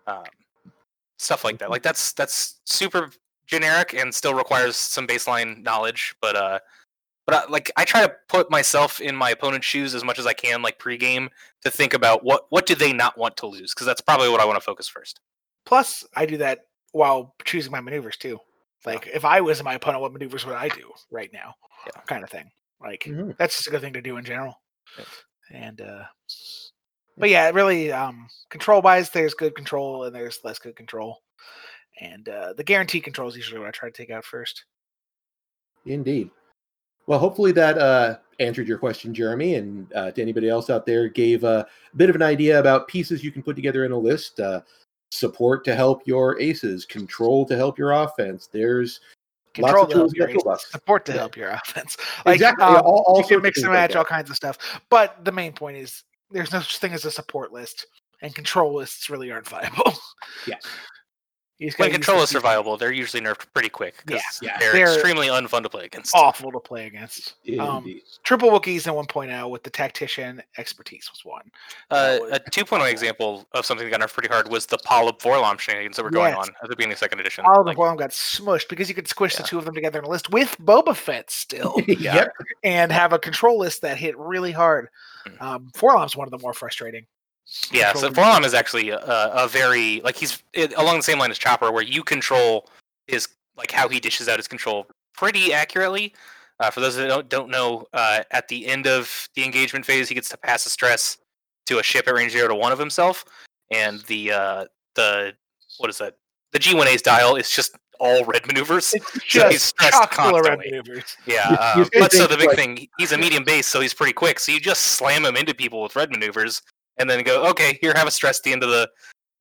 Um, 0.08 0.24
stuff 1.20 1.44
like 1.44 1.60
that. 1.60 1.70
Like 1.70 1.84
that's 1.84 2.14
that's 2.14 2.60
super 2.66 3.12
generic 3.46 3.94
and 3.94 4.14
still 4.14 4.34
requires 4.34 4.76
some 4.76 5.06
baseline 5.06 5.62
knowledge, 5.64 6.16
but 6.22 6.36
uh, 6.36 6.60
but 7.28 7.36
I, 7.36 7.46
like 7.46 7.72
I 7.78 7.86
try 7.86 8.02
to 8.02 8.14
put 8.28 8.50
myself 8.50 9.00
in 9.00 9.16
my 9.16 9.30
opponent's 9.30 9.68
shoes 9.68 9.94
as 9.94 10.04
much 10.04 10.18
as 10.18 10.26
I 10.26 10.34
can, 10.34 10.62
like 10.62 10.80
pregame, 10.80 11.30
to 11.64 11.70
think 11.70 11.94
about 11.94 12.24
what 12.24 12.48
what 12.50 12.66
do 12.66 12.76
they 12.76 12.92
not 12.92 13.18
want 13.18 13.38
to 13.38 13.46
lose, 13.46 13.74
because 13.74 13.86
that's 13.86 14.02
probably 14.02 14.30
what 14.30 14.42
I 14.42 14.46
want 14.46 14.58
to 14.58 14.66
focus 14.66 14.88
first. 14.88 15.20
plus 15.66 16.04
i 16.16 16.26
do 16.26 16.38
that 16.38 16.66
while 16.92 17.36
choosing 17.46 17.72
my 17.72 17.82
maneuvers 17.82 18.18
too. 18.18 18.40
Like 18.86 19.08
if 19.14 19.26
i 19.26 19.42
was 19.42 19.64
my 19.64 19.76
opponent 19.76 20.02
what 20.02 20.14
maneuvers 20.14 20.46
would 20.46 20.56
i 20.56 20.68
do 20.68 20.92
right 21.12 21.30
now? 21.34 21.54
Yeah. 21.86 22.02
kind 22.08 22.24
of 22.24 22.30
thing. 22.30 22.50
Like 22.82 23.04
Mhm. 23.04 23.38
that's 23.38 23.56
just 23.58 23.68
a 23.68 23.72
good 23.72 23.82
thing 23.82 23.94
to 23.94 24.02
do 24.02 24.18
in 24.18 24.26
general. 24.26 24.56
And 25.52 25.82
uh 25.82 26.04
but 27.18 27.30
yeah 27.30 27.50
really 27.52 27.92
um 27.92 28.28
control 28.50 28.82
wise 28.82 29.10
there's 29.10 29.34
good 29.34 29.56
control 29.56 30.06
and 30.06 30.16
there's 30.16 30.40
less 30.44 30.60
good 30.60 30.76
control. 30.76 31.20
And 32.00 32.28
uh 32.30 32.54
the 32.54 32.64
guarantee 32.64 33.02
control 33.02 33.30
is 33.30 33.36
usually 33.36 33.60
what 33.60 33.68
i 33.68 33.72
try 33.72 33.90
to 33.90 33.96
take 33.98 34.10
out 34.10 34.26
first. 34.26 34.66
Indeed. 35.86 36.30
Well, 37.08 37.18
hopefully 37.20 37.52
that 37.54 37.78
uh, 37.80 38.18
answered 38.40 38.68
your 38.68 38.78
question, 38.78 39.14
Jeremy, 39.14 39.56
and 39.56 39.92
uh, 39.94 40.12
to 40.12 40.22
anybody 40.22 40.48
else 40.48 40.70
out 40.70 40.86
there, 40.86 41.10
gave 41.10 41.44
a 41.44 41.68
bit 41.96 42.10
of 42.10 42.16
an 42.16 42.22
idea 42.22 42.60
about 42.60 42.88
pieces 42.88 43.24
you 43.24 43.32
can 43.32 43.42
put 43.42 43.56
together 43.56 43.84
in 43.86 43.92
a 43.92 43.98
list. 43.98 44.40
Support 45.12 45.66
to 45.66 45.76
help 45.76 46.08
your 46.08 46.40
aces, 46.40 46.86
control 46.86 47.46
to 47.48 47.56
help 47.58 47.78
your 47.78 47.92
offense. 47.92 48.48
There's 48.48 49.02
control 49.54 49.84
lots 49.84 49.92
to 49.94 49.98
help 50.00 50.16
your 50.16 50.30
aces, 50.30 50.72
support 50.72 51.06
to 51.06 51.12
Yeah. 51.12 51.18
help 51.20 51.36
your 51.36 51.50
offense 51.50 51.98
like 52.26 52.36
Exactly, 52.36 52.64
um, 52.64 52.78
all- 52.86 53.04
all 53.06 53.18
you 53.20 53.28
can 53.28 53.42
mix 53.42 53.62
and 53.62 53.72
match 53.74 53.92
that. 53.92 53.98
all 53.98 54.06
kinds 54.06 54.30
of 54.30 54.38
stuff 54.38 54.58
but 54.90 55.26
the 55.26 55.32
main 55.34 55.52
point 55.52 55.76
is 55.76 56.04
there's 56.30 56.54
no 56.54 56.60
such 56.60 56.78
thing 56.78 56.94
as 56.94 57.04
a 57.04 57.12
support 57.12 57.52
list 57.52 57.86
and 58.22 58.34
control 58.34 58.74
lists 58.74 59.10
really 59.10 59.30
aren't 59.30 59.46
viable 59.50 59.94
Yeah. 60.48 60.56
You 61.62 61.68
When 61.78 61.90
gotta 61.90 62.00
use 62.00 62.06
control 62.08 62.24
is 62.24 62.32
survivable, 62.34 62.80
they're 62.80 62.92
usually 62.92 63.22
nerfed 63.22 63.46
pretty 63.54 63.70
quick 63.70 63.94
because 64.04 64.20
Yeah. 64.42 64.58
they're, 64.60 64.74
They're- 64.74 64.88
extremely 64.94 65.28
unfun 65.28 65.62
to 65.62 65.70
play 65.70 65.86
against. 65.86 66.16
awful 66.16 66.52
to 66.52 66.60
play 66.60 66.88
against 66.88 67.36
um, 67.60 67.86
triple 68.24 68.50
Wookiees 68.50 68.88
in 68.88 68.94
1.0 68.96 69.48
with 69.52 69.62
the 69.62 69.70
tactician 69.70 70.42
expertise 70.58 71.08
was 71.14 71.24
one. 71.24 71.52
Uh, 71.92 72.14
that 72.14 72.22
was 72.24 72.32
a 72.32 72.40
2.0 72.50 72.90
example 72.90 73.46
of 73.52 73.64
something 73.64 73.88
that 73.88 73.96
got 73.96 74.02
nerfed 74.10 74.14
pretty 74.14 74.28
hard 74.30 74.50
was 74.50 74.66
the 74.66 74.80
Polyp 74.80 75.20
4-LOM 75.20 75.60
shenanigans 75.60 75.98
that 75.98 76.04
were 76.04 76.10
going 76.10 76.34
Yes. 76.34 76.48
on 76.48 76.56
at 76.64 76.70
the 76.70 76.76
beginning 76.76 76.94
of 76.94 76.98
second 76.98 77.20
edition. 77.20 77.46
All 77.46 77.60
of 77.62 77.68
Like, 77.68 77.78
the 77.78 77.82
Boilum 77.84 77.98
got 77.98 78.10
smushed 78.10 78.68
because 78.68 78.90
you 78.90 78.96
could 78.96 79.08
squish 79.08 79.36
Yeah. 79.36 79.44
the 79.44 79.48
two 79.48 79.60
of 79.60 79.66
them 79.66 79.76
together 79.76 80.00
in 80.00 80.06
a 80.06 80.10
list 80.10 80.32
with 80.32 80.58
Boba 80.58 80.96
Fett 80.96 81.30
still. 81.30 81.76
Yep. 81.88 82.34
and 82.64 82.92
have 82.92 83.14
a 83.14 83.20
control 83.20 83.60
list 83.60 83.84
that 83.84 83.98
hit 83.98 84.18
really 84.18 84.52
hard. 84.52 84.90
Mm. 85.28 85.42
Um, 85.42 85.72
4-LOM's 85.76 86.16
one 86.18 86.26
of 86.28 86.32
the 86.32 86.40
more 86.40 86.54
frustrating. 86.56 87.06
Yeah, 87.72 87.94
so 87.94 88.10
4-LOM 88.10 88.46
is 88.46 88.54
actually 88.54 88.90
a, 88.90 88.98
a 89.00 89.48
very 89.48 90.02
like 90.02 90.16
he's 90.16 90.42
it, 90.54 90.74
along 90.78 90.98
the 90.98 91.04
same 91.04 91.20
line 91.20 91.32
as 91.32 91.38
Chopper, 91.38 91.72
where 91.72 91.84
you 91.84 92.04
control 92.04 92.70
his 93.08 93.28
like 93.58 93.72
how 93.72 93.90
he 93.90 94.00
dishes 94.00 94.28
out 94.30 94.40
his 94.40 94.48
control 94.48 94.88
pretty 95.14 95.54
accurately. 95.54 96.14
Uh, 96.60 96.70
for 96.70 96.80
those 96.80 96.96
that 96.96 97.08
don't 97.08 97.28
don't 97.28 97.50
know, 97.50 97.88
uh, 97.94 98.22
at 98.32 98.48
the 98.48 98.68
end 98.68 98.88
of 98.88 99.28
the 99.36 99.44
engagement 99.44 99.86
phase, 99.86 100.08
he 100.08 100.16
gets 100.16 100.30
to 100.30 100.38
pass 100.38 100.66
a 100.66 100.70
stress 100.70 101.18
to 101.66 101.80
a 101.80 101.84
ship 101.84 102.08
at 102.08 102.14
range 102.14 102.32
zero 102.32 102.48
to 102.48 102.56
one 102.56 102.72
of 102.72 102.80
himself, 102.80 103.26
and 103.70 104.00
the 104.02 104.32
uh, 104.32 104.66
the 104.96 105.34
what 105.80 105.90
is 105.90 105.98
that? 105.98 106.16
The 106.54 106.60
G1A's 106.60 107.02
dial 107.02 107.36
is 107.36 107.50
just 107.50 107.78
all 108.00 108.24
red 108.26 108.46
maneuvers. 108.48 108.94
It's 108.94 109.12
So 109.28 109.48
he's 109.50 109.54
just 109.54 109.66
stressed 109.68 110.12
constantly. 110.12 110.72
maneuvers. 110.72 111.18
Yeah, 111.26 111.48
um, 111.50 111.90
but 111.98 112.12
so 112.12 112.28
the 112.28 112.38
big 112.38 112.48
like- 112.48 112.56
thing, 112.58 112.88
he's 112.98 113.12
a 113.12 113.18
medium 113.18 113.44
base, 113.44 113.68
so 113.68 113.80
he's 113.82 113.94
pretty 113.94 114.14
quick. 114.14 114.40
So 114.40 114.52
you 114.52 114.60
just 114.60 114.82
slam 114.84 115.26
him 115.26 115.36
into 115.36 115.54
people 115.54 115.82
with 115.82 115.96
red 115.96 116.12
maneuvers, 116.12 116.62
and 117.02 117.10
then 117.10 117.24
go, 117.24 117.44
okay, 117.50 117.78
here, 117.82 117.94
have 117.96 118.08
a 118.08 118.12
stress 118.12 118.40
at 118.40 118.44
the 118.44 118.54
end 118.54 118.64
of 118.64 118.70
the 118.70 118.90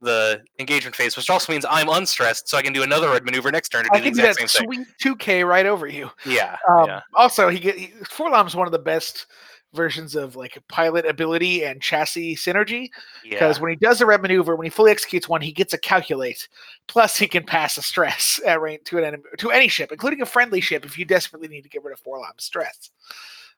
the 0.03 0.43
engagement 0.59 0.97
phase, 0.97 1.15
which 1.16 1.28
also 1.28 1.53
means 1.53 1.66
I'm 1.69 1.89
unstressed, 1.89 2.49
so 2.49 2.57
I 2.57 2.62
can 2.62 2.73
do 2.73 2.82
another 2.82 3.11
red 3.11 3.24
maneuver 3.24 3.53
next 3.53 3.69
turn 3.69 3.85
to 3.85 3.91
do 3.93 3.97
I 3.97 3.99
the 3.99 4.11
can 4.11 4.19
exact 4.19 4.51
same 4.51 4.66
thing. 4.66 4.87
sweet 4.99 5.19
2K 5.19 5.47
right 5.47 5.66
over 5.66 5.87
you. 5.87 6.11
Yeah, 6.24 6.57
Um, 6.69 6.87
yeah, 6.87 7.01
Also, 7.15 7.49
he 7.49 7.59
get 7.59 7.77
he, 7.77 7.89
4-LOM's 8.05 8.57
one 8.57 8.66
of 8.66 8.73
the 8.73 8.78
best 8.78 9.27
versions 9.73 10.16
of 10.16 10.35
like 10.35 10.59
pilot 10.69 11.07
ability 11.07 11.65
and 11.65 11.81
chassis 11.81 12.35
synergy 12.35 12.89
yeah. 13.24 13.31
because 13.31 13.61
when 13.61 13.70
he 13.70 13.77
does 13.77 14.01
a 14.01 14.07
red 14.07 14.20
maneuver, 14.20 14.57
when 14.57 14.65
he 14.65 14.70
fully 14.70 14.91
executes 14.91 15.28
one, 15.28 15.41
he 15.41 15.53
gets 15.53 15.73
a 15.74 15.78
calculate. 15.78 16.49
Plus, 16.89 17.16
he 17.16 17.28
can 17.28 17.45
pass 17.45 17.77
a 17.77 17.82
stress 17.82 18.41
at 18.47 18.61
range 18.61 18.82
to 18.87 18.99
an 18.99 19.05
enemy, 19.05 19.23
to 19.39 19.51
any 19.51 19.69
ship, 19.69 19.93
including 19.93 20.23
a 20.23 20.27
friendly 20.27 20.61
ship, 20.61 20.85
if 20.85 20.99
you 20.99 21.05
desperately 21.05 21.49
need 21.49 21.62
to 21.62 21.69
get 21.69 21.85
rid 21.85 21.93
of 21.93 22.03
4-LOM's 22.03 22.45
stress. 22.45 22.91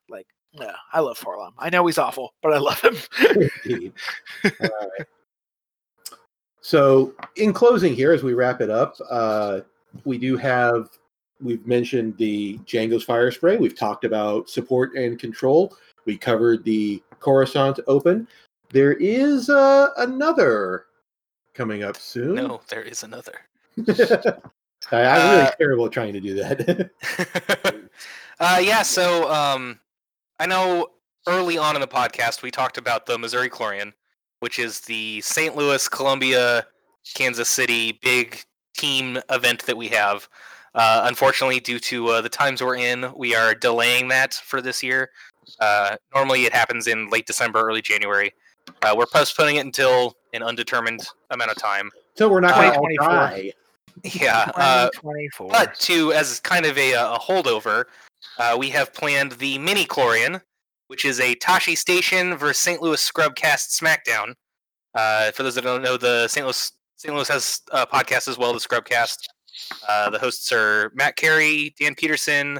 Like, 0.09 0.27
yeah, 0.53 0.75
I 0.91 0.99
love 0.99 1.19
4-LOM. 1.19 1.53
I 1.57 1.69
know 1.69 1.85
he's 1.85 1.97
awful, 1.97 2.33
but 2.41 2.53
I 2.53 2.57
love 2.57 2.79
him. 2.81 2.95
Indeed. 3.65 3.93
So, 6.61 7.13
in 7.35 7.51
closing, 7.51 7.93
here 7.93 8.13
as 8.13 8.23
we 8.23 8.33
wrap 8.33 8.61
it 8.61 8.69
up, 8.69 8.95
uh, 9.09 9.61
we 10.05 10.17
do 10.17 10.37
have 10.37 10.89
we've 11.41 11.65
mentioned 11.67 12.15
the 12.17 12.57
Jango's 12.59 13.05
Firespray. 13.05 13.59
We've 13.59 13.77
talked 13.77 14.05
about 14.05 14.49
support 14.49 14.95
and 14.95 15.19
control. 15.19 15.75
We 16.05 16.17
covered 16.17 16.63
the 16.63 17.03
Coruscant 17.19 17.79
Open. 17.87 18.27
There 18.69 18.93
is 18.93 19.49
uh, 19.49 19.89
another 19.97 20.85
coming 21.53 21.83
up 21.83 21.97
soon. 21.97 22.35
no, 22.35 22.61
there 22.69 22.81
is 22.83 23.03
another. 23.03 23.33
I, 24.91 25.05
I'm 25.05 25.31
really 25.31 25.47
Uh, 25.47 25.51
terrible 25.57 25.85
at 25.87 25.91
trying 25.91 26.13
to 26.13 26.21
do 26.21 26.33
that. 26.35 26.89
uh, 28.39 28.61
yeah, 28.63 28.83
so 28.83 29.29
um, 29.31 29.79
I 30.39 30.45
know 30.45 30.87
early 31.27 31.57
on 31.57 31.75
in 31.75 31.81
the 31.81 31.87
podcast 31.87 32.41
we 32.41 32.51
talked 32.51 32.77
about 32.77 33.05
the 33.05 33.17
Missouri 33.17 33.49
Chlorian, 33.49 33.93
which 34.39 34.59
is 34.59 34.81
the 34.81 35.21
St. 35.21 35.55
Louis, 35.55 35.87
Columbia, 35.87 36.65
Kansas 37.13 37.49
City 37.49 37.99
big 38.01 38.43
team 38.75 39.19
event 39.29 39.65
that 39.65 39.77
we 39.77 39.87
have. 39.89 40.27
Uh, 40.75 41.03
unfortunately, 41.05 41.59
due 41.59 41.79
to 41.79 42.07
uh, 42.07 42.21
the 42.21 42.29
times 42.29 42.61
we're 42.61 42.75
in, 42.75 43.11
we 43.15 43.35
are 43.35 43.53
delaying 43.53 44.07
that 44.07 44.33
for 44.33 44.61
this 44.61 44.81
year. 44.81 45.11
Uh, 45.59 45.95
normally, 46.15 46.45
it 46.45 46.53
happens 46.53 46.87
in 46.87 47.09
late 47.09 47.27
December, 47.27 47.61
early 47.61 47.81
January. 47.81 48.33
Uh, 48.81 48.95
we're 48.97 49.05
postponing 49.05 49.57
it 49.57 49.65
until 49.65 50.15
an 50.33 50.41
undetermined 50.41 51.05
amount 51.29 51.51
of 51.51 51.57
time. 51.57 51.91
so 52.15 52.27
we're 52.27 52.39
not 52.39 52.55
going 52.75 52.89
to 52.89 52.95
die. 52.97 53.51
Yeah, 54.03 54.51
uh, 54.55 54.89
2024. 54.95 55.49
but 55.49 55.75
to 55.81 56.11
as 56.13 56.39
kind 56.39 56.65
of 56.65 56.77
a, 56.77 56.93
a 56.93 57.19
holdover, 57.19 57.85
uh, 58.37 58.55
we 58.57 58.69
have 58.69 58.93
planned 58.93 59.33
the 59.33 59.57
mini 59.59 59.85
Chlorian, 59.85 60.41
which 60.87 61.05
is 61.05 61.19
a 61.19 61.35
Toshi 61.35 61.77
Station 61.77 62.35
versus 62.37 62.57
St. 62.59 62.81
Louis 62.81 63.11
Scrubcast 63.11 63.79
SmackDown. 63.81 64.33
Uh, 64.95 65.31
for 65.31 65.43
those 65.43 65.55
that 65.55 65.63
don't 65.63 65.81
know, 65.81 65.97
the 65.97 66.27
St. 66.27 66.45
Louis 66.45 66.71
St. 66.97 67.13
Louis 67.13 67.27
has 67.27 67.61
a 67.71 67.85
podcast 67.87 68.27
as 68.27 68.37
well, 68.37 68.53
the 68.53 68.59
Scrubcast. 68.59 69.17
Uh, 69.87 70.09
the 70.09 70.19
hosts 70.19 70.51
are 70.51 70.91
Matt 70.95 71.15
Carey, 71.15 71.73
Dan 71.79 71.95
Peterson, 71.95 72.59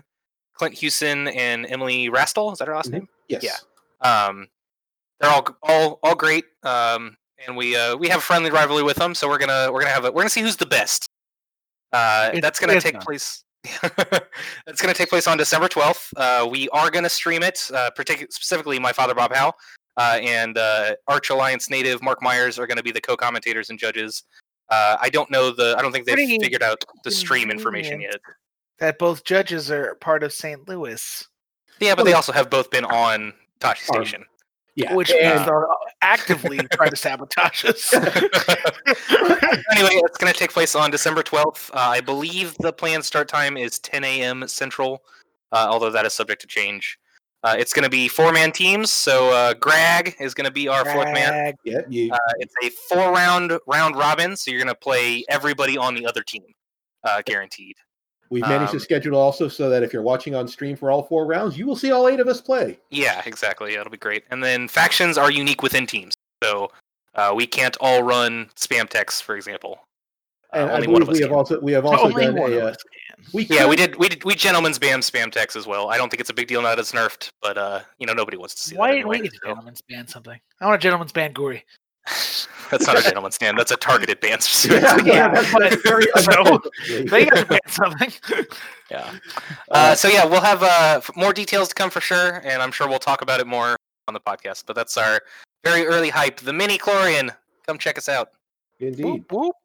Clint 0.54 0.74
Hewson, 0.76 1.28
and 1.30 1.66
Emily 1.68 2.10
Rastel. 2.10 2.52
Is 2.54 2.60
that 2.60 2.68
her 2.68 2.76
last 2.76 2.90
Mhm. 2.90 2.94
name? 2.94 3.10
Yes. 3.30 3.44
Yeah. 3.44 3.58
Um, 4.28 4.48
they're 5.20 5.30
all 5.32 5.48
all 5.64 6.00
all 6.04 6.16
great. 6.16 6.46
Um, 6.64 7.16
and 7.46 7.56
we 7.58 7.76
uh, 7.76 7.96
we 7.96 8.10
have 8.10 8.20
a 8.20 8.22
friendly 8.24 8.52
rivalry 8.52 8.84
with 8.84 8.98
them, 8.98 9.16
so 9.16 9.28
we're 9.30 9.38
gonna 9.38 9.72
we're 9.72 9.80
gonna 9.82 9.94
have 9.94 10.06
a, 10.06 10.12
we're 10.12 10.22
gonna 10.22 10.30
see 10.30 10.42
who's 10.42 10.58
the 10.58 10.66
best. 10.66 11.10
Uh, 11.92 12.32
that's 12.42 12.60
gonna 12.60 12.80
take 12.82 12.96
fun. 12.96 13.02
place. 13.04 13.43
that's 14.66 14.82
gonna 14.82 14.94
take 14.94 15.10
place 15.10 15.28
on 15.28 15.38
December 15.38 15.68
twelfth. 15.68 16.14
Uh, 16.18 16.48
we 16.50 16.68
are 16.70 16.90
gonna 16.92 17.10
stream 17.10 17.44
it. 17.44 17.70
Uh, 17.74 17.90
partic- 17.98 18.32
specifically, 18.32 18.78
my 18.80 18.92
father 18.92 19.16
Bob 19.16 19.34
Howe 19.34 19.54
uh, 19.98 20.20
and 20.22 20.58
uh, 20.58 20.96
Arch 21.08 21.30
Alliance 21.30 21.70
native 21.70 22.02
Mark 22.02 22.22
Myers 22.22 22.60
are 22.60 22.68
gonna 22.68 22.84
be 22.84 22.92
the 22.92 23.02
co-commentators 23.02 23.70
and 23.70 23.80
judges. 23.80 24.24
Uh, 24.70 24.98
I 25.02 25.10
don't 25.10 25.30
know 25.32 25.52
the. 25.52 25.76
I 25.78 25.82
don't 25.82 25.92
think 25.92 26.06
they've 26.06 26.16
Pretty 26.16 26.40
figured 26.40 26.64
out 26.64 26.84
the 27.04 27.12
stream 27.12 27.50
information 27.52 28.02
yet. 28.02 28.20
that 28.80 28.98
both 29.00 29.24
judges 29.24 29.70
are 29.72 29.96
part 29.96 30.24
of 30.24 30.34
St. 30.34 30.68
Louis, 30.68 31.28
Yeah, 31.80 31.96
but 31.96 32.04
they 32.04 32.14
also 32.14 32.32
have 32.32 32.50
both 32.50 32.70
been 32.72 32.86
on 32.86 33.34
Toshi 33.60 33.90
On- 33.96 34.06
Station. 34.06 34.26
Yeah. 34.76 34.96
which 34.96 35.12
and- 35.12 35.36
means 35.36 35.46
they're 35.46 35.68
actively 36.02 36.58
trying 36.72 36.90
to 36.90 36.96
sabotage 36.96 37.66
us. 37.66 37.94
anyway, 37.94 38.10
it's 40.02 40.18
going 40.18 40.32
to 40.32 40.38
take 40.38 40.52
place 40.52 40.76
on 40.76 40.92
December 40.92 41.24
12th. 41.24 41.70
Uh, 41.72 41.78
I 41.78 42.02
believe 42.02 42.56
the 42.60 42.74
planned 42.74 43.06
start 43.06 43.28
time 43.28 43.56
is 43.58 43.80
10 43.80 44.04
a.m. 44.04 44.48
Central, 44.48 45.04
uh, 45.52 45.68
although 45.70 45.92
that 45.92 46.06
is 46.06 46.14
subject 46.14 46.42
to 46.42 46.48
change. 46.48 46.98
Uh, 47.44 47.56
it's 47.60 47.74
going 47.74 47.84
to 47.84 47.90
be 47.90 48.08
four 48.08 48.32
man 48.32 48.54
teams, 48.54 48.92
so 48.92 49.30
uh, 49.34 49.54
Greg 49.56 50.16
is 50.22 50.34
going 50.34 50.46
to 50.46 50.52
be 50.52 50.70
our 50.70 50.86
fourth 50.86 51.12
man. 51.14 51.34
Drag. 51.34 51.56
yeah, 51.66 51.82
you, 51.90 52.12
Uh, 52.14 52.18
it's 52.40 52.56
a 52.64 52.70
four 52.70 53.12
round 53.12 53.60
round 53.68 53.98
robin, 53.98 54.38
so 54.38 54.50
you're 54.50 54.62
going 54.62 54.74
to 54.74 54.80
play 54.80 55.26
everybody 55.28 55.78
on 55.78 55.94
the 55.94 56.06
other 56.06 56.24
team, 56.24 56.44
uh, 57.04 57.22
guaranteed. 57.26 57.76
We've 58.34 58.42
managed 58.48 58.72
to 58.72 58.78
um, 58.78 58.82
schedule 58.84 59.18
also 59.18 59.48
so 59.48 59.70
that 59.70 59.84
if 59.84 59.94
you're 59.94 60.02
watching 60.02 60.36
on 60.36 60.48
stream 60.48 60.76
for 60.76 60.92
all 60.92 61.04
four 61.04 61.26
rounds, 61.26 61.58
you 61.58 61.66
will 61.66 61.76
see 61.76 61.92
all 61.92 62.08
eight 62.08 62.20
of 62.20 62.28
us 62.28 62.42
play. 62.42 62.80
Yeah, 62.90 63.22
exactly. 63.26 63.74
Yeah, 63.74 63.82
it'll 63.82 63.92
be 63.92 63.98
great. 63.98 64.24
And 64.32 64.44
then 64.44 64.68
factions 64.68 65.18
are 65.18 65.32
unique 65.32 65.62
within 65.64 65.86
teams, 65.88 66.14
so 66.44 66.72
uh, 67.16 67.32
we 67.36 67.46
can't 67.48 67.78
all 67.80 68.04
run 68.04 68.50
spam 68.56 68.90
text, 68.90 69.24
for 69.24 69.36
example. 69.36 69.80
Uh, 70.54 70.58
And 70.58 70.70
I 70.72 70.74
only 70.76 70.88
one 70.88 71.04
believe 71.04 71.04
of 71.04 71.10
us 71.10 71.16
we 71.16 71.22
have 71.22 71.30
can. 71.30 71.38
also 71.38 71.60
we 71.62 71.72
have 71.74 71.86
also 71.86 72.06
Only 72.06 72.26
done 72.26 72.36
one 72.36 72.54
a. 72.54 72.58
of 72.58 72.64
Uh, 72.74 72.76
we 73.34 73.44
Yeah, 73.46 73.68
we 73.68 73.76
did. 73.76 73.96
We 73.98 74.10
did. 74.10 74.24
We 74.24 74.36
gentlemen's 74.36 74.78
ban 74.78 75.00
spam 75.00 75.32
text 75.32 75.56
as 75.56 75.66
well. 75.66 75.90
I 75.90 75.98
don't 75.98 76.10
think 76.10 76.22
it's 76.22 76.30
a 76.30 76.34
big 76.34 76.48
deal 76.48 76.62
now 76.62 76.70
that 76.70 76.80
it's 76.80 76.92
nerfed, 76.92 77.30
but 77.42 77.58
uh, 77.58 77.80
you 77.98 78.06
know, 78.06 78.14
nobody 78.14 78.38
wants 78.38 78.54
to 78.56 78.62
see 78.62 78.76
Why 78.76 78.90
that 78.90 78.96
didn't 78.98 79.08
we 79.10 79.16
anyway. 79.18 79.30
get 79.30 79.34
a 79.34 79.40
so- 79.42 79.48
gentleman's 79.50 79.82
ban 79.82 80.08
something? 80.08 80.40
I 80.60 80.66
want 80.66 80.76
a 80.76 80.80
gentleman's 80.82 81.12
ban 81.12 81.34
Guri. 81.34 81.62
That's 82.74 82.88
not 82.88 83.00
a 83.00 83.04
gentleman's 83.04 83.38
ban. 83.38 83.56
That's 83.56 83.72
a 83.72 83.78
targeted 83.78 84.20
ban. 84.20 84.32
yeah, 84.32 84.38
specifically. 84.40 85.08
yeah, 85.12 85.14
Yeah, 85.14 85.28
that's, 85.34 85.52
but- 85.54 85.60
that's 85.62 85.82
very 85.84 86.06
so, 86.18 86.32
unappropriate. 86.32 87.10
They 87.10 87.26
got 87.26 87.36
to 87.40 87.46
ban 87.46 87.60
something. 87.68 88.12
yeah. 88.90 89.14
Uh, 89.72 89.96
so 89.96 90.08
yeah, 90.08 90.26
we'll 90.26 90.42
have 90.42 90.64
uh, 90.64 91.02
more 91.16 91.34
details 91.34 91.70
to 91.70 91.76
come 91.76 91.90
for 91.90 92.02
sure, 92.02 92.42
and 92.44 92.62
I'm 92.62 92.72
sure 92.72 92.88
we'll 92.88 93.00
talk 93.00 93.22
about 93.22 93.40
it 93.40 93.48
more 93.48 93.76
on 94.08 94.14
the 94.14 94.20
podcast. 94.20 94.64
But 94.66 94.76
that's 94.76 94.98
our 94.98 95.22
very 95.64 95.86
early 95.86 96.10
hype. 96.10 96.40
The 96.40 96.54
mini 96.54 96.78
Chlorian. 96.78 97.30
Come 97.68 97.78
check 97.78 97.98
us 97.98 98.10
out. 98.10 98.30
Indeed. 98.80 99.06
Whoop, 99.06 99.32
whoop. 99.32 99.56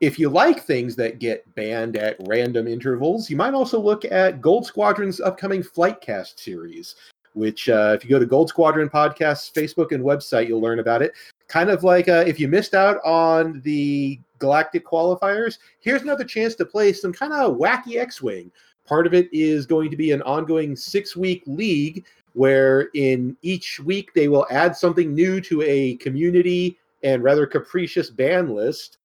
If 0.00 0.18
you 0.18 0.28
like 0.28 0.62
things 0.62 0.94
that 0.96 1.18
get 1.18 1.52
banned 1.54 1.96
at 1.96 2.16
random 2.26 2.66
intervals, 2.68 3.28
you 3.30 3.36
might 3.36 3.54
also 3.54 3.80
look 3.80 4.04
at 4.04 4.40
Gold 4.40 4.66
Squadron's 4.66 5.20
upcoming 5.20 5.62
Flightcast 5.62 6.38
series, 6.38 6.96
which, 7.32 7.68
uh, 7.70 7.92
if 7.96 8.04
you 8.04 8.10
go 8.10 8.18
to 8.18 8.26
Gold 8.26 8.50
Squadron 8.50 8.90
Podcast's 8.90 9.50
Facebook 9.50 9.92
and 9.92 10.04
website, 10.04 10.48
you'll 10.48 10.60
learn 10.60 10.80
about 10.80 11.00
it. 11.00 11.12
Kind 11.48 11.70
of 11.70 11.84
like 11.84 12.08
uh, 12.08 12.24
if 12.26 12.40
you 12.40 12.48
missed 12.48 12.74
out 12.74 12.98
on 13.04 13.60
the 13.62 14.18
Galactic 14.38 14.84
qualifiers, 14.84 15.58
here's 15.80 16.02
another 16.02 16.24
chance 16.24 16.54
to 16.56 16.64
play 16.64 16.92
some 16.92 17.12
kind 17.12 17.32
of 17.32 17.56
wacky 17.56 17.98
X 17.98 18.20
Wing. 18.20 18.50
Part 18.84 19.06
of 19.06 19.14
it 19.14 19.28
is 19.32 19.66
going 19.66 19.90
to 19.90 19.96
be 19.96 20.12
an 20.12 20.22
ongoing 20.22 20.76
six 20.76 21.16
week 21.16 21.42
league 21.46 22.04
where 22.36 22.90
in 22.94 23.34
each 23.40 23.80
week 23.80 24.12
they 24.12 24.28
will 24.28 24.46
add 24.50 24.76
something 24.76 25.14
new 25.14 25.40
to 25.40 25.62
a 25.62 25.96
community 25.96 26.78
and 27.02 27.22
rather 27.22 27.46
capricious 27.46 28.10
ban 28.10 28.54
list 28.54 28.98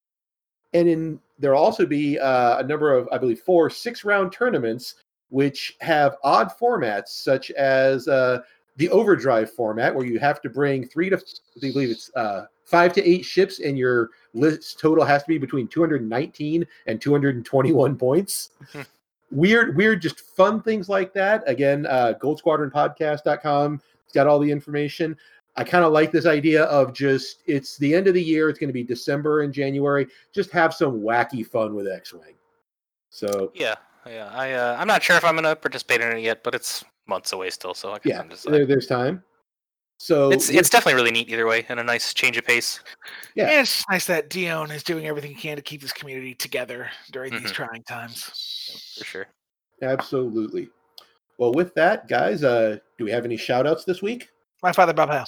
and 0.74 0.90
in 0.90 1.20
there'll 1.40 1.62
also 1.64 1.86
be 1.86 2.20
uh, 2.20 2.60
a 2.60 2.64
number 2.64 2.94
of 2.94 3.08
i 3.12 3.18
believe 3.18 3.40
four 3.40 3.70
six 3.70 4.04
round 4.04 4.34
tournaments 4.34 4.96
which 5.30 5.78
have 5.80 6.18
odd 6.26 6.52
formats 6.60 7.08
such 7.10 7.52
as 7.52 8.08
uh, 8.10 8.40
the 8.82 8.90
overdrive 8.90 9.52
format 9.52 9.94
where 9.94 10.08
you 10.08 10.18
have 10.18 10.42
to 10.42 10.50
bring 10.50 10.88
three 10.88 11.08
to 11.08 11.16
i 11.16 11.60
believe 11.60 11.92
it's 11.92 12.10
uh, 12.16 12.46
five 12.66 12.92
to 12.92 13.08
eight 13.08 13.24
ships 13.24 13.60
and 13.60 13.78
your 13.78 14.10
list 14.34 14.80
total 14.80 15.06
has 15.06 15.22
to 15.22 15.28
be 15.28 15.38
between 15.38 15.68
219 15.68 16.66
and 16.88 17.00
221 17.00 17.96
points 17.96 18.50
weird 19.32 19.78
weird 19.78 20.02
just 20.02 20.22
fun 20.22 20.60
things 20.64 20.90
like 20.90 21.14
that 21.14 21.48
again 21.48 21.86
uh, 21.86 22.14
goldsquadronpodcast.com 22.20 23.80
it's 24.04 24.14
got 24.14 24.26
all 24.26 24.40
the 24.40 24.52
information 24.52 25.16
I 25.58 25.64
kind 25.66 25.84
of 25.84 25.92
like 25.92 26.12
this 26.12 26.26
idea 26.26 26.64
of 26.64 26.92
just 26.92 27.44
it's 27.46 27.78
the 27.78 27.94
end 27.94 28.08
of 28.08 28.14
the 28.14 28.24
year. 28.24 28.48
It's 28.48 28.58
going 28.58 28.70
to 28.70 28.74
be 28.74 28.86
December 28.86 29.42
and 29.42 29.54
January. 29.54 30.08
Just 30.34 30.50
have 30.52 30.74
some 30.74 31.02
wacky 31.02 31.46
fun 31.46 31.76
with 31.76 31.90
X-wing. 31.90 32.36
So 33.10 33.52
Yeah, 33.54 33.76
yeah. 34.08 34.32
I 34.34 34.54
uh, 34.54 34.78
I'm 34.80 34.88
not 34.88 35.04
sure 35.04 35.18
if 35.18 35.26
I'm 35.26 35.36
gonna 35.36 35.58
participate 35.58 36.00
in 36.00 36.18
it 36.18 36.22
yet, 36.22 36.42
but 36.42 36.56
it's 36.56 36.86
months 37.08 37.34
away 37.34 37.50
still, 37.50 37.74
so 37.74 37.92
I 37.92 37.96
guess 37.96 38.06
yeah, 38.06 38.20
I'm 38.22 38.30
just. 38.30 38.50
there, 38.50 38.66
there's 38.66 38.88
time. 38.88 39.24
So 40.00 40.32
it's 40.32 40.50
it's 40.50 40.70
definitely 40.70 40.96
really 40.96 41.12
neat 41.12 41.30
either 41.30 41.46
way, 41.46 41.64
and 41.70 41.80
a 41.80 41.84
nice 41.84 42.12
change 42.14 42.36
of 42.38 42.44
pace. 42.46 42.80
Yeah. 43.36 43.44
And 43.50 43.62
it's 43.62 43.84
nice 43.88 44.06
that 44.08 44.30
Dion 44.30 44.72
is 44.72 44.82
doing 44.84 45.06
everything 45.06 45.32
he 45.36 45.40
can 45.40 45.58
to 45.58 45.62
keep 45.62 45.80
this 45.82 45.94
community 45.94 46.34
together 46.34 46.90
during 47.12 47.32
these 47.34 47.52
Mhm. 47.52 47.54
trying 47.54 47.84
times. 47.84 48.96
For 48.98 49.06
sure. 49.06 49.28
absolutely. 49.84 50.70
Well, 51.38 51.54
with 51.54 51.74
that, 51.76 52.08
guys, 52.08 52.44
uh, 52.44 52.78
do 52.98 53.06
we 53.06 53.12
have 53.12 53.26
any 53.26 53.38
shout 53.38 53.66
outs 53.68 53.84
this 53.84 54.02
week? 54.02 54.30
My 54.64 54.72
father, 54.72 54.94
Bob 54.94 55.10
Howe. 55.10 55.26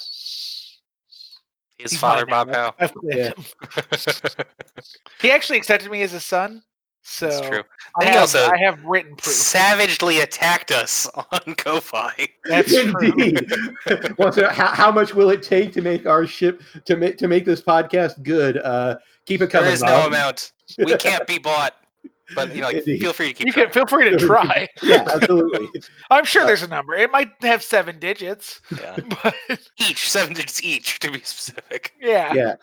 His 1.78 1.90
He's 1.92 1.98
father, 1.98 2.24
mine 2.26 2.46
now. 2.48 2.70
Bob 2.72 2.80
Howe. 2.80 2.84
I've 2.84 2.92
Yeah. 3.02 3.32
He 5.20 5.30
actually 5.30 5.58
accepted 5.58 5.90
me 5.90 6.02
as 6.02 6.12
his 6.12 6.24
son. 6.24 6.62
So 7.06 7.28
That's 7.28 7.46
true. 7.46 7.62
I 8.00 8.04
have, 8.06 8.20
also 8.22 8.46
I 8.48 8.56
have 8.58 8.82
written 8.82 9.14
proof. 9.14 9.34
Savagely 9.34 10.20
attacked 10.20 10.70
us 10.70 11.06
on 11.32 11.54
Ko-Fi. 11.54 12.12
That's 12.46 12.72
true. 12.72 12.94
Indeed. 13.02 13.46
well, 14.18 14.32
so 14.32 14.48
how, 14.48 14.68
how 14.68 14.90
much 14.90 15.14
will 15.14 15.28
it 15.30 15.42
take 15.42 15.72
to 15.74 15.82
make 15.82 16.06
our 16.06 16.26
ship 16.26 16.62
to 16.86 16.96
make 16.96 17.18
to 17.18 17.28
make 17.28 17.44
this 17.44 17.60
podcast 17.60 18.22
good? 18.22 18.56
Uh, 18.56 18.96
keep 19.26 19.42
it 19.42 19.50
There 19.52 19.60
coming. 19.60 19.72
is 19.72 19.82
no 19.82 20.06
amount. 20.06 20.52
We 20.78 20.96
can't 20.96 21.26
be 21.26 21.38
bought. 21.38 21.74
But 22.34 22.54
you 22.54 22.62
know, 22.62 22.68
like, 22.68 22.76
Indeed. 22.86 23.00
feel 23.02 23.12
free 23.12 23.28
to 23.28 23.34
keep 23.34 23.46
You 23.48 23.52
can 23.52 23.70
feel 23.70 23.86
free 23.86 24.08
to 24.08 24.16
try. 24.16 24.66
Yeah, 24.82 25.06
absolutely. 25.12 25.68
I'm 26.10 26.24
sure 26.24 26.46
there's 26.46 26.62
a 26.62 26.68
number. 26.68 26.94
It 26.94 27.12
might 27.12 27.30
have 27.42 27.62
seven 27.62 27.98
digits, 27.98 28.62
Yeah. 28.80 28.96
but 29.22 29.34
Each, 29.78 30.08
seven 30.08 30.32
digits 30.32 30.64
each, 30.64 31.00
to 31.00 31.10
be 31.10 31.18
specific. 31.18 31.92
yeah. 32.00 32.32
yeah. 32.32 32.54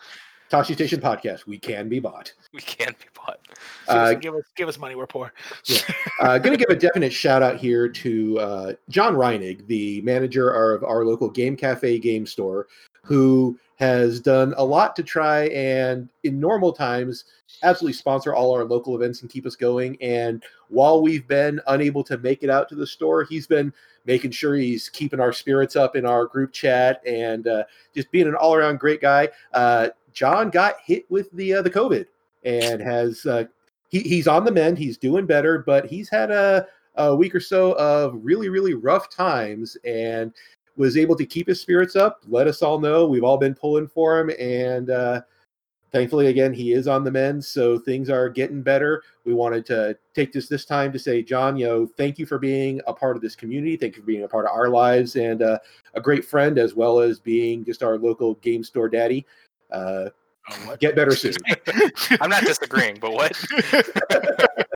Toshi 0.52 0.74
Station 0.74 1.00
podcast. 1.00 1.46
We 1.46 1.58
can 1.58 1.88
be 1.88 1.98
bought. 1.98 2.34
We 2.52 2.60
can 2.60 2.94
be 2.98 3.06
bought. 3.14 3.38
Uh, 3.88 4.14
give 4.14 4.32
us 4.34 4.44
give 4.54 4.68
us 4.68 4.78
money. 4.78 4.94
We're 4.94 5.06
poor. 5.08 5.32
Uh, 6.20 6.38
going 6.38 6.56
to 6.56 6.64
give 6.64 6.74
a 6.74 6.78
definite 6.78 7.12
shout 7.12 7.42
out 7.42 7.56
here 7.56 7.88
to 7.88 8.38
uh, 8.38 8.72
John 8.88 9.14
Reinig, 9.14 9.66
the 9.66 10.00
manager 10.02 10.50
of 10.50 10.84
our 10.84 11.04
local 11.04 11.28
Game 11.28 11.56
Cafe 11.56 11.98
game 11.98 12.24
store, 12.24 12.68
who 13.02 13.58
has 13.76 14.20
done 14.20 14.54
a 14.56 14.64
lot 14.64 14.94
to 14.94 15.02
try 15.02 15.46
and, 15.48 16.08
in 16.22 16.38
normal 16.38 16.72
times, 16.72 17.24
absolutely 17.64 17.94
sponsor 17.94 18.32
all 18.32 18.54
our 18.54 18.64
local 18.64 18.94
events 18.94 19.22
and 19.22 19.30
keep 19.30 19.46
us 19.46 19.56
going. 19.56 20.00
And 20.00 20.44
while 20.68 21.02
we've 21.02 21.26
been 21.26 21.60
unable 21.66 22.04
to 22.04 22.16
make 22.18 22.44
it 22.44 22.50
out 22.50 22.68
to 22.68 22.76
the 22.76 22.86
store, 22.86 23.24
he's 23.24 23.48
been 23.48 23.72
making 24.06 24.30
sure 24.30 24.54
he's 24.54 24.88
keeping 24.88 25.20
our 25.20 25.32
spirits 25.32 25.74
up 25.74 25.96
in 25.96 26.06
our 26.06 26.26
group 26.26 26.52
chat 26.52 27.02
and 27.06 27.48
uh, 27.48 27.64
just 27.94 28.10
being 28.12 28.28
an 28.28 28.34
all 28.36 28.54
around 28.54 28.78
great 28.78 29.00
guy. 29.00 29.28
Uh, 29.52 29.88
John 30.12 30.50
got 30.50 30.76
hit 30.84 31.10
with 31.10 31.30
the 31.32 31.54
uh, 31.54 31.62
the 31.62 31.70
COVID 31.70 32.06
and 32.44 32.80
has 32.80 33.24
uh, 33.26 33.44
he, 33.88 34.00
he's 34.00 34.26
on 34.26 34.44
the 34.44 34.50
mend. 34.52 34.78
He's 34.78 34.98
doing 34.98 35.26
better, 35.26 35.58
but 35.58 35.86
he's 35.86 36.08
had 36.08 36.30
a, 36.30 36.66
a 36.96 37.14
week 37.14 37.34
or 37.34 37.40
so 37.40 37.72
of 37.72 38.14
really, 38.22 38.48
really 38.48 38.74
rough 38.74 39.08
times 39.08 39.76
and 39.84 40.32
was 40.76 40.96
able 40.96 41.14
to 41.16 41.26
keep 41.26 41.46
his 41.46 41.60
spirits 41.60 41.94
up. 41.94 42.22
Let 42.26 42.46
us 42.46 42.62
all 42.62 42.80
know 42.80 43.06
we've 43.06 43.24
all 43.24 43.36
been 43.36 43.54
pulling 43.54 43.86
for 43.86 44.18
him, 44.18 44.30
and 44.40 44.88
uh, 44.90 45.20
thankfully, 45.92 46.28
again, 46.28 46.54
he 46.54 46.72
is 46.72 46.88
on 46.88 47.04
the 47.04 47.10
mend. 47.10 47.44
So 47.44 47.78
things 47.78 48.08
are 48.08 48.30
getting 48.30 48.62
better. 48.62 49.02
We 49.26 49.34
wanted 49.34 49.66
to 49.66 49.96
take 50.14 50.32
this 50.32 50.48
this 50.48 50.64
time 50.64 50.90
to 50.92 50.98
say, 50.98 51.22
John, 51.22 51.58
you 51.58 51.66
know, 51.66 51.86
thank 51.86 52.18
you 52.18 52.24
for 52.24 52.38
being 52.38 52.80
a 52.86 52.94
part 52.94 53.16
of 53.16 53.22
this 53.22 53.36
community. 53.36 53.76
Thank 53.76 53.96
you 53.96 54.02
for 54.02 54.06
being 54.06 54.24
a 54.24 54.28
part 54.28 54.46
of 54.46 54.52
our 54.52 54.70
lives 54.70 55.16
and 55.16 55.42
uh, 55.42 55.58
a 55.94 56.00
great 56.00 56.24
friend, 56.24 56.58
as 56.58 56.74
well 56.74 56.98
as 57.00 57.20
being 57.20 57.62
just 57.62 57.82
our 57.82 57.98
local 57.98 58.36
game 58.36 58.64
store 58.64 58.88
daddy. 58.88 59.26
Uh, 59.72 60.08
get 60.80 60.94
better 60.94 61.14
soon. 61.16 61.34
I'm 62.20 62.30
not 62.30 62.44
disagreeing, 62.44 62.98
but 63.00 63.12
what? 63.12 63.32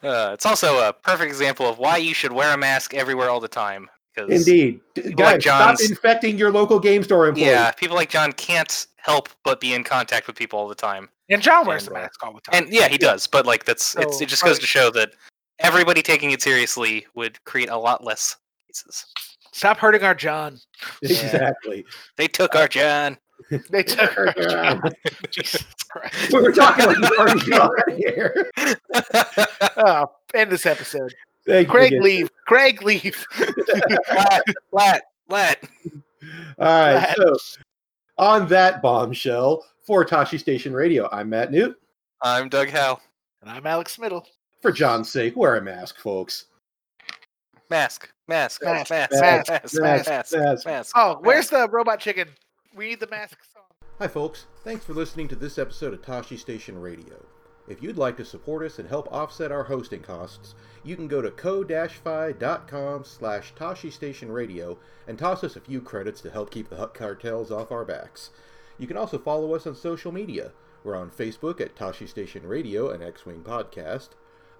Uh, 0.00 0.30
it's 0.32 0.46
also 0.46 0.78
a 0.88 0.92
perfect 0.92 1.28
example 1.28 1.66
of 1.66 1.78
why 1.78 1.96
you 1.96 2.14
should 2.14 2.30
wear 2.30 2.54
a 2.54 2.56
mask 2.56 2.94
everywhere 2.94 3.28
all 3.30 3.40
the 3.40 3.48
time. 3.48 3.88
Because 4.14 4.30
Indeed, 4.30 4.80
like 5.18 5.42
guys, 5.42 5.42
stop 5.42 5.90
infecting 5.90 6.38
your 6.38 6.52
local 6.52 6.78
game 6.78 7.02
store 7.02 7.26
employees. 7.26 7.48
yeah, 7.48 7.72
people 7.72 7.96
like 7.96 8.08
John 8.08 8.32
can't 8.32 8.86
help 8.96 9.28
but 9.42 9.60
be 9.60 9.74
in 9.74 9.82
contact 9.82 10.28
with 10.28 10.36
people 10.36 10.56
all 10.58 10.68
the 10.68 10.74
time. 10.76 11.08
And 11.28 11.42
John 11.42 11.66
wears 11.66 11.86
And, 11.88 11.96
the 11.96 11.98
uh, 11.98 12.02
mask 12.02 12.24
all 12.24 12.32
the 12.32 12.40
time. 12.40 12.62
And 12.64 12.72
yeah, 12.72 12.86
he 12.86 12.96
does, 12.96 13.26
but 13.26 13.44
like 13.44 13.64
that's 13.64 13.96
it's, 13.96 14.18
So, 14.18 14.22
it 14.22 14.28
just 14.28 14.44
goes 14.44 14.54
right. 14.54 14.60
to 14.60 14.66
show 14.68 14.90
that 14.92 15.10
everybody 15.58 16.00
taking 16.00 16.30
it 16.30 16.42
seriously 16.42 17.04
would 17.16 17.44
create 17.44 17.68
a 17.68 17.76
lot 17.76 18.04
less 18.04 18.36
cases. 18.68 19.04
Stop 19.52 19.78
hurting 19.78 20.04
our 20.04 20.14
John. 20.14 20.58
exactly. 21.02 21.84
They 22.16 22.28
took 22.28 22.54
our 22.54 22.68
John. 22.68 23.18
They 23.70 23.82
took 23.82 24.10
her 24.10 24.32
job. 24.32 24.92
Jesus 25.30 25.64
Christ. 25.88 26.32
We 26.32 26.40
were 26.40 26.52
talking 26.52 26.86
like 26.86 27.96
here. 27.96 28.50
oh, 29.76 30.10
end 30.34 30.50
this 30.50 30.66
episode. 30.66 31.14
Thank 31.46 31.68
Craig 31.68 31.92
you. 31.92 32.02
leave. 32.02 32.30
Craig 32.46 32.82
leave. 32.82 33.24
Lat, 34.12 34.42
lat, 34.72 35.02
lat. 35.28 35.58
All 36.58 36.66
right. 36.66 37.14
So 37.16 37.36
on 38.18 38.48
that 38.48 38.82
bombshell 38.82 39.64
for 39.86 40.04
Toshi 40.04 40.38
Station 40.38 40.74
Radio, 40.74 41.08
I'm 41.10 41.30
Matt 41.30 41.50
Newt. 41.50 41.78
I'm 42.20 42.48
Doug 42.48 42.68
Howe. 42.68 42.98
And 43.40 43.50
I'm 43.50 43.66
Alex 43.66 43.98
Middle. 43.98 44.26
For 44.60 44.72
John's 44.72 45.10
sake, 45.10 45.36
wear 45.36 45.56
a 45.56 45.62
mask, 45.62 46.00
folks. 46.00 46.46
Mask, 47.70 48.10
mask, 48.26 48.62
mask, 48.64 48.90
mask, 48.90 49.20
mask, 49.20 49.48
mask, 49.48 49.48
mask. 49.48 49.48
mask, 49.48 49.80
mask, 49.80 49.80
mask, 49.80 50.08
mask, 50.08 50.36
mask, 50.36 50.66
mask. 50.66 50.92
Oh, 50.96 51.18
where's 51.22 51.48
the 51.48 51.68
robot 51.68 52.00
chicken? 52.00 52.28
We 52.78 52.90
need 52.90 53.00
the 53.00 53.08
mask 53.08 53.38
song. 53.52 53.64
Hi, 53.98 54.06
folks. 54.06 54.46
Thanks 54.62 54.84
for 54.84 54.94
listening 54.94 55.26
to 55.28 55.34
this 55.34 55.58
episode 55.58 55.92
of 55.92 56.00
Toshi 56.00 56.38
Station 56.38 56.80
Radio. 56.80 57.26
If 57.66 57.82
you'd 57.82 57.98
like 57.98 58.16
to 58.18 58.24
support 58.24 58.64
us 58.64 58.78
and 58.78 58.88
help 58.88 59.12
offset 59.12 59.50
our 59.50 59.64
hosting 59.64 60.00
costs, 60.00 60.54
you 60.84 60.94
can 60.94 61.08
go 61.08 61.20
to 61.20 61.32
ko-fi.com 61.32 63.02
slash 63.02 63.52
Toshi 63.54 63.90
Station 63.90 64.30
Radio 64.30 64.78
and 65.08 65.18
toss 65.18 65.42
us 65.42 65.56
a 65.56 65.60
few 65.60 65.80
credits 65.80 66.20
to 66.20 66.30
help 66.30 66.52
keep 66.52 66.70
the 66.70 66.76
Hutt 66.76 66.94
cartels 66.94 67.50
off 67.50 67.72
our 67.72 67.84
backs. 67.84 68.30
You 68.78 68.86
can 68.86 68.96
also 68.96 69.18
follow 69.18 69.56
us 69.56 69.66
on 69.66 69.74
social 69.74 70.12
media. 70.12 70.52
We're 70.84 70.94
on 70.94 71.10
Facebook 71.10 71.60
at 71.60 71.74
Toshi 71.74 72.08
Station 72.08 72.46
Radio 72.46 72.90
and 72.90 73.02
X-Wing 73.02 73.42
Podcast, 73.42 74.10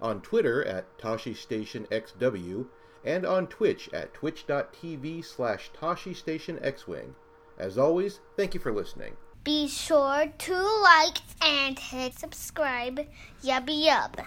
on 0.01 0.19
Twitter 0.19 0.61
at 0.65 0.97
Toshi 0.97 1.37
Station 1.37 1.87
XW, 1.89 2.67
and 3.05 3.25
on 3.25 3.47
Twitch 3.47 3.89
at 3.93 4.13
twitch.tv 4.13 5.23
slash 5.23 5.71
Toshi 5.71 6.13
Station 6.13 6.59
X-Wing. 6.61 7.15
As 7.59 7.77
always, 7.77 8.21
thank 8.37 8.53
you 8.53 8.59
for 8.59 8.71
listening. 8.71 9.17
Be 9.43 9.67
sure 9.67 10.27
to 10.37 10.81
like 10.81 11.17
and 11.41 11.77
hit 11.77 12.17
subscribe. 12.17 13.05
Yubby 13.43 13.85
yub. 13.85 14.25